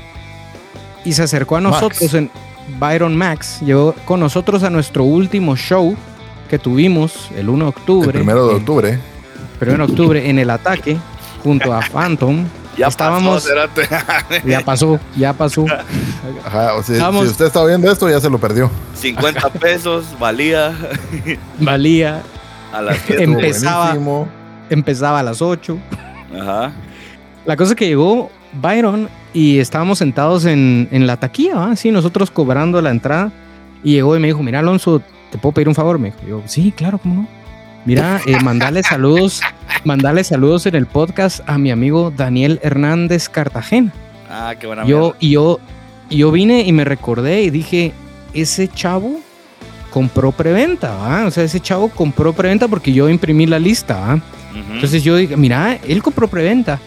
y 1.03 1.13
se 1.15 1.23
acercó 1.23 1.57
a 1.57 1.61
Max. 1.63 1.75
nosotros 1.81 2.13
en 2.15 2.31
Byron 2.79 3.17
Max. 3.17 3.61
Llegó 3.61 3.95
con 4.05 4.21
nosotros 4.21 4.63
a 4.63 4.71
nuestro 4.71 5.05
último 5.05 5.57
show 5.57 5.97
que 6.51 6.59
tuvimos 6.59 7.31
el 7.37 7.49
1 7.49 7.65
de 7.65 7.69
octubre. 7.69 8.07
El 8.09 8.13
primero 8.25 8.47
de 8.47 8.53
en- 8.53 8.59
octubre. 8.61 8.99
primero 9.59 9.87
de 9.87 9.93
octubre 9.93 10.31
en 10.31 10.39
el 10.39 10.51
ataque 10.51 10.97
junto 11.43 11.73
a 11.73 11.81
Phantom. 11.81 12.45
Ya 12.75 12.87
Estábamos- 12.87 13.47
pasó. 13.47 14.41
Ya 14.47 14.61
pasó, 14.63 15.01
ya 15.15 15.33
pasó. 15.35 15.67
Ajá, 16.43 16.83
si 16.83 16.93
usted 16.95 17.45
está 17.45 17.63
viendo 17.67 17.93
esto, 17.93 18.09
ya 18.09 18.19
se 18.19 18.31
lo 18.31 18.39
perdió. 18.39 18.71
50 18.95 19.51
pesos 19.51 20.07
valía 20.19 20.73
Valía, 21.59 22.23
a 22.73 22.81
las 22.81 23.11
Em-. 23.11 23.35
Empezaba. 23.35 23.85
Buenísimo. 23.89 24.29
empezaba 24.71 25.19
a 25.21 25.23
las 25.23 25.43
8. 25.43 25.77
Ajá. 26.41 26.73
La 27.45 27.57
cosa 27.59 27.73
es 27.73 27.77
que 27.77 27.87
llegó 27.89 28.31
Byron 28.55 29.11
y 29.35 29.59
estábamos 29.59 29.99
sentados 29.99 30.45
en, 30.45 30.89
en 30.91 31.07
la 31.07 31.17
taquilla, 31.17 31.55
¿va? 31.55 31.77
Sí, 31.77 31.91
nosotros 31.91 32.31
cobrando 32.31 32.81
la 32.83 32.91
entrada. 32.91 33.33
Y 33.85 33.93
llegó 33.93 34.17
y 34.17 34.21
me 34.21 34.29
dijo, 34.29 34.43
mira 34.43 34.61
Alonso, 34.61 35.03
¿te 35.31 35.39
puedo 35.39 35.53
pedir 35.53 35.69
un 35.69 35.75
favor? 35.75 35.99
Me 35.99 36.11
dijo, 36.11 36.21
yo, 36.29 36.43
sí, 36.47 36.73
claro, 36.73 36.99
¿cómo 36.99 37.15
no? 37.15 37.29
Mira, 37.85 38.21
eh, 38.27 38.39
mandale 38.43 38.83
saludos, 38.83 39.41
mandale 39.85 40.23
saludos 40.25 40.67
en 40.67 40.75
el 40.77 40.87
podcast 40.87 41.41
a 41.49 41.59
mi 41.59 41.71
amigo 41.71 42.13
Daniel 42.17 42.61
Hernández 42.63 43.29
Cartagena. 43.29 43.93
Ah, 44.31 44.55
qué 44.59 44.67
buena 44.67 44.85
Yo, 44.87 45.15
y 45.19 45.31
yo, 45.31 45.59
yo 46.11 46.31
vine 46.31 46.63
y 46.63 46.73
me 46.73 46.85
recordé 46.85 47.43
y 47.43 47.51
dije, 47.51 47.93
ese 48.35 48.69
chavo 48.69 49.21
compró 49.91 50.33
preventa, 50.33 50.95
¿va? 50.95 51.27
O 51.27 51.31
sea, 51.31 51.45
ese 51.45 51.61
chavo 51.61 51.89
compró 51.89 52.33
preventa 52.33 52.69
porque 52.69 52.93
yo 52.93 53.09
imprimí 53.09 53.47
la 53.47 53.59
lista, 53.59 53.99
¿va? 53.99 54.21
Entonces 54.73 55.03
yo 55.03 55.17
dije, 55.17 55.37
mira, 55.37 55.79
él 55.87 56.03
compró 56.03 56.29
preventa. 56.29 56.79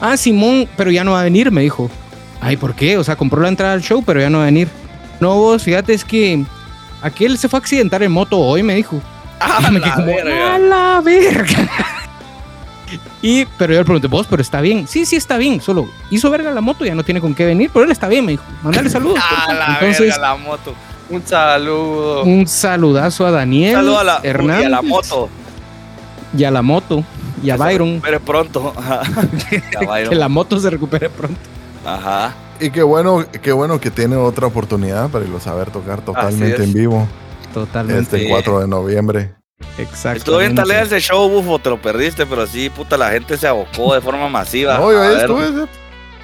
Ah, 0.00 0.16
Simón, 0.16 0.68
pero 0.76 0.90
ya 0.90 1.04
no 1.04 1.12
va 1.12 1.20
a 1.20 1.24
venir, 1.24 1.50
me 1.50 1.62
dijo. 1.62 1.90
Ay, 2.40 2.56
¿por 2.56 2.74
qué? 2.74 2.98
O 2.98 3.04
sea, 3.04 3.16
compró 3.16 3.40
la 3.40 3.48
entrada 3.48 3.72
al 3.72 3.82
show, 3.82 4.02
pero 4.04 4.20
ya 4.20 4.28
no 4.28 4.38
va 4.38 4.44
a 4.44 4.46
venir. 4.46 4.68
No, 5.20 5.34
vos, 5.36 5.62
fíjate, 5.62 5.94
es 5.94 6.04
que 6.04 6.44
aquel 7.02 7.38
se 7.38 7.48
fue 7.48 7.58
a 7.58 7.60
accidentar 7.60 8.02
en 8.02 8.12
moto 8.12 8.38
hoy, 8.38 8.62
me 8.62 8.74
dijo. 8.74 9.00
¡Ah, 9.40 9.70
me 9.70 9.80
la 9.80 9.94
como, 9.94 10.06
verga! 10.06 10.54
¡A 10.54 10.58
la 10.58 11.00
verga! 11.02 11.70
Y, 13.22 13.46
pero 13.56 13.72
yo 13.72 13.78
le 13.78 13.84
pregunté, 13.86 14.06
vos, 14.06 14.26
pero 14.28 14.42
está 14.42 14.60
bien. 14.60 14.86
Sí, 14.86 15.06
sí, 15.06 15.16
está 15.16 15.38
bien. 15.38 15.58
Solo 15.60 15.88
hizo 16.10 16.28
verga 16.30 16.50
la 16.50 16.60
moto, 16.60 16.84
ya 16.84 16.94
no 16.94 17.02
tiene 17.02 17.22
con 17.22 17.34
qué 17.34 17.46
venir, 17.46 17.70
pero 17.72 17.86
él 17.86 17.90
está 17.90 18.06
bien, 18.06 18.24
me 18.26 18.32
dijo. 18.32 18.44
Mándale 18.62 18.90
saludos. 18.90 19.18
¡Ah, 19.22 19.44
porfa". 19.46 19.54
la 19.54 19.66
Entonces, 19.80 20.00
verga, 20.10 20.18
la 20.18 20.36
moto! 20.36 20.74
Un 21.08 21.26
saludo. 21.26 22.22
un 22.24 22.46
saludazo 22.46 23.26
a 23.26 23.30
Daniel 23.30 23.74
Saludo 23.76 23.98
a 23.98 24.04
la, 24.04 24.20
y 24.22 24.28
a 24.64 24.68
la 24.68 24.82
moto. 24.82 25.28
y 26.36 26.44
a 26.44 26.50
la 26.50 26.62
moto 26.62 27.04
y 27.44 27.50
a 27.50 27.54
Que 27.54 27.58
se 27.58 27.64
Byron. 27.64 27.88
recupere 27.94 28.20
pronto. 28.20 28.74
Que 30.08 30.14
la 30.14 30.28
moto 30.28 30.58
se 30.58 30.70
recupere 30.70 31.08
pronto. 31.10 31.38
Ajá. 31.84 32.34
Y 32.60 32.70
qué 32.70 32.82
bueno, 32.82 33.24
qué 33.42 33.52
bueno 33.52 33.80
que 33.80 33.90
tiene 33.90 34.16
otra 34.16 34.46
oportunidad 34.46 35.10
para 35.10 35.24
irlo 35.24 35.40
saber 35.40 35.70
tocar 35.70 36.00
totalmente 36.02 36.62
en 36.62 36.72
vivo 36.72 37.06
Totalmente. 37.52 38.02
este 38.02 38.18
Sí. 38.20 38.26
4 38.28 38.60
de 38.60 38.68
noviembre. 38.68 39.34
Exacto. 39.78 40.18
Estuvo 40.18 40.38
bien 40.38 40.54
talea 40.54 40.82
ese 40.82 41.00
show, 41.00 41.28
bufo, 41.28 41.58
te 41.58 41.70
lo 41.70 41.80
perdiste, 41.80 42.26
pero 42.26 42.46
sí, 42.46 42.70
puta, 42.70 42.96
la 42.96 43.10
gente 43.10 43.36
se 43.36 43.46
abocó 43.48 43.94
de 43.94 44.00
forma 44.00 44.28
masiva. 44.28 44.78
No, 44.78 44.92
yo 44.92 45.02
ahí 45.02 45.16
estuve, 45.16 45.48
sí. 45.48 45.68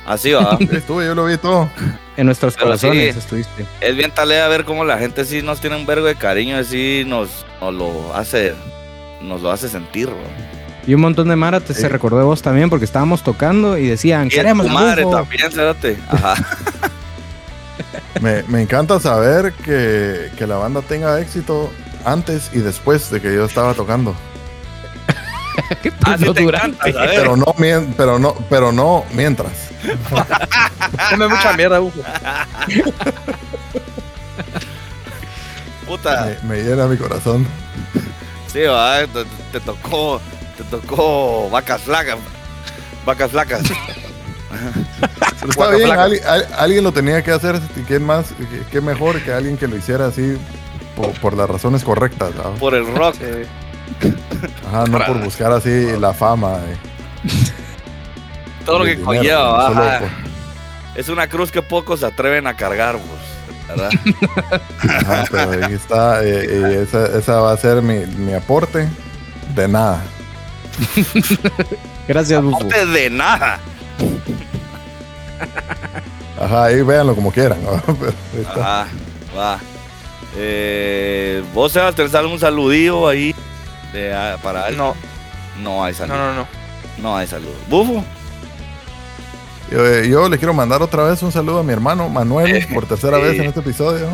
Así 0.06 0.32
va. 0.32 0.56
Estuve, 0.72 1.06
yo 1.06 1.14
lo 1.14 1.26
vi 1.26 1.36
todo. 1.36 1.68
En 2.16 2.26
nuestros 2.26 2.54
Pero 2.54 2.66
corazones 2.66 3.12
sí. 3.14 3.18
estuviste. 3.18 3.66
es 3.80 3.96
bien 3.96 4.10
talea 4.10 4.48
ver 4.48 4.64
cómo 4.64 4.84
la 4.84 4.98
gente 4.98 5.24
sí 5.24 5.42
nos 5.42 5.60
tiene 5.60 5.76
un 5.76 5.86
vergo 5.86 6.06
de 6.06 6.16
cariño, 6.16 6.56
así 6.56 7.04
nos, 7.06 7.28
nos 7.60 7.74
lo 7.74 8.14
hace, 8.16 8.54
nos 9.22 9.40
lo 9.42 9.50
hace 9.52 9.68
sentir, 9.68 10.06
bro. 10.06 10.16
Y 10.86 10.94
un 10.94 11.00
montón 11.02 11.28
de 11.28 11.36
Mara 11.36 11.60
te- 11.60 11.74
Sí. 11.74 11.82
se 11.82 11.88
recordó 11.88 12.18
de 12.18 12.24
vos 12.24 12.42
también 12.42 12.70
porque 12.70 12.84
estábamos 12.84 13.22
tocando 13.22 13.76
y 13.78 13.86
decían, 13.86 14.26
Y 14.26 14.30
queremos 14.30 14.66
madre 14.68 15.04
Bufo". 15.04 15.18
también, 15.18 15.50
cérate. 15.52 15.98
Ajá. 16.08 16.34
Me, 18.20 18.42
me 18.48 18.60
encanta 18.62 19.00
saber 19.00 19.52
que, 19.64 20.30
que 20.36 20.46
la 20.46 20.56
banda 20.56 20.82
tenga 20.82 21.18
éxito 21.20 21.72
antes 22.04 22.50
y 22.52 22.58
después 22.58 23.10
de 23.10 23.20
que 23.20 23.34
yo 23.34 23.44
estaba 23.46 23.74
tocando. 23.74 24.14
Ah. 26.04 26.16
Pero 27.14 27.36
no, 27.36 27.54
pero 27.96 28.18
no, 28.18 28.34
pero 28.48 28.72
no 28.72 29.04
mientras. 29.12 29.52
Come 31.10 31.28
mucha 31.28 31.52
mierda, 31.56 31.80
Ufo. 31.80 32.00
Puta, 35.86 36.36
Me, 36.44 36.56
me 36.56 36.62
llena 36.62 36.86
mi 36.86 36.96
corazón. 36.96 37.46
sí, 38.52 38.60
va, 38.62 39.00
te, 39.06 39.24
te 39.52 39.60
tocó, 39.60 40.20
te 40.62 40.76
tocó 40.76 41.48
vacas 41.50 41.82
flacas, 41.82 42.16
vacas 43.06 43.30
flacas. 43.30 43.62
Pero 45.40 45.50
está 45.52 45.70
bien, 45.70 45.90
al- 46.26 46.48
alguien 46.58 46.84
lo 46.84 46.92
tenía 46.92 47.22
que 47.22 47.30
hacer. 47.30 47.60
¿y 47.76 47.80
¿Quién 47.82 48.04
más? 48.04 48.26
¿Qué, 48.38 48.62
qué 48.70 48.80
mejor 48.80 49.20
que 49.22 49.32
alguien 49.32 49.56
que 49.56 49.66
lo 49.68 49.76
hiciera 49.76 50.06
así 50.06 50.36
por, 50.96 51.12
por 51.20 51.36
las 51.36 51.48
razones 51.48 51.84
correctas? 51.84 52.30
Por 52.58 52.74
el 52.74 52.86
rock. 52.94 53.16
Ajá, 54.68 54.84
no 54.86 54.98
por 55.06 55.22
buscar 55.22 55.52
así 55.52 55.86
la 55.98 56.12
fama. 56.12 56.58
eh, 56.66 56.76
Todo 58.64 58.80
lo 58.80 58.84
que 58.84 59.00
conlleva, 59.00 59.68
Ajá. 59.68 59.98
por- 60.00 60.08
Es 61.00 61.08
una 61.08 61.28
cruz 61.28 61.50
que 61.50 61.62
pocos 61.62 62.00
se 62.00 62.06
atreven 62.06 62.46
a 62.46 62.54
cargar, 62.56 62.96
pues. 62.98 63.20
¿Verdad? 63.68 63.90
Ajá, 64.82 65.24
pero 65.30 65.64
ahí 65.66 65.74
está. 65.74 66.24
eh, 66.24 66.60
y 66.72 66.74
esa, 66.82 67.06
esa 67.16 67.40
va 67.40 67.52
a 67.52 67.56
ser 67.56 67.80
mi, 67.82 68.04
mi 68.04 68.34
aporte. 68.34 68.88
De 69.54 69.68
nada. 69.68 70.02
Gracias, 72.08 72.42
Bufo. 72.42 72.56
Aparte 72.56 72.86
de 72.86 73.10
nada. 73.10 73.58
Ajá, 76.40 76.64
ahí 76.64 76.82
véanlo 76.82 77.14
como 77.14 77.30
quieran. 77.32 77.58
¿no? 77.62 77.72
Ajá, 78.62 78.86
va. 79.36 79.58
Eh, 80.36 81.42
vos, 81.52 81.72
Sebas, 81.72 81.94
tenés 81.94 82.14
algún 82.14 82.38
saludillo 82.38 83.08
ahí 83.08 83.34
de, 83.92 84.14
ah, 84.14 84.38
para 84.42 84.66
alguien? 84.66 84.78
No, 84.78 84.94
No 85.62 85.84
hay 85.84 85.92
saludo. 85.94 86.16
no, 86.16 86.26
No, 86.28 86.34
no, 86.34 86.46
no. 86.98 87.16
hay 87.16 87.26
saludo. 87.26 87.52
Bufo. 87.68 88.04
Yo, 89.70 89.86
eh, 89.86 90.08
yo 90.08 90.28
le 90.28 90.38
quiero 90.38 90.52
mandar 90.52 90.82
otra 90.82 91.04
vez 91.04 91.22
un 91.22 91.30
saludo 91.30 91.60
a 91.60 91.62
mi 91.62 91.72
hermano 91.72 92.08
Manuel 92.08 92.66
por 92.74 92.86
tercera 92.86 93.16
Sí. 93.20 93.22
vez 93.22 93.38
en 93.40 93.44
este 93.46 93.60
episodio. 93.60 94.08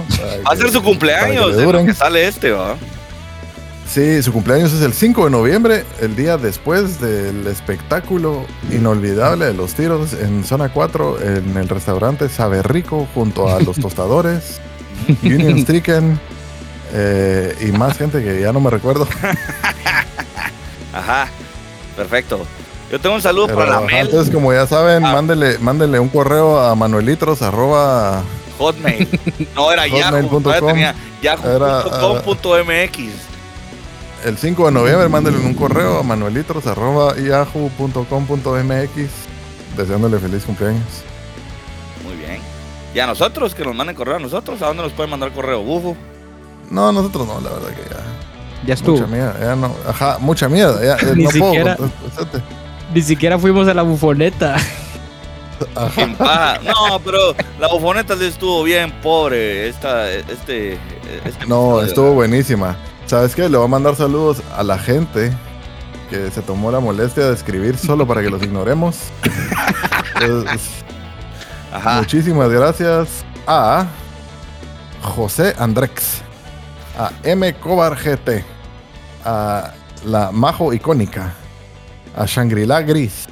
Va 0.46 0.52
a 0.52 0.56
ser 0.56 0.70
su 0.70 0.82
cumpleaños, 0.82 1.56
que 1.56 1.86
que 1.86 1.94
sale 1.94 2.26
este, 2.26 2.50
va. 2.50 2.76
Sí, 3.88 4.22
su 4.22 4.32
cumpleaños 4.32 4.72
es 4.72 4.82
el 4.82 4.92
5 4.92 5.24
de 5.26 5.30
noviembre, 5.30 5.84
el 6.00 6.16
día 6.16 6.36
después 6.36 7.00
del 7.00 7.46
espectáculo 7.46 8.44
inolvidable 8.70 9.46
de 9.46 9.54
los 9.54 9.74
tiros 9.74 10.12
en 10.12 10.44
zona 10.44 10.68
4, 10.70 11.22
en 11.22 11.56
el 11.56 11.68
restaurante 11.68 12.28
Sabe 12.28 12.62
Rico, 12.62 13.06
junto 13.14 13.48
a 13.48 13.60
los 13.60 13.76
tostadores, 13.80 14.60
Union 15.22 15.58
Stricken 15.60 16.18
eh, 16.92 17.56
y 17.60 17.66
más 17.78 17.96
gente 17.96 18.22
que 18.22 18.40
ya 18.40 18.52
no 18.52 18.60
me 18.60 18.70
recuerdo. 18.70 19.06
Ajá, 20.92 21.28
perfecto. 21.96 22.44
Yo 22.90 23.00
tengo 23.00 23.14
un 23.16 23.22
saludo 23.22 23.46
Pero, 23.46 23.58
para 23.58 23.70
la 23.72 23.80
Mel, 23.82 24.06
entonces, 24.06 24.32
como 24.34 24.52
ya 24.52 24.66
saben, 24.66 25.04
Ah. 25.04 25.12
mándele, 25.12 25.58
mándele 25.58 25.98
un 26.00 26.08
correo 26.08 26.60
a 26.60 26.74
manuelitros 26.74 27.40
arroba 27.42 28.22
Hotmail. 28.58 29.08
No, 29.54 29.72
era 29.72 29.86
Yahoo. 29.88 30.40
Tenía 30.40 30.94
Era, 31.22 31.36
Yahoo.com.mx. 31.36 32.98
el 34.24 34.36
5 34.38 34.66
de 34.66 34.72
noviembre, 34.72 35.08
mándele 35.08 35.38
un 35.38 35.54
correo 35.54 35.98
a 35.98 36.02
manuelitros 36.02 36.66
arroba 36.66 37.14
yahoo.com.mx 37.16 39.10
deseándole 39.76 40.18
feliz 40.18 40.44
cumpleaños. 40.44 40.82
Muy 42.04 42.16
bien. 42.16 42.40
Y 42.94 42.98
a 42.98 43.06
nosotros, 43.06 43.54
que 43.54 43.64
nos 43.64 43.74
manden 43.74 43.94
correo 43.94 44.16
a 44.16 44.18
nosotros, 44.20 44.60
¿a 44.62 44.66
dónde 44.66 44.82
nos 44.82 44.92
pueden 44.92 45.10
mandar 45.10 45.32
correo? 45.32 45.62
Bufo. 45.62 45.96
No, 46.70 46.90
nosotros 46.92 47.26
no, 47.26 47.40
la 47.40 47.50
verdad 47.50 47.68
que 47.68 47.90
ya. 47.90 48.00
Ya 48.66 48.74
estuvo. 48.74 48.96
Mucha 48.96 49.06
mierda, 49.06 49.38
ya 49.38 49.54
no. 49.56 49.74
Ajá, 49.86 50.16
mucha 50.18 50.48
mierda. 50.48 50.82
Ya, 50.82 50.94
eh, 51.06 51.12
Ni 51.16 51.24
no 51.24 51.30
siquiera- 51.30 51.76
puedo. 51.76 51.90
Ni 52.94 53.02
siquiera 53.02 53.38
fuimos 53.38 53.68
a 53.68 53.74
la 53.74 53.82
bufoneta. 53.82 54.56
Paja. 55.74 56.58
No, 56.64 57.00
pero 57.04 57.34
la 57.58 57.68
bufoneta 57.68 58.16
sí 58.16 58.24
estuvo 58.26 58.62
bien 58.62 58.92
pobre. 59.02 59.68
Esta, 59.68 60.10
este, 60.12 60.74
este 61.24 61.46
No, 61.46 61.80
estuvo 61.82 62.12
buenísima. 62.12 62.76
¿Sabes 63.06 63.36
qué? 63.36 63.48
Le 63.48 63.56
voy 63.56 63.66
a 63.66 63.68
mandar 63.68 63.94
saludos 63.94 64.42
a 64.56 64.64
la 64.64 64.78
gente 64.78 65.32
que 66.10 66.28
se 66.30 66.42
tomó 66.42 66.72
la 66.72 66.80
molestia 66.80 67.26
de 67.26 67.34
escribir 67.34 67.78
solo 67.78 68.04
para 68.06 68.20
que 68.20 68.30
los 68.30 68.42
ignoremos. 68.42 68.96
Entonces, 70.20 70.62
Ajá. 71.72 71.98
muchísimas 71.98 72.50
gracias 72.50 73.24
a 73.46 73.86
José 75.02 75.54
Andrex, 75.58 76.22
a 76.98 77.12
M. 77.22 77.54
Cobar 77.54 77.96
GT, 77.96 78.44
a 79.24 79.72
la 80.04 80.32
Majo 80.32 80.72
Icónica, 80.72 81.32
a 82.16 82.24
Shangri-La 82.26 82.82
Gris, 82.82 83.28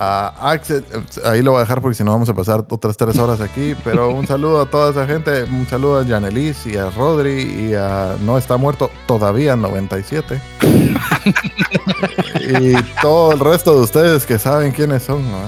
a 0.00 0.50
Axel, 0.52 0.84
ahí 1.24 1.42
lo 1.42 1.50
voy 1.52 1.58
a 1.58 1.62
dejar 1.62 1.80
porque 1.80 1.96
si 1.96 2.04
no 2.04 2.12
vamos 2.12 2.28
a 2.28 2.34
pasar 2.34 2.64
otras 2.68 2.96
tres 2.96 3.18
horas 3.18 3.40
aquí, 3.40 3.74
pero 3.82 4.10
un 4.10 4.26
saludo 4.28 4.60
a 4.60 4.66
toda 4.66 4.90
esa 4.92 5.06
gente, 5.06 5.42
un 5.44 5.66
saludo 5.68 5.98
a 6.00 6.04
Janelis 6.04 6.66
y 6.66 6.76
a 6.76 6.88
Rodri 6.90 7.42
y 7.42 7.74
a 7.74 8.14
No 8.20 8.38
Está 8.38 8.56
Muerto 8.56 8.90
todavía 9.06 9.56
97. 9.56 10.40
y 12.40 12.74
todo 13.02 13.32
el 13.32 13.40
resto 13.40 13.74
de 13.74 13.80
ustedes 13.82 14.24
que 14.26 14.38
saben 14.38 14.72
quiénes 14.72 15.02
son, 15.02 15.28
¿no? 15.30 15.38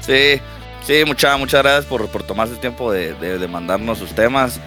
Sí, 0.00 0.40
sí, 0.82 1.02
muchas, 1.06 1.38
muchas 1.38 1.62
gracias 1.62 1.84
por, 1.86 2.06
por 2.08 2.22
tomarse 2.22 2.54
el 2.54 2.60
tiempo 2.60 2.90
de, 2.92 3.14
de- 3.14 3.38
de 3.38 3.48
mandarnos 3.48 3.98
sus 3.98 4.14
temas. 4.14 4.60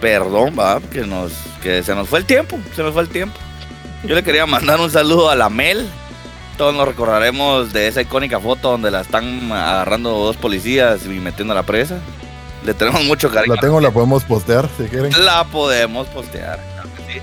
Perdón, 0.00 0.54
va, 0.58 0.80
que 0.92 1.00
nos, 1.06 1.32
que 1.62 1.82
se 1.82 1.94
nos 1.94 2.08
fue 2.08 2.20
el 2.20 2.24
tiempo, 2.24 2.58
se 2.74 2.82
nos 2.82 2.92
fue 2.92 3.02
el 3.02 3.08
tiempo. 3.08 3.36
Yo 4.04 4.14
le 4.14 4.22
quería 4.22 4.46
mandar 4.46 4.80
un 4.80 4.90
saludo 4.90 5.28
a 5.28 5.34
la 5.34 5.48
Mel. 5.48 5.88
Todos 6.58 6.74
nos 6.74 6.88
recordaremos 6.88 7.72
de 7.72 7.86
esa 7.86 8.02
icónica 8.02 8.40
foto 8.40 8.72
donde 8.72 8.90
la 8.90 9.02
están 9.02 9.52
agarrando 9.52 10.10
dos 10.10 10.36
policías 10.36 11.06
y 11.06 11.10
metiendo 11.10 11.52
a 11.52 11.54
la 11.54 11.62
presa. 11.62 12.00
Le 12.64 12.74
tenemos 12.74 13.04
mucho 13.04 13.30
cariño. 13.30 13.54
La 13.54 13.60
tengo, 13.60 13.80
la 13.80 13.92
podemos 13.92 14.24
postear 14.24 14.68
si 14.76 14.88
quieren. 14.88 15.12
La 15.24 15.44
podemos 15.44 16.08
postear. 16.08 16.58
claro 16.74 16.88
que 16.96 17.12
sí. 17.12 17.20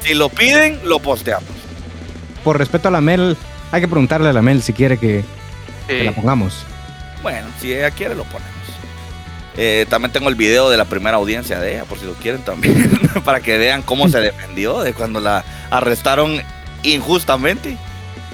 Si 0.00 0.14
lo 0.14 0.30
piden, 0.30 0.80
lo 0.84 1.00
posteamos. 1.00 1.50
Por 2.42 2.56
respeto 2.56 2.88
a 2.88 2.90
la 2.90 3.02
Mel, 3.02 3.36
hay 3.72 3.82
que 3.82 3.88
preguntarle 3.88 4.30
a 4.30 4.32
la 4.32 4.40
Mel 4.40 4.62
si 4.62 4.72
quiere 4.72 4.96
que, 4.96 5.22
que 5.86 6.04
la 6.04 6.12
pongamos. 6.12 6.64
Bueno, 7.22 7.46
si 7.60 7.74
ella 7.74 7.90
quiere, 7.90 8.14
lo 8.14 8.24
ponemos. 8.24 8.48
Eh, 9.58 9.84
también 9.90 10.12
tengo 10.12 10.30
el 10.30 10.34
video 10.34 10.70
de 10.70 10.78
la 10.78 10.86
primera 10.86 11.18
audiencia 11.18 11.60
de 11.60 11.74
ella, 11.74 11.84
por 11.84 11.98
si 11.98 12.06
lo 12.06 12.14
quieren 12.14 12.40
también, 12.40 12.90
para 13.24 13.40
que 13.40 13.58
vean 13.58 13.82
cómo 13.82 14.08
se 14.08 14.18
defendió 14.22 14.80
de 14.80 14.94
cuando 14.94 15.20
la 15.20 15.44
arrestaron 15.68 16.40
injustamente. 16.84 17.76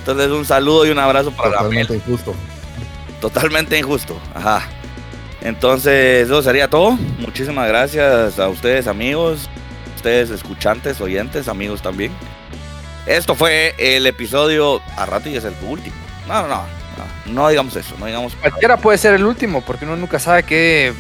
Entonces, 0.05 0.29
un 0.33 0.45
saludo 0.45 0.85
y 0.85 0.91
un 0.91 0.99
abrazo 0.99 1.31
para 1.31 1.49
la 1.49 1.63
Mel. 1.63 1.87
Totalmente 1.87 1.95
injusto. 1.97 2.35
Totalmente 3.23 3.79
injusto. 3.79 4.21
Ajá. 4.35 4.69
Entonces, 5.41 6.27
eso 6.27 6.43
sería 6.43 6.69
todo. 6.69 6.99
Muchísimas 7.19 7.67
gracias 7.69 8.39
a 8.39 8.49
ustedes, 8.49 8.87
amigos. 8.87 9.49
Ustedes, 9.97 10.29
escuchantes, 10.29 11.01
oyentes, 11.01 11.49
amigos 11.49 11.81
también. 11.81 12.13
Esto 13.07 13.35
fue 13.35 13.75
el 13.79 14.07
episodio. 14.07 14.83
A 14.99 15.07
rato 15.07 15.31
y 15.31 15.37
es 15.37 15.45
el 15.45 15.55
último. 15.67 15.97
No, 16.29 16.43
no, 16.43 16.49
no. 16.49 16.57
No, 17.27 17.33
no 17.33 17.49
digamos 17.49 17.75
eso. 17.75 17.95
No 17.99 18.05
digamos. 18.05 18.35
Cualquiera 18.35 18.77
puede 18.77 18.99
ser 18.99 19.15
el 19.15 19.25
último, 19.25 19.63
porque 19.63 19.87
uno 19.87 19.97
nunca 19.97 20.19
sabe 20.19 20.43
qué. 20.43 20.93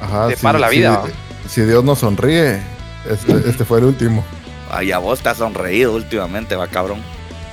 Ajá, 0.00 0.26
Te 0.26 0.36
para 0.38 0.58
la 0.58 0.68
vida, 0.68 0.90
¿no? 0.90 1.48
Si 1.48 1.60
Dios 1.60 1.84
nos 1.84 2.00
sonríe, 2.00 2.60
este, 3.08 3.48
este 3.48 3.64
fue 3.64 3.78
el 3.78 3.84
último. 3.84 4.24
Ay, 4.68 4.90
a 4.90 4.98
vos 4.98 5.20
te 5.20 5.28
has 5.28 5.36
sonreído 5.36 5.94
últimamente, 5.94 6.56
va 6.56 6.66
cabrón. 6.66 7.00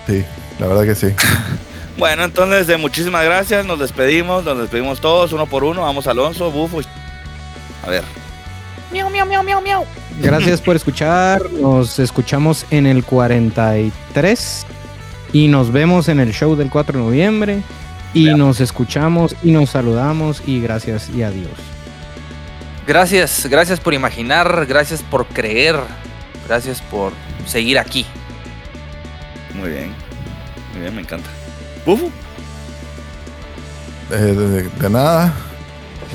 Sí, 0.07 0.25
la 0.59 0.67
verdad 0.67 0.83
que 0.83 0.95
sí. 0.95 1.07
Bueno, 1.97 2.23
entonces, 2.23 2.69
eh, 2.69 2.77
muchísimas 2.77 3.25
gracias. 3.25 3.65
Nos 3.65 3.79
despedimos. 3.79 4.43
Nos 4.45 4.57
despedimos 4.57 5.01
todos, 5.01 5.33
uno 5.33 5.45
por 5.47 5.63
uno. 5.63 5.81
Vamos, 5.81 6.07
Alonso, 6.07 6.49
Bufo. 6.51 6.81
y- 6.81 6.85
A 7.85 7.89
ver. 7.89 8.03
Miau, 8.91 9.09
miau, 9.09 9.25
miau, 9.27 9.43
miau, 9.43 9.61
miau. 9.61 9.85
Gracias 10.21 10.61
por 10.61 10.75
escuchar. 10.75 11.49
Nos 11.51 11.99
escuchamos 11.99 12.65
en 12.71 12.87
el 12.87 13.03
43 13.03 14.65
y 15.33 15.47
nos 15.47 15.71
vemos 15.71 16.07
en 16.09 16.19
el 16.19 16.33
show 16.33 16.55
del 16.55 16.69
4 16.69 16.97
de 16.99 17.05
noviembre. 17.05 17.61
Y 18.13 18.25
nos 18.33 18.59
escuchamos 18.59 19.35
y 19.43 19.51
nos 19.51 19.69
saludamos 19.71 20.41
y 20.47 20.61
gracias 20.61 21.09
y 21.09 21.21
adiós. 21.21 21.51
Gracias, 22.87 23.45
gracias 23.45 23.79
por 23.79 23.93
imaginar, 23.93 24.65
gracias 24.67 25.03
por 25.03 25.27
creer, 25.27 25.75
gracias 26.47 26.81
por 26.81 27.13
seguir 27.45 27.77
aquí. 27.77 28.07
Muy 29.53 29.69
bien. 29.69 30.08
Muy 30.79 30.83
bien, 30.83 30.95
me 30.95 31.01
encanta. 31.01 31.29
Bufo. 31.85 32.09
Eh, 34.11 34.15
de, 34.15 34.63
de 34.63 34.89
nada. 34.89 35.33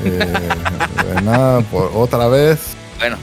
Eh, 0.02 0.08
de 0.08 1.20
nada, 1.22 1.60
por 1.60 1.90
otra 1.94 2.28
vez. 2.28 2.60
Bueno, 2.98 3.18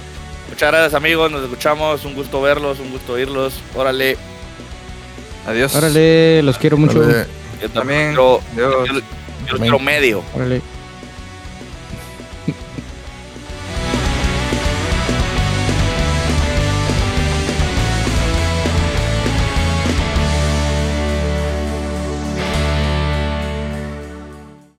muchas 0.48 0.70
gracias 0.72 0.94
amigos, 0.94 1.32
nos 1.32 1.42
escuchamos, 1.42 2.06
un 2.06 2.14
gusto 2.14 2.44
verlos, 2.44 2.80
un 2.80 2.92
gusto 2.92 3.14
oírlos. 3.14 3.56
Órale, 3.76 4.18
Adiós. 5.48 5.74
Órale, 5.74 6.44
los 6.44 6.60
quiero 6.60 6.78
mucho. 6.78 7.02
Yo 7.60 7.70
También. 7.72 8.10
Quiero, 8.10 8.42
yo- 8.56 8.86
yo 9.48 9.58
quiero 9.58 9.80
medio. 9.80 10.22
Órale. 10.36 10.62